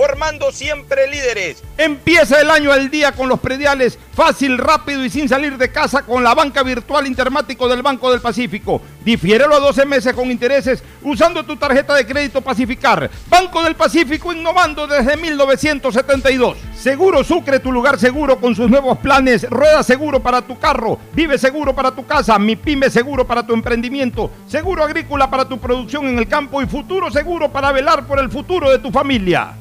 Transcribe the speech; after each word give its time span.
formando 0.00 0.50
siempre 0.50 1.06
líderes. 1.08 1.62
Empieza 1.76 2.40
el 2.40 2.50
año 2.50 2.72
al 2.72 2.90
día 2.90 3.12
con 3.12 3.28
los 3.28 3.38
prediales, 3.38 3.98
fácil, 4.14 4.56
rápido 4.56 5.04
y 5.04 5.10
sin 5.10 5.28
salir 5.28 5.58
de 5.58 5.70
casa 5.70 6.04
con 6.06 6.24
la 6.24 6.34
banca 6.34 6.62
virtual 6.62 7.06
Intermático 7.06 7.68
del 7.68 7.82
Banco 7.82 8.10
del 8.10 8.22
Pacífico. 8.22 8.80
Difiérelo 9.04 9.54
a 9.54 9.60
12 9.60 9.84
meses 9.84 10.14
con 10.14 10.30
intereses 10.30 10.82
usando 11.02 11.44
tu 11.44 11.54
tarjeta 11.56 11.94
de 11.94 12.06
crédito 12.06 12.40
Pacificar. 12.40 13.10
Banco 13.28 13.62
del 13.62 13.74
Pacífico 13.74 14.32
innovando 14.32 14.86
desde 14.86 15.18
1972. 15.18 16.56
Seguro 16.74 17.22
Sucre, 17.22 17.60
tu 17.60 17.70
lugar 17.70 17.98
seguro 17.98 18.40
con 18.40 18.54
sus 18.54 18.70
nuevos 18.70 18.96
planes. 19.00 19.46
Rueda 19.50 19.82
seguro 19.82 20.20
para 20.20 20.40
tu 20.40 20.58
carro, 20.58 20.98
vive 21.12 21.36
seguro 21.36 21.74
para 21.74 21.90
tu 21.90 22.06
casa, 22.06 22.38
mi 22.38 22.56
pyme 22.56 22.88
seguro 22.88 23.26
para 23.26 23.46
tu 23.46 23.52
emprendimiento, 23.52 24.30
seguro 24.46 24.82
agrícola 24.82 25.28
para 25.28 25.44
tu 25.44 25.60
producción 25.60 26.08
en 26.08 26.18
el 26.18 26.26
campo 26.26 26.62
y 26.62 26.66
futuro 26.66 27.10
seguro 27.10 27.52
para 27.52 27.70
velar 27.70 28.06
por 28.06 28.18
el 28.18 28.30
futuro 28.30 28.70
de 28.70 28.78
tu 28.78 28.90
familia. 28.90 29.56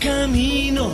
Camino 0.00 0.90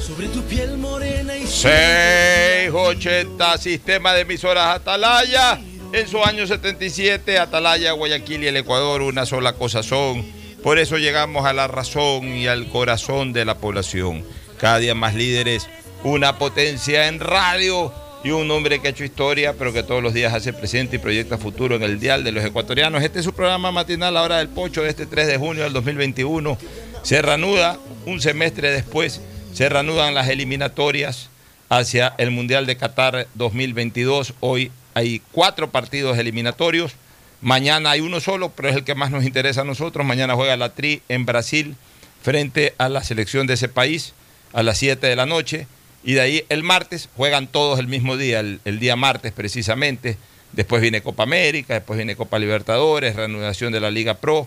sobre 0.00 0.28
tu 0.28 0.42
piel 0.42 0.76
morena 0.76 1.36
y 1.36 1.46
680 1.46 3.58
Sistema 3.58 4.14
de 4.14 4.22
emisoras 4.22 4.76
Atalaya. 4.76 5.60
En 5.92 6.08
su 6.08 6.22
año 6.22 6.46
77, 6.46 7.38
Atalaya, 7.38 7.92
Guayaquil 7.92 8.42
y 8.42 8.48
el 8.48 8.56
Ecuador, 8.56 9.02
una 9.02 9.24
sola 9.24 9.54
cosa 9.54 9.82
son. 9.82 10.26
Por 10.62 10.78
eso 10.78 10.98
llegamos 10.98 11.46
a 11.46 11.52
la 11.52 11.68
razón 11.68 12.36
y 12.36 12.48
al 12.48 12.68
corazón 12.68 13.32
de 13.32 13.44
la 13.44 13.58
población. 13.58 14.24
Cada 14.58 14.78
día 14.78 14.94
más 14.94 15.14
líderes, 15.14 15.68
una 16.02 16.38
potencia 16.38 17.06
en 17.06 17.20
radio 17.20 17.92
y 18.24 18.30
un 18.30 18.50
hombre 18.50 18.80
que 18.80 18.88
ha 18.88 18.90
hecho 18.90 19.04
historia, 19.04 19.52
pero 19.52 19.72
que 19.72 19.82
todos 19.82 20.02
los 20.02 20.14
días 20.14 20.34
hace 20.34 20.52
presente 20.52 20.96
y 20.96 20.98
proyecta 20.98 21.38
futuro 21.38 21.76
en 21.76 21.82
el 21.82 22.00
dial 22.00 22.24
de 22.24 22.32
los 22.32 22.44
ecuatorianos. 22.44 23.02
Este 23.02 23.20
es 23.20 23.24
su 23.24 23.32
programa 23.32 23.70
matinal, 23.72 24.14
La 24.14 24.22
Hora 24.22 24.38
del 24.38 24.48
Pocho, 24.48 24.82
de 24.82 24.90
este 24.90 25.06
3 25.06 25.26
de 25.26 25.38
junio 25.38 25.64
del 25.64 25.72
2021. 25.72 26.58
Se 27.02 27.22
reanuda 27.22 27.78
un 28.04 28.20
semestre 28.20 28.70
después, 28.70 29.20
se 29.52 29.68
reanudan 29.68 30.14
las 30.14 30.28
eliminatorias 30.28 31.30
hacia 31.68 32.14
el 32.18 32.30
Mundial 32.30 32.66
de 32.66 32.76
Qatar 32.76 33.26
2022. 33.34 34.34
Hoy 34.40 34.70
hay 34.94 35.20
cuatro 35.32 35.70
partidos 35.70 36.18
eliminatorios. 36.18 36.92
Mañana 37.40 37.90
hay 37.90 38.00
uno 38.00 38.20
solo, 38.20 38.50
pero 38.50 38.68
es 38.68 38.76
el 38.76 38.84
que 38.84 38.94
más 38.94 39.10
nos 39.10 39.24
interesa 39.24 39.60
a 39.60 39.64
nosotros. 39.64 40.06
Mañana 40.06 40.34
juega 40.34 40.56
la 40.56 40.70
Tri 40.70 41.02
en 41.08 41.26
Brasil 41.26 41.76
frente 42.22 42.74
a 42.78 42.88
la 42.88 43.04
selección 43.04 43.46
de 43.46 43.54
ese 43.54 43.68
país 43.68 44.14
a 44.52 44.62
las 44.62 44.78
7 44.78 45.06
de 45.06 45.16
la 45.16 45.26
noche. 45.26 45.66
Y 46.06 46.14
de 46.14 46.20
ahí 46.20 46.44
el 46.50 46.62
martes 46.62 47.08
juegan 47.16 47.48
todos 47.48 47.80
el 47.80 47.88
mismo 47.88 48.16
día, 48.16 48.38
el, 48.38 48.78
día 48.78 48.94
martes 48.94 49.32
precisamente. 49.32 50.16
Después 50.52 50.80
viene 50.80 51.02
Copa 51.02 51.24
América, 51.24 51.74
después 51.74 51.96
viene 51.96 52.14
Copa 52.14 52.38
Libertadores, 52.38 53.16
reanudación 53.16 53.72
de 53.72 53.80
la 53.80 53.90
Liga 53.90 54.14
Pro. 54.14 54.46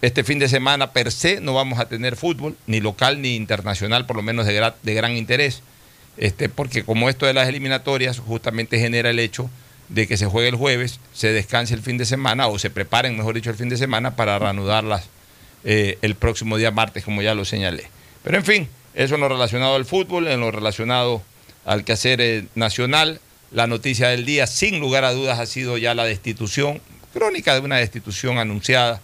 Este 0.00 0.24
fin 0.24 0.38
de 0.38 0.48
semana 0.48 0.92
per 0.92 1.12
se 1.12 1.42
no 1.42 1.52
vamos 1.52 1.80
a 1.80 1.86
tener 1.86 2.16
fútbol, 2.16 2.56
ni 2.66 2.80
local 2.80 3.20
ni 3.20 3.36
internacional, 3.36 4.06
por 4.06 4.16
lo 4.16 4.22
menos 4.22 4.46
de, 4.46 4.54
gra 4.54 4.74
de 4.82 4.94
gran 4.94 5.18
interés, 5.18 5.62
este, 6.16 6.48
porque 6.48 6.82
como 6.82 7.10
esto 7.10 7.26
de 7.26 7.34
las 7.34 7.46
eliminatorias 7.46 8.18
justamente 8.18 8.80
genera 8.80 9.10
el 9.10 9.18
hecho 9.18 9.50
de 9.90 10.06
que 10.06 10.16
se 10.16 10.24
juegue 10.24 10.48
el 10.48 10.56
jueves, 10.56 10.98
se 11.12 11.30
descanse 11.30 11.74
el 11.74 11.82
fin 11.82 11.98
de 11.98 12.06
semana 12.06 12.46
o 12.46 12.58
se 12.58 12.70
preparen, 12.70 13.18
mejor 13.18 13.34
dicho, 13.34 13.50
el 13.50 13.56
fin 13.56 13.68
de 13.68 13.76
semana 13.76 14.16
para 14.16 14.38
reanudarlas 14.38 15.04
eh, 15.62 15.98
el 16.00 16.14
próximo 16.14 16.56
día 16.56 16.70
martes, 16.70 17.04
como 17.04 17.20
ya 17.20 17.34
lo 17.34 17.44
señalé. 17.44 17.90
Pero 18.22 18.38
en 18.38 18.44
fin, 18.44 18.68
eso 18.94 19.14
en 19.14 19.20
lo 19.20 19.28
relacionado 19.28 19.74
al 19.74 19.84
fútbol, 19.84 20.28
en 20.28 20.40
lo 20.40 20.50
relacionado 20.50 21.22
al 21.64 21.84
quehacer 21.84 22.20
eh, 22.20 22.46
nacional, 22.54 23.20
la 23.50 23.66
noticia 23.66 24.08
del 24.08 24.24
día, 24.24 24.46
sin 24.46 24.80
lugar 24.80 25.04
a 25.04 25.12
dudas, 25.12 25.38
ha 25.38 25.46
sido 25.46 25.76
ya 25.76 25.94
la 25.94 26.04
destitución, 26.04 26.80
crónica 27.12 27.54
de 27.54 27.60
una 27.60 27.76
destitución 27.76 28.38
anunciada 28.38 29.00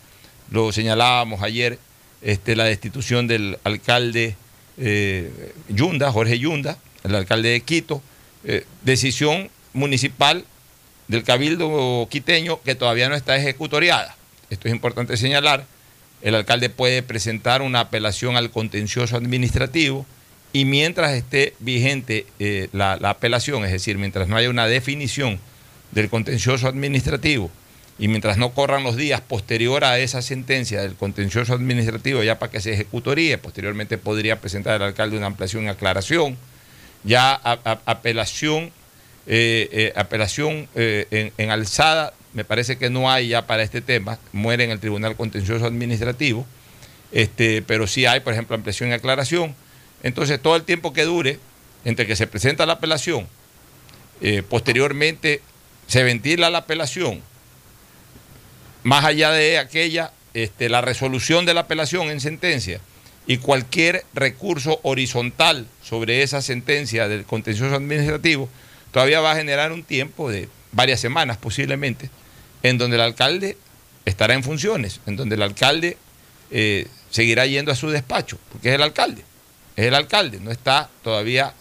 lo 0.51 0.73
señalábamos 0.73 1.43
ayer, 1.43 1.79
este, 2.23 2.57
la 2.57 2.65
destitución 2.65 3.27
del 3.27 3.59
alcalde 3.65 4.37
eh, 4.79 5.53
Yunda, 5.69 6.13
Jorge 6.13 6.39
Yunda, 6.39 6.79
el 7.05 7.15
alcalde 7.15 7.51
de 7.51 7.61
Quito, 7.61 8.03
eh, 8.45 8.65
decisión 8.83 9.51
municipal 9.73 10.45
del 11.09 11.25
cabildo 11.25 12.07
quiteño 12.11 12.61
que 12.63 12.75
todavía 12.75 13.09
no 13.09 13.15
está 13.15 13.37
ejecutoriada. 13.37 14.17
Esto 14.51 14.69
es 14.69 14.75
importante 14.75 15.17
señalar. 15.17 15.65
El 16.23 16.35
alcalde 16.35 16.71
puede 16.71 17.03
presentar 17.03 17.63
una 17.63 17.81
apelación 17.81 18.37
al 18.37 18.51
contencioso 18.51 19.17
administrativo 19.17 20.07
y 20.53 20.65
mientras 20.65 21.13
esté 21.13 21.55
vigente 21.59 22.27
eh, 22.39 22.69
la, 22.73 22.97
la 22.97 23.11
apelación, 23.11 23.65
es 23.65 23.73
decir, 23.73 23.99
mientras 23.99 24.29
no 24.29 24.37
haya 24.37 24.51
una 24.51 24.67
definición 24.67 25.39
del 25.93 26.09
contencioso 26.09 26.67
administrativo, 26.69 27.51
y 27.99 28.09
mientras 28.09 28.37
no 28.37 28.53
corran 28.53 28.85
los 28.85 28.97
días 28.97 29.21
posterior 29.21 29.85
a 29.85 29.99
esa 29.99 30.21
sentencia 30.21 30.83
del 30.83 30.97
contencioso 30.97 31.55
administrativo 31.55 32.23
ya 32.23 32.39
para 32.39 32.53
que 32.53 32.61
se 32.61 32.75
ejecutoríe, 32.75 33.39
posteriormente 33.39 33.97
podría 33.97 34.41
presentar 34.41 34.77
el 34.77 34.83
alcalde 34.83 35.17
una 35.17 35.27
ampliación 35.27 35.65
y 35.65 35.69
aclaración, 35.69 36.37
ya 37.05 37.35
apelación, 37.35 38.71
eh, 39.27 39.69
eh, 39.73 39.93
apelación 39.97 40.69
eh, 40.75 41.33
en, 41.37 41.51
alzada, 41.51 42.15
me 42.33 42.45
parece 42.45 42.79
que 42.79 42.91
no 42.91 43.11
hay 43.11 43.29
ya 43.29 43.47
para 43.47 43.63
este 43.63 43.81
tema, 43.81 44.19
muere 44.33 44.65
en 44.65 44.71
el 44.71 44.79
Tribunal 44.79 45.17
Contencioso 45.17 45.67
Administrativo, 45.67 46.47
este, 47.13 47.63
pero 47.63 47.87
sí 47.87 48.07
hay, 48.07 48.21
por 48.21 48.33
ejemplo, 48.33 48.55
ampliación 48.55 48.91
y 48.91 48.93
aclaración. 48.93 49.55
Entonces, 50.03 50.41
todo 50.41 50.55
el 50.55 50.63
tiempo 50.63 50.93
que 50.93 51.05
dure 51.05 51.41
entre 51.85 52.07
que 52.07 52.15
se 52.15 52.27
presenta 52.27 52.67
la 52.67 52.75
apelación, 52.75 53.27
posteriormente 54.49 55.43
se 55.87 56.03
ventila 56.03 56.51
la 56.51 56.59
apelación, 56.59 57.21
más 58.83 59.05
allá 59.05 59.31
de 59.31 59.59
aquella, 59.59 60.13
este, 60.35 60.69
la 60.69 60.81
resolución 60.81 61.47
de 61.47 61.55
la 61.55 61.63
apelación 61.63 62.11
en 62.11 62.21
sentencia 62.21 62.81
y 63.27 63.39
cualquier 63.39 64.05
recurso 64.15 64.81
horizontal 64.83 65.67
sobre 65.83 66.23
esa 66.23 66.43
sentencia 66.43 67.09
del 67.09 67.25
contencioso 67.25 67.75
administrativo, 67.75 68.49
todavía 68.97 69.21
va 69.21 69.33
a 69.33 69.37
generar 69.37 69.73
un 69.73 69.85
tiempo 69.85 70.31
de 70.31 70.49
varias 70.73 71.01
semanas 71.01 71.37
posiblemente, 71.37 72.09
en 72.63 72.79
donde 72.79 72.97
el 72.97 73.03
alcalde 73.03 73.59
estará 74.07 74.33
en 74.33 74.43
funciones, 74.43 75.03
en 75.05 75.17
donde 75.17 75.35
el 75.35 75.43
alcalde 75.43 75.99
eh, 76.51 76.87
seguirá 77.11 77.45
yendo 77.45 77.71
a 77.71 77.75
su 77.75 77.91
despacho, 77.91 78.39
porque 78.51 78.71
es 78.71 78.75
el 78.75 78.81
alcalde, 78.81 79.23
es 79.77 79.85
el 79.85 79.95
alcalde, 79.95 80.41
no 80.41 80.51
está 80.51 80.89
todavía 81.05 81.53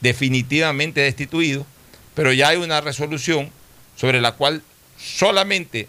definitivamente 0.00 1.00
destituido, 1.00 1.66
pero 2.14 2.32
ya 2.32 2.50
hay 2.50 2.58
una 2.58 2.80
resolución 2.80 3.50
sobre 3.96 4.20
la 4.20 4.36
cual 4.36 4.62
solamente 4.96 5.88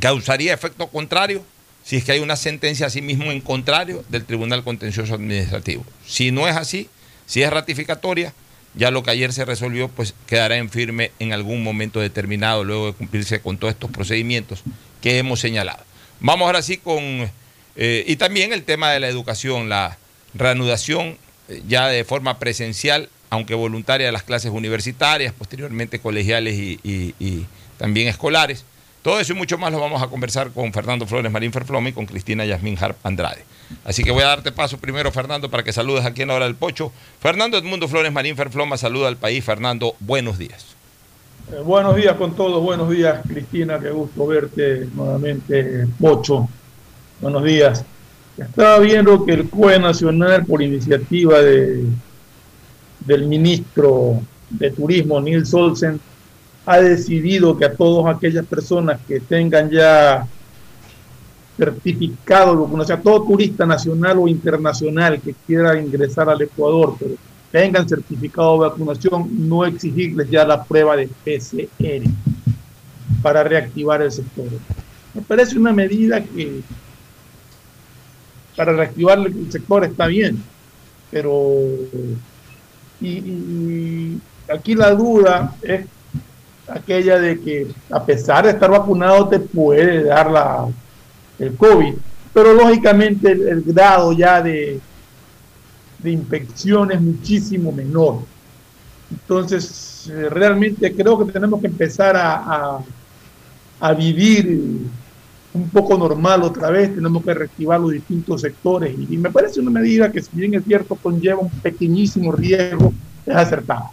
causaría 0.00 0.52
efecto 0.52 0.88
contrario 0.88 1.46
si 1.82 1.96
es 1.96 2.04
que 2.04 2.12
hay 2.12 2.20
una 2.20 2.36
sentencia 2.36 2.90
sí 2.90 3.00
mismo 3.00 3.32
en 3.32 3.40
contrario 3.40 4.04
del 4.10 4.26
Tribunal 4.26 4.64
Contencioso 4.64 5.14
Administrativo. 5.14 5.86
Si 6.06 6.30
no 6.30 6.46
es 6.46 6.56
así, 6.58 6.90
si 7.24 7.42
es 7.42 7.48
ratificatoria, 7.48 8.34
ya 8.74 8.90
lo 8.90 9.02
que 9.02 9.10
ayer 9.10 9.32
se 9.32 9.44
resolvió 9.44 9.88
pues 9.88 10.14
quedará 10.26 10.56
en 10.56 10.70
firme 10.70 11.10
en 11.18 11.32
algún 11.32 11.62
momento 11.62 12.00
determinado 12.00 12.64
luego 12.64 12.86
de 12.86 12.92
cumplirse 12.94 13.40
con 13.40 13.58
todos 13.58 13.74
estos 13.74 13.90
procedimientos 13.90 14.62
que 15.00 15.18
hemos 15.18 15.40
señalado. 15.40 15.84
Vamos 16.20 16.46
ahora 16.46 16.62
sí 16.62 16.78
con, 16.78 17.30
eh, 17.76 18.04
y 18.06 18.16
también 18.16 18.52
el 18.52 18.64
tema 18.64 18.90
de 18.90 19.00
la 19.00 19.08
educación, 19.08 19.68
la 19.68 19.98
reanudación 20.34 21.18
eh, 21.48 21.62
ya 21.66 21.88
de 21.88 22.04
forma 22.04 22.38
presencial, 22.38 23.08
aunque 23.30 23.54
voluntaria, 23.54 24.06
de 24.06 24.12
las 24.12 24.22
clases 24.22 24.50
universitarias, 24.50 25.32
posteriormente 25.32 25.98
colegiales 25.98 26.54
y, 26.54 27.46
también 27.78 28.06
escolares. 28.06 28.64
Todo 29.02 29.18
eso 29.18 29.32
y 29.32 29.36
mucho 29.36 29.58
más 29.58 29.72
lo 29.72 29.80
vamos 29.80 30.00
a 30.00 30.06
conversar 30.06 30.52
con 30.52 30.72
Fernando 30.72 31.06
Flores 31.06 31.32
Marín 31.32 31.52
Ferfloma 31.52 31.88
y 31.88 31.92
con 31.92 32.06
Cristina 32.06 32.44
Yasmín 32.44 32.78
Harp 32.80 32.96
Andrade. 33.04 33.44
Así 33.84 34.02
que 34.02 34.10
voy 34.10 34.22
a 34.22 34.26
darte 34.26 34.52
paso 34.52 34.78
primero, 34.78 35.10
Fernando, 35.12 35.50
para 35.50 35.62
que 35.62 35.72
saludes 35.72 36.04
aquí 36.04 36.22
en 36.22 36.28
la 36.28 36.34
hora 36.34 36.44
del 36.44 36.54
pocho. 36.54 36.92
Fernando 37.20 37.58
Edmundo 37.58 37.88
Flores 37.88 38.12
Marín 38.12 38.36
Ferfloma 38.36 38.76
saluda 38.76 39.08
al 39.08 39.16
país. 39.16 39.44
Fernando, 39.44 39.94
buenos 40.00 40.38
días. 40.38 40.76
Eh, 41.52 41.60
buenos 41.64 41.96
días 41.96 42.14
con 42.16 42.34
todos, 42.36 42.62
buenos 42.62 42.88
días 42.88 43.20
Cristina, 43.26 43.78
qué 43.80 43.90
gusto 43.90 44.26
verte 44.26 44.88
nuevamente, 44.94 45.86
Pocho. 46.00 46.48
Buenos 47.20 47.44
días. 47.44 47.84
Estaba 48.38 48.78
viendo 48.78 49.24
que 49.24 49.32
el 49.32 49.50
CUE 49.50 49.78
Nacional, 49.78 50.46
por 50.46 50.62
iniciativa 50.62 51.40
de, 51.40 51.84
del 53.00 53.26
ministro 53.26 54.22
de 54.48 54.70
Turismo, 54.70 55.20
Nils 55.20 55.52
Olsen, 55.52 56.00
ha 56.64 56.78
decidido 56.78 57.56
que 57.56 57.64
a 57.64 57.74
todas 57.74 58.16
aquellas 58.16 58.46
personas 58.46 59.00
que 59.06 59.20
tengan 59.20 59.70
ya 59.70 60.26
certificado 61.56 62.52
de 62.52 62.62
vacunación, 62.62 63.02
todo 63.02 63.24
turista 63.24 63.66
nacional 63.66 64.18
o 64.18 64.28
internacional 64.28 65.20
que 65.20 65.34
quiera 65.46 65.80
ingresar 65.80 66.28
al 66.28 66.40
Ecuador, 66.40 66.96
pero 66.98 67.14
tengan 67.50 67.88
certificado 67.88 68.54
de 68.54 68.68
vacunación, 68.70 69.48
no 69.48 69.64
exigirles 69.64 70.30
ya 70.30 70.44
la 70.44 70.64
prueba 70.64 70.96
de 70.96 71.08
PCR 71.08 72.08
para 73.22 73.44
reactivar 73.44 74.00
el 74.02 74.10
sector. 74.10 74.46
Me 75.14 75.20
parece 75.20 75.58
una 75.58 75.72
medida 75.72 76.22
que 76.22 76.62
para 78.56 78.72
reactivar 78.72 79.18
el 79.18 79.52
sector 79.52 79.84
está 79.84 80.06
bien, 80.06 80.42
pero 81.10 81.52
y, 83.00 84.18
aquí 84.48 84.74
la 84.74 84.92
duda 84.92 85.54
es 85.62 85.86
aquella 86.68 87.18
de 87.18 87.40
que 87.40 87.66
a 87.90 88.04
pesar 88.04 88.44
de 88.44 88.52
estar 88.52 88.70
vacunado 88.70 89.28
te 89.28 89.38
puede 89.38 90.04
dar 90.04 90.30
la, 90.30 90.68
el 91.42 91.56
COVID, 91.56 91.94
pero 92.32 92.54
lógicamente 92.54 93.32
el, 93.32 93.62
grado 93.62 94.12
ya 94.12 94.42
de, 94.42 94.80
de 95.98 96.10
infección 96.10 96.92
es 96.92 97.00
muchísimo 97.00 97.72
menor. 97.72 98.20
Entonces, 99.10 100.10
eh, 100.10 100.28
realmente 100.30 100.94
creo 100.94 101.18
que 101.18 101.32
tenemos 101.32 101.60
que 101.60 101.66
empezar 101.66 102.16
a, 102.16 102.34
a, 102.34 102.84
a, 103.80 103.92
vivir 103.92 104.80
un 105.52 105.68
poco 105.68 105.98
normal 105.98 106.42
otra 106.42 106.70
vez, 106.70 106.94
tenemos 106.94 107.22
que 107.22 107.34
reactivar 107.34 107.78
los 107.78 107.92
distintos 107.92 108.40
sectores 108.40 108.94
y, 108.98 109.14
y 109.14 109.18
me 109.18 109.30
parece 109.30 109.60
una 109.60 109.70
medida 109.70 110.10
que 110.10 110.22
si 110.22 110.30
bien 110.34 110.54
es 110.54 110.64
cierto 110.64 110.94
conlleva 110.94 111.40
un 111.40 111.50
pequeñísimo 111.50 112.32
riesgo, 112.32 112.94
es 113.26 113.36
acertada. 113.36 113.90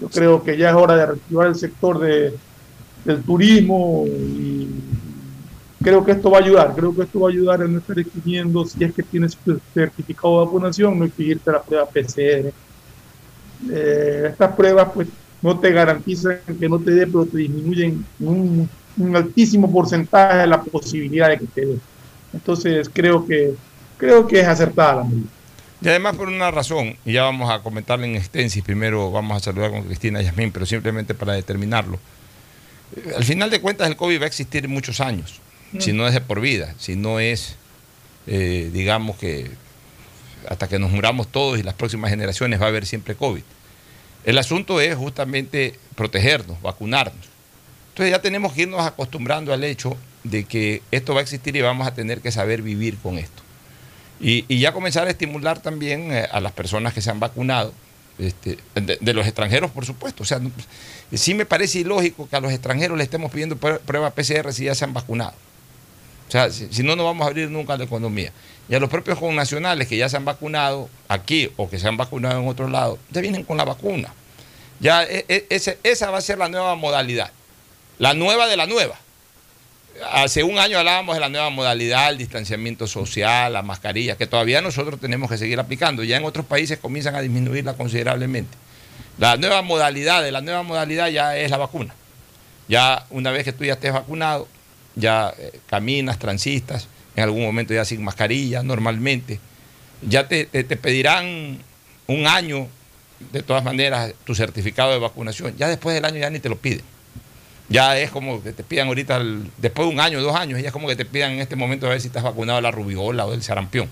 Yo 0.00 0.08
creo 0.08 0.42
que 0.42 0.56
ya 0.56 0.70
es 0.70 0.74
hora 0.74 0.96
de 0.96 1.06
reactivar 1.06 1.46
el 1.48 1.54
sector 1.54 2.00
de, 2.00 2.34
del 3.04 3.22
turismo 3.22 4.04
y 4.06 4.68
creo 5.82 6.04
que 6.04 6.12
esto 6.12 6.30
va 6.30 6.38
a 6.38 6.42
ayudar. 6.42 6.74
Creo 6.74 6.94
que 6.94 7.02
esto 7.02 7.20
va 7.20 7.28
a 7.28 7.32
ayudar 7.32 7.62
a 7.62 7.68
no 7.68 7.78
estar 7.78 7.98
exigiendo, 7.98 8.64
si 8.64 8.84
es 8.84 8.92
que 8.92 9.02
tienes 9.02 9.36
certificado 9.74 10.40
de 10.40 10.46
vacunación, 10.46 10.98
no 10.98 11.04
exigirte 11.04 11.50
la 11.50 11.62
prueba 11.62 11.86
PCR. 11.86 12.52
Eh, 13.70 14.26
estas 14.30 14.54
pruebas 14.54 14.88
pues 14.94 15.08
no 15.42 15.58
te 15.58 15.70
garantizan 15.70 16.40
que 16.58 16.68
no 16.68 16.78
te 16.78 16.92
dé, 16.92 17.06
pero 17.06 17.26
te 17.26 17.38
disminuyen 17.38 18.04
un, 18.18 18.68
altísimo 19.14 19.72
porcentaje 19.72 20.46
la 20.46 20.62
posibilidad 20.62 21.28
de 21.28 21.38
que 21.38 21.46
te 21.46 21.66
dé. 21.66 21.78
Entonces 22.32 22.90
creo 22.92 23.26
que 23.26 23.54
creo 23.96 24.26
que 24.26 24.40
es 24.40 24.46
acertada 24.46 24.96
la 24.96 25.04
medida. 25.04 25.28
Y 25.82 25.88
además 25.88 26.16
por 26.16 26.28
una 26.28 26.50
razón, 26.50 26.96
y 27.06 27.12
ya 27.14 27.22
vamos 27.22 27.50
a 27.50 27.62
comentarle 27.62 28.06
en 28.06 28.16
extensis, 28.16 28.62
primero 28.62 29.10
vamos 29.10 29.38
a 29.38 29.40
saludar 29.40 29.70
con 29.70 29.84
Cristina 29.84 30.20
Yasmín, 30.20 30.52
pero 30.52 30.66
simplemente 30.66 31.14
para 31.14 31.32
determinarlo. 31.32 31.98
Al 33.16 33.24
final 33.24 33.48
de 33.48 33.60
cuentas 33.60 33.88
el 33.88 33.96
COVID 33.96 34.20
va 34.20 34.24
a 34.24 34.26
existir 34.26 34.68
muchos 34.68 35.00
años, 35.00 35.40
si 35.78 35.92
no 35.92 36.06
es 36.06 36.14
de 36.14 36.20
por 36.20 36.40
vida, 36.40 36.74
si 36.78 36.96
no 36.96 37.20
es, 37.20 37.56
eh, 38.26 38.70
digamos 38.72 39.16
que 39.16 39.50
hasta 40.48 40.68
que 40.68 40.78
nos 40.78 40.90
muramos 40.90 41.28
todos 41.28 41.58
y 41.58 41.62
las 41.62 41.74
próximas 41.74 42.10
generaciones 42.10 42.60
va 42.60 42.66
a 42.66 42.68
haber 42.68 42.86
siempre 42.86 43.14
COVID. 43.14 43.42
El 44.24 44.38
asunto 44.38 44.80
es 44.80 44.96
justamente 44.96 45.78
protegernos, 45.94 46.60
vacunarnos. 46.60 47.26
Entonces 47.90 48.10
ya 48.10 48.22
tenemos 48.22 48.52
que 48.52 48.62
irnos 48.62 48.80
acostumbrando 48.80 49.52
al 49.52 49.64
hecho 49.64 49.96
de 50.24 50.44
que 50.44 50.82
esto 50.90 51.14
va 51.14 51.20
a 51.20 51.22
existir 51.22 51.56
y 51.56 51.60
vamos 51.60 51.86
a 51.86 51.94
tener 51.94 52.20
que 52.20 52.30
saber 52.30 52.62
vivir 52.62 52.98
con 52.98 53.18
esto. 53.18 53.42
Y, 54.20 54.58
ya 54.58 54.72
comenzar 54.72 55.06
a 55.06 55.10
estimular 55.10 55.60
también 55.60 56.12
eh, 56.12 56.28
a 56.30 56.40
las 56.40 56.52
personas 56.52 56.92
que 56.92 57.00
se 57.00 57.10
han 57.10 57.20
vacunado, 57.20 57.72
este, 58.18 58.58
de, 58.74 59.14
los 59.14 59.26
extranjeros, 59.26 59.70
por 59.70 59.86
supuesto. 59.86 60.24
O 60.24 60.26
sea, 60.26 60.38
sí 61.14 61.32
me 61.32 61.46
parece 61.46 61.78
ilógico 61.78 62.28
que 62.28 62.36
a 62.36 62.40
los 62.40 62.52
extranjeros 62.52 62.98
le 62.98 63.04
estemos 63.04 63.32
pidiendo 63.32 63.56
prueba 63.56 64.10
PCR 64.10 64.52
si 64.52 64.64
ya 64.64 64.74
se 64.74 64.84
han 64.84 64.92
vacunado. 64.92 65.32
O 66.30 66.32
sea, 66.32 66.50
si, 66.50 66.82
no, 66.84 66.94
no 66.94 67.04
vamos 67.04 67.26
a 67.26 67.28
abrir 67.28 67.50
nunca 67.50 67.76
la 67.76 67.84
economía. 67.84 68.32
Y 68.68 68.74
a 68.74 68.78
los 68.78 68.88
propios 68.88 69.18
connacionales 69.18 69.88
que 69.88 69.96
ya 69.96 70.08
se 70.08 70.16
han 70.16 70.24
vacunado 70.24 70.88
aquí 71.08 71.50
o 71.56 71.68
que 71.68 71.78
se 71.78 71.88
han 71.88 71.96
vacunado 71.96 72.40
en 72.40 72.46
otro 72.46 72.68
lado, 72.68 72.98
ya 73.10 73.20
vienen 73.20 73.42
con 73.42 73.56
la 73.56 73.64
vacuna. 73.64 74.14
Ya 74.78 75.02
e, 75.02 75.24
e, 75.28 75.78
esa 75.82 76.10
va 76.10 76.18
a 76.18 76.22
ser 76.22 76.38
la 76.38 76.48
nueva 76.48 76.76
modalidad. 76.76 77.32
La 77.98 78.14
nueva 78.14 78.46
de 78.46 78.56
la 78.56 78.66
nueva 78.66 78.96
hace 80.12 80.42
un 80.42 80.58
año 80.58 80.78
hablábamos 80.78 81.14
de 81.14 81.20
la 81.20 81.28
nueva 81.28 81.50
modalidad, 81.50 82.10
el 82.10 82.18
distanciamiento 82.18 82.86
social, 82.86 83.52
la 83.52 83.62
mascarilla, 83.62 84.16
que 84.16 84.26
todavía 84.26 84.60
nosotros 84.60 85.00
tenemos 85.00 85.30
que 85.30 85.38
seguir 85.38 85.58
aplicando. 85.60 86.02
Ya 86.04 86.16
en 86.16 86.24
otros 86.24 86.46
países 86.46 86.78
comienzan 86.78 87.14
a 87.14 87.20
disminuirla 87.20 87.74
considerablemente. 87.74 88.56
La 89.18 89.36
nueva 89.36 89.62
modalidad 89.62 90.22
de 90.22 90.32
la 90.32 90.40
nueva 90.40 90.62
modalidad 90.62 91.08
ya 91.08 91.36
es 91.36 91.50
la 91.50 91.58
vacuna. 91.58 91.94
Ya 92.68 93.06
una 93.10 93.30
vez 93.30 93.44
que 93.44 93.52
tú 93.52 93.64
ya 93.64 93.74
estés 93.74 93.92
vacunado, 93.92 94.48
ya 95.00 95.34
eh, 95.38 95.60
caminas, 95.68 96.18
transistas, 96.18 96.88
en 97.16 97.24
algún 97.24 97.42
momento 97.42 97.74
ya 97.74 97.84
sin 97.84 98.02
mascarilla, 98.04 98.62
normalmente. 98.62 99.40
Ya 100.02 100.28
te, 100.28 100.46
te 100.46 100.76
pedirán 100.76 101.58
un 102.06 102.26
año, 102.26 102.68
de 103.32 103.42
todas 103.42 103.62
maneras, 103.62 104.14
tu 104.24 104.34
certificado 104.34 104.92
de 104.92 104.98
vacunación. 104.98 105.54
Ya 105.58 105.68
después 105.68 105.94
del 105.94 106.04
año 106.04 106.18
ya 106.18 106.30
ni 106.30 106.38
te 106.38 106.48
lo 106.48 106.56
piden 106.56 106.84
ya 107.70 107.96
es 107.96 108.10
como 108.10 108.42
que 108.42 108.52
te 108.52 108.64
pidan 108.64 108.88
ahorita, 108.88 109.20
después 109.58 109.88
de 109.88 109.94
un 109.94 110.00
año, 110.00 110.20
dos 110.20 110.34
años, 110.34 110.60
ya 110.60 110.66
es 110.66 110.72
como 110.72 110.88
que 110.88 110.96
te 110.96 111.04
pidan 111.04 111.30
en 111.32 111.40
este 111.40 111.54
momento 111.54 111.86
a 111.86 111.90
ver 111.90 112.00
si 112.00 112.08
estás 112.08 112.24
vacunado 112.24 112.56
de 112.56 112.62
la 112.62 112.72
rubiola 112.72 113.24
o 113.26 113.30
del 113.30 113.44
sarampión. 113.44 113.88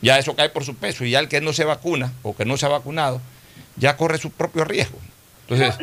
Ya 0.00 0.18
eso 0.18 0.34
cae 0.34 0.48
por 0.48 0.64
su 0.64 0.74
peso 0.76 1.04
y 1.04 1.10
ya 1.10 1.20
el 1.20 1.28
que 1.28 1.42
no 1.42 1.52
se 1.52 1.64
vacuna 1.64 2.12
o 2.22 2.34
que 2.34 2.46
no 2.46 2.56
se 2.56 2.64
ha 2.64 2.70
vacunado, 2.70 3.20
ya 3.76 3.98
corre 3.98 4.16
su 4.16 4.30
propio 4.30 4.64
riesgo. 4.64 4.98
Entonces, 5.46 5.76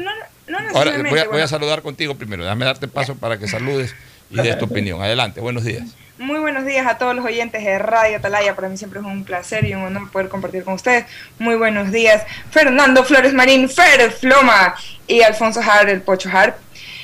ahora 0.74 0.92
voy 1.30 1.42
a, 1.42 1.48
saludar 1.48 1.84
contigo 1.84 2.16
primero, 2.16 2.44
déjame 2.44 2.66
darte 2.66 2.88
paso 2.88 3.16
para 3.16 3.38
que 3.38 3.48
saludes 3.48 3.94
y 4.30 4.58
tu 4.58 4.66
opinión. 4.66 5.02
Adelante, 5.02 5.42
buenos 5.42 5.64
días. 5.64 5.96
Muy 6.18 6.40
buenos 6.40 6.66
días 6.66 6.86
a 6.86 6.98
todos 6.98 7.16
los 7.16 7.24
oyentes 7.24 7.64
de 7.64 7.80
Radio 7.80 8.18
Atalaya. 8.18 8.54
Para 8.54 8.68
mí 8.68 8.76
siempre 8.76 9.00
es 9.00 9.06
un 9.06 9.24
placer 9.24 9.64
y 9.66 9.74
un 9.74 9.84
honor 9.84 10.12
poder 10.12 10.28
compartir 10.28 10.66
con 10.66 10.74
ustedes. 10.74 11.06
Muy 11.38 11.56
buenos 11.56 11.92
días, 11.92 12.24
Fernando 12.52 13.06
Flores 13.06 13.34
Marín, 13.34 13.70
Fer 13.70 14.12
Floma 14.12 14.76
y 15.08 15.22
Alfonso 15.22 15.62
Har, 15.62 15.90
el 15.90 16.02
Pocho 16.02 16.30
Harp. 16.32 16.58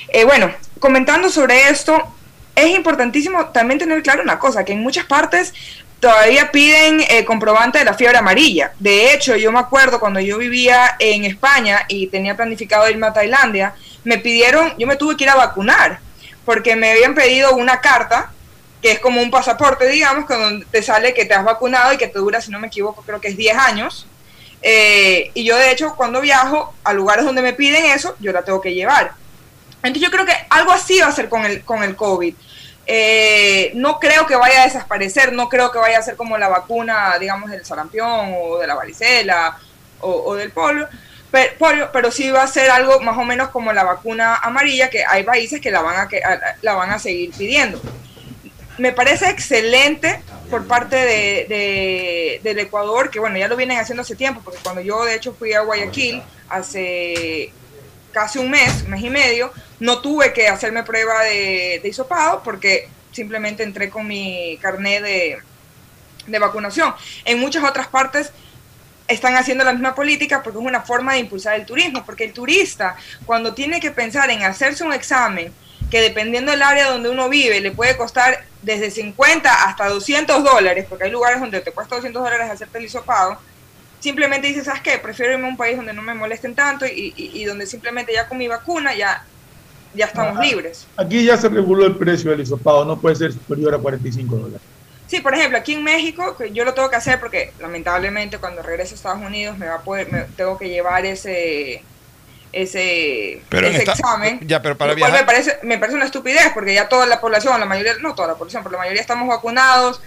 Eh, 0.10 0.26
bueno, 0.26 0.52
comentando 0.80 1.30
sobre 1.30 1.70
esto, 1.70 2.14
es 2.56 2.76
importantísimo 2.76 3.48
también 3.48 3.80
tener 3.80 4.04
claro 4.04 4.22
una 4.22 4.38
cosa, 4.38 4.66
que 4.66 4.74
en 4.74 4.82
muchas 4.82 5.06
partes 5.06 5.54
todavía 6.02 6.52
piden 6.52 7.02
eh, 7.10 7.24
comprobante 7.26 7.80
de 7.80 7.86
la 7.86 7.94
fiebre 7.94 8.18
amarilla. 8.18 8.74
De 8.80 9.14
hecho, 9.14 9.36
yo 9.38 9.52
me 9.52 9.60
acuerdo 9.60 10.00
cuando 10.00 10.20
yo 10.20 10.38
vivía 10.38 10.98
en 11.00 11.24
España 11.24 11.86
y 11.88 12.08
tenía 12.08 12.36
planificado 12.36 12.90
irme 12.90 13.08
a 13.08 13.14
Tailandia, 13.14 13.74
me 14.04 14.18
pidieron, 14.18 14.74
yo 14.78 14.88
me 14.88 14.98
tuve 14.98 15.16
que 15.16 15.24
ir 15.24 15.30
a 15.30 15.36
vacunar, 15.36 16.00
porque 16.46 16.76
me 16.76 16.92
habían 16.92 17.16
pedido 17.16 17.56
una 17.56 17.82
carta, 17.82 18.32
que 18.82 18.92
es 18.92 19.00
como 19.00 19.22
un 19.22 19.32
pasaporte, 19.32 19.88
digamos, 19.88 20.28
que 20.28 20.36
donde 20.36 20.66
te 20.66 20.84
sale 20.84 21.14
que 21.14 21.26
te 21.26 21.34
has 21.34 21.44
vacunado 21.44 21.94
y 21.94 21.98
que 21.98 22.08
te 22.08 22.20
dura, 22.20 22.40
si 22.42 22.52
no 22.52 22.60
me 22.60 22.68
equivoco, 22.68 23.02
creo 23.02 23.20
que 23.20 23.30
es 23.30 23.38
10 23.38 23.58
años. 23.58 24.08
Eh, 24.62 25.32
y 25.34 25.44
yo 25.44 25.58
de 25.58 25.72
hecho 25.72 25.96
cuando 25.96 26.22
viajo 26.22 26.74
a 26.84 26.92
lugares 26.94 27.26
donde 27.26 27.42
me 27.42 27.54
piden 27.54 27.86
eso, 27.86 28.16
yo 28.20 28.32
la 28.32 28.44
tengo 28.44 28.62
que 28.62 28.74
llevar. 28.74 29.14
Entonces 29.78 30.02
yo 30.02 30.12
creo 30.12 30.26
que 30.26 30.36
algo 30.50 30.72
así 30.72 31.00
va 31.00 31.08
a 31.08 31.12
ser 31.12 31.30
con 31.30 31.46
el, 31.46 31.64
con 31.64 31.84
el 31.84 31.96
COVID. 31.96 32.36
Eh, 32.88 33.72
no 33.76 34.00
creo 34.00 34.28
que 34.28 34.36
vaya 34.36 34.62
a 34.62 34.66
desaparecer, 34.66 35.34
no 35.34 35.50
creo 35.50 35.72
que 35.72 35.80
vaya 35.80 36.00
a 36.00 36.04
ser 36.04 36.16
como 36.16 36.38
la 36.38 36.48
vacuna, 36.48 37.18
digamos, 37.20 37.50
del 37.50 37.66
sarampión 37.66 38.34
o 38.40 38.60
de 38.60 38.68
la 38.68 38.76
varicela 38.76 39.58
o, 40.02 40.36
del 40.36 40.52
polio, 40.52 40.88
pero, 41.60 41.90
pero, 41.92 42.12
sí 42.12 42.30
va 42.32 42.44
a 42.44 42.48
ser 42.48 42.70
algo 42.70 43.00
más 43.02 43.18
o 43.18 43.26
menos 43.26 43.50
como 43.50 43.74
la 43.74 43.84
vacuna 43.84 44.38
amarilla, 44.38 44.90
que 44.90 45.04
hay 45.06 45.24
países 45.24 45.60
que 45.60 45.72
la 45.72 45.82
van 45.82 46.00
a, 46.00 46.08
que, 46.08 46.22
la 46.62 46.74
van 46.74 46.92
a 46.92 47.00
seguir 47.00 47.32
pidiendo. 47.32 47.82
Me 48.78 48.92
parece 48.92 49.30
excelente 49.30 50.22
por 50.50 50.66
parte 50.68 50.96
de, 50.96 52.40
del 52.44 52.60
Ecuador, 52.60 53.10
que 53.10 53.20
bueno, 53.20 53.38
ya 53.38 53.48
lo 53.48 53.56
vienen 53.56 53.80
haciendo 53.80 54.02
hace 54.02 54.16
tiempo, 54.16 54.42
porque 54.44 54.60
cuando 54.62 54.82
yo 54.82 55.04
de 55.04 55.16
hecho 55.16 55.34
fui 55.34 55.54
a 55.54 55.62
Guayaquil 55.62 56.22
hace 56.50 57.52
casi 58.12 58.40
un 58.40 58.50
mes, 58.50 58.84
un 58.84 58.92
mes 58.92 59.04
y 59.04 59.10
medio, 59.10 59.52
no 59.80 60.00
tuve 60.00 60.32
que 60.32 60.48
hacerme 60.48 60.84
prueba 60.84 61.24
de, 61.24 61.80
de 61.84 61.90
hisopado 61.90 62.42
porque 62.44 62.88
simplemente 63.12 63.64
entré 63.64 63.90
con 63.90 64.08
mi 64.08 64.58
carnet 64.62 65.04
de, 65.04 65.38
de 66.28 66.40
vacunación. 66.40 66.94
En 67.26 67.40
muchas 67.40 67.64
otras 67.64 67.88
partes 67.88 68.32
están 69.08 69.36
haciendo 69.36 69.64
la 69.64 69.74
misma 69.74 69.94
política 69.94 70.42
porque 70.42 70.60
es 70.60 70.66
una 70.66 70.82
forma 70.82 71.14
de 71.14 71.20
impulsar 71.20 71.56
el 71.56 71.66
turismo, 71.66 72.04
porque 72.06 72.26
el 72.26 72.34
turista 72.34 72.96
cuando 73.26 73.54
tiene 73.54 73.80
que 73.80 73.92
pensar 73.92 74.30
en 74.30 74.44
hacerse 74.44 74.84
un 74.84 74.94
examen, 74.94 75.52
que 75.92 76.02
dependiendo 76.02 76.52
del 76.52 76.64
área 76.64 76.90
donde 76.90 77.10
uno 77.10 77.30
vive 77.30 77.62
le 77.62 77.72
puede 77.72 77.96
costar 77.96 78.46
desde 78.62 78.90
50 78.90 79.68
hasta 79.68 79.88
200 79.88 80.44
dólares, 80.44 80.86
porque 80.90 81.06
hay 81.06 81.12
lugares 81.12 81.40
donde 81.40 81.62
te 81.62 81.72
cuesta 81.72 81.96
200 81.96 82.24
dólares 82.24 82.50
hacerte 82.50 82.80
el 82.80 82.86
hisopado, 82.86 83.38
simplemente 84.00 84.48
dices, 84.48 84.66
¿sabes 84.66 84.82
qué? 84.82 84.98
Prefiero 84.98 85.34
irme 85.34 85.46
a 85.46 85.50
un 85.50 85.58
país 85.58 85.78
donde 85.78 85.94
no 85.94 86.02
me 86.02 86.14
molesten 86.14 86.56
tanto 86.56 86.86
y, 86.86 87.46
donde 87.46 87.68
simplemente 87.68 88.14
ya 88.14 88.28
con 88.28 88.38
mi 88.38 88.48
vacuna 88.48 88.96
ya, 88.96 89.24
ya 89.94 90.06
estamos 90.06 90.40
libres. 90.40 90.88
Aquí 90.98 91.24
ya 91.24 91.38
se 91.38 91.50
reguló 91.50 91.86
el 91.86 91.96
precio 91.96 92.32
del 92.32 92.42
hisopado, 92.42 92.84
no 92.86 93.00
puede 93.00 93.16
ser 93.16 93.32
superior 93.32 93.76
a 93.76 93.78
45 93.78 94.36
dólares. 94.36 94.75
Sí, 95.08 95.20
por 95.20 95.34
ejemplo, 95.34 95.58
aquí 95.58 95.74
en 95.74 95.84
México, 95.84 96.36
yo 96.52 96.66
lo 96.66 96.74
tengo 96.74 96.90
que 96.90 96.96
hacer 96.96 97.20
porque 97.20 97.54
lamentablemente 97.60 98.40
cuando 98.40 98.62
regreso 98.64 98.94
a 98.94 98.96
Estados 98.96 99.22
Unidos 99.22 99.58
me 99.58 99.68
va 99.68 99.76
a 99.76 99.82
poder, 99.82 100.12
me, 100.12 100.22
tengo 100.36 100.58
que 100.58 100.70
llevar 100.70 101.06
ese 101.06 101.84
ese, 102.52 103.42
ese 103.52 103.84
examen. 103.84 104.40
Ya, 104.48 104.62
pero 104.62 104.78
para 104.78 104.94
viajar. 104.94 105.20
Me 105.20 105.26
parece, 105.26 105.60
me 105.62 105.78
parece 105.78 105.98
una 105.98 106.06
estupidez 106.06 106.52
porque 106.54 106.74
ya 106.74 106.88
toda 106.88 107.06
la 107.06 107.20
población, 107.20 107.60
la 107.60 107.66
mayoría, 107.66 107.94
no 108.02 108.16
toda 108.16 108.30
la 108.30 108.36
población, 108.36 108.64
pero 108.64 108.74
la 108.74 108.80
mayoría 108.80 109.02
estamos 109.02 109.28
vacunados 109.28 110.02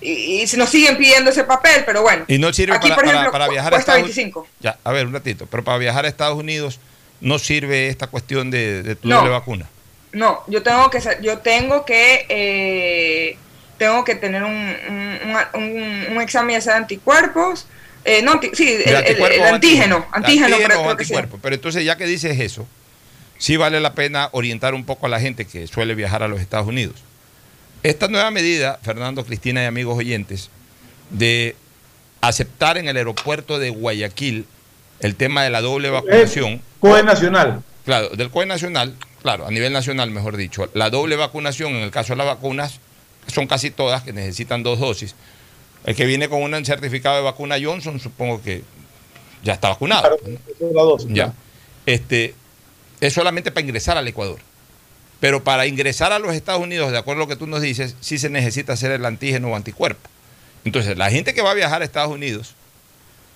y, 0.00 0.46
se 0.46 0.56
nos 0.56 0.70
siguen 0.70 0.96
pidiendo 0.96 1.30
ese 1.30 1.44
papel, 1.44 1.82
pero 1.84 2.02
bueno. 2.02 2.24
Y 2.28 2.38
no 2.38 2.52
sirve 2.52 2.76
aquí, 2.76 2.88
para, 2.88 3.00
por 3.00 3.06
ejemplo, 3.06 3.32
para, 3.32 3.48
viajar 3.48 3.74
a 3.74 3.78
Estados 3.78 4.16
Unidos. 4.16 4.46
Ya, 4.60 4.78
a 4.84 4.92
ver, 4.92 5.06
un 5.06 5.12
ratito, 5.12 5.46
pero 5.50 5.64
para 5.64 5.78
viajar 5.78 6.04
a 6.04 6.08
Estados 6.08 6.38
Unidos 6.38 6.78
no 7.20 7.38
sirve 7.38 7.88
esta 7.88 8.06
cuestión 8.06 8.50
de, 8.50 8.82
de 8.82 8.96
tu 8.96 9.08
doble 9.08 9.30
vacuna. 9.30 9.68
No, 10.12 10.44
yo 10.46 10.62
tengo 10.62 10.90
que, 10.90 11.00
yo 11.22 11.38
tengo 11.38 11.84
que 11.84 12.26
eh, 12.28 13.36
tengo 13.78 14.04
que 14.04 14.14
tener 14.14 14.42
un, 14.42 14.76
un, 15.54 16.20
examen 16.20 16.60
de 16.60 16.72
anticuerpos. 16.72 17.66
Eh, 18.04 18.22
no, 18.22 18.38
sí, 18.52 18.76
el, 18.84 18.96
antígeno, 18.96 20.06
antígeno, 20.12 20.56
antígeno 20.92 21.28
Pero 21.40 21.54
entonces, 21.54 21.84
ya 21.84 21.96
que 21.96 22.06
dices 22.06 22.38
eso, 22.38 22.66
sí 23.38 23.56
vale 23.56 23.80
la 23.80 23.94
pena 23.94 24.28
orientar 24.32 24.74
un 24.74 24.84
poco 24.84 25.06
a 25.06 25.08
la 25.08 25.20
gente 25.20 25.46
que 25.46 25.66
suele 25.66 25.94
viajar 25.94 26.22
a 26.22 26.28
los 26.28 26.40
Estados 26.40 26.66
Unidos. 26.66 26.96
Esta 27.82 28.08
nueva 28.08 28.30
medida, 28.30 28.78
Fernando, 28.82 29.24
Cristina 29.24 29.62
y 29.62 29.66
amigos 29.66 29.98
oyentes, 29.98 30.50
de 31.10 31.56
aceptar 32.20 32.78
en 32.78 32.88
el 32.88 32.96
aeropuerto 32.96 33.58
de 33.58 33.70
Guayaquil 33.70 34.46
el 35.00 35.16
tema 35.16 35.42
de 35.44 35.50
la 35.50 35.60
doble 35.60 35.90
vacunación. 35.90 36.62
COE 36.80 37.02
nacional. 37.02 37.62
Claro, 37.84 38.08
del 38.10 38.30
COE 38.30 38.46
nacional, 38.46 38.94
claro, 39.22 39.46
a 39.46 39.50
nivel 39.50 39.72
nacional, 39.72 40.10
mejor 40.10 40.36
dicho. 40.36 40.70
La 40.72 40.88
doble 40.88 41.16
vacunación, 41.16 41.74
en 41.74 41.82
el 41.82 41.90
caso 41.90 42.14
de 42.14 42.18
las 42.18 42.26
vacunas, 42.26 42.80
son 43.26 43.46
casi 43.46 43.70
todas 43.70 44.02
que 44.02 44.12
necesitan 44.12 44.62
dos 44.62 44.78
dosis. 44.78 45.14
El 45.84 45.94
que 45.94 46.06
viene 46.06 46.28
con 46.28 46.42
un 46.42 46.64
certificado 46.64 47.16
de 47.16 47.22
vacuna 47.22 47.56
Johnson, 47.62 48.00
supongo 48.00 48.42
que 48.42 48.62
ya 49.42 49.52
está 49.52 49.68
vacunado. 49.68 50.16
ya. 51.08 51.34
Este, 51.86 52.34
es 53.00 53.12
solamente 53.12 53.50
para 53.50 53.66
ingresar 53.66 53.98
al 53.98 54.08
Ecuador. 54.08 54.38
Pero 55.20 55.44
para 55.44 55.66
ingresar 55.66 56.12
a 56.12 56.18
los 56.18 56.34
Estados 56.34 56.62
Unidos, 56.62 56.90
de 56.90 56.98
acuerdo 56.98 57.22
a 57.22 57.24
lo 57.24 57.28
que 57.28 57.36
tú 57.36 57.46
nos 57.46 57.60
dices, 57.62 57.96
sí 58.00 58.18
se 58.18 58.30
necesita 58.30 58.72
hacer 58.72 58.90
el 58.90 59.04
antígeno 59.04 59.48
o 59.48 59.56
anticuerpo. 59.56 60.08
Entonces, 60.64 60.96
la 60.96 61.10
gente 61.10 61.34
que 61.34 61.42
va 61.42 61.50
a 61.50 61.54
viajar 61.54 61.82
a 61.82 61.84
Estados 61.84 62.10
Unidos, 62.12 62.54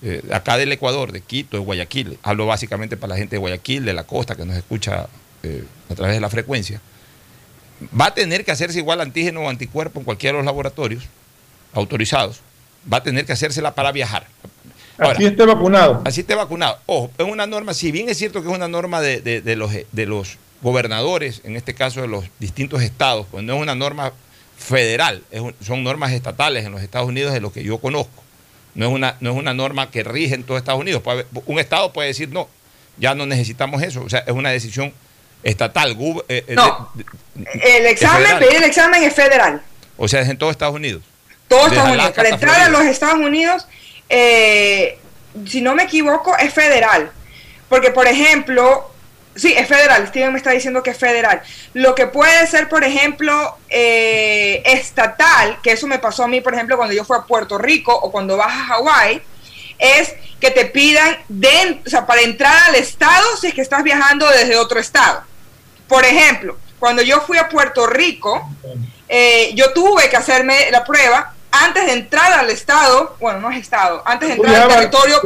eh, 0.03 0.23
acá 0.33 0.57
del 0.57 0.73
Ecuador, 0.73 1.13
de 1.13 1.21
Quito, 1.21 1.57
de 1.57 1.63
Guayaquil, 1.63 2.19
hablo 2.23 2.47
básicamente 2.47 2.97
para 2.97 3.15
la 3.15 3.19
gente 3.19 3.37
de 3.37 3.41
Guayaquil, 3.41 3.85
de 3.85 3.93
la 3.93 4.05
costa, 4.05 4.35
que 4.35 4.45
nos 4.45 4.57
escucha 4.57 5.09
eh, 5.43 5.65
a 5.91 5.95
través 5.95 6.15
de 6.15 6.21
la 6.21 6.31
frecuencia, 6.31 6.81
va 7.99 8.07
a 8.07 8.15
tener 8.15 8.45
que 8.45 8.51
hacerse 8.51 8.79
igual 8.79 9.01
antígeno 9.01 9.43
o 9.43 9.49
anticuerpo 9.49 10.01
en 10.01 10.05
cualquiera 10.05 10.35
de 10.35 10.39
los 10.39 10.47
laboratorios 10.47 11.05
autorizados. 11.73 12.41
Va 12.91 12.99
a 12.99 13.03
tener 13.03 13.27
que 13.27 13.33
hacérsela 13.33 13.75
para 13.75 13.93
viajar. 13.93 14.27
así 14.99 15.25
esté 15.25 15.45
vacunado. 15.45 16.03
Así 16.05 16.21
esté 16.21 16.35
vacunado. 16.35 16.79
Ojo, 16.87 17.11
es 17.19 17.27
una 17.27 17.47
norma, 17.47 17.75
si 17.75 17.93
bien 17.93 18.09
es 18.09 18.19
cierto 18.19 18.43
que 18.43 18.49
es 18.49 18.55
una 18.55 18.69
norma 18.69 19.01
de, 19.01 19.43
los, 19.57 19.73
de 19.93 20.07
los 20.07 20.39
gobernadores, 20.63 21.43
en 21.45 21.57
este 21.57 21.75
caso 21.75 22.01
de 22.01 22.09
los 22.09 22.25
distintos 22.39 22.83
estados, 22.83 23.27
pues 23.31 23.45
no 23.45 23.55
es 23.55 23.63
una 23.63 23.75
norma 23.75 24.13
federal, 24.57 25.23
son 25.65 25.85
normas 25.85 26.13
estatales 26.13 26.67
en 26.67 26.73
los 26.73 26.83
Estados 26.83 27.09
Unidos 27.09 27.33
de 27.33 27.41
lo 27.41 27.53
que 27.53 27.63
yo 27.63 27.79
conozco. 27.79 28.25
No 28.75 28.87
es, 28.87 28.93
una, 28.93 29.17
no 29.21 29.31
es 29.31 29.37
una 29.37 29.55
norma 29.55 29.91
que 29.91 30.05
rige 30.05 30.35
en 30.35 30.45
todo 30.45 30.57
Estados 30.57 30.81
Unidos. 30.81 31.03
Un 31.47 31.59
estado 31.59 31.93
puede 31.93 32.09
decir, 32.09 32.29
no, 32.29 32.49
ya 32.97 33.15
no 33.15 33.27
necesitamos 33.27 33.83
eso. 33.83 34.03
O 34.03 34.09
sea, 34.09 34.21
es 34.21 34.33
una 34.33 34.51
decisión 34.51 34.93
estatal. 35.43 35.97
Eh, 36.29 36.45
eh, 36.49 36.55
no, 36.55 36.93
el 37.63 37.87
examen, 37.87 38.39
pedir 38.39 38.57
el 38.57 38.65
examen 38.65 39.03
es 39.03 39.15
federal. 39.15 39.63
O 39.97 40.09
sea, 40.09 40.21
es 40.21 40.29
en 40.29 40.39
todo 40.39 40.51
Estados 40.51 40.75
Unidos. 40.75 41.03
Todo 41.49 41.67
Estados 41.67 41.91
Unidos. 41.91 42.13
Para 42.13 42.29
entrar 42.29 42.61
a 42.61 42.69
los 42.69 42.83
Estados 42.83 43.19
Unidos, 43.19 43.67
eh, 44.09 44.99
si 45.47 45.61
no 45.61 45.75
me 45.75 45.85
equivoco, 45.85 46.37
es 46.37 46.53
federal. 46.53 47.11
Porque, 47.69 47.91
por 47.91 48.07
ejemplo, 48.07 48.91
sí, 49.35 49.55
es 49.57 49.67
federal. 49.67 50.07
Steven 50.09 50.33
me 50.33 50.39
está 50.39 50.51
diciendo 50.51 50.83
que 50.83 50.91
es 50.91 50.99
federal. 50.99 51.43
Lo 51.75 51.95
que 51.95 52.07
puede 52.07 52.47
ser, 52.47 52.69
por 52.69 52.85
ejemplo, 52.85 53.57
estatal, 53.69 55.59
que 55.63 55.73
eso 55.73 55.87
me 55.87 55.99
pasó 55.99 56.25
a 56.25 56.29
mí, 56.29 56.41
por 56.41 56.55
ejemplo, 56.55 56.77
cuando 56.77 56.95
yo 56.95 57.05
fui 57.05 57.17
a 57.17 57.23
Puerto 57.23 57.59
Rico 57.59 57.95
o 57.95 58.11
cuando 58.11 58.37
vas 58.37 58.53
a 58.53 58.65
Hawái, 58.67 59.23
es 59.79 60.15
que 60.41 60.51
te 60.51 60.67
pidan 60.67 61.17
de, 61.29 61.81
o 61.87 61.91
sea, 61.91 62.07
para 62.07 62.23
entrar 62.23 62.69
al 62.69 62.75
estado 62.75 63.37
si 63.37 63.49
es 63.49 63.55
que 63.55 63.61
estás 63.61 63.83
viajando 63.83 64.29
desde 64.31 64.57
otro 64.57 64.81
estado. 64.81 65.23
Por 65.89 66.05
ejemplo, 66.05 66.59
cuando 66.79 67.03
yo 67.03 67.21
fui 67.21 67.39
a 67.39 67.49
Puerto 67.49 67.87
Rico, 67.87 68.49
eh, 69.09 69.53
yo 69.55 69.73
tuve 69.73 70.09
que 70.09 70.17
hacerme 70.17 70.71
la 70.71 70.85
prueba 70.85 71.35
antes 71.51 71.87
de 71.87 71.93
entrar 71.93 72.33
al 72.33 72.51
estado, 72.51 73.17
bueno, 73.19 73.41
no 73.41 73.51
es 73.51 73.59
estado, 73.59 74.03
antes 74.05 74.29
de 74.29 74.35
entrar 74.35 74.55
al 74.55 74.69
territorio 74.69 75.21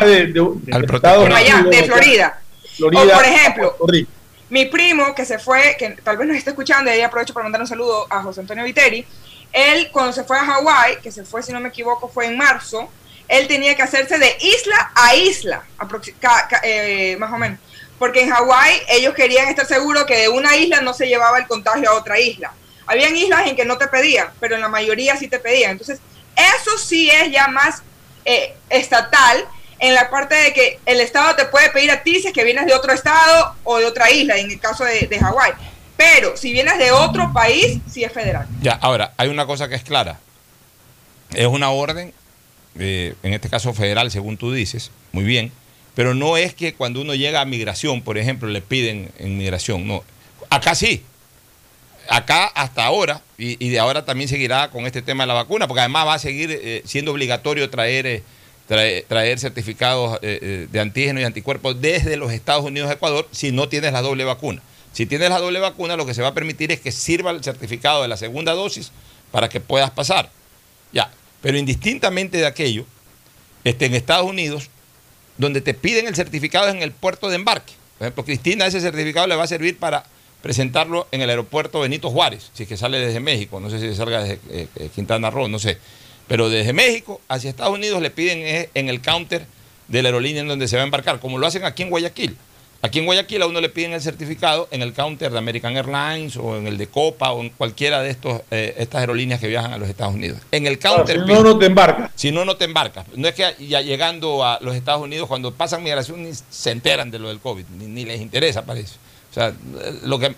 de, 0.00 0.26
de, 0.26 1.70
de 1.70 1.84
Florida. 1.84 2.38
O 2.82 2.90
por 2.90 3.24
ejemplo, 3.24 3.76
mi 4.50 4.66
primo 4.66 5.14
que 5.14 5.24
se 5.24 5.38
fue, 5.38 5.76
que 5.78 5.90
tal 6.04 6.18
vez 6.18 6.28
nos 6.28 6.36
esté 6.36 6.50
escuchando, 6.50 6.90
y 6.90 6.94
ahí 6.94 7.00
aprovecho 7.00 7.32
para 7.32 7.44
mandar 7.44 7.62
un 7.62 7.66
saludo 7.66 8.06
a 8.10 8.22
José 8.22 8.40
Antonio 8.40 8.64
Viteri, 8.64 9.06
él 9.50 9.88
cuando 9.90 10.12
se 10.12 10.24
fue 10.24 10.38
a 10.38 10.44
Hawái, 10.44 10.98
que 11.02 11.10
se 11.10 11.24
fue, 11.24 11.42
si 11.42 11.52
no 11.52 11.60
me 11.60 11.70
equivoco, 11.70 12.08
fue 12.08 12.26
en 12.26 12.36
marzo, 12.36 12.90
él 13.28 13.48
tenía 13.48 13.74
que 13.74 13.82
hacerse 13.82 14.18
de 14.18 14.36
isla 14.40 14.92
a 14.94 15.16
isla, 15.16 15.62
eh, 16.62 17.16
más 17.18 17.32
o 17.32 17.38
menos 17.38 17.58
porque 18.02 18.22
en 18.22 18.30
Hawái 18.30 18.82
ellos 18.88 19.14
querían 19.14 19.46
estar 19.46 19.64
seguros 19.64 20.06
que 20.06 20.16
de 20.16 20.28
una 20.28 20.56
isla 20.56 20.80
no 20.80 20.92
se 20.92 21.06
llevaba 21.06 21.38
el 21.38 21.46
contagio 21.46 21.88
a 21.88 21.94
otra 21.94 22.18
isla. 22.18 22.52
Habían 22.84 23.14
islas 23.14 23.46
en 23.46 23.54
que 23.54 23.64
no 23.64 23.78
te 23.78 23.86
pedían, 23.86 24.26
pero 24.40 24.56
en 24.56 24.60
la 24.60 24.68
mayoría 24.68 25.16
sí 25.16 25.28
te 25.28 25.38
pedían. 25.38 25.70
Entonces, 25.70 26.00
eso 26.34 26.78
sí 26.78 27.08
es 27.08 27.30
ya 27.30 27.46
más 27.46 27.84
eh, 28.24 28.56
estatal 28.70 29.44
en 29.78 29.94
la 29.94 30.10
parte 30.10 30.34
de 30.34 30.52
que 30.52 30.80
el 30.84 31.00
Estado 31.00 31.36
te 31.36 31.44
puede 31.44 31.70
pedir 31.70 31.92
a 31.92 32.02
ti 32.02 32.18
si 32.20 32.26
es 32.26 32.32
que 32.32 32.42
vienes 32.42 32.66
de 32.66 32.74
otro 32.74 32.92
Estado 32.92 33.54
o 33.62 33.78
de 33.78 33.84
otra 33.84 34.10
isla, 34.10 34.36
en 34.36 34.50
el 34.50 34.58
caso 34.58 34.82
de, 34.82 35.18
Hawái. 35.20 35.52
Pero 35.96 36.36
si 36.36 36.50
vienes 36.50 36.78
de 36.78 36.90
otro 36.90 37.32
país, 37.32 37.78
sí 37.88 38.02
es 38.02 38.10
federal. 38.10 38.48
Ya, 38.62 38.72
ahora, 38.82 39.12
hay 39.16 39.28
una 39.28 39.46
cosa 39.46 39.68
que 39.68 39.76
es 39.76 39.84
clara. 39.84 40.18
Es 41.34 41.46
una 41.46 41.70
orden, 41.70 42.12
eh, 42.80 43.14
en 43.22 43.32
este 43.32 43.48
caso 43.48 43.72
federal, 43.72 44.10
según 44.10 44.36
tú 44.36 44.52
dices, 44.52 44.90
muy 45.12 45.22
bien, 45.22 45.52
pero 45.94 46.14
no 46.14 46.36
es 46.36 46.54
que 46.54 46.74
cuando 46.74 47.00
uno 47.00 47.14
llega 47.14 47.40
a 47.40 47.44
migración, 47.44 48.02
por 48.02 48.18
ejemplo, 48.18 48.48
le 48.48 48.62
piden 48.62 49.10
en 49.18 49.36
migración. 49.36 49.86
No. 49.86 50.02
Acá 50.48 50.74
sí. 50.74 51.02
Acá 52.08 52.46
hasta 52.46 52.84
ahora, 52.84 53.22
y, 53.38 53.68
de 53.68 53.78
ahora 53.78 54.04
también 54.04 54.28
seguirá 54.28 54.70
con 54.70 54.86
este 54.86 55.02
tema 55.02 55.22
de 55.22 55.28
la 55.28 55.34
vacuna, 55.34 55.68
porque 55.68 55.80
además 55.80 56.06
va 56.06 56.14
a 56.14 56.18
seguir 56.18 56.50
eh, 56.50 56.82
siendo 56.84 57.12
obligatorio 57.12 57.70
traer, 57.70 58.06
eh, 58.06 58.22
traer, 59.08 59.38
certificados 59.38 60.18
eh, 60.22 60.66
de 60.70 60.80
antígeno 60.80 61.20
y 61.20 61.24
anticuerpos 61.24 61.80
desde 61.80 62.16
los 62.16 62.32
Estados 62.32 62.64
Unidos 62.64 62.90
a 62.90 62.94
Ecuador 62.94 63.28
si 63.30 63.52
no 63.52 63.68
tienes 63.68 63.92
la 63.92 64.02
doble 64.02 64.24
vacuna. 64.24 64.62
Si 64.92 65.06
tienes 65.06 65.30
la 65.30 65.38
doble 65.38 65.58
vacuna, 65.60 65.96
lo 65.96 66.04
que 66.04 66.12
se 66.12 66.22
va 66.22 66.28
a 66.28 66.34
permitir 66.34 66.72
es 66.72 66.80
que 66.80 66.92
sirva 66.92 67.30
el 67.30 67.42
certificado 67.42 68.02
de 68.02 68.08
la 68.08 68.16
segunda 68.16 68.52
dosis 68.52 68.90
para 69.30 69.48
que 69.48 69.60
puedas 69.60 69.90
pasar. 69.90 70.30
Ya, 70.92 71.10
pero 71.40 71.56
indistintamente 71.56 72.38
de 72.38 72.46
aquello, 72.46 72.84
este, 73.64 73.86
en 73.86 73.94
Estados 73.94 74.28
Unidos 74.28 74.68
donde 75.38 75.60
te 75.60 75.74
piden 75.74 76.06
el 76.06 76.14
certificado 76.14 76.68
en 76.68 76.82
el 76.82 76.92
puerto 76.92 77.28
de 77.28 77.36
embarque. 77.36 77.72
Por 77.98 78.06
ejemplo, 78.06 78.24
Cristina, 78.24 78.66
ese 78.66 78.80
certificado 78.80 79.26
le 79.26 79.36
va 79.36 79.44
a 79.44 79.46
servir 79.46 79.78
para 79.78 80.04
presentarlo 80.42 81.06
en 81.12 81.22
el 81.22 81.30
aeropuerto 81.30 81.80
Benito 81.80 82.10
Juárez, 82.10 82.50
si 82.52 82.64
es 82.64 82.68
que 82.68 82.76
sale 82.76 82.98
desde 82.98 83.20
México, 83.20 83.60
no 83.60 83.70
sé 83.70 83.78
si 83.78 83.94
salga 83.94 84.22
desde 84.22 84.40
eh, 84.50 84.66
eh, 84.76 84.88
Quintana 84.94 85.30
Roo, 85.30 85.48
no 85.48 85.58
sé. 85.58 85.78
Pero 86.26 86.48
desde 86.48 86.72
México 86.72 87.20
hacia 87.28 87.50
Estados 87.50 87.74
Unidos 87.74 88.02
le 88.02 88.10
piden 88.10 88.68
en 88.74 88.88
el 88.88 89.00
counter 89.00 89.46
de 89.88 90.02
la 90.02 90.08
aerolínea 90.08 90.42
en 90.42 90.48
donde 90.48 90.66
se 90.68 90.76
va 90.76 90.82
a 90.82 90.84
embarcar, 90.84 91.20
como 91.20 91.38
lo 91.38 91.46
hacen 91.46 91.64
aquí 91.64 91.82
en 91.82 91.90
Guayaquil. 91.90 92.36
Aquí 92.84 92.98
en 92.98 93.06
Guayaquil 93.06 93.40
a 93.42 93.46
uno 93.46 93.60
le 93.60 93.68
piden 93.68 93.92
el 93.92 94.02
certificado 94.02 94.66
en 94.72 94.82
el 94.82 94.92
counter 94.92 95.30
de 95.30 95.38
American 95.38 95.76
Airlines 95.76 96.36
o 96.36 96.56
en 96.56 96.66
el 96.66 96.76
de 96.78 96.88
Copa 96.88 97.30
o 97.30 97.40
en 97.40 97.50
cualquiera 97.50 98.02
de 98.02 98.10
estos, 98.10 98.40
eh, 98.50 98.74
estas 98.76 99.00
aerolíneas 99.00 99.38
que 99.38 99.46
viajan 99.46 99.72
a 99.72 99.78
los 99.78 99.88
Estados 99.88 100.14
Unidos. 100.14 100.40
En 100.50 100.66
el 100.66 100.80
counter. 100.80 101.20
si 101.20 101.32
no, 101.32 101.42
no 101.44 101.58
te 101.58 101.66
embarcas. 101.66 102.10
Si 102.16 102.32
no, 102.32 102.44
no 102.44 102.56
te 102.56 102.64
embarcas. 102.64 103.06
No 103.14 103.28
es 103.28 103.34
que 103.34 103.54
ya 103.68 103.80
llegando 103.82 104.44
a 104.44 104.58
los 104.62 104.74
Estados 104.74 105.00
Unidos, 105.00 105.28
cuando 105.28 105.54
pasan 105.54 105.84
migración, 105.84 106.24
ni 106.24 106.32
se 106.34 106.70
enteran 106.72 107.12
de 107.12 107.20
lo 107.20 107.28
del 107.28 107.38
COVID, 107.38 107.64
ni, 107.78 107.86
ni 107.86 108.04
les 108.04 108.20
interesa, 108.20 108.62
parece. 108.66 108.96
O 109.30 109.34
sea, 109.34 109.54
lo 110.02 110.18
que, 110.18 110.34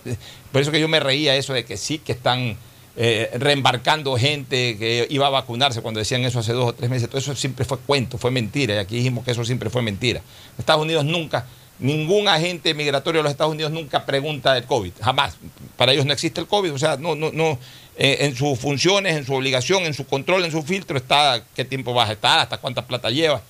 por 0.53 0.61
eso 0.61 0.71
que 0.71 0.81
yo 0.81 0.87
me 0.87 1.01
reía 1.01 1.35
eso 1.35 1.55
de 1.55 1.65
que 1.65 1.79
sí 1.79 1.99
que 1.99 2.13
están 2.13 2.57
eh, 2.97 3.29
reembarcando 3.39 4.17
gente 4.17 4.77
que 4.79 5.09
iba 5.11 5.27
a 5.27 5.31
vacunarse 5.31 5.83
cuando 5.83 5.99
decían 5.99 6.25
eso 6.25 6.39
hace 6.39 6.53
dos 6.53 6.69
o 6.69 6.73
tres 6.75 6.91
meses. 6.91 7.09
Todo 7.09 7.19
eso 7.19 7.35
siempre 7.35 7.65
fue 7.65 7.79
cuento, 7.79 8.19
fue 8.19 8.31
mentira. 8.31 8.75
Y 8.75 8.79
aquí 8.79 8.97
dijimos 8.97 9.25
que 9.25 9.33
eso 9.33 9.45
siempre 9.45 9.71
fue 9.71 9.83
mentira. 9.83 10.21
Estados 10.59 10.83
Unidos 10.83 11.05
nunca, 11.05 11.47
ningún 11.85 12.29
agente 12.29 12.73
migratorio 12.73 13.19
de 13.19 13.25
los 13.25 13.33
Estados 13.33 13.53
Unidos 13.53 13.71
nunca 13.71 14.07
pregunta 14.07 14.55
del 14.55 14.65
COVID. 14.65 14.93
Jamás. 15.03 15.37
Para 15.77 15.93
ellos 15.93 16.07
no 16.07 16.13
existe 16.13 16.41
el 16.41 16.47
COVID. 16.47 16.73
O 16.73 16.79
sea, 16.79 16.97
no, 16.97 17.15
no, 17.15 17.31
no. 17.31 17.59
Eh, 17.97 18.19
en 18.21 18.35
sus 18.35 18.59
funciones, 18.59 19.17
en 19.17 19.25
su 19.25 19.35
obligación, 19.35 19.85
en 19.85 19.95
su 19.95 20.07
control, 20.07 20.45
en 20.45 20.51
su 20.51 20.63
filtro 20.63 20.97
está 20.97 21.45
qué 21.55 21.65
tiempo 21.65 21.95
vas 21.95 22.09
a 22.09 22.15
estar, 22.15 22.41
hasta 22.41 22.57
cuánta 22.59 22.87
plata 22.87 23.09
llevas, 23.11 23.43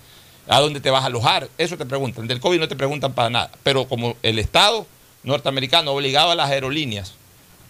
a 0.49 0.61
dónde 0.61 0.81
te 0.81 0.91
vas 0.91 1.05
a 1.05 1.07
alojar. 1.07 1.49
Eso 1.57 1.79
te 1.79 1.87
preguntan. 1.87 2.27
Del 2.27 2.41
COVID 2.41 2.59
no 2.59 2.69
te 2.69 2.77
preguntan 2.77 3.13
para 3.13 3.31
nada. 3.31 3.51
Pero 3.63 3.87
como 3.87 4.17
el 4.23 4.39
Estado 4.39 4.87
norteamericano 5.23 5.93
obligado 5.93 6.33
a 6.33 6.35
las 6.35 6.51
aerolíneas 6.51 7.15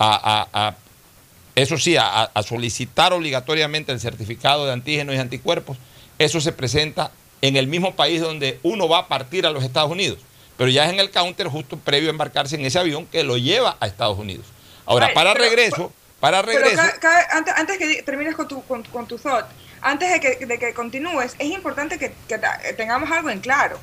a, 0.01 0.75
eso 1.55 1.79
sí, 1.79 1.97
a, 1.97 2.31
solicitar 2.43 3.13
obligatoriamente 3.13 3.93
el 3.93 4.01
certificado 4.01 4.67
de 4.67 4.73
antígenos 4.73 5.15
y 5.15 5.19
anticuerpos, 5.19 5.77
eso 6.19 6.41
se 6.41 6.53
presenta 6.53 7.13
en 7.43 7.57
el 7.57 7.69
mismo 7.69 7.95
país 7.95 8.21
donde 8.21 8.59
uno 8.63 8.89
va 8.89 9.01
a 9.01 9.09
partir 9.09 9.47
a 9.47 9.51
los 9.51 9.63
Estados 9.63 9.91
Unidos, 9.91 10.19
pero 10.57 10.71
ya 10.71 10.85
es 10.85 10.93
en 10.93 11.01
el 11.01 11.11
counter 11.11 11.49
justo 11.49 11.77
previo 11.79 12.09
a 12.09 12.13
embarcarse 12.13 12.57
en 12.57 12.65
ese 12.65 12.79
avión 12.79 13.07
que 13.07 13.23
lo 13.23 13.37
lleva 13.37 13.77
a 13.81 13.87
Estados 13.87 14.19
Unidos. 14.19 14.47
Ahora, 14.87 15.13
para 15.15 15.35
regreso, 15.35 15.93
para 16.21 16.43
regreso... 16.43 16.81
antes, 17.57 17.79
que 17.79 18.03
termines 18.03 18.35
con 18.35 18.49
tu, 18.49 18.63
con, 18.65 19.07
tu 19.07 19.19
thought, 19.19 19.47
antes 19.81 20.11
de 20.11 20.21
que, 20.21 20.47
de 20.47 20.59
que 20.59 20.75
continúes, 20.75 21.35
es 21.39 21.51
importante 21.51 21.99
que 21.99 22.11
tengamos 22.77 23.11
algo 23.11 23.31
en 23.31 23.41
claro 23.41 23.79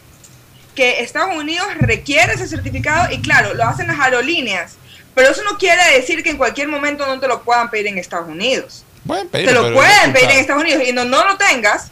que 0.76 1.02
Estados 1.02 1.36
Unidos 1.36 1.68
requiere 1.80 2.34
ese 2.34 2.48
certificado 2.48 3.12
y 3.12 3.22
claro, 3.22 3.54
lo 3.54 3.64
hacen 3.64 3.88
las 3.88 4.00
aerolíneas, 4.00 4.76
pero 5.14 5.30
eso 5.30 5.44
no 5.44 5.58
quiere 5.58 5.82
decir 5.96 6.24
que 6.24 6.30
en 6.30 6.38
cualquier 6.38 6.68
momento 6.68 7.06
no 7.06 7.20
te 7.20 7.28
lo 7.28 7.44
puedan 7.44 7.70
pedir 7.70 7.88
en 7.88 7.98
Estados 7.98 8.30
Unidos. 8.30 8.86
te 9.32 9.52
lo 9.52 9.74
pueden 9.74 10.14
pedir 10.14 10.30
en 10.32 10.38
Estados 10.38 10.64
Unidos 10.64 10.84
y 10.88 10.94
no, 10.94 11.06
no 11.06 11.28
lo 11.28 11.38
tengas, 11.38 11.92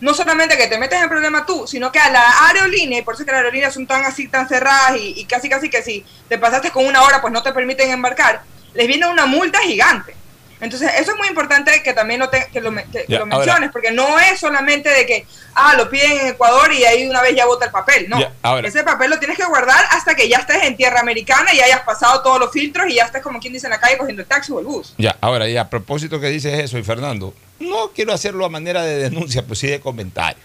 no 0.00 0.14
solamente 0.14 0.56
que 0.56 0.66
te 0.66 0.78
metes 0.78 1.00
en 1.00 1.08
problema 1.08 1.44
tú, 1.44 1.66
sino 1.66 1.92
que 1.92 1.98
a 1.98 2.10
la 2.10 2.48
aerolínea, 2.48 2.98
y 2.98 3.02
por 3.02 3.14
eso 3.14 3.22
es 3.22 3.26
que 3.26 3.32
las 3.32 3.40
aerolíneas 3.40 3.74
son 3.74 3.86
tan 3.86 4.04
así, 4.04 4.28
tan 4.28 4.48
cerradas 4.48 4.96
y, 4.96 5.20
y 5.20 5.24
casi 5.24 5.48
casi 5.48 5.68
que 5.68 5.82
si 5.82 6.04
te 6.28 6.38
pasaste 6.38 6.70
con 6.70 6.86
una 6.86 7.02
hora, 7.02 7.20
pues 7.20 7.32
no 7.32 7.42
te 7.42 7.52
permiten 7.52 7.90
embarcar, 7.90 8.42
les 8.74 8.86
viene 8.86 9.06
una 9.06 9.26
multa 9.26 9.58
gigante. 9.60 10.19
Entonces, 10.60 10.90
eso 10.98 11.12
es 11.12 11.18
muy 11.18 11.28
importante 11.28 11.82
que 11.82 11.94
también 11.94 12.20
lo, 12.20 12.30
que 12.30 12.60
lo, 12.60 12.70
menciones, 12.70 13.70
porque 13.72 13.90
no 13.90 14.18
es 14.18 14.38
solamente 14.38 14.90
de 14.90 15.06
que, 15.06 15.26
ah, 15.54 15.74
lo 15.74 15.88
piden 15.88 16.12
en 16.12 16.26
Ecuador 16.28 16.70
y 16.72 16.84
ahí 16.84 17.08
una 17.08 17.22
vez 17.22 17.34
ya 17.34 17.46
vota 17.46 17.64
el 17.64 17.70
papel. 17.70 18.08
No, 18.08 18.18
ese 18.62 18.84
papel 18.84 19.10
lo 19.10 19.18
tienes 19.18 19.38
que 19.38 19.44
guardar 19.46 19.82
hasta 19.90 20.14
que 20.14 20.28
ya 20.28 20.38
estés 20.38 20.64
en 20.64 20.76
tierra 20.76 21.00
americana 21.00 21.54
y 21.54 21.60
hayas 21.60 21.80
pasado 21.80 22.22
todos 22.22 22.38
los 22.38 22.52
filtros 22.52 22.88
y 22.90 22.96
ya 22.96 23.04
estés, 23.04 23.22
como 23.22 23.40
quien 23.40 23.54
dice, 23.54 23.68
en 23.68 23.70
la 23.70 23.80
calle 23.80 23.96
cogiendo 23.96 24.20
el 24.20 24.28
taxi 24.28 24.52
o 24.52 24.60
el 24.60 24.66
bus. 24.66 24.94
Ya, 24.98 25.16
ahora, 25.20 25.48
y 25.48 25.56
a 25.56 25.70
propósito 25.70 26.20
que 26.20 26.28
dices 26.28 26.58
eso, 26.58 26.76
y 26.76 26.82
Fernando, 26.82 27.34
no 27.58 27.92
quiero 27.94 28.12
hacerlo 28.12 28.44
a 28.44 28.50
manera 28.50 28.82
de 28.82 28.96
denuncia, 28.96 29.42
pues 29.42 29.58
sí 29.58 29.66
de 29.66 29.80
comentario. 29.80 30.42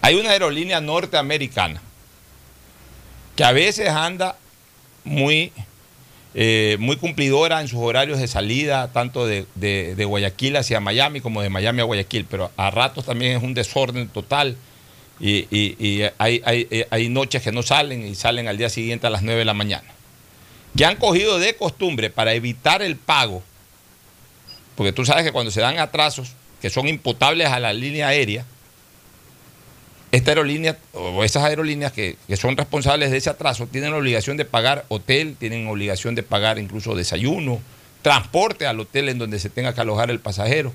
Hay 0.00 0.16
una 0.16 0.30
aerolínea 0.30 0.80
norteamericana 0.80 1.80
que 3.36 3.44
a 3.44 3.52
veces 3.52 3.88
anda 3.88 4.36
muy 5.04 5.52
eh, 6.34 6.76
muy 6.80 6.96
cumplidora 6.96 7.60
en 7.60 7.68
sus 7.68 7.80
horarios 7.80 8.18
de 8.18 8.26
salida, 8.26 8.90
tanto 8.92 9.26
de, 9.26 10.04
Guayaquil 10.06 10.56
hacia 10.56 10.80
Miami 10.80 11.20
como 11.20 11.42
de 11.42 11.50
Miami 11.50 11.80
a 11.80 11.84
Guayaquil, 11.84 12.26
pero 12.28 12.50
a 12.56 12.70
ratos 12.70 13.04
también 13.04 13.36
es 13.36 13.42
un 13.42 13.54
desorden 13.54 14.08
total 14.08 14.56
y, 15.20 16.02
hay, 16.18 16.86
hay, 16.90 17.08
noches 17.08 17.42
que 17.42 17.52
no 17.52 17.62
salen 17.62 18.06
y 18.06 18.14
salen 18.14 18.48
al 18.48 18.56
día 18.56 18.68
siguiente 18.68 19.06
a 19.06 19.10
las 19.10 19.22
9 19.22 19.40
de 19.40 19.44
la 19.44 19.54
mañana. 19.54 19.88
Que 20.76 20.86
han 20.86 20.96
cogido 20.96 21.38
de 21.38 21.54
costumbre 21.54 22.10
para 22.10 22.32
evitar 22.32 22.82
el 22.82 22.96
pago, 22.96 23.42
porque 24.74 24.92
tú 24.92 25.04
sabes 25.04 25.24
que 25.24 25.32
cuando 25.32 25.50
se 25.50 25.60
dan 25.60 25.78
atrasos 25.78 26.32
que 26.62 26.70
son 26.70 26.88
imputables 26.88 27.48
a 27.48 27.60
la 27.60 27.72
línea 27.72 28.08
aérea, 28.08 28.46
esta 30.12 30.30
aerolínea 30.30 30.76
o 30.92 31.24
esas 31.24 31.42
aerolíneas 31.42 31.90
que, 31.90 32.16
son 32.36 32.54
responsables 32.54 33.10
de 33.10 33.16
ese 33.16 33.30
atraso 33.30 33.66
tienen 33.66 33.92
la 33.92 33.96
obligación 33.96 34.36
de 34.36 34.44
pagar 34.44 34.84
hotel, 34.88 35.36
tienen 35.40 35.66
obligación 35.66 36.14
de 36.14 36.22
pagar 36.22 36.58
incluso 36.58 36.94
desayuno, 36.94 37.60
transporte 38.02 38.66
al 38.66 38.78
hotel 38.78 39.08
en 39.08 39.18
donde 39.18 39.38
se 39.38 39.48
tenga 39.48 39.74
que 39.74 39.80
alojar 39.80 40.10
el 40.10 40.20
pasajero. 40.20 40.70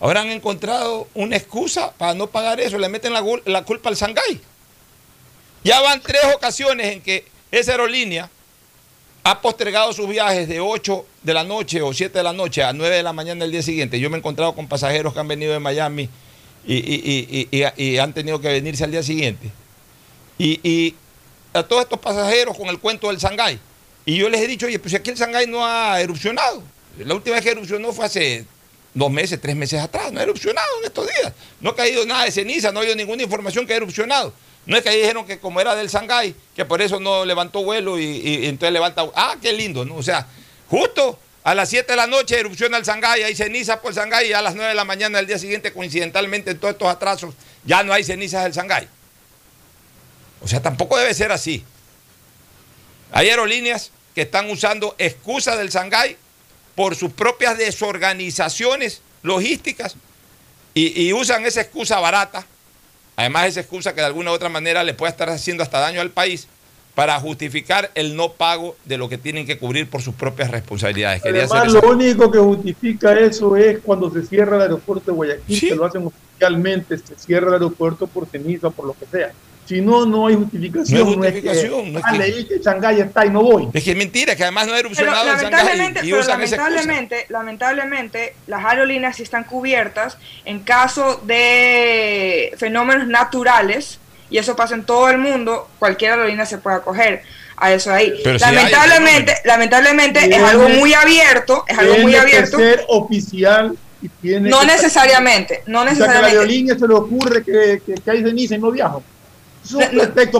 Ahora 0.00 0.22
han 0.22 0.30
encontrado 0.30 1.08
una 1.14 1.36
excusa 1.36 1.92
para 1.92 2.14
no 2.14 2.26
pagar 2.26 2.58
eso, 2.60 2.76
le 2.76 2.88
meten 2.88 3.12
la, 3.12 3.62
culpa 3.62 3.88
al 3.88 3.94
Shanghái. 3.94 4.40
Ya 5.62 5.80
van 5.80 6.00
tres 6.00 6.22
ocasiones 6.34 6.88
en 6.88 7.02
que 7.02 7.24
esa 7.52 7.70
aerolínea 7.70 8.28
ha 9.22 9.40
postergado 9.40 9.92
sus 9.92 10.08
viajes 10.08 10.48
de 10.48 10.58
8 10.58 11.06
de 11.22 11.34
la 11.34 11.44
noche 11.44 11.82
o 11.82 11.92
7 11.92 12.18
de 12.18 12.24
la 12.24 12.32
noche 12.32 12.64
a 12.64 12.72
9 12.72 12.96
de 12.96 13.02
la 13.04 13.12
mañana 13.12 13.44
del 13.44 13.52
día 13.52 13.62
siguiente. 13.62 14.00
Yo 14.00 14.10
me 14.10 14.16
he 14.16 14.18
encontrado 14.18 14.54
con 14.56 14.66
pasajeros 14.66 15.14
que 15.14 15.20
han 15.20 15.28
venido 15.28 15.52
de 15.52 15.60
Miami 15.60 16.08
y, 16.66 17.98
han 17.98 18.12
tenido 18.12 18.40
que 18.40 18.48
venirse 18.48 18.84
al 18.84 18.90
día 18.90 19.02
siguiente. 19.02 19.50
Y, 20.38 20.94
a 21.52 21.62
todos 21.62 21.84
estos 21.84 21.98
pasajeros 21.98 22.54
con 22.56 22.68
el 22.68 22.78
cuento 22.78 23.08
del 23.08 23.16
Shanghái. 23.16 23.58
Y 24.04 24.16
yo 24.16 24.28
les 24.28 24.42
he 24.42 24.46
dicho, 24.46 24.66
oye, 24.66 24.78
pues 24.78 24.92
aquí 24.94 25.10
el 25.10 25.16
Shanghái 25.16 25.46
no 25.46 25.64
ha 25.64 25.98
erupcionado. 26.00 26.62
La 26.98 27.14
última 27.14 27.36
vez 27.36 27.44
que 27.44 27.52
erupcionó 27.52 27.94
fue 27.94 28.04
hace 28.04 28.44
dos 28.92 29.10
meses, 29.10 29.40
tres 29.40 29.56
meses 29.56 29.80
atrás. 29.80 30.12
No 30.12 30.20
ha 30.20 30.22
erupcionado 30.22 30.68
en 30.80 30.84
estos 30.84 31.06
días. 31.06 31.32
No 31.60 31.70
ha 31.70 31.76
caído 31.76 32.04
nada 32.04 32.24
de 32.24 32.30
ceniza, 32.30 32.72
no 32.72 32.80
ha 32.80 32.82
habido 32.82 32.94
ninguna 32.94 33.22
información 33.22 33.66
que 33.66 33.72
ha 33.72 33.76
erupcionado. 33.76 34.34
No 34.66 34.76
es 34.76 34.82
que 34.82 34.90
ahí 34.90 35.00
dijeron 35.00 35.24
que 35.24 35.38
como 35.38 35.60
era 35.60 35.74
del 35.74 35.88
Shanghái, 35.88 36.34
que 36.54 36.64
por 36.66 36.82
eso 36.82 37.00
no 37.00 37.24
levantó 37.24 37.62
vuelo 37.62 37.98
y, 37.98 38.04
y 38.04 38.46
entonces 38.46 38.72
levanta... 38.72 39.06
Ah, 39.14 39.36
qué 39.40 39.52
lindo, 39.52 39.84
¿no? 39.86 39.96
O 39.96 40.02
sea, 40.02 40.26
justo 40.68 41.18
a 41.46 41.54
las 41.54 41.68
7 41.68 41.92
de 41.92 41.96
la 41.96 42.08
noche 42.08 42.40
erupciona 42.40 42.76
el 42.76 42.82
Shanghái, 42.82 43.22
hay 43.22 43.36
cenizas 43.36 43.78
por 43.78 43.92
el 43.92 43.96
Shanghái 43.96 44.30
y 44.30 44.32
a 44.32 44.42
las 44.42 44.56
9 44.56 44.70
de 44.70 44.74
la 44.74 44.84
mañana 44.84 45.18
del 45.18 45.28
día 45.28 45.38
siguiente, 45.38 45.72
coincidentalmente, 45.72 46.50
en 46.50 46.58
todos 46.58 46.72
estos 46.72 46.88
atrasos, 46.88 47.36
ya 47.64 47.84
no 47.84 47.92
hay 47.92 48.02
cenizas 48.02 48.42
del 48.42 48.52
Shanghái. 48.52 48.88
O 50.40 50.48
sea, 50.48 50.60
tampoco 50.60 50.98
debe 50.98 51.14
ser 51.14 51.30
así. 51.30 51.64
Hay 53.12 53.30
aerolíneas 53.30 53.92
que 54.16 54.22
están 54.22 54.50
usando 54.50 54.96
excusas 54.98 55.56
del 55.56 55.70
Shanghái 55.70 56.16
por 56.74 56.96
sus 56.96 57.12
propias 57.12 57.56
desorganizaciones 57.56 59.00
logísticas 59.22 59.94
y, 60.74 61.00
y, 61.00 61.12
usan 61.12 61.46
esa 61.46 61.60
excusa 61.60 62.00
barata, 62.00 62.44
además 63.14 63.46
esa 63.46 63.60
excusa 63.60 63.94
que 63.94 64.00
de 64.00 64.08
alguna 64.08 64.32
u 64.32 64.34
otra 64.34 64.48
manera 64.48 64.82
le 64.82 64.94
puede 64.94 65.12
estar 65.12 65.30
haciendo 65.30 65.62
hasta 65.62 65.78
daño 65.78 66.00
al 66.00 66.10
país, 66.10 66.48
para 66.96 67.20
justificar 67.20 67.90
el 67.94 68.16
no 68.16 68.32
pago 68.32 68.74
de 68.86 68.96
lo 68.96 69.06
que 69.10 69.18
tienen 69.18 69.44
que 69.46 69.58
cubrir 69.58 69.86
por 69.86 70.00
sus 70.00 70.14
propias 70.14 70.50
responsabilidades. 70.50 71.22
Además, 71.26 71.70
lo 71.70 71.90
único 71.90 72.30
que 72.30 72.38
justifica 72.38 73.12
eso 73.20 73.54
es 73.54 73.80
cuando 73.80 74.10
se 74.10 74.22
cierra 74.22 74.56
el 74.56 74.62
aeropuerto 74.62 75.10
de 75.10 75.12
Guayaquil, 75.12 75.60
que 75.60 75.74
lo 75.74 75.84
hacen 75.84 76.06
oficialmente, 76.06 76.96
se 76.96 77.14
cierra 77.16 77.48
el 77.48 77.52
aeropuerto 77.52 78.06
por 78.06 78.26
ceniza, 78.26 78.70
por 78.70 78.86
lo 78.86 78.94
que 78.94 79.04
sea. 79.12 79.30
Si 79.66 79.82
no, 79.82 80.06
no 80.06 80.26
hay 80.26 80.36
justificación. 80.36 81.00
No 81.00 81.06
hay 81.06 81.14
justificación. 81.16 81.92
No 81.92 81.98
es 81.98 82.04
que, 82.06 82.18
leí 82.18 82.44
que 82.46 82.58
Shanghái 82.60 83.00
está 83.02 83.26
y 83.26 83.30
no 83.30 83.42
voy. 83.42 83.68
Es 83.74 83.84
que 83.84 83.90
es 83.90 83.96
mentira, 83.96 84.34
que 84.34 84.44
además 84.44 84.66
no 84.66 84.72
ha 84.72 84.78
erupcionado 84.78 85.32
en 85.32 85.36
Shanghái 85.36 86.08
y 86.08 86.14
usan 86.14 86.40
lamentablemente, 86.40 87.26
lamentablemente, 87.28 88.36
las 88.46 88.64
aerolíneas 88.64 89.16
sí 89.16 89.22
están 89.22 89.44
cubiertas 89.44 90.16
en 90.46 90.60
caso 90.60 91.20
de 91.26 92.54
fenómenos 92.56 93.06
naturales 93.06 94.00
y 94.30 94.38
eso 94.38 94.56
pasa 94.56 94.74
en 94.74 94.84
todo 94.84 95.08
el 95.08 95.18
mundo, 95.18 95.68
cualquier 95.78 96.12
aerolínea 96.12 96.46
se 96.46 96.58
puede 96.58 96.76
acoger 96.76 97.22
a 97.56 97.72
eso 97.72 97.92
ahí. 97.92 98.22
lamentablemente, 98.24 99.34
lamentablemente 99.44 100.36
es 100.36 100.42
algo 100.42 100.68
muy 100.68 100.94
abierto, 100.94 101.64
es 101.66 101.78
algo 101.78 101.98
muy 101.98 102.14
abierto. 102.14 102.58
ser 102.58 102.84
oficial 102.88 103.76
y 104.02 104.08
tiene 104.08 104.50
no 104.50 104.64
necesariamente, 104.64 105.62
no 105.66 105.84
necesariamente. 105.84 106.26
a 106.26 106.34
la 106.34 106.40
aerolínea 106.40 106.78
se 106.78 106.86
le 106.86 106.94
ocurre 106.94 107.42
que, 107.42 107.80
que, 107.84 107.94
que 107.94 108.10
hay 108.10 108.22
ceniza 108.22 108.54
y 108.54 108.58
no 108.58 108.70
viajo. 108.70 109.02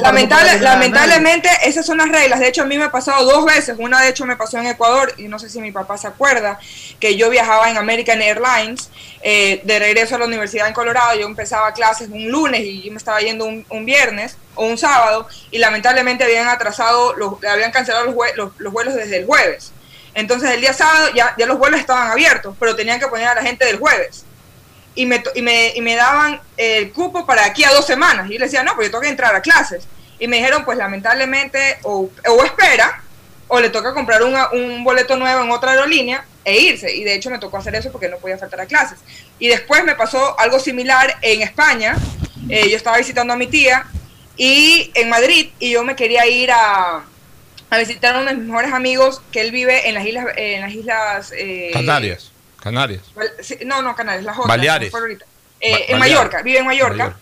Lamentable, 0.01 0.61
lamentablemente 0.61 1.49
esas 1.65 1.85
son 1.85 1.99
las 1.99 2.09
reglas. 2.09 2.41
De 2.41 2.49
hecho, 2.49 2.63
a 2.63 2.67
mí 2.67 2.79
me 2.79 2.85
ha 2.85 2.91
pasado 2.91 3.25
dos 3.25 3.45
veces. 3.45 3.77
Una 3.79 4.01
de 4.03 4.09
hecho 4.09 4.27
me 4.27 4.37
pasó 4.37 4.59
en 4.59 4.67
Ecuador 4.67 5.13
y 5.17 5.29
no 5.29 5.39
sé 5.39 5.49
si 5.49 5.61
mi 5.61 5.73
papá 5.73 5.97
se 5.97 6.07
acuerda 6.07 6.59
que 7.01 7.17
yo 7.17 7.31
viajaba 7.31 7.71
en 7.71 7.77
American 7.77 8.21
Airlines 8.21 8.91
eh, 9.23 9.61
de 9.65 9.79
regreso 9.79 10.17
a 10.17 10.19
la 10.19 10.27
universidad 10.27 10.69
en 10.69 10.75
Colorado. 10.75 11.19
Yo 11.19 11.27
empezaba 11.27 11.73
clases 11.73 12.09
un 12.11 12.29
lunes 12.31 12.61
y 12.61 12.83
yo 12.83 12.91
me 12.93 12.99
estaba 12.99 13.21
yendo 13.21 13.45
un, 13.45 13.87
viernes 13.87 14.37
o 14.55 14.67
un 14.67 14.77
sábado 14.77 15.29
y 15.51 15.59
lamentablemente 15.59 16.25
habían 16.25 16.49
atrasado, 16.49 17.15
los, 17.15 17.43
habían 17.45 17.71
cancelado 17.71 18.07
los, 18.07 18.53
los, 18.59 18.73
vuelos 18.73 18.95
desde 18.95 19.19
el 19.19 19.27
jueves. 19.27 19.73
Entonces 20.15 20.51
el 20.51 20.61
día 20.61 20.73
sábado 20.73 21.09
ya, 21.15 21.35
ya 21.39 21.47
los 21.47 21.59
vuelos 21.59 21.79
estaban 21.79 22.11
abiertos, 22.11 22.57
pero 22.59 22.75
tenían 22.75 22.99
que 22.99 23.07
poner 23.07 23.29
a 23.29 23.35
la 23.35 23.43
gente 23.43 23.65
del 23.65 23.79
jueves. 23.79 24.26
Y 24.97 25.07
me, 25.07 25.23
y 25.37 25.43
me, 25.43 25.73
y 25.77 25.81
me 25.81 25.95
daban 25.95 26.41
el 26.57 26.91
cupo 26.93 27.25
para 27.25 27.45
aquí 27.45 27.63
a 27.63 27.71
dos 27.71 27.87
semanas. 27.87 28.27
Y 28.29 28.33
yo 28.33 28.39
le 28.41 28.47
decía, 28.47 28.65
no, 28.65 28.75
pues 28.75 28.89
yo 28.89 28.91
tengo 28.93 29.03
que 29.03 29.09
entrar 29.11 29.35
a 29.37 29.41
clases. 29.41 29.85
Y 30.19 30.27
me 30.27 30.39
dijeron, 30.39 30.65
pues 30.65 30.77
lamentablemente, 30.79 31.79
o, 31.85 32.11
o 32.29 32.45
espera, 32.45 33.03
o 33.49 33.61
le 33.61 33.69
toca 33.71 33.95
comprar 33.95 34.23
una- 34.25 34.51
un 34.51 34.83
boleto 34.83 35.17
nuevo 35.17 35.45
en 35.45 35.51
otra 35.53 35.71
aerolínea 35.73 36.25
e 36.45 36.57
irse. 36.59 36.93
Y 36.93 37.05
de 37.05 37.15
hecho 37.15 37.31
me 37.31 37.39
tocó 37.39 37.59
hacer 37.59 37.75
eso 37.77 37.93
porque 37.93 38.09
no 38.09 38.17
podía 38.19 38.39
faltar 38.39 38.61
a 38.63 38.67
clases. 38.67 38.99
Y 39.39 39.49
después 39.49 39.85
me 39.85 39.95
pasó 39.95 40.39
algo 40.41 40.59
similar 40.59 41.17
en 41.23 41.43
España. 41.43 41.97
Eh, 42.49 42.69
yo 42.71 42.77
estaba 42.77 42.97
visitando 42.99 43.33
a 43.35 43.37
mi 43.37 43.47
tía 43.47 43.85
y 44.37 44.91
en 44.95 45.09
Madrid 45.09 45.51
y 45.59 45.71
yo 45.71 45.85
me 45.85 45.95
quería 45.97 46.27
ir 46.27 46.51
a, 46.53 47.03
a 47.71 47.79
visitar 47.79 48.15
a 48.15 48.19
uno 48.21 48.31
de 48.31 48.37
mis 48.37 48.47
mejores 48.47 48.73
amigos 48.73 49.21
que 49.33 49.41
él 49.41 49.51
vive 49.51 49.89
en 49.89 49.95
las 49.95 50.07
islas, 50.07 50.27
en 50.37 50.61
las 50.61 50.73
islas 50.73 51.33
eh, 51.37 51.71
Canarias. 51.73 52.33
Canarias. 52.67 53.03
No, 53.65 53.81
no, 53.83 53.95
Canarias, 53.95 54.25
las 54.25 54.37
otras. 54.37 54.49
Baleares. 54.49 54.89
no 54.89 54.91
fue 54.91 55.01
ahorita. 55.01 55.25
Eh, 55.61 55.71
Ba- 55.73 55.79
en 55.79 55.99
Baleares. 55.99 55.99
Mallorca, 56.17 56.43
vive 56.43 56.59
en 56.59 56.67
Mallorca. 56.67 56.97
Mallorca. 56.97 57.19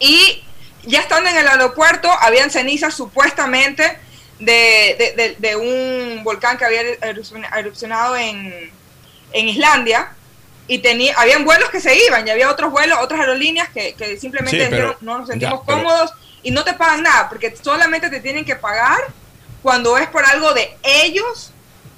Y 0.00 0.44
ya 0.84 1.00
estando 1.00 1.30
en 1.30 1.36
el 1.36 1.46
aeropuerto, 1.48 2.10
habían 2.20 2.50
cenizas 2.50 2.94
supuestamente 2.94 3.98
de, 4.38 4.96
de- 4.98 5.12
de- 5.16 5.36
de 5.38 5.56
un 5.56 6.22
volcán 6.24 6.58
que 6.58 6.64
había 6.64 6.82
erupcion- 7.00 7.48
erupcionado 7.56 8.16
en, 8.16 8.70
en 9.32 9.48
Islandia. 9.48 10.12
Y 10.68 10.78
tenía, 10.80 11.14
habían 11.16 11.44
vuelos 11.44 11.70
que 11.70 11.78
se 11.80 11.96
iban, 12.06 12.26
y 12.26 12.30
había 12.30 12.50
otros 12.50 12.72
vuelos, 12.72 12.98
otras 13.00 13.20
aerolíneas 13.20 13.68
que, 13.68 13.94
que 13.94 14.16
simplemente 14.18 14.58
Sí, 14.58 14.66
pero- 14.68 14.76
dijeron, 14.88 14.96
no 15.00 15.18
nos 15.20 15.28
sentimos 15.28 15.60
ya, 15.60 15.64
pero- 15.64 15.78
cómodos 15.78 16.12
y 16.42 16.50
no 16.50 16.64
te 16.64 16.72
pagan 16.74 17.04
nada, 17.04 17.28
porque 17.28 17.54
solamente 17.62 18.10
te 18.10 18.18
tienen 18.18 18.44
que 18.44 18.56
pagar 18.56 18.98
cuando 19.62 19.96
es 19.96 20.08
por 20.08 20.24
algo 20.24 20.52
de 20.54 20.76
ellos 20.82 21.52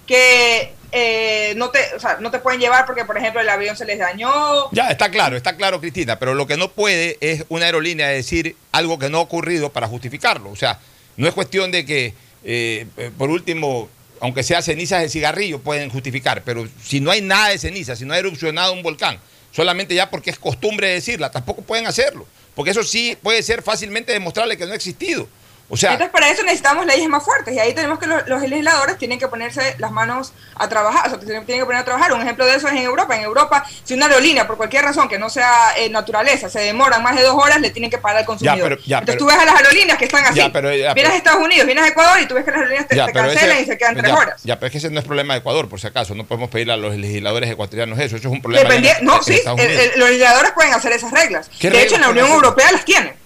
que 0.07 0.75
eh, 0.93 1.55
no, 1.57 1.71
te, 1.71 1.81
o 1.95 2.01
sea, 2.01 2.19
no 2.21 2.31
te 2.31 2.39
pueden 2.39 2.61
llevar 2.61 2.87
porque, 2.87 3.05
por 3.05 3.19
ejemplo, 3.19 3.41
el 3.41 3.49
avión 3.49 3.77
se 3.77 3.85
les 3.85 3.99
dañó. 3.99 4.71
Ya, 4.73 4.89
está 4.89 5.11
claro, 5.11 5.37
está 5.37 5.57
claro, 5.57 5.81
Cristina, 5.81 6.19
pero 6.19 6.35
lo 6.35 6.47
que 6.47 6.57
no 6.57 6.71
puede 6.71 7.19
es 7.21 7.45
una 7.49 7.67
aerolínea 7.67 8.09
decir 8.09 8.57
algo 8.73 8.99
que 8.99 9.11
no 9.11 9.19
ha 9.19 9.23
ocurrido 9.23 9.71
para 9.71 9.87
justificarlo. 9.87 10.51
O 10.51 10.57
sea, 10.57 10.79
no 11.17 11.29
es 11.29 11.35
cuestión 11.35 11.71
de 11.71 11.85
que, 11.85 12.15
eh, 12.45 12.87
eh, 12.97 13.11
por 13.19 13.29
último, 13.31 13.89
aunque 14.21 14.43
sea 14.43 14.63
cenizas 14.63 15.03
de 15.03 15.09
cigarrillo, 15.09 15.61
pueden 15.61 15.91
justificar, 15.91 16.43
pero 16.45 16.67
si 16.83 17.01
no 17.01 17.11
hay 17.11 17.21
nada 17.21 17.49
de 17.49 17.59
ceniza, 17.59 17.95
si 17.95 18.05
no 18.05 18.15
ha 18.15 18.19
erupcionado 18.19 18.73
un 18.73 18.83
volcán, 18.83 19.19
solamente 19.53 19.95
ya 19.95 20.11
porque 20.11 20.31
es 20.31 20.39
costumbre 20.39 20.89
decirla, 20.89 21.31
tampoco 21.31 21.63
pueden 21.63 21.87
hacerlo, 21.87 22.27
porque 22.55 22.71
eso 22.71 22.83
sí 22.83 23.17
puede 23.23 23.43
ser 23.43 23.63
fácilmente 23.63 24.13
demostrable 24.13 24.57
que 24.57 24.65
no 24.65 24.73
ha 24.73 24.77
existido. 24.77 25.29
O 25.71 25.77
sea, 25.77 25.93
Entonces, 25.93 26.11
para 26.13 26.31
eso 26.31 26.43
necesitamos 26.45 26.87
leyes 26.87 27.07
más 27.11 27.23
fuertes 27.23 27.55
y 27.55 27.59
ahí 27.59 27.75
tenemos 27.75 27.99
que 27.99 28.07
los, 28.07 28.27
los 28.27 28.41
legisladores 28.41 28.97
tienen 28.97 29.19
que 29.19 29.29
ponerse 29.29 29.75
las 29.79 29.91
manos 29.91 30.33
a 30.55 30.67
trabajar, 30.67 31.07
o 31.07 31.11
sea, 31.11 31.19
tienen 31.21 31.45
que 31.45 31.65
poner 31.67 31.83
a 31.83 31.85
trabajar. 31.85 32.13
Un 32.15 32.23
ejemplo 32.23 32.47
de 32.47 32.55
eso 32.55 32.69
es 32.69 32.73
en 32.73 32.79
Europa. 32.85 33.15
En 33.17 33.23
Europa, 33.23 33.65
si 33.85 33.93
una 33.93 34.07
aerolínea, 34.07 34.47
por 34.47 34.57
cualquier 34.57 34.83
razón 34.85 35.09
que 35.11 35.19
no 35.19 35.29
sea 35.29 35.75
eh, 35.77 35.91
naturaleza, 35.91 36.49
se 36.49 36.61
demora 36.61 36.99
más 37.01 37.17
de 37.17 37.23
dos 37.23 37.35
horas, 37.35 37.61
le 37.61 37.69
tienen 37.71 37.91
que 37.91 37.99
pagar 37.99 38.19
al 38.21 38.25
consumidor. 38.25 38.59
pero- 38.63 38.77
ya, 38.87 38.99
Entonces 39.01 39.17
pero- 39.17 39.19
tú 39.19 39.27
ves 39.27 39.37
a 39.39 39.45
las 39.45 39.57
aerolíneas 39.57 39.99
que 39.99 40.05
están 40.07 40.25
así. 40.25 40.37
Ya, 40.39 40.51
pero- 40.51 40.71
vienes 40.71 41.09
a 41.13 41.17
Estados 41.17 41.43
Unidos, 41.45 41.67
vienes 41.67 41.85
a 41.85 41.89
Ecuador 41.89 42.19
y 42.21 42.27
tú 42.27 42.35
ves 42.35 42.45
que 42.47 42.51
las 42.51 42.61
aerolíneas 42.61 42.89
te, 42.89 42.97
cancelan 42.97 43.29
ese- 43.51 43.63
y 43.63 43.67
se 43.67 43.77
quedan 43.79 43.95
tres 43.97 44.13
horas. 44.13 44.41
Ya, 44.45 44.57
pero 44.59 44.67
es 44.69 44.73
que 44.73 44.79
ese 44.79 44.91
no 44.91 45.01
es 45.01 45.05
problema 45.07 45.35
de 45.35 45.41
Ecuador, 45.41 45.69
por 45.69 45.79
si 45.81 45.87
acaso. 45.87 46.15
No 46.15 46.25
podemos 46.25 46.49
pedirle 46.49 46.73
a 46.73 46.77
los 46.79 46.97
legisladores 46.97 47.51
ecuatorianos 47.51 47.99
eso. 47.99 48.17
Eso 48.17 48.29
es 48.29 48.33
un 48.33 48.41
problema. 48.41 48.67
Dependía- 48.67 48.95
de- 48.95 49.03
no, 49.05 49.23
sí, 49.23 49.39
el- 49.59 49.61
el- 49.71 49.93
los 49.97 50.09
legisladores 50.09 50.53
pueden 50.53 50.73
hacer 50.73 50.93
esas 50.93 51.11
reglas. 51.13 51.51
¿Qué 51.61 51.69
De 51.71 51.83
hecho, 51.83 51.97
en 51.97 52.01
la 52.01 52.09
Unión? 52.09 52.27
Europea 52.29 52.73
las 52.73 52.87
tienen. 52.87 53.18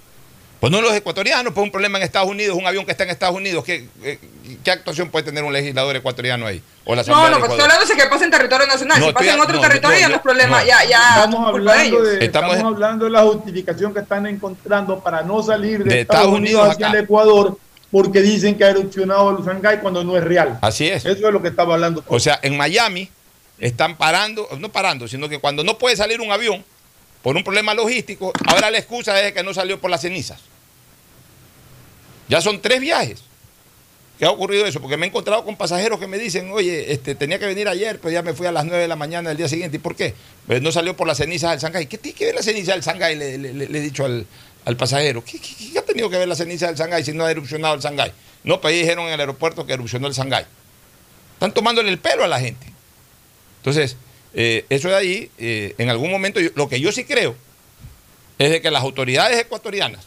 Pues 0.62 0.70
no 0.70 0.80
los 0.80 0.94
ecuatorianos, 0.94 1.52
pues 1.52 1.64
un 1.64 1.72
problema 1.72 1.98
en 1.98 2.04
Estados 2.04 2.28
Unidos, 2.28 2.56
un 2.56 2.64
avión 2.64 2.84
que 2.84 2.92
está 2.92 3.02
en 3.02 3.10
Estados 3.10 3.34
Unidos, 3.34 3.64
¿qué, 3.64 3.88
eh, 4.04 4.16
qué 4.62 4.70
actuación 4.70 5.10
puede 5.10 5.24
tener 5.24 5.42
un 5.42 5.52
legislador 5.52 5.96
ecuatoriano 5.96 6.46
ahí? 6.46 6.62
O 6.84 6.94
la 6.94 7.02
No, 7.02 7.30
no, 7.30 7.40
pues 7.40 7.50
estoy 7.50 7.62
hablando 7.62 7.84
de 7.84 8.00
que 8.00 8.08
pasa 8.08 8.24
en 8.26 8.30
territorio 8.30 8.66
nacional. 8.68 9.00
No, 9.00 9.06
si 9.08 9.12
pasa 9.12 9.34
en 9.34 9.40
otro 9.40 9.56
no, 9.56 9.60
territorio 9.60 9.96
no, 9.96 10.00
ya 10.00 10.08
no 10.08 10.14
es 10.14 10.20
problema, 10.22 10.60
no. 10.60 10.64
ya, 10.68 10.84
ya. 10.88 11.24
Estamos 11.24 11.48
hablando, 11.48 12.02
de, 12.04 12.24
Estamos- 12.24 12.52
estamos 12.52 12.74
hablando 12.74 13.04
de 13.06 13.10
la 13.10 13.22
justificación 13.22 13.92
que 13.92 13.98
están 13.98 14.24
encontrando 14.28 15.00
para 15.00 15.22
no 15.24 15.42
salir 15.42 15.82
de, 15.82 15.94
De 15.94 16.00
Estados, 16.02 16.20
Estados 16.26 16.38
Unidos 16.38 16.60
Unidos 16.60 16.74
hacia 16.76 16.86
acá. 16.86 16.96
el 16.96 17.04
Ecuador 17.06 17.58
porque 17.90 18.22
dicen 18.22 18.56
que 18.56 18.62
ha 18.62 18.70
erupcionado 18.70 19.36
el 19.36 19.44
Shanghái 19.44 19.80
cuando 19.80 20.04
no 20.04 20.16
es 20.16 20.22
real. 20.22 20.60
Así 20.62 20.88
es. 20.88 21.04
Eso 21.04 21.26
es 21.26 21.32
lo 21.32 21.42
que 21.42 21.48
estaba 21.48 21.74
hablando. 21.74 22.04
O 22.06 22.20
sea, 22.20 22.38
en 22.40 22.56
Miami 22.56 23.10
están 23.58 23.96
parando, 23.96 24.48
no 24.60 24.68
parando, 24.68 25.08
sino 25.08 25.28
que 25.28 25.40
cuando 25.40 25.64
no 25.64 25.76
puede 25.76 25.96
salir 25.96 26.20
un 26.20 26.30
avión 26.30 26.64
por 27.20 27.34
un 27.34 27.42
problema 27.42 27.74
logístico, 27.74 28.32
ahora 28.46 28.70
la 28.70 28.78
excusa 28.78 29.20
es 29.20 29.32
que 29.32 29.42
no 29.42 29.52
salió 29.52 29.80
por 29.80 29.90
las 29.90 30.02
cenizas. 30.02 30.51
Ya 32.32 32.40
son 32.40 32.62
tres 32.62 32.80
viajes. 32.80 33.20
¿Qué 34.18 34.24
ha 34.24 34.30
ocurrido 34.30 34.64
eso? 34.64 34.80
Porque 34.80 34.96
me 34.96 35.04
he 35.04 35.08
encontrado 35.10 35.44
con 35.44 35.54
pasajeros 35.54 36.00
que 36.00 36.06
me 36.06 36.16
dicen, 36.16 36.50
oye, 36.50 36.90
este, 36.90 37.14
tenía 37.14 37.38
que 37.38 37.44
venir 37.44 37.68
ayer, 37.68 37.98
pero 37.98 38.10
ya 38.10 38.22
me 38.22 38.32
fui 38.32 38.46
a 38.46 38.52
las 38.52 38.64
9 38.64 38.80
de 38.80 38.88
la 38.88 38.96
mañana 38.96 39.28
del 39.28 39.36
día 39.36 39.48
siguiente. 39.48 39.76
¿Y 39.76 39.80
por 39.80 39.94
qué? 39.94 40.14
Pues 40.46 40.62
no 40.62 40.72
salió 40.72 40.96
por 40.96 41.06
las 41.06 41.18
cenizas 41.18 41.50
del 41.50 41.60
Shanghái. 41.60 41.86
¿Qué 41.88 41.98
tiene 41.98 42.16
que 42.16 42.24
ver 42.24 42.34
la 42.36 42.42
ceniza 42.42 42.72
del 42.72 42.80
Shanghái? 42.80 43.16
Le, 43.16 43.34
he 43.34 43.80
dicho 43.82 44.06
al, 44.06 44.26
al 44.64 44.76
pasajero. 44.78 45.22
¿Qué, 45.22 45.38
qué- 45.38 45.78
ha 45.78 45.82
tenido 45.82 46.08
que 46.08 46.16
ver 46.16 46.26
la 46.26 46.34
ceniza 46.36 46.68
del 46.68 46.76
Shanghái 46.76 47.04
si 47.04 47.12
no 47.12 47.26
ha 47.26 47.30
erupcionado 47.30 47.74
el 47.74 47.80
Shanghái? 47.82 48.12
No, 48.44 48.62
pues 48.62 48.72
ahí 48.72 48.80
dijeron 48.80 49.06
en 49.08 49.12
el 49.12 49.20
aeropuerto 49.20 49.66
que 49.66 49.74
erupcionó 49.74 50.06
el 50.06 50.14
Shanghái. 50.14 50.46
Están 51.34 51.52
tomándole 51.52 51.90
el 51.90 51.98
pelo 51.98 52.24
a 52.24 52.28
la 52.28 52.40
gente. 52.40 52.66
Entonces, 53.58 53.96
eh, 54.32 54.64
eso 54.70 54.88
de 54.88 54.94
ahí, 54.96 55.30
eh, 55.36 55.74
en 55.76 55.90
algún 55.90 56.10
momento, 56.10 56.40
lo 56.54 56.66
que 56.70 56.80
yo 56.80 56.92
sí 56.92 57.04
creo 57.04 57.36
es 58.38 58.50
de 58.50 58.62
que 58.62 58.70
las 58.70 58.82
autoridades 58.82 59.38
ecuatorianas, 59.38 60.06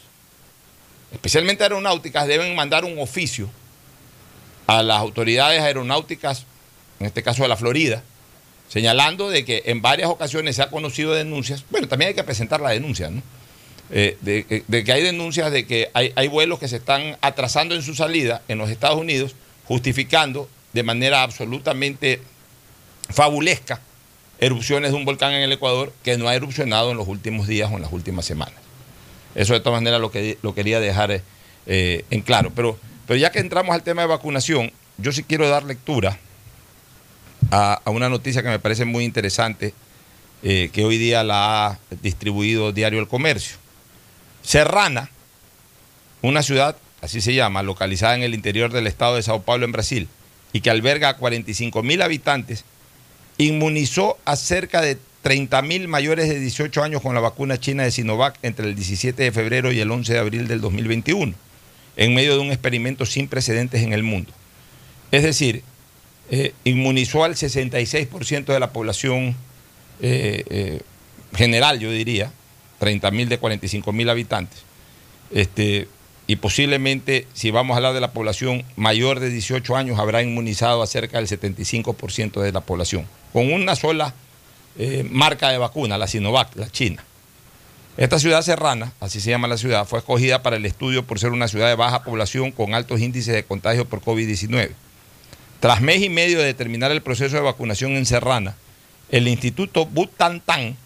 especialmente 1.16 1.64
aeronáuticas, 1.64 2.26
deben 2.26 2.54
mandar 2.54 2.84
un 2.84 2.98
oficio 2.98 3.48
a 4.66 4.82
las 4.82 4.98
autoridades 4.98 5.60
aeronáuticas, 5.60 6.44
en 7.00 7.06
este 7.06 7.22
caso 7.22 7.42
de 7.42 7.48
la 7.48 7.56
Florida, 7.56 8.02
señalando 8.68 9.30
de 9.30 9.44
que 9.44 9.62
en 9.66 9.82
varias 9.82 10.10
ocasiones 10.10 10.56
se 10.56 10.62
ha 10.62 10.70
conocido 10.70 11.14
denuncias, 11.14 11.64
bueno, 11.70 11.88
también 11.88 12.10
hay 12.10 12.14
que 12.14 12.24
presentar 12.24 12.60
la 12.60 12.70
denuncia, 12.70 13.10
¿no? 13.10 13.22
Eh, 13.90 14.18
de, 14.20 14.64
de 14.66 14.84
que 14.84 14.92
hay 14.92 15.02
denuncias 15.02 15.52
de 15.52 15.64
que 15.64 15.90
hay, 15.94 16.12
hay 16.16 16.26
vuelos 16.26 16.58
que 16.58 16.66
se 16.66 16.76
están 16.76 17.16
atrasando 17.20 17.76
en 17.76 17.82
su 17.82 17.94
salida 17.94 18.42
en 18.48 18.58
los 18.58 18.68
Estados 18.68 18.98
Unidos, 18.98 19.36
justificando 19.64 20.48
de 20.72 20.82
manera 20.82 21.22
absolutamente 21.22 22.20
fabulesca 23.08 23.80
erupciones 24.40 24.90
de 24.90 24.96
un 24.96 25.04
volcán 25.04 25.32
en 25.32 25.42
el 25.42 25.52
Ecuador 25.52 25.92
que 26.02 26.18
no 26.18 26.28
ha 26.28 26.34
erupcionado 26.34 26.90
en 26.90 26.96
los 26.96 27.06
últimos 27.06 27.46
días 27.46 27.70
o 27.72 27.76
en 27.76 27.82
las 27.82 27.92
últimas 27.92 28.24
semanas. 28.24 28.65
Eso 29.36 29.52
de 29.52 29.60
todas 29.60 29.80
maneras 29.80 30.00
lo, 30.00 30.10
que, 30.10 30.38
lo 30.42 30.54
quería 30.54 30.80
dejar 30.80 31.22
eh, 31.66 32.04
en 32.10 32.22
claro. 32.22 32.50
Pero, 32.56 32.78
pero 33.06 33.18
ya 33.18 33.30
que 33.30 33.38
entramos 33.38 33.74
al 33.74 33.82
tema 33.82 34.02
de 34.02 34.08
vacunación, 34.08 34.72
yo 34.96 35.12
sí 35.12 35.22
quiero 35.22 35.48
dar 35.48 35.62
lectura 35.62 36.18
a, 37.50 37.80
a 37.84 37.90
una 37.90 38.08
noticia 38.08 38.42
que 38.42 38.48
me 38.48 38.58
parece 38.58 38.86
muy 38.86 39.04
interesante, 39.04 39.74
eh, 40.42 40.70
que 40.72 40.84
hoy 40.84 40.96
día 40.96 41.22
la 41.22 41.66
ha 41.66 41.78
distribuido 42.02 42.72
Diario 42.72 42.98
El 42.98 43.08
Comercio. 43.08 43.56
Serrana, 44.42 45.10
una 46.22 46.42
ciudad, 46.42 46.76
así 47.02 47.20
se 47.20 47.34
llama, 47.34 47.62
localizada 47.62 48.14
en 48.14 48.22
el 48.22 48.34
interior 48.34 48.72
del 48.72 48.86
estado 48.86 49.16
de 49.16 49.22
Sao 49.22 49.42
Paulo, 49.42 49.66
en 49.66 49.72
Brasil, 49.72 50.08
y 50.54 50.62
que 50.62 50.70
alberga 50.70 51.10
a 51.10 51.16
45 51.16 51.82
mil 51.82 52.00
habitantes, 52.00 52.64
inmunizó 53.36 54.16
a 54.24 54.34
cerca 54.36 54.80
de 54.80 54.96
30 55.26 55.60
mil 55.62 55.88
mayores 55.88 56.28
de 56.28 56.38
18 56.38 56.84
años 56.84 57.02
con 57.02 57.12
la 57.12 57.20
vacuna 57.20 57.58
china 57.58 57.82
de 57.82 57.90
Sinovac 57.90 58.38
entre 58.42 58.68
el 58.68 58.76
17 58.76 59.24
de 59.24 59.32
febrero 59.32 59.72
y 59.72 59.80
el 59.80 59.90
11 59.90 60.12
de 60.12 60.18
abril 60.20 60.46
del 60.46 60.60
2021, 60.60 61.34
en 61.96 62.14
medio 62.14 62.34
de 62.34 62.38
un 62.38 62.52
experimento 62.52 63.04
sin 63.06 63.26
precedentes 63.26 63.82
en 63.82 63.92
el 63.92 64.04
mundo. 64.04 64.30
Es 65.10 65.24
decir, 65.24 65.64
eh, 66.30 66.54
inmunizó 66.62 67.24
al 67.24 67.34
66% 67.34 68.44
de 68.44 68.60
la 68.60 68.70
población 68.72 69.34
eh, 70.00 70.44
eh, 70.48 70.80
general, 71.34 71.80
yo 71.80 71.90
diría, 71.90 72.30
30 72.78 73.10
mil 73.10 73.28
de 73.28 73.38
45 73.38 73.92
mil 73.92 74.08
habitantes. 74.08 74.60
Este, 75.32 75.88
y 76.28 76.36
posiblemente, 76.36 77.26
si 77.34 77.50
vamos 77.50 77.74
a 77.74 77.78
hablar 77.78 77.94
de 77.94 78.00
la 78.00 78.12
población 78.12 78.62
mayor 78.76 79.18
de 79.18 79.30
18 79.30 79.74
años, 79.74 79.98
habrá 79.98 80.22
inmunizado 80.22 80.84
a 80.84 80.86
cerca 80.86 81.18
del 81.18 81.26
75% 81.26 82.40
de 82.40 82.52
la 82.52 82.60
población, 82.60 83.06
con 83.32 83.52
una 83.52 83.74
sola 83.74 84.14
eh, 84.78 85.06
marca 85.10 85.50
de 85.50 85.58
vacuna, 85.58 85.98
la 85.98 86.06
Sinovac, 86.06 86.54
la 86.56 86.70
China. 86.70 87.02
Esta 87.96 88.18
ciudad 88.18 88.42
serrana, 88.42 88.92
así 89.00 89.20
se 89.20 89.30
llama 89.30 89.48
la 89.48 89.56
ciudad, 89.56 89.86
fue 89.86 90.00
escogida 90.00 90.42
para 90.42 90.56
el 90.56 90.66
estudio 90.66 91.06
por 91.06 91.18
ser 91.18 91.32
una 91.32 91.48
ciudad 91.48 91.68
de 91.68 91.76
baja 91.76 92.04
población 92.04 92.52
con 92.52 92.74
altos 92.74 93.00
índices 93.00 93.34
de 93.34 93.44
contagio 93.44 93.86
por 93.86 94.02
COVID-19. 94.02 94.72
Tras 95.60 95.80
mes 95.80 96.02
y 96.02 96.10
medio 96.10 96.38
de 96.38 96.52
terminar 96.52 96.90
el 96.92 97.00
proceso 97.00 97.36
de 97.36 97.42
vacunación 97.42 97.92
en 97.92 98.04
Serrana, 98.04 98.54
el 99.10 99.26
Instituto 99.28 99.86
Butantan, 99.86 100.76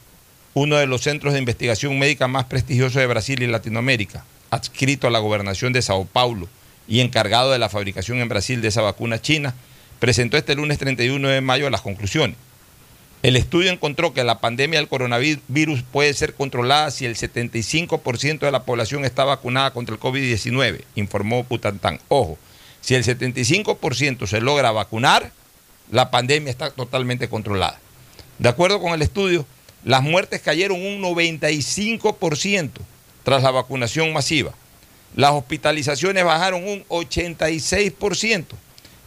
uno 0.55 0.76
de 0.76 0.87
los 0.87 1.03
centros 1.03 1.33
de 1.33 1.40
investigación 1.40 1.98
médica 1.98 2.29
más 2.29 2.44
prestigiosos 2.44 2.94
de 2.94 3.07
Brasil 3.09 3.42
y 3.42 3.48
Latinoamérica, 3.48 4.24
adscrito 4.50 5.09
a 5.09 5.11
la 5.11 5.18
gobernación 5.18 5.72
de 5.72 5.83
Sao 5.83 6.05
Paulo 6.05 6.48
y 6.87 7.00
encargado 7.00 7.50
de 7.50 7.59
la 7.59 7.68
fabricación 7.68 8.18
en 8.18 8.29
Brasil 8.29 8.62
de 8.62 8.68
esa 8.68 8.83
vacuna 8.83 9.20
china, 9.20 9.55
presentó 9.98 10.37
este 10.37 10.55
lunes 10.55 10.79
31 10.79 11.29
de 11.29 11.40
mayo 11.40 11.68
las 11.70 11.83
conclusiones. 11.83 12.37
El 13.22 13.37
estudio 13.37 13.70
encontró 13.70 14.14
que 14.14 14.24
la 14.24 14.40
pandemia 14.40 14.78
del 14.78 14.88
coronavirus 14.88 15.83
puede 15.92 16.14
ser 16.14 16.33
controlada 16.33 16.90
si 16.90 17.04
el 17.04 17.16
75% 17.16 18.38
de 18.38 18.50
la 18.50 18.64
población 18.64 19.04
está 19.04 19.24
vacunada 19.24 19.72
contra 19.72 19.94
el 19.94 20.00
COVID-19, 20.00 20.85
informó 20.94 21.44
Butantan. 21.44 22.00
Ojo, 22.09 22.38
si 22.80 22.94
el 22.94 23.04
75% 23.04 24.26
se 24.26 24.40
logra 24.40 24.72
vacunar, 24.72 25.33
la 25.90 26.11
pandemia 26.11 26.50
está 26.50 26.70
totalmente 26.70 27.28
controlada. 27.28 27.78
De 28.38 28.48
acuerdo 28.48 28.80
con 28.80 28.94
el 28.94 29.02
estudio, 29.02 29.44
las 29.85 30.02
muertes 30.02 30.40
cayeron 30.40 30.80
un 30.80 31.02
95% 31.02 32.70
tras 33.22 33.42
la 33.42 33.50
vacunación 33.50 34.14
masiva. 34.14 34.54
Las 35.14 35.33
hospitalizaciones 35.33 36.24
bajaron 36.24 36.66
un 36.66 36.85
86% 36.87 38.46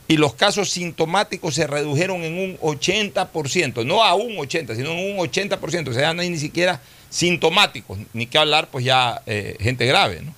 y 0.08 0.18
los 0.18 0.34
casos 0.34 0.70
sintomáticos 0.72 1.56
se 1.56 1.68
redujeron 1.68 2.24
en 2.24 2.38
un 2.38 2.58
80%, 2.60 3.86
no 3.86 4.04
a 4.04 4.16
un 4.16 4.38
80, 4.38 4.76
sino 4.76 4.92
en 4.92 5.18
un 5.18 5.26
80%, 5.26 5.90
o 5.90 5.94
sea, 5.94 6.14
no 6.14 6.22
hay 6.22 6.30
ni 6.30 6.38
siquiera 6.38 6.82
sintomáticos, 7.10 8.00
ni 8.14 8.26
que 8.26 8.38
hablar 8.38 8.70
pues 8.70 8.84
ya 8.86 9.22
eh, 9.26 9.56
gente 9.60 9.86
grave. 9.86 10.22
¿no? 10.22 10.34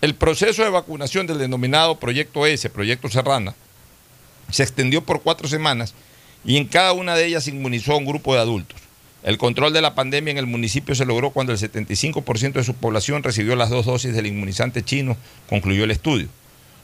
El 0.00 0.14
proceso 0.14 0.62
de 0.62 0.70
vacunación 0.70 1.26
del 1.26 1.38
denominado 1.38 1.98
Proyecto 1.98 2.46
S, 2.46 2.68
Proyecto 2.70 3.08
Serrana, 3.08 3.54
se 4.50 4.62
extendió 4.62 5.02
por 5.02 5.22
cuatro 5.22 5.48
semanas 5.48 5.94
y 6.44 6.56
en 6.56 6.66
cada 6.66 6.92
una 6.92 7.14
de 7.16 7.26
ellas 7.26 7.44
se 7.44 7.50
inmunizó 7.50 7.92
a 7.92 7.96
un 7.96 8.04
grupo 8.04 8.34
de 8.34 8.40
adultos. 8.40 8.78
El 9.22 9.38
control 9.38 9.72
de 9.72 9.80
la 9.80 9.94
pandemia 9.94 10.32
en 10.32 10.38
el 10.38 10.46
municipio 10.46 10.94
se 10.94 11.06
logró 11.06 11.30
cuando 11.30 11.52
el 11.52 11.58
75% 11.58 12.52
de 12.52 12.64
su 12.64 12.74
población 12.74 13.22
recibió 13.22 13.56
las 13.56 13.70
dos 13.70 13.86
dosis 13.86 14.14
del 14.14 14.26
inmunizante 14.26 14.82
chino, 14.82 15.16
concluyó 15.48 15.84
el 15.84 15.90
estudio. 15.90 16.28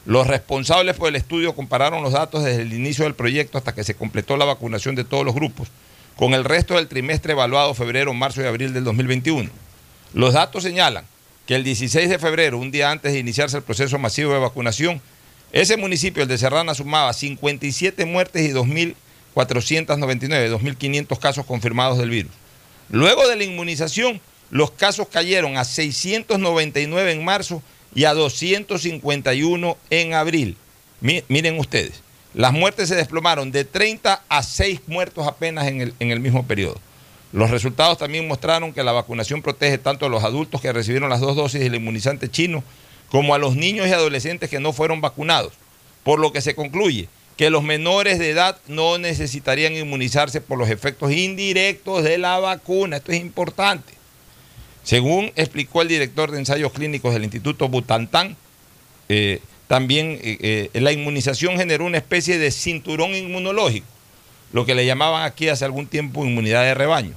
Los 0.05 0.25
responsables 0.27 0.95
por 0.95 1.09
el 1.09 1.15
estudio 1.15 1.55
compararon 1.55 2.01
los 2.01 2.13
datos 2.13 2.43
desde 2.43 2.63
el 2.63 2.73
inicio 2.73 3.03
del 3.03 3.13
proyecto 3.13 3.57
hasta 3.57 3.75
que 3.75 3.83
se 3.83 3.93
completó 3.93 4.35
la 4.35 4.45
vacunación 4.45 4.95
de 4.95 5.03
todos 5.03 5.23
los 5.23 5.35
grupos, 5.35 5.67
con 6.15 6.33
el 6.33 6.43
resto 6.43 6.75
del 6.75 6.87
trimestre 6.87 7.33
evaluado 7.33 7.73
febrero, 7.75 8.13
marzo 8.13 8.41
y 8.41 8.45
abril 8.45 8.73
del 8.73 8.83
2021. 8.83 9.49
Los 10.13 10.33
datos 10.33 10.63
señalan 10.63 11.05
que 11.45 11.55
el 11.55 11.63
16 11.63 12.09
de 12.09 12.17
febrero, 12.17 12.57
un 12.57 12.71
día 12.71 12.89
antes 12.89 13.13
de 13.13 13.19
iniciarse 13.19 13.57
el 13.57 13.63
proceso 13.63 13.99
masivo 13.99 14.33
de 14.33 14.39
vacunación, 14.39 15.01
ese 15.51 15.77
municipio, 15.77 16.23
el 16.23 16.29
de 16.29 16.37
Serrana, 16.37 16.73
sumaba 16.73 17.13
57 17.13 18.05
muertes 18.05 18.49
y 18.49 18.53
2.499, 18.53 18.95
2.500 20.49 21.19
casos 21.19 21.45
confirmados 21.45 21.97
del 21.97 22.09
virus. 22.09 22.31
Luego 22.89 23.27
de 23.27 23.35
la 23.35 23.43
inmunización, 23.43 24.19
los 24.49 24.71
casos 24.71 25.07
cayeron 25.09 25.57
a 25.57 25.63
699 25.63 27.11
en 27.11 27.23
marzo 27.23 27.61
y 27.93 28.05
a 28.05 28.13
251 28.13 29.77
en 29.89 30.13
abril. 30.13 30.57
miren 31.01 31.59
ustedes, 31.59 32.01
las 32.33 32.53
muertes 32.53 32.89
se 32.89 32.95
desplomaron 32.95 33.51
de 33.51 33.65
30 33.65 34.23
a 34.27 34.43
6 34.43 34.81
muertos 34.87 35.27
apenas 35.27 35.67
en 35.67 35.81
el, 35.81 35.93
en 35.99 36.11
el 36.11 36.19
mismo 36.19 36.45
periodo. 36.45 36.79
Los 37.33 37.49
resultados 37.49 37.97
también 37.97 38.27
mostraron 38.27 38.73
que 38.73 38.83
la 38.83 38.91
vacunación 38.91 39.41
protege 39.41 39.77
tanto 39.77 40.05
a 40.05 40.09
los 40.09 40.23
adultos 40.23 40.61
que 40.61 40.73
recibieron 40.73 41.09
las 41.09 41.21
dos 41.21 41.35
dosis 41.35 41.61
del 41.61 41.75
inmunizante 41.75 42.29
chino 42.29 42.63
como 43.09 43.35
a 43.35 43.37
los 43.37 43.55
niños 43.55 43.87
y 43.87 43.91
adolescentes 43.91 44.49
que 44.49 44.59
no 44.59 44.73
fueron 44.73 45.01
vacunados, 45.01 45.53
por 46.03 46.19
lo 46.19 46.31
que 46.31 46.41
se 46.41 46.55
concluye 46.55 47.07
que 47.37 47.49
los 47.49 47.63
menores 47.63 48.19
de 48.19 48.29
edad 48.29 48.57
no 48.67 48.97
necesitarían 48.97 49.75
inmunizarse 49.75 50.41
por 50.41 50.59
los 50.59 50.69
efectos 50.69 51.11
indirectos 51.11 52.03
de 52.03 52.17
la 52.17 52.37
vacuna. 52.37 52.97
Esto 52.97 53.11
es 53.13 53.19
importante. 53.19 53.93
Según 54.83 55.31
explicó 55.35 55.81
el 55.81 55.87
director 55.87 56.31
de 56.31 56.39
ensayos 56.39 56.71
clínicos 56.71 57.13
del 57.13 57.23
Instituto 57.23 57.69
Butantán, 57.69 58.35
eh, 59.09 59.39
también 59.67 60.19
eh, 60.21 60.69
eh, 60.73 60.81
la 60.81 60.91
inmunización 60.91 61.57
generó 61.57 61.85
una 61.85 61.97
especie 61.97 62.37
de 62.37 62.51
cinturón 62.51 63.15
inmunológico, 63.15 63.85
lo 64.51 64.65
que 64.65 64.75
le 64.75 64.85
llamaban 64.85 65.23
aquí 65.23 65.49
hace 65.49 65.65
algún 65.65 65.87
tiempo 65.87 66.25
inmunidad 66.25 66.63
de 66.63 66.73
rebaño, 66.73 67.13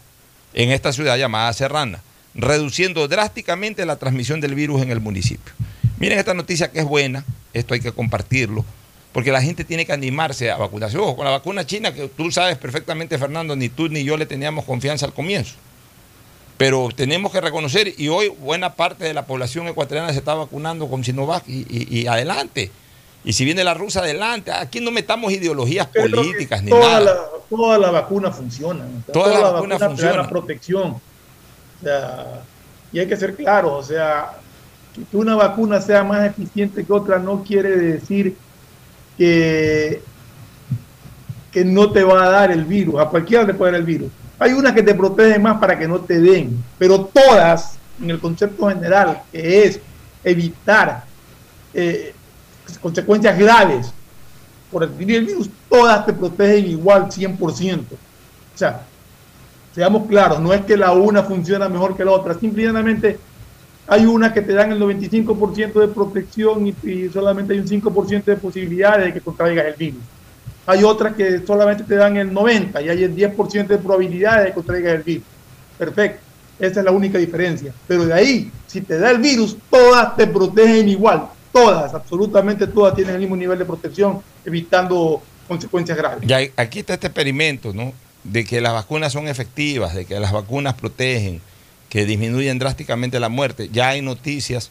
en 0.53 0.71
esta 0.71 0.93
ciudad 0.93 1.17
llamada 1.17 1.53
Serrana, 1.53 2.01
reduciendo 2.35 3.09
drásticamente 3.09 3.87
la 3.87 3.97
transmisión 3.97 4.41
del 4.41 4.55
virus 4.55 4.83
en 4.83 4.91
el 4.91 5.01
municipio. 5.01 5.53
Miren 5.99 6.19
esta 6.19 6.35
noticia 6.35 6.71
que 6.71 6.81
es 6.81 6.85
buena, 6.85 7.25
esto 7.55 7.75
hay 7.75 7.81
que 7.81 7.93
compartirlo, 7.93 8.65
porque 9.13 9.33
la 9.33 9.41
gente 9.41 9.65
tiene 9.65 9.87
que 9.87 9.93
animarse 9.93 10.51
a 10.51 10.57
vacunarse. 10.57 10.99
Ojo, 10.99 11.17
con 11.17 11.25
la 11.25 11.31
vacuna 11.31 11.65
china, 11.65 11.95
que 11.95 12.09
tú 12.09 12.31
sabes 12.31 12.59
perfectamente, 12.59 13.17
Fernando, 13.19 13.57
ni 13.57 13.69
tú 13.69 13.89
ni 13.89 14.05
yo 14.05 14.17
le 14.17 14.27
teníamos 14.27 14.65
confianza 14.65 15.07
al 15.07 15.13
comienzo. 15.13 15.55
Pero 16.57 16.89
tenemos 16.95 17.33
que 17.33 17.41
reconocer, 17.41 17.93
y 17.97 18.09
hoy 18.09 18.29
buena 18.29 18.75
parte 18.75 19.05
de 19.05 19.15
la 19.15 19.27
población 19.27 19.67
ecuatoriana 19.67 20.13
se 20.13 20.19
está 20.19 20.35
vacunando 20.35 20.89
con 20.89 21.03
Sinovac 21.03 21.43
y, 21.49 22.07
adelante. 22.07 22.71
Y 23.25 23.33
si 23.33 23.45
viene 23.45 23.65
la 23.65 23.75
rusa, 23.75 24.01
adelante. 24.01 24.53
Aquí 24.53 24.81
no 24.81 24.91
metamos 24.91 25.33
ideologías 25.33 25.87
políticas 25.87 26.63
ni 26.63 26.71
toda 26.71 27.01
nada. 27.01 27.01
La, 27.01 27.17
toda 27.49 27.79
la 27.79 27.91
vacuna 27.91 28.31
funciona. 28.31 28.85
toda, 29.13 29.41
la, 29.41 29.51
vacuna, 29.51 29.79
funciona. 29.79 30.17
la 30.19 30.29
protección. 30.29 30.91
O 30.93 31.01
sea, 31.83 32.43
y 32.93 32.99
hay 33.01 33.09
que 33.09 33.17
ser 33.17 33.35
claros, 33.35 33.73
o 33.73 33.83
sea, 33.83 34.39
que 35.11 35.17
una 35.17 35.35
vacuna 35.35 35.81
sea 35.81 36.05
más 36.05 36.25
eficiente 36.27 36.85
que 36.85 36.93
otra 36.93 37.19
no 37.19 37.43
quiere 37.43 37.71
decir 37.71 38.37
que, 39.19 40.03
que 41.51 41.65
no 41.65 41.91
te 41.91 42.05
va 42.05 42.25
a 42.25 42.31
dar 42.31 42.53
el 42.53 42.65
virus. 42.65 43.01
A 43.01 43.07
cualquiera 43.07 43.43
le 43.43 43.55
puede 43.55 43.73
dar 43.73 43.81
el 43.81 43.87
virus 43.87 44.11
hay 44.39 44.53
unas 44.53 44.73
que 44.73 44.83
te 44.83 44.95
protegen 44.95 45.43
más 45.43 45.59
para 45.59 45.79
que 45.79 45.87
no 45.87 46.01
te 46.01 46.21
den, 46.21 46.63
pero 46.79 47.05
todas, 47.07 47.79
en 48.03 48.11
el 48.11 48.19
concepto 48.19 48.69
general, 48.69 49.23
que 49.31 49.65
es 49.65 49.81
evitar 50.23 51.05
eh, 51.73 52.15
consecuencias 52.81 53.39
graves 53.39 53.93
por 54.71 54.85
adquirir 54.85 55.19
el 55.19 55.27
virus, 55.27 55.51
todas 55.69 56.05
te 56.05 56.13
protegen 56.13 56.67
igual 56.67 57.05
100%. 57.05 57.81
O 57.81 57.97
sea, 58.55 58.83
seamos 59.75 60.07
claros, 60.09 60.41
no 60.41 60.53
es 60.53 60.65
que 60.65 60.77
la 60.77 60.93
una 60.93 61.23
funciona 61.23 61.69
mejor 61.69 61.97
que 61.97 62.05
la 62.05 62.13
otra, 62.13 62.35
simplemente 62.35 63.19
hay 63.87 64.07
una 64.07 64.33
que 64.33 64.41
te 64.41 64.55
dan 64.55 64.73
el 64.73 64.81
95% 64.81 65.75
de 65.75 65.89
protección 65.89 66.67
y, 66.67 66.75
y 66.83 67.09
solamente 67.11 67.53
hay 67.53 67.61
un 67.61 67.69
5% 67.69 68.25
de 68.25 68.37
posibilidades 68.37 69.07
de 69.07 69.13
que 69.13 69.21
contraigas 69.21 69.67
el 69.67 69.75
virus 69.75 70.03
hay 70.67 70.83
otras 70.83 71.15
que 71.15 71.41
solamente 71.47 71.85
te 71.85 71.95
dan 71.97 72.17
el 72.17 72.33
90 72.33 72.81
y 72.83 72.89
hay 72.89 73.05
el 73.05 73.15
10% 73.15 73.67
de 73.67 73.79
probabilidad 73.79 74.45
de 74.45 74.53
que 74.53 74.63
traigas 74.63 74.95
el 74.95 75.03
virus. 75.03 75.25
Perfecto. 75.79 76.21
Esa 76.59 76.81
es 76.81 76.85
la 76.85 76.93
única 76.93 77.19
diferencia. 77.19 77.73
Pero 77.87 78.07
de 78.07 78.15
ahí, 78.15 78.51
si 78.67 78.81
te 78.81 78.99
da 78.99 79.11
el 79.11 79.19
virus, 79.19 79.57
todas 79.71 80.17
te 80.17 80.27
protegen 80.27 80.89
igual. 80.89 81.27
Todas, 81.53 81.95
absolutamente 81.95 82.67
todas 82.67 82.95
tienen 82.95 83.15
el 83.15 83.21
mismo 83.21 83.37
nivel 83.37 83.59
de 83.59 83.65
protección, 83.65 84.21
evitando 84.45 85.23
consecuencias 85.47 85.97
graves. 85.97 86.27
Ya 86.27 86.39
aquí 86.57 86.81
está 86.81 86.95
este 86.95 87.09
experimento, 87.09 87.73
¿no? 87.73 87.93
De 88.25 88.45
que 88.45 88.61
las 88.61 88.73
vacunas 88.73 89.13
son 89.13 89.29
efectivas, 89.29 89.95
de 89.95 90.05
que 90.05 90.19
las 90.19 90.33
vacunas 90.33 90.75
protegen, 90.75 91.41
que 91.89 92.07
disminuyen 92.07 92.59
drásticamente 92.59 93.21
la 93.21 93.29
muerte. 93.29 93.69
Ya 93.73 93.91
hay 93.91 94.03
noticias 94.03 94.71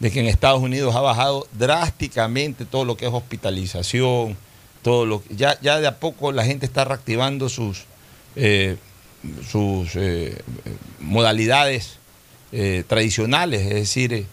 de 0.00 0.10
que 0.10 0.20
en 0.20 0.26
Estados 0.26 0.60
Unidos 0.60 0.96
ha 0.96 1.00
bajado 1.00 1.46
drásticamente 1.52 2.64
todo 2.64 2.84
lo 2.84 2.96
que 2.96 3.06
es 3.06 3.12
hospitalización, 3.12 4.36
todo 4.84 5.06
lo 5.06 5.22
ya, 5.30 5.58
ya 5.62 5.80
de 5.80 5.88
a 5.88 5.98
poco 5.98 6.30
la 6.30 6.44
gente 6.44 6.66
está 6.66 6.84
reactivando 6.84 7.48
sus, 7.48 7.84
eh, 8.36 8.76
sus 9.50 9.96
eh, 9.96 10.36
modalidades 11.00 11.96
eh, 12.52 12.84
tradicionales, 12.86 13.62
es 13.62 13.74
decir, 13.74 14.26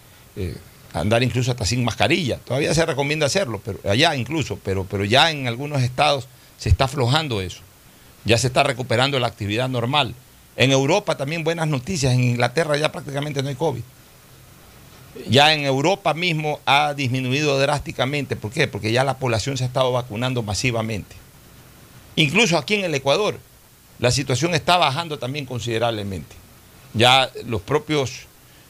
andar 0.93 1.23
incluso 1.23 1.51
hasta 1.51 1.65
sin 1.65 1.83
mascarilla. 1.83 2.37
Todavía 2.37 2.73
se 2.75 2.85
recomienda 2.85 3.25
hacerlo, 3.25 3.61
pero 3.63 3.79
allá 3.89 4.15
incluso, 4.15 4.59
pero, 4.63 4.83
pero 4.83 5.05
ya 5.05 5.31
en 5.31 5.47
algunos 5.47 5.81
estados 5.81 6.27
se 6.57 6.69
está 6.69 6.83
aflojando 6.85 7.41
eso. 7.41 7.61
Ya 8.25 8.37
se 8.37 8.47
está 8.47 8.61
recuperando 8.61 9.19
la 9.19 9.27
actividad 9.27 9.69
normal. 9.69 10.13
En 10.57 10.71
Europa 10.71 11.15
también 11.15 11.45
buenas 11.45 11.69
noticias, 11.69 12.13
en 12.13 12.23
Inglaterra 12.23 12.77
ya 12.77 12.91
prácticamente 12.91 13.41
no 13.41 13.49
hay 13.49 13.55
COVID 13.55 13.81
ya 15.27 15.53
en 15.53 15.65
Europa 15.65 16.13
mismo 16.13 16.59
ha 16.65 16.93
disminuido 16.93 17.59
drásticamente. 17.59 18.35
¿Por 18.35 18.51
qué? 18.51 18.67
Porque 18.67 18.91
ya 18.91 19.03
la 19.03 19.17
población 19.17 19.57
se 19.57 19.63
ha 19.63 19.67
estado 19.67 19.91
vacunando 19.91 20.43
masivamente. 20.43 21.15
Incluso 22.15 22.57
aquí 22.57 22.75
en 22.75 22.85
el 22.85 22.95
Ecuador, 22.95 23.39
la 23.99 24.11
situación 24.11 24.53
está 24.53 24.77
bajando 24.77 25.19
también 25.19 25.45
considerablemente. 25.45 26.35
Ya 26.93 27.31
los 27.45 27.61
propios 27.61 28.27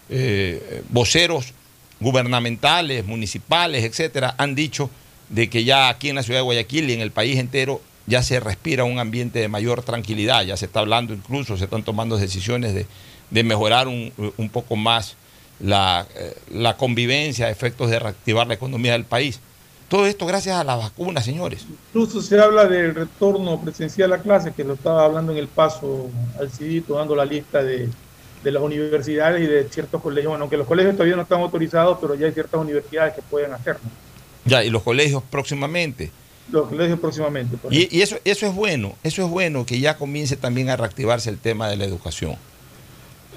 eh, 0.09 0.83
voceros 0.89 1.53
gubernamentales, 1.99 3.05
municipales, 3.05 3.83
etcétera, 3.83 4.35
han 4.37 4.55
dicho 4.55 4.89
de 5.29 5.49
que 5.49 5.63
ya 5.63 5.89
aquí 5.89 6.09
en 6.09 6.15
la 6.15 6.23
ciudad 6.23 6.39
de 6.39 6.43
Guayaquil 6.43 6.89
y 6.89 6.93
en 6.93 7.01
el 7.01 7.11
país 7.11 7.39
entero 7.39 7.81
ya 8.07 8.23
se 8.23 8.39
respira 8.39 8.83
un 8.83 8.99
ambiente 8.99 9.39
de 9.39 9.47
mayor 9.47 9.83
tranquilidad, 9.83 10.43
ya 10.43 10.57
se 10.57 10.65
está 10.65 10.79
hablando 10.79 11.13
incluso, 11.13 11.55
se 11.57 11.65
están 11.65 11.83
tomando 11.83 12.17
decisiones 12.17 12.73
de, 12.73 13.43
mejorar 13.43 13.87
un, 13.87 14.11
un 14.35 14.49
poco 14.49 14.75
más 14.75 15.15
la, 15.61 16.07
eh, 16.15 16.35
la 16.51 16.77
convivencia, 16.77 17.49
efectos 17.49 17.89
de 17.89 17.99
reactivar 17.99 18.47
la 18.47 18.55
economía 18.55 18.93
del 18.93 19.05
país. 19.05 19.39
Todo 19.87 20.05
esto 20.05 20.25
gracias 20.25 20.55
a 20.55 20.63
la 20.63 20.75
vacuna, 20.75 21.21
señores. 21.21 21.65
Incluso 21.93 22.21
se 22.21 22.39
habla 22.39 22.65
del 22.65 22.95
retorno 22.95 23.59
presencial 23.59 24.13
a 24.13 24.19
clase, 24.19 24.53
que 24.53 24.63
lo 24.63 24.75
estaba 24.75 25.03
hablando 25.03 25.33
en 25.33 25.37
el 25.37 25.47
paso 25.47 26.09
al 26.39 26.49
CIDITO, 26.49 26.95
dando 26.95 27.13
la 27.15 27.25
lista 27.25 27.61
de, 27.61 27.89
de 28.41 28.51
las 28.51 28.63
universidades 28.63 29.41
y 29.41 29.47
de 29.47 29.67
ciertos 29.69 30.01
colegios. 30.01 30.29
Bueno, 30.29 30.43
aunque 30.43 30.55
los 30.55 30.65
colegios 30.65 30.93
todavía 30.93 31.17
no 31.17 31.23
están 31.23 31.41
autorizados, 31.41 31.97
pero 31.99 32.15
ya 32.15 32.27
hay 32.27 32.31
ciertas 32.31 32.59
universidades 32.59 33.15
que 33.15 33.21
pueden 33.21 33.51
hacerlo. 33.53 33.81
Ya, 34.45 34.63
y 34.63 34.69
los 34.69 34.81
colegios 34.81 35.23
próximamente. 35.29 36.09
Los 36.49 36.69
colegios 36.69 36.99
próximamente. 36.99 37.57
Y, 37.69 37.97
y, 37.97 38.01
eso, 38.01 38.17
eso 38.23 38.47
es 38.47 38.55
bueno, 38.55 38.95
eso 39.03 39.23
es 39.23 39.29
bueno 39.29 39.65
que 39.65 39.79
ya 39.79 39.97
comience 39.97 40.37
también 40.37 40.69
a 40.69 40.77
reactivarse 40.77 41.29
el 41.29 41.37
tema 41.37 41.69
de 41.69 41.75
la 41.75 41.83
educación. 41.83 42.37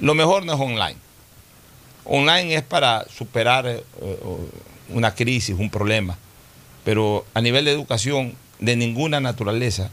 Lo 0.00 0.14
mejor 0.14 0.44
no 0.46 0.54
es 0.54 0.60
online. 0.60 1.03
Online 2.04 2.56
es 2.56 2.62
para 2.62 3.06
superar 3.08 3.66
eh, 3.66 3.82
una 4.90 5.14
crisis, 5.14 5.56
un 5.58 5.70
problema, 5.70 6.16
pero 6.84 7.24
a 7.34 7.40
nivel 7.40 7.64
de 7.64 7.72
educación 7.72 8.34
de 8.58 8.76
ninguna 8.76 9.20
naturaleza 9.20 9.90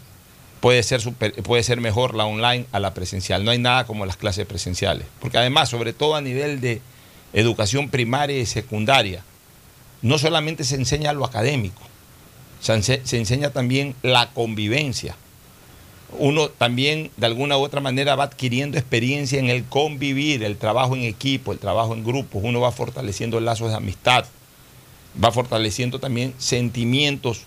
puede 0.59 0.83
ser, 0.83 1.01
puede 1.43 1.63
ser 1.63 1.81
mejor 1.81 2.13
la 2.15 2.25
online 2.25 2.65
a 2.71 2.79
la 2.79 2.93
presencial. 2.93 3.43
No 3.43 3.51
hay 3.51 3.59
nada 3.59 3.85
como 3.85 4.05
las 4.05 4.17
clases 4.17 4.45
presenciales. 4.45 5.07
Porque 5.19 5.37
además, 5.37 5.69
sobre 5.69 5.93
todo 5.93 6.15
a 6.15 6.21
nivel 6.21 6.61
de 6.61 6.81
educación 7.33 7.89
primaria 7.89 8.37
y 8.37 8.45
secundaria, 8.45 9.23
no 10.01 10.17
solamente 10.17 10.63
se 10.63 10.75
enseña 10.75 11.13
lo 11.13 11.25
académico, 11.25 11.81
se 12.59 13.17
enseña 13.17 13.51
también 13.51 13.95
la 14.01 14.29
convivencia. 14.31 15.15
Uno 16.17 16.49
también 16.49 17.11
de 17.17 17.25
alguna 17.25 17.57
u 17.57 17.61
otra 17.61 17.81
manera 17.81 18.15
va 18.15 18.25
adquiriendo 18.25 18.77
experiencia 18.77 19.39
en 19.39 19.49
el 19.49 19.63
convivir, 19.63 20.43
el 20.43 20.57
trabajo 20.57 20.95
en 20.95 21.03
equipo, 21.03 21.51
el 21.51 21.59
trabajo 21.59 21.93
en 21.93 22.03
grupos. 22.03 22.41
Uno 22.43 22.59
va 22.59 22.71
fortaleciendo 22.71 23.39
lazos 23.39 23.69
de 23.69 23.77
amistad, 23.77 24.25
va 25.23 25.31
fortaleciendo 25.31 25.99
también 25.99 26.33
sentimientos 26.37 27.43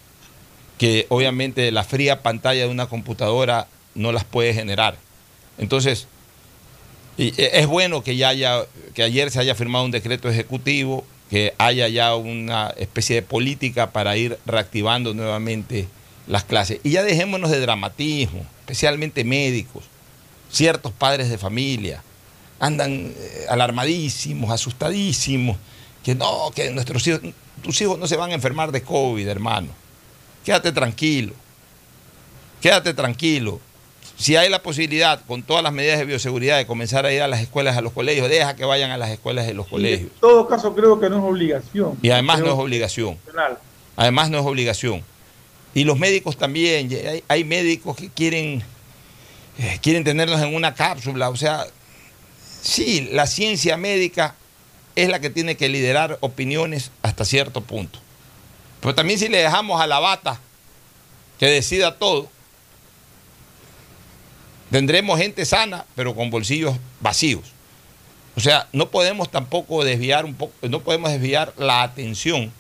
que 0.78 1.06
obviamente 1.08 1.70
la 1.72 1.84
fría 1.84 2.22
pantalla 2.22 2.64
de 2.64 2.70
una 2.70 2.86
computadora 2.86 3.68
no 3.94 4.12
las 4.12 4.24
puede 4.24 4.54
generar. 4.54 4.96
Entonces, 5.58 6.08
e- 7.18 7.32
es 7.36 7.66
bueno 7.66 8.02
que 8.02 8.16
ya 8.16 8.28
haya, 8.30 8.64
que 8.94 9.02
ayer 9.02 9.30
se 9.30 9.38
haya 9.40 9.54
firmado 9.54 9.84
un 9.84 9.90
decreto 9.90 10.28
ejecutivo, 10.28 11.04
que 11.30 11.54
haya 11.58 11.88
ya 11.88 12.14
una 12.16 12.74
especie 12.76 13.16
de 13.16 13.22
política 13.22 13.90
para 13.90 14.16
ir 14.16 14.38
reactivando 14.46 15.14
nuevamente 15.14 15.86
las 16.26 16.44
clases. 16.44 16.80
Y 16.82 16.90
ya 16.90 17.02
dejémonos 17.02 17.50
de 17.50 17.60
dramatismo, 17.60 18.46
especialmente 18.60 19.24
médicos, 19.24 19.84
ciertos 20.50 20.92
padres 20.92 21.28
de 21.28 21.38
familia, 21.38 22.02
andan 22.60 23.12
eh, 23.16 23.46
alarmadísimos, 23.48 24.50
asustadísimos, 24.50 25.56
que 26.02 26.14
no, 26.14 26.50
que 26.54 26.70
nuestros 26.70 27.06
hijos, 27.06 27.20
tus 27.62 27.80
hijos 27.80 27.98
no 27.98 28.06
se 28.06 28.16
van 28.16 28.30
a 28.30 28.34
enfermar 28.34 28.72
de 28.72 28.82
COVID, 28.82 29.26
hermano. 29.26 29.68
Quédate 30.44 30.72
tranquilo, 30.72 31.32
quédate 32.60 32.94
tranquilo. 32.94 33.60
Si 34.16 34.36
hay 34.36 34.48
la 34.48 34.62
posibilidad, 34.62 35.20
con 35.26 35.42
todas 35.42 35.62
las 35.64 35.72
medidas 35.72 35.98
de 35.98 36.04
bioseguridad, 36.04 36.56
de 36.56 36.66
comenzar 36.66 37.04
a 37.04 37.12
ir 37.12 37.20
a 37.22 37.26
las 37.26 37.40
escuelas, 37.40 37.76
a 37.76 37.80
los 37.80 37.92
colegios, 37.92 38.28
deja 38.28 38.54
que 38.54 38.64
vayan 38.64 38.92
a 38.92 38.96
las 38.96 39.10
escuelas 39.10 39.48
y 39.48 39.54
los 39.54 39.66
Y 39.66 39.70
colegios. 39.70 40.12
En 40.12 40.20
todo 40.20 40.46
caso, 40.46 40.72
creo 40.74 41.00
que 41.00 41.10
no 41.10 41.18
es 41.18 41.24
obligación. 41.24 41.98
Y 42.00 42.10
además 42.10 42.38
no 42.38 42.46
es 42.46 42.52
obligación. 42.52 43.18
Además 43.96 44.30
no 44.30 44.38
es 44.38 44.46
obligación. 44.46 45.02
Y 45.74 45.84
los 45.84 45.98
médicos 45.98 46.36
también, 46.36 46.88
hay, 46.92 47.24
hay 47.26 47.44
médicos 47.44 47.96
que 47.96 48.08
quieren, 48.08 48.62
eh, 49.58 49.78
quieren 49.82 50.04
tenernos 50.04 50.40
en 50.40 50.54
una 50.54 50.74
cápsula. 50.74 51.30
O 51.30 51.36
sea, 51.36 51.66
sí, 52.62 53.08
la 53.12 53.26
ciencia 53.26 53.76
médica 53.76 54.34
es 54.94 55.08
la 55.08 55.20
que 55.20 55.30
tiene 55.30 55.56
que 55.56 55.68
liderar 55.68 56.18
opiniones 56.20 56.90
hasta 57.02 57.24
cierto 57.24 57.60
punto. 57.60 57.98
Pero 58.80 58.94
también 58.94 59.18
si 59.18 59.28
le 59.28 59.38
dejamos 59.38 59.80
a 59.80 59.86
la 59.86 59.98
bata 59.98 60.40
que 61.38 61.46
decida 61.46 61.98
todo, 61.98 62.28
tendremos 64.70 65.18
gente 65.18 65.44
sana, 65.44 65.84
pero 65.96 66.14
con 66.14 66.30
bolsillos 66.30 66.76
vacíos. 67.00 67.42
O 68.36 68.40
sea, 68.40 68.68
no 68.72 68.90
podemos 68.90 69.30
tampoco 69.30 69.84
desviar 69.84 70.24
un 70.24 70.34
poco, 70.34 70.52
no 70.68 70.80
podemos 70.80 71.10
desviar 71.10 71.52
la 71.56 71.82
atención 71.82 72.52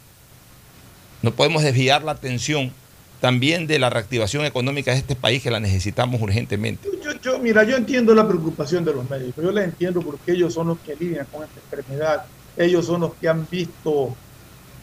no 1.24 1.34
podemos 1.34 1.62
desviar 1.62 2.04
la 2.04 2.12
atención 2.12 2.70
también 3.24 3.66
de 3.66 3.78
la 3.78 3.88
reactivación 3.88 4.44
económica 4.44 4.90
de 4.90 4.98
este 4.98 5.16
país 5.16 5.42
que 5.42 5.50
la 5.50 5.58
necesitamos 5.58 6.20
urgentemente. 6.20 6.86
Yo, 7.02 7.12
yo- 7.22 7.38
mira, 7.38 7.64
yo 7.64 7.74
entiendo 7.74 8.14
la 8.14 8.28
preocupación 8.28 8.84
de 8.84 8.92
los 8.92 9.08
médicos, 9.08 9.42
yo 9.42 9.50
la 9.50 9.64
entiendo 9.64 10.04
porque 10.04 10.32
ellos 10.32 10.52
son 10.52 10.66
los 10.68 10.78
que 10.82 10.94
lidian 10.94 11.26
con 11.30 11.42
esta 11.42 11.58
enfermedad, 11.60 12.18
ellos 12.54 12.84
son 12.84 13.00
los 13.00 13.16
que 13.18 13.26
han 13.26 13.48
visto 13.48 14.20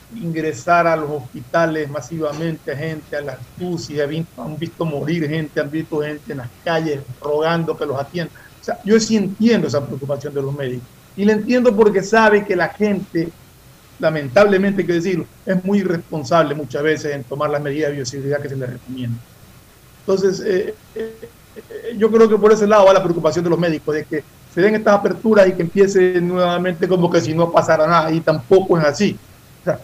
ingresar 0.10 0.88
a 0.88 0.96
los 0.96 1.12
hospitales 1.12 1.88
masivamente 1.88 2.72
a 2.72 2.78
gente, 2.78 3.16
a 3.16 3.22
las 3.22 3.48
UCI, 3.60 4.00
han 4.02 4.58
visto, 4.58 4.86
morir 4.86 5.28
gente, 5.30 5.62
han 5.62 5.70
visto 5.70 6.00
gente 6.02 6.32
en 6.32 6.40
las 6.40 6.50
calles 6.64 7.04
rogando 7.20 7.78
que 7.78 7.86
los 7.86 8.00
atiendan. 8.00 8.34
O 8.36 8.64
sea, 8.64 8.80
yo 8.84 9.00
sí 9.00 9.18
entiendo 9.18 9.68
esa 9.68 9.86
preocupación 9.86 10.34
de 10.34 10.42
los 10.42 10.56
médicos 10.56 10.90
y 11.16 11.26
la 11.26 11.34
entiendo 11.34 11.76
porque 11.76 12.02
sabe 12.02 12.44
que 12.44 12.56
la 12.56 12.70
gente, 12.70 13.36
lamentablemente 14.02 14.82
hay 14.82 14.88
que 14.88 14.94
decirlo, 14.94 15.26
es 15.46 15.64
muy 15.64 15.80
irresponsable 15.80 16.56
muchas 16.56 16.84
veces 16.84 17.16
en 17.16 17.24
tomar 17.24 17.50
las 17.50 17.62
medidas 17.62 17.92
de 17.92 17.98
bioseguridad 17.98 18.42
que 18.42 18.50
se 18.50 18.56
les 18.58 18.70
recomienda. 18.70 19.18
Entonces, 20.02 20.42
eh, 20.46 20.74
eh, 20.96 21.16
eh, 21.56 21.96
yo 21.98 22.12
creo 22.12 22.28
que 22.28 22.38
por 22.38 22.52
ese 22.52 22.68
lado 22.68 22.86
va 22.86 22.94
la 22.94 23.04
preocupación 23.04 23.44
de 23.44 23.52
los 23.52 23.60
médicos, 23.60 23.96
de 23.96 24.04
que 24.04 24.24
se 24.54 24.62
den 24.62 24.76
estas 24.76 24.96
aperturas 24.96 25.48
y 25.48 25.54
que 25.54 25.62
empiece 25.62 26.20
nuevamente 26.20 26.88
como 26.88 27.10
que 27.10 27.22
si 27.22 27.34
no 27.34 27.52
pasara 27.52 27.88
nada, 27.88 28.12
y 28.12 28.20
tampoco 28.20 28.78
es 28.78 28.84
así. 28.84 29.18
O 29.62 29.64
sea, 29.64 29.80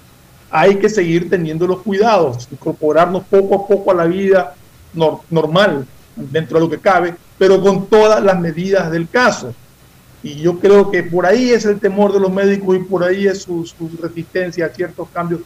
hay 0.49 0.75
que 0.77 0.89
seguir 0.89 1.29
teniendo 1.29 1.67
los 1.67 1.81
cuidados, 1.81 2.47
incorporarnos 2.51 3.23
poco 3.25 3.55
a 3.55 3.67
poco 3.67 3.91
a 3.91 3.95
la 3.95 4.05
vida 4.05 4.55
nor- 4.95 5.21
normal, 5.29 5.85
dentro 6.15 6.57
de 6.57 6.65
lo 6.65 6.69
que 6.69 6.79
cabe, 6.79 7.13
pero 7.37 7.61
con 7.61 7.85
todas 7.85 8.23
las 8.23 8.39
medidas 8.39 8.91
del 8.91 9.07
caso. 9.07 9.53
Y 10.27 10.35
yo 10.41 10.59
creo 10.59 10.91
que 10.91 11.03
por 11.03 11.25
ahí 11.25 11.51
es 11.51 11.63
el 11.63 11.79
temor 11.79 12.11
de 12.11 12.19
los 12.19 12.29
médicos 12.29 12.75
y 12.75 12.79
por 12.79 13.01
ahí 13.01 13.27
es 13.27 13.43
su, 13.43 13.65
resistencia 14.01 14.65
a 14.65 14.69
ciertos 14.69 15.07
cambios 15.13 15.39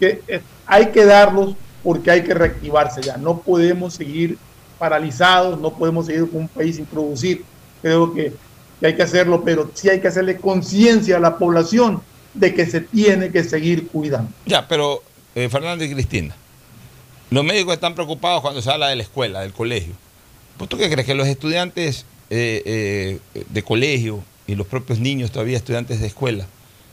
que 0.00 0.22
eh, 0.26 0.40
hay 0.66 0.86
que 0.86 1.04
darlos 1.04 1.54
porque 1.84 2.10
hay 2.10 2.24
que 2.24 2.34
reactivarse 2.34 3.00
ya. 3.00 3.16
No 3.16 3.38
podemos 3.38 3.94
seguir 3.94 4.36
paralizados, 4.76 5.60
no 5.60 5.72
podemos 5.72 6.06
seguir 6.06 6.28
con 6.28 6.40
un 6.40 6.48
país 6.48 6.74
sin 6.74 6.84
producir. 6.84 7.44
Creo 7.80 8.12
que, 8.12 8.32
hay 8.82 8.96
que 8.96 9.04
hacerlo, 9.04 9.44
pero 9.44 9.70
sí 9.72 9.88
hay 9.88 10.00
que 10.00 10.08
hacerle 10.08 10.36
conciencia 10.36 11.18
a 11.18 11.20
la 11.20 11.38
población 11.38 12.02
de 12.34 12.52
que 12.54 12.66
se 12.66 12.80
tiene 12.80 13.30
que 13.30 13.44
seguir 13.44 13.86
cuidando. 13.86 14.32
Ya, 14.46 14.66
pero 14.66 15.00
eh, 15.36 15.48
Fernando 15.48 15.84
y 15.84 15.92
Cristina, 15.92 16.34
los 17.30 17.44
médicos 17.44 17.74
están 17.74 17.94
preocupados 17.94 18.42
cuando 18.42 18.60
se 18.60 18.70
habla 18.70 18.88
de 18.88 18.96
la 18.96 19.04
escuela, 19.04 19.42
del 19.42 19.52
colegio. 19.52 19.94
¿Vos 20.58 20.68
tú 20.68 20.76
qué 20.76 20.90
crees? 20.90 21.06
Que 21.06 21.14
los 21.14 21.28
estudiantes 21.28 22.04
eh, 22.34 23.20
eh, 23.34 23.44
de 23.48 23.62
colegio 23.62 24.22
y 24.46 24.54
los 24.54 24.66
propios 24.66 24.98
niños 24.98 25.30
todavía 25.30 25.56
estudiantes 25.56 26.00
de 26.00 26.06
escuela 26.06 26.46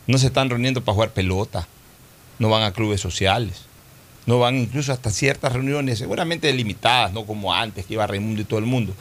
no 0.08 0.18
se 0.18 0.28
están 0.28 0.50
reuniendo 0.50 0.82
para 0.84 0.94
jugar 0.96 1.12
pelota, 1.12 1.68
no 2.40 2.50
van 2.50 2.64
a 2.64 2.72
clubes 2.74 3.00
sociales, 3.02 3.64
no 4.26 4.40
van 4.40 4.56
incluso 4.58 4.92
hasta 4.92 5.10
ciertas 5.12 5.54
reuniones, 5.54 6.00
seguramente 6.00 6.52
limitadas, 6.54 7.14
no 7.14 7.26
como 7.26 7.54
antes 7.54 7.86
que 7.86 7.94
iba 7.94 8.06
Raimundo 8.08 8.42
y 8.42 8.46
todo 8.46 8.60
el 8.60 8.66
mundo. 8.66 8.94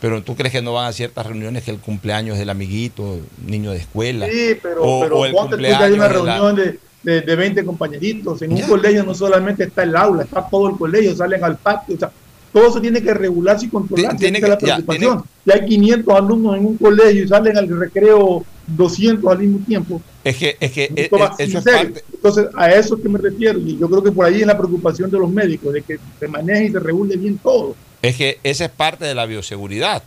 Pero 0.00 0.22
tú 0.22 0.36
crees 0.36 0.52
que 0.52 0.62
no 0.62 0.72
van 0.72 0.86
a 0.86 0.92
ciertas 0.92 1.26
reuniones 1.26 1.64
que 1.64 1.70
el 1.72 1.78
cumpleaños 1.78 2.38
del 2.38 2.50
amiguito, 2.50 3.20
niño 3.44 3.72
de 3.72 3.78
escuela. 3.78 4.26
Sí, 4.26 4.56
pero, 4.62 4.82
o- 4.82 5.00
pero 5.00 5.18
o 5.18 5.24
el 5.26 5.32
que 5.32 5.38
hay 5.38 5.46
cumpleaños 5.48 5.80
una 5.80 5.90
de 5.90 5.98
la- 5.98 6.08
reunión 6.08 6.56
de, 6.56 6.78
de, 7.02 7.20
de 7.22 7.36
20 7.36 7.64
compañeritos. 7.64 8.42
En 8.42 8.56
Ya. 8.56 8.64
un 8.64 8.70
colegio 8.70 9.02
no 9.04 9.14
solamente 9.14 9.64
está 9.64 9.82
el 9.82 9.96
aula, 9.96 10.22
está 10.22 10.48
todo 10.48 10.70
el 10.70 10.76
colegio, 10.76 11.14
salen 11.16 11.42
al 11.44 11.56
patio. 11.56 11.96
O 11.96 11.98
sea, 11.98 12.10
todo 12.52 12.72
se 12.72 12.80
tiene 12.80 13.02
que 13.02 13.14
regularse 13.14 13.66
y 13.66 13.68
controlar. 13.68 14.16
Tiene 14.16 14.40
que 14.40 14.48
la 14.48 14.58
ya, 14.58 14.76
preocupación. 14.76 15.24
Si 15.44 15.52
hay 15.52 15.66
500 15.66 16.14
alumnos 16.14 16.56
en 16.56 16.66
un 16.66 16.76
colegio 16.76 17.24
y 17.24 17.28
salen 17.28 17.56
al 17.56 17.68
recreo 17.68 18.44
200 18.66 19.30
al 19.30 19.38
mismo 19.38 19.58
tiempo, 19.66 20.02
Es 20.24 20.36
que, 20.36 20.56
es 20.60 20.72
que 20.72 20.92
esto 20.94 21.16
eh, 21.16 21.20
va 21.20 21.34
eso 21.38 21.58
es 21.58 21.64
parte, 21.64 22.04
Entonces, 22.12 22.46
a 22.54 22.70
eso 22.70 22.96
es 22.96 23.02
que 23.02 23.08
me 23.08 23.18
refiero. 23.18 23.58
Y 23.58 23.78
yo 23.78 23.88
creo 23.88 24.02
que 24.02 24.12
por 24.12 24.26
ahí 24.26 24.40
es 24.40 24.46
la 24.46 24.56
preocupación 24.56 25.10
de 25.10 25.18
los 25.18 25.30
médicos, 25.30 25.72
de 25.72 25.82
que 25.82 25.98
se 26.18 26.28
maneje 26.28 26.66
y 26.66 26.72
se 26.72 26.78
regule 26.78 27.16
bien 27.16 27.38
todo. 27.38 27.74
Es 28.02 28.16
que 28.16 28.38
esa 28.42 28.66
es 28.66 28.70
parte 28.70 29.04
de 29.04 29.14
la 29.14 29.26
bioseguridad. 29.26 30.02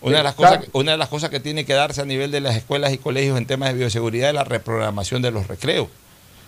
Una 0.00 0.18
de, 0.18 0.22
las 0.22 0.34
cosas, 0.34 0.66
una 0.72 0.92
de 0.92 0.98
las 0.98 1.08
cosas 1.08 1.30
que 1.30 1.40
tiene 1.40 1.64
que 1.64 1.72
darse 1.72 2.02
a 2.02 2.04
nivel 2.04 2.30
de 2.30 2.42
las 2.42 2.56
escuelas 2.56 2.92
y 2.92 2.98
colegios 2.98 3.38
en 3.38 3.46
temas 3.46 3.70
de 3.70 3.78
bioseguridad 3.78 4.28
es 4.28 4.34
la 4.34 4.44
reprogramación 4.44 5.22
de 5.22 5.30
los 5.30 5.48
recreos. 5.48 5.88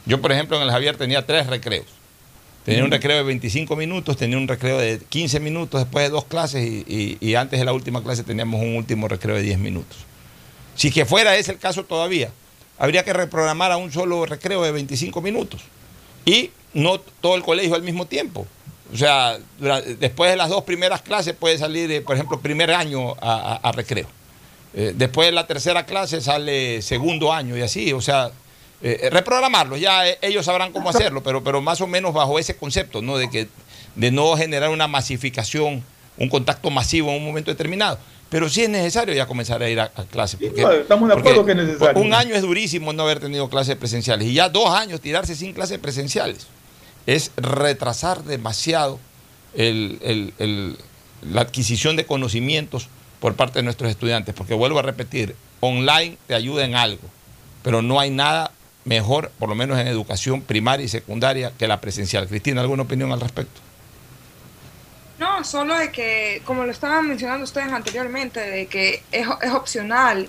Yo, 0.04 0.20
por 0.20 0.30
ejemplo, 0.30 0.58
en 0.58 0.64
el 0.64 0.70
Javier 0.70 0.96
tenía 0.96 1.24
tres 1.24 1.46
recreos. 1.46 1.86
Tenía 2.66 2.84
un 2.84 2.90
recreo 2.90 3.16
de 3.16 3.22
25 3.22 3.76
minutos, 3.76 4.16
tenía 4.16 4.36
un 4.36 4.48
recreo 4.48 4.76
de 4.78 4.98
15 5.08 5.38
minutos 5.40 5.80
después 5.80 6.04
de 6.04 6.10
dos 6.10 6.24
clases 6.24 6.66
y, 6.66 6.84
y- 6.86 7.18
y 7.20 7.34
antes 7.36 7.58
de 7.60 7.64
la 7.64 7.72
última 7.72 8.02
clase 8.02 8.24
teníamos 8.24 8.60
un 8.60 8.76
último 8.76 9.06
recreo 9.08 9.36
de 9.36 9.42
10 9.42 9.58
minutos. 9.58 9.98
Si 10.74 10.90
que 10.90 11.06
fuera 11.06 11.36
ese 11.36 11.52
el 11.52 11.58
caso 11.58 11.84
todavía, 11.84 12.30
habría 12.76 13.04
que 13.04 13.12
reprogramar 13.12 13.70
a 13.72 13.76
un 13.76 13.92
solo 13.92 14.26
recreo 14.26 14.62
de 14.62 14.72
25 14.72 15.20
minutos 15.22 15.62
y 16.24 16.50
no 16.74 16.98
todo 16.98 17.36
el 17.36 17.42
colegio 17.42 17.74
al 17.76 17.82
mismo 17.82 18.06
tiempo. 18.06 18.46
O 18.92 18.96
sea, 18.96 19.38
después 19.98 20.30
de 20.30 20.36
las 20.36 20.48
dos 20.50 20.64
primeras 20.64 21.02
clases 21.02 21.34
puede 21.34 21.58
salir, 21.58 21.90
eh, 21.90 22.00
por 22.02 22.16
ejemplo, 22.16 22.40
primer 22.40 22.72
año 22.72 23.12
a, 23.20 23.54
a- 23.62 23.68
a 23.68 23.72
recreo. 23.72 24.06
Eh, 24.74 24.92
después 24.94 25.26
de 25.28 25.32
la 25.32 25.46
tercera 25.46 25.86
clase 25.86 26.20
sale 26.20 26.82
segundo 26.82 27.32
año 27.32 27.56
y 27.56 27.62
así. 27.62 27.92
O 27.92 28.00
sea, 28.00 28.30
eh, 28.82 29.08
reprogramarlo, 29.10 29.76
ya 29.76 30.06
eh, 30.08 30.18
ellos 30.22 30.44
sabrán 30.46 30.72
cómo 30.72 30.90
hacerlo, 30.90 31.22
pero, 31.22 31.42
pero 31.42 31.60
más 31.62 31.80
o 31.80 31.86
menos 31.86 32.12
bajo 32.12 32.38
ese 32.38 32.56
concepto, 32.56 33.02
¿no? 33.02 33.16
De, 33.18 33.30
que, 33.30 33.48
de 33.94 34.10
no 34.10 34.36
generar 34.36 34.70
una 34.70 34.86
masificación, 34.86 35.82
un 36.18 36.28
contacto 36.28 36.70
masivo 36.70 37.10
en 37.10 37.16
un 37.18 37.24
momento 37.24 37.50
determinado. 37.50 37.98
Pero 38.28 38.48
sí 38.48 38.62
es 38.64 38.68
necesario 38.68 39.14
ya 39.14 39.26
comenzar 39.26 39.62
a 39.62 39.70
ir 39.70 39.78
a, 39.78 39.84
a 39.94 40.02
clase. 40.04 40.36
Sí, 40.38 40.50
no, 40.56 40.72
estamos 40.72 41.08
de 41.08 41.14
acuerdo 41.14 41.44
que 41.44 41.52
es 41.52 41.58
necesario. 41.58 42.02
Un 42.02 42.12
año 42.12 42.34
es 42.34 42.42
durísimo 42.42 42.92
no 42.92 43.04
haber 43.04 43.20
tenido 43.20 43.48
clases 43.48 43.76
presenciales 43.76 44.26
y 44.26 44.34
ya 44.34 44.48
dos 44.48 44.68
años 44.70 45.00
tirarse 45.00 45.36
sin 45.36 45.52
clases 45.52 45.78
presenciales 45.78 46.48
es 47.06 47.30
retrasar 47.36 48.24
demasiado 48.24 48.98
el- 49.54 49.98
el- 50.02 50.34
el- 50.40 50.76
la 51.22 51.42
adquisición 51.42 51.94
de 51.94 52.04
conocimientos 52.04 52.88
por 53.20 53.34
parte 53.36 53.60
de 53.60 53.62
nuestros 53.62 53.88
estudiantes, 53.90 54.34
porque 54.34 54.54
vuelvo 54.54 54.80
a 54.80 54.82
repetir, 54.82 55.36
online 55.60 56.18
te 56.26 56.34
ayuda 56.34 56.64
en 56.64 56.74
algo, 56.74 57.02
pero 57.62 57.80
no 57.80 58.00
hay 58.00 58.10
nada 58.10 58.50
mejor, 58.86 59.30
por 59.38 59.50
lo 59.50 59.54
menos 59.54 59.78
en 59.78 59.88
educación 59.88 60.40
primaria 60.40 60.86
y 60.86 60.88
secundaria, 60.88 61.52
que 61.58 61.68
la 61.68 61.80
presencial. 61.80 62.26
Cristina, 62.26 62.62
¿alguna 62.62 62.84
opinión 62.84 63.12
al 63.12 63.20
respecto? 63.20 63.60
No, 65.18 65.44
solo 65.44 65.76
de 65.76 65.90
que, 65.90 66.40
como 66.44 66.64
lo 66.64 66.70
estaban 66.70 67.08
mencionando 67.08 67.44
ustedes 67.44 67.72
anteriormente, 67.72 68.40
de 68.40 68.66
que 68.66 69.02
es, 69.12 69.26
es 69.42 69.52
opcional 69.52 70.28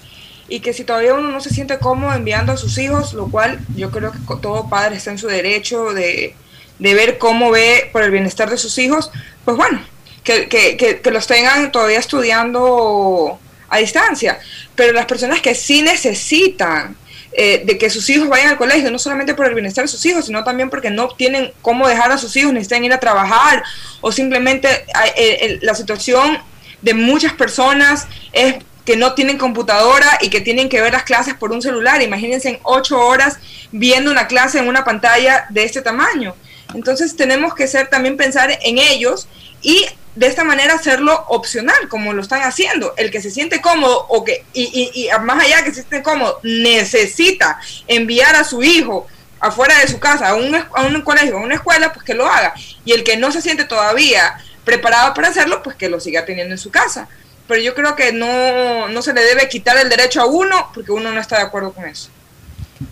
y 0.50 0.60
que 0.62 0.74
si 0.74 0.84
todavía 0.84 1.14
uno 1.14 1.30
no 1.30 1.42
se 1.42 1.50
siente 1.50 1.78
cómodo 1.78 2.14
enviando 2.14 2.54
a 2.54 2.58
sus 2.58 2.78
hijos, 2.78 3.14
lo 3.14 3.30
cual 3.30 3.60
yo 3.76 3.92
creo 3.92 4.12
que 4.12 4.20
todo 4.42 4.70
padre 4.70 4.96
está 4.96 5.12
en 5.12 5.18
su 5.18 5.28
derecho 5.28 5.94
de, 5.94 6.36
de 6.80 6.94
ver 6.94 7.18
cómo 7.18 7.52
ve 7.52 7.90
por 7.92 8.02
el 8.02 8.12
bienestar 8.12 8.50
de 8.50 8.58
sus 8.58 8.78
hijos, 8.78 9.12
pues 9.44 9.58
bueno, 9.58 9.82
que, 10.24 10.48
que, 10.48 10.78
que, 10.78 11.12
los 11.12 11.28
tengan 11.28 11.72
todavía 11.72 12.00
estudiando 12.00 13.40
a 13.70 13.78
distancia. 13.78 14.40
Pero 14.76 14.94
las 14.94 15.06
personas 15.06 15.42
que 15.42 15.54
sí 15.54 15.82
necesitan 15.82 16.96
eh, 17.40 17.62
de 17.64 17.78
que 17.78 17.92
sus 17.92 18.10
hijos 18.10 18.28
vayan 18.28 18.50
al 18.50 18.58
colegio, 18.58 18.90
no 18.90 18.98
solamente 18.98 19.36
por 19.36 19.46
el 19.46 19.54
bienestar 19.54 19.84
de 19.84 19.88
sus 19.88 20.04
hijos, 20.08 20.26
sino 20.26 20.44
también 20.44 20.72
porque 20.72 20.90
no 20.90 21.10
tienen 21.10 21.52
cómo 21.62 21.88
dejar 21.88 22.12
a 22.12 22.18
sus 22.18 22.36
hijos, 22.36 22.52
necesitan 22.52 22.84
ir 22.84 22.92
a 22.92 23.00
trabajar 23.00 23.64
o 24.02 24.12
simplemente 24.12 24.68
eh, 25.16 25.60
la 25.62 25.76
situación 25.76 26.40
de 26.82 26.96
muchas 26.96 27.34
personas 27.34 28.08
es 28.34 28.56
que 28.86 28.96
no 28.96 29.14
tienen 29.14 29.38
computadora 29.38 30.18
y 30.20 30.30
que 30.30 30.42
tienen 30.42 30.68
que 30.68 30.82
ver 30.82 30.94
las 30.94 31.04
clases 31.04 31.36
por 31.36 31.52
un 31.52 31.62
celular. 31.62 32.02
Imagínense 32.02 32.50
en 32.50 32.60
ocho 32.64 33.00
horas 33.00 33.38
viendo 33.72 34.10
una 34.10 34.26
clase 34.26 34.58
en 34.58 34.68
una 34.68 34.84
pantalla 34.84 35.46
de 35.50 35.64
este 35.64 35.84
tamaño. 35.84 36.34
Entonces 36.78 37.16
tenemos 37.16 37.56
que 37.56 37.68
ser 37.68 37.88
también 37.88 38.18
pensar 38.18 38.52
en 38.62 38.78
ellos 38.78 39.28
y 39.64 39.84
de 40.16 40.28
esta 40.28 40.44
manera 40.44 40.76
hacerlo 40.76 41.26
opcional, 41.28 41.90
como 41.90 42.14
lo 42.14 42.22
están 42.22 42.44
haciendo. 42.44 42.94
El 42.98 43.10
que 43.10 43.20
se 43.20 43.32
siente 43.32 43.62
cómodo 43.62 44.06
o 44.10 44.24
que, 44.24 44.46
y, 44.54 44.92
y, 44.94 45.10
más 45.22 45.44
allá 45.44 45.64
que 45.64 45.70
se 45.72 45.82
siente 45.82 46.04
cómodo, 46.04 46.40
necesita 46.44 47.60
enviar 47.88 48.36
a 48.36 48.44
su 48.44 48.62
hijo 48.62 49.08
afuera 49.40 49.80
de 49.80 49.88
su 49.88 50.00
casa 50.00 50.30
a 50.30 50.36
un, 50.36 50.54
a 50.56 50.84
un 50.84 51.02
colegio, 51.02 51.38
a 51.38 51.42
una 51.42 51.56
escuela, 51.56 51.92
pues 51.92 52.06
que 52.06 52.14
lo 52.14 52.28
haga. 52.28 52.54
Y 52.86 52.92
el 52.92 53.04
que 53.04 53.18
no 53.18 53.32
se 53.32 53.42
siente 53.42 53.66
todavía 53.66 54.38
preparado 54.64 55.16
para 55.16 55.30
hacerlo, 55.30 55.64
pues 55.64 55.76
que 55.76 55.90
lo 55.90 56.00
siga 56.00 56.26
teniendo 56.26 56.54
en 56.54 56.60
su 56.60 56.70
casa. 56.70 57.08
Pero 57.48 57.60
yo 57.60 57.74
creo 57.74 57.96
que 57.96 58.12
no, 58.12 58.88
no 58.88 59.02
se 59.02 59.14
le 59.14 59.22
debe 59.22 59.50
quitar 59.50 59.78
el 59.78 59.90
derecho 59.90 60.22
a 60.22 60.28
uno 60.28 60.70
porque 60.76 60.92
uno 60.92 61.12
no 61.12 61.20
está 61.20 61.38
de 61.38 61.44
acuerdo 61.44 61.74
con 61.74 61.86
eso. 61.86 62.10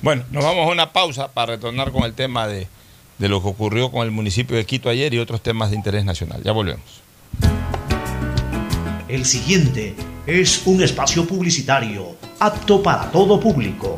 Bueno, 0.02 0.26
nos 0.32 0.44
vamos 0.44 0.68
a 0.68 0.72
una 0.72 0.92
pausa 0.92 1.28
para 1.28 1.54
retornar 1.54 1.92
con 1.92 2.04
el 2.04 2.16
tema 2.16 2.48
de 2.48 2.68
de 3.18 3.30
lo 3.30 3.42
que 3.42 3.48
ocurrió 3.50 3.92
con 3.92 4.04
el 4.04 4.12
municipio 4.12 4.58
de 4.58 4.66
Quito 4.66 4.90
ayer 4.90 5.14
y 5.14 5.20
otros 5.20 5.42
temas 5.42 5.70
de 5.70 5.78
interés 5.78 6.06
nacional. 6.06 6.42
Ya 6.44 6.52
volvemos. 6.52 7.02
El 9.08 9.26
siguiente 9.26 9.96
es 10.26 10.66
un 10.66 10.82
espacio 10.82 11.26
publicitario 11.28 12.16
apto 12.40 12.82
para 12.82 13.12
todo 13.12 13.40
público. 13.40 13.98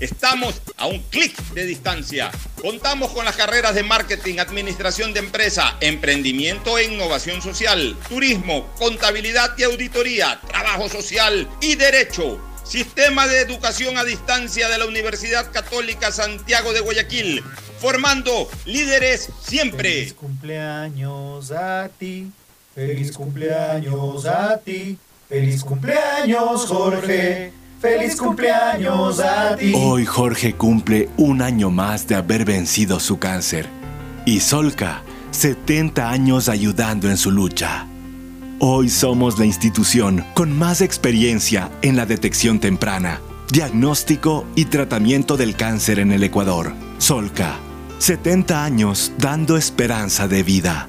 Estamos 0.00 0.60
a 0.76 0.86
un 0.86 0.98
clic 1.04 1.36
de 1.52 1.66
distancia. 1.66 2.32
Contamos 2.60 3.12
con 3.12 3.24
las 3.24 3.36
carreras 3.36 3.76
de 3.76 3.84
marketing, 3.84 4.38
administración 4.38 5.12
de 5.12 5.20
empresa, 5.20 5.76
emprendimiento 5.80 6.78
e 6.78 6.92
innovación 6.92 7.40
social, 7.40 7.96
turismo, 8.08 8.66
contabilidad 8.76 9.56
y 9.56 9.62
auditoría, 9.62 10.40
trabajo 10.48 10.88
social 10.88 11.48
y 11.60 11.76
derecho. 11.76 12.40
Sistema 12.64 13.28
de 13.28 13.40
Educación 13.40 13.96
a 13.96 14.04
Distancia 14.04 14.68
de 14.68 14.78
la 14.78 14.86
Universidad 14.86 15.52
Católica 15.52 16.10
Santiago 16.10 16.72
de 16.72 16.80
Guayaquil, 16.80 17.44
formando 17.78 18.50
líderes 18.64 19.28
siempre. 19.46 19.90
Feliz 19.90 20.14
cumpleaños 20.14 21.52
a 21.52 21.88
ti, 21.88 22.32
feliz 22.74 23.12
cumpleaños 23.12 24.26
a 24.26 24.58
ti, 24.58 24.98
feliz 25.28 25.62
cumpleaños 25.62 26.66
Jorge, 26.66 27.52
feliz 27.84 28.16
cumpleaños 28.16 29.20
a 29.20 29.56
ti. 29.56 29.74
Hoy 29.76 30.06
Jorge 30.06 30.54
cumple 30.54 31.10
un 31.18 31.42
año 31.42 31.70
más 31.70 32.08
de 32.08 32.14
haber 32.14 32.46
vencido 32.46 32.98
su 32.98 33.18
cáncer 33.18 33.68
y 34.24 34.40
Solca 34.40 35.02
70 35.32 36.08
años 36.08 36.48
ayudando 36.48 37.10
en 37.10 37.18
su 37.18 37.30
lucha. 37.30 37.86
Hoy 38.58 38.88
somos 38.88 39.38
la 39.38 39.44
institución 39.44 40.24
con 40.32 40.56
más 40.56 40.80
experiencia 40.80 41.70
en 41.82 41.96
la 41.96 42.06
detección 42.06 42.58
temprana, 42.58 43.20
diagnóstico 43.50 44.46
y 44.54 44.64
tratamiento 44.64 45.36
del 45.36 45.54
cáncer 45.54 45.98
en 45.98 46.12
el 46.12 46.22
Ecuador. 46.22 46.72
Solca, 46.96 47.56
70 47.98 48.64
años 48.64 49.12
dando 49.18 49.58
esperanza 49.58 50.26
de 50.26 50.42
vida. 50.42 50.88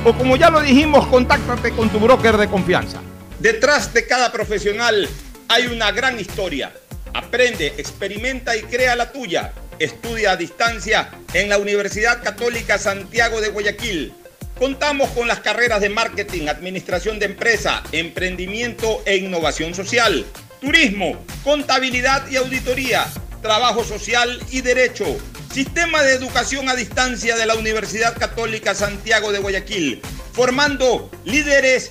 o 0.04 0.12
como 0.14 0.36
ya 0.36 0.50
lo 0.50 0.60
dijimos, 0.60 1.06
contáctate 1.06 1.70
con 1.72 1.88
tu 1.88 2.00
broker 2.00 2.36
de 2.36 2.48
confianza. 2.48 3.00
Detrás 3.38 3.92
de 3.92 4.06
cada 4.06 4.32
profesional 4.32 5.08
hay 5.48 5.66
una 5.66 5.92
gran 5.92 6.18
historia. 6.18 6.72
Aprende, 7.14 7.74
experimenta 7.76 8.56
y 8.56 8.62
crea 8.62 8.96
la 8.96 9.12
tuya. 9.12 9.52
Estudia 9.78 10.32
a 10.32 10.36
distancia 10.36 11.10
en 11.34 11.48
la 11.48 11.58
Universidad 11.58 12.22
Católica 12.22 12.78
Santiago 12.78 13.40
de 13.40 13.50
Guayaquil. 13.50 14.12
Contamos 14.58 15.10
con 15.10 15.28
las 15.28 15.40
carreras 15.40 15.80
de 15.80 15.88
marketing, 15.88 16.48
administración 16.48 17.18
de 17.18 17.26
empresa, 17.26 17.82
emprendimiento 17.92 19.02
e 19.06 19.16
innovación 19.16 19.74
social 19.74 20.24
turismo, 20.62 21.20
contabilidad 21.42 22.30
y 22.30 22.36
auditoría, 22.36 23.04
trabajo 23.42 23.82
social 23.82 24.40
y 24.52 24.60
derecho. 24.60 25.04
Sistema 25.52 26.04
de 26.04 26.12
Educación 26.12 26.68
a 26.68 26.76
Distancia 26.76 27.36
de 27.36 27.46
la 27.46 27.56
Universidad 27.56 28.16
Católica 28.16 28.72
Santiago 28.72 29.32
de 29.32 29.40
Guayaquil 29.40 30.00
formando 30.32 31.10
líderes 31.24 31.90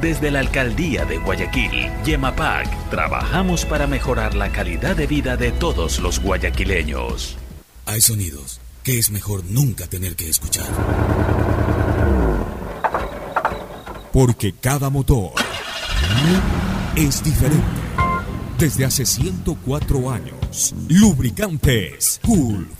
Desde 0.00 0.30
la 0.30 0.40
alcaldía 0.40 1.04
de 1.04 1.18
Guayaquil, 1.18 1.90
Yemapac, 2.04 2.90
trabajamos 2.90 3.64
para 3.64 3.86
mejorar 3.86 4.34
la 4.34 4.50
calidad 4.50 4.96
de 4.96 5.06
vida 5.06 5.36
de 5.36 5.52
todos 5.52 5.98
los 6.00 6.20
guayaquileños. 6.20 7.36
Hay 7.86 8.00
sonidos 8.00 8.60
que 8.82 8.98
es 8.98 9.10
mejor 9.10 9.44
nunca 9.44 9.86
tener 9.86 10.16
que 10.16 10.28
escuchar. 10.28 10.66
Porque 14.12 14.54
cada 14.54 14.90
motor 14.90 15.32
es 16.96 17.22
diferente. 17.22 17.64
Desde 18.58 18.84
hace 18.84 19.06
104 19.06 20.10
años, 20.10 20.74
Lubricantes 20.88 22.20
Gulf 22.24 22.79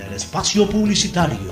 espacio 0.21 0.69
publicitario. 0.69 1.51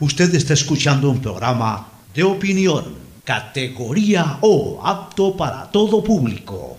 Usted 0.00 0.34
está 0.34 0.54
escuchando 0.54 1.10
un 1.10 1.20
programa 1.20 1.88
de 2.14 2.22
opinión, 2.22 2.94
categoría 3.22 4.38
O, 4.40 4.80
apto 4.82 5.36
para 5.36 5.70
todo 5.70 6.02
público. 6.02 6.78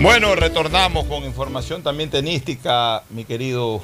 Bueno, 0.00 0.34
retornamos 0.34 1.04
con 1.04 1.24
información 1.24 1.82
también 1.82 2.08
tenística, 2.08 3.02
mi 3.10 3.24
querido 3.26 3.82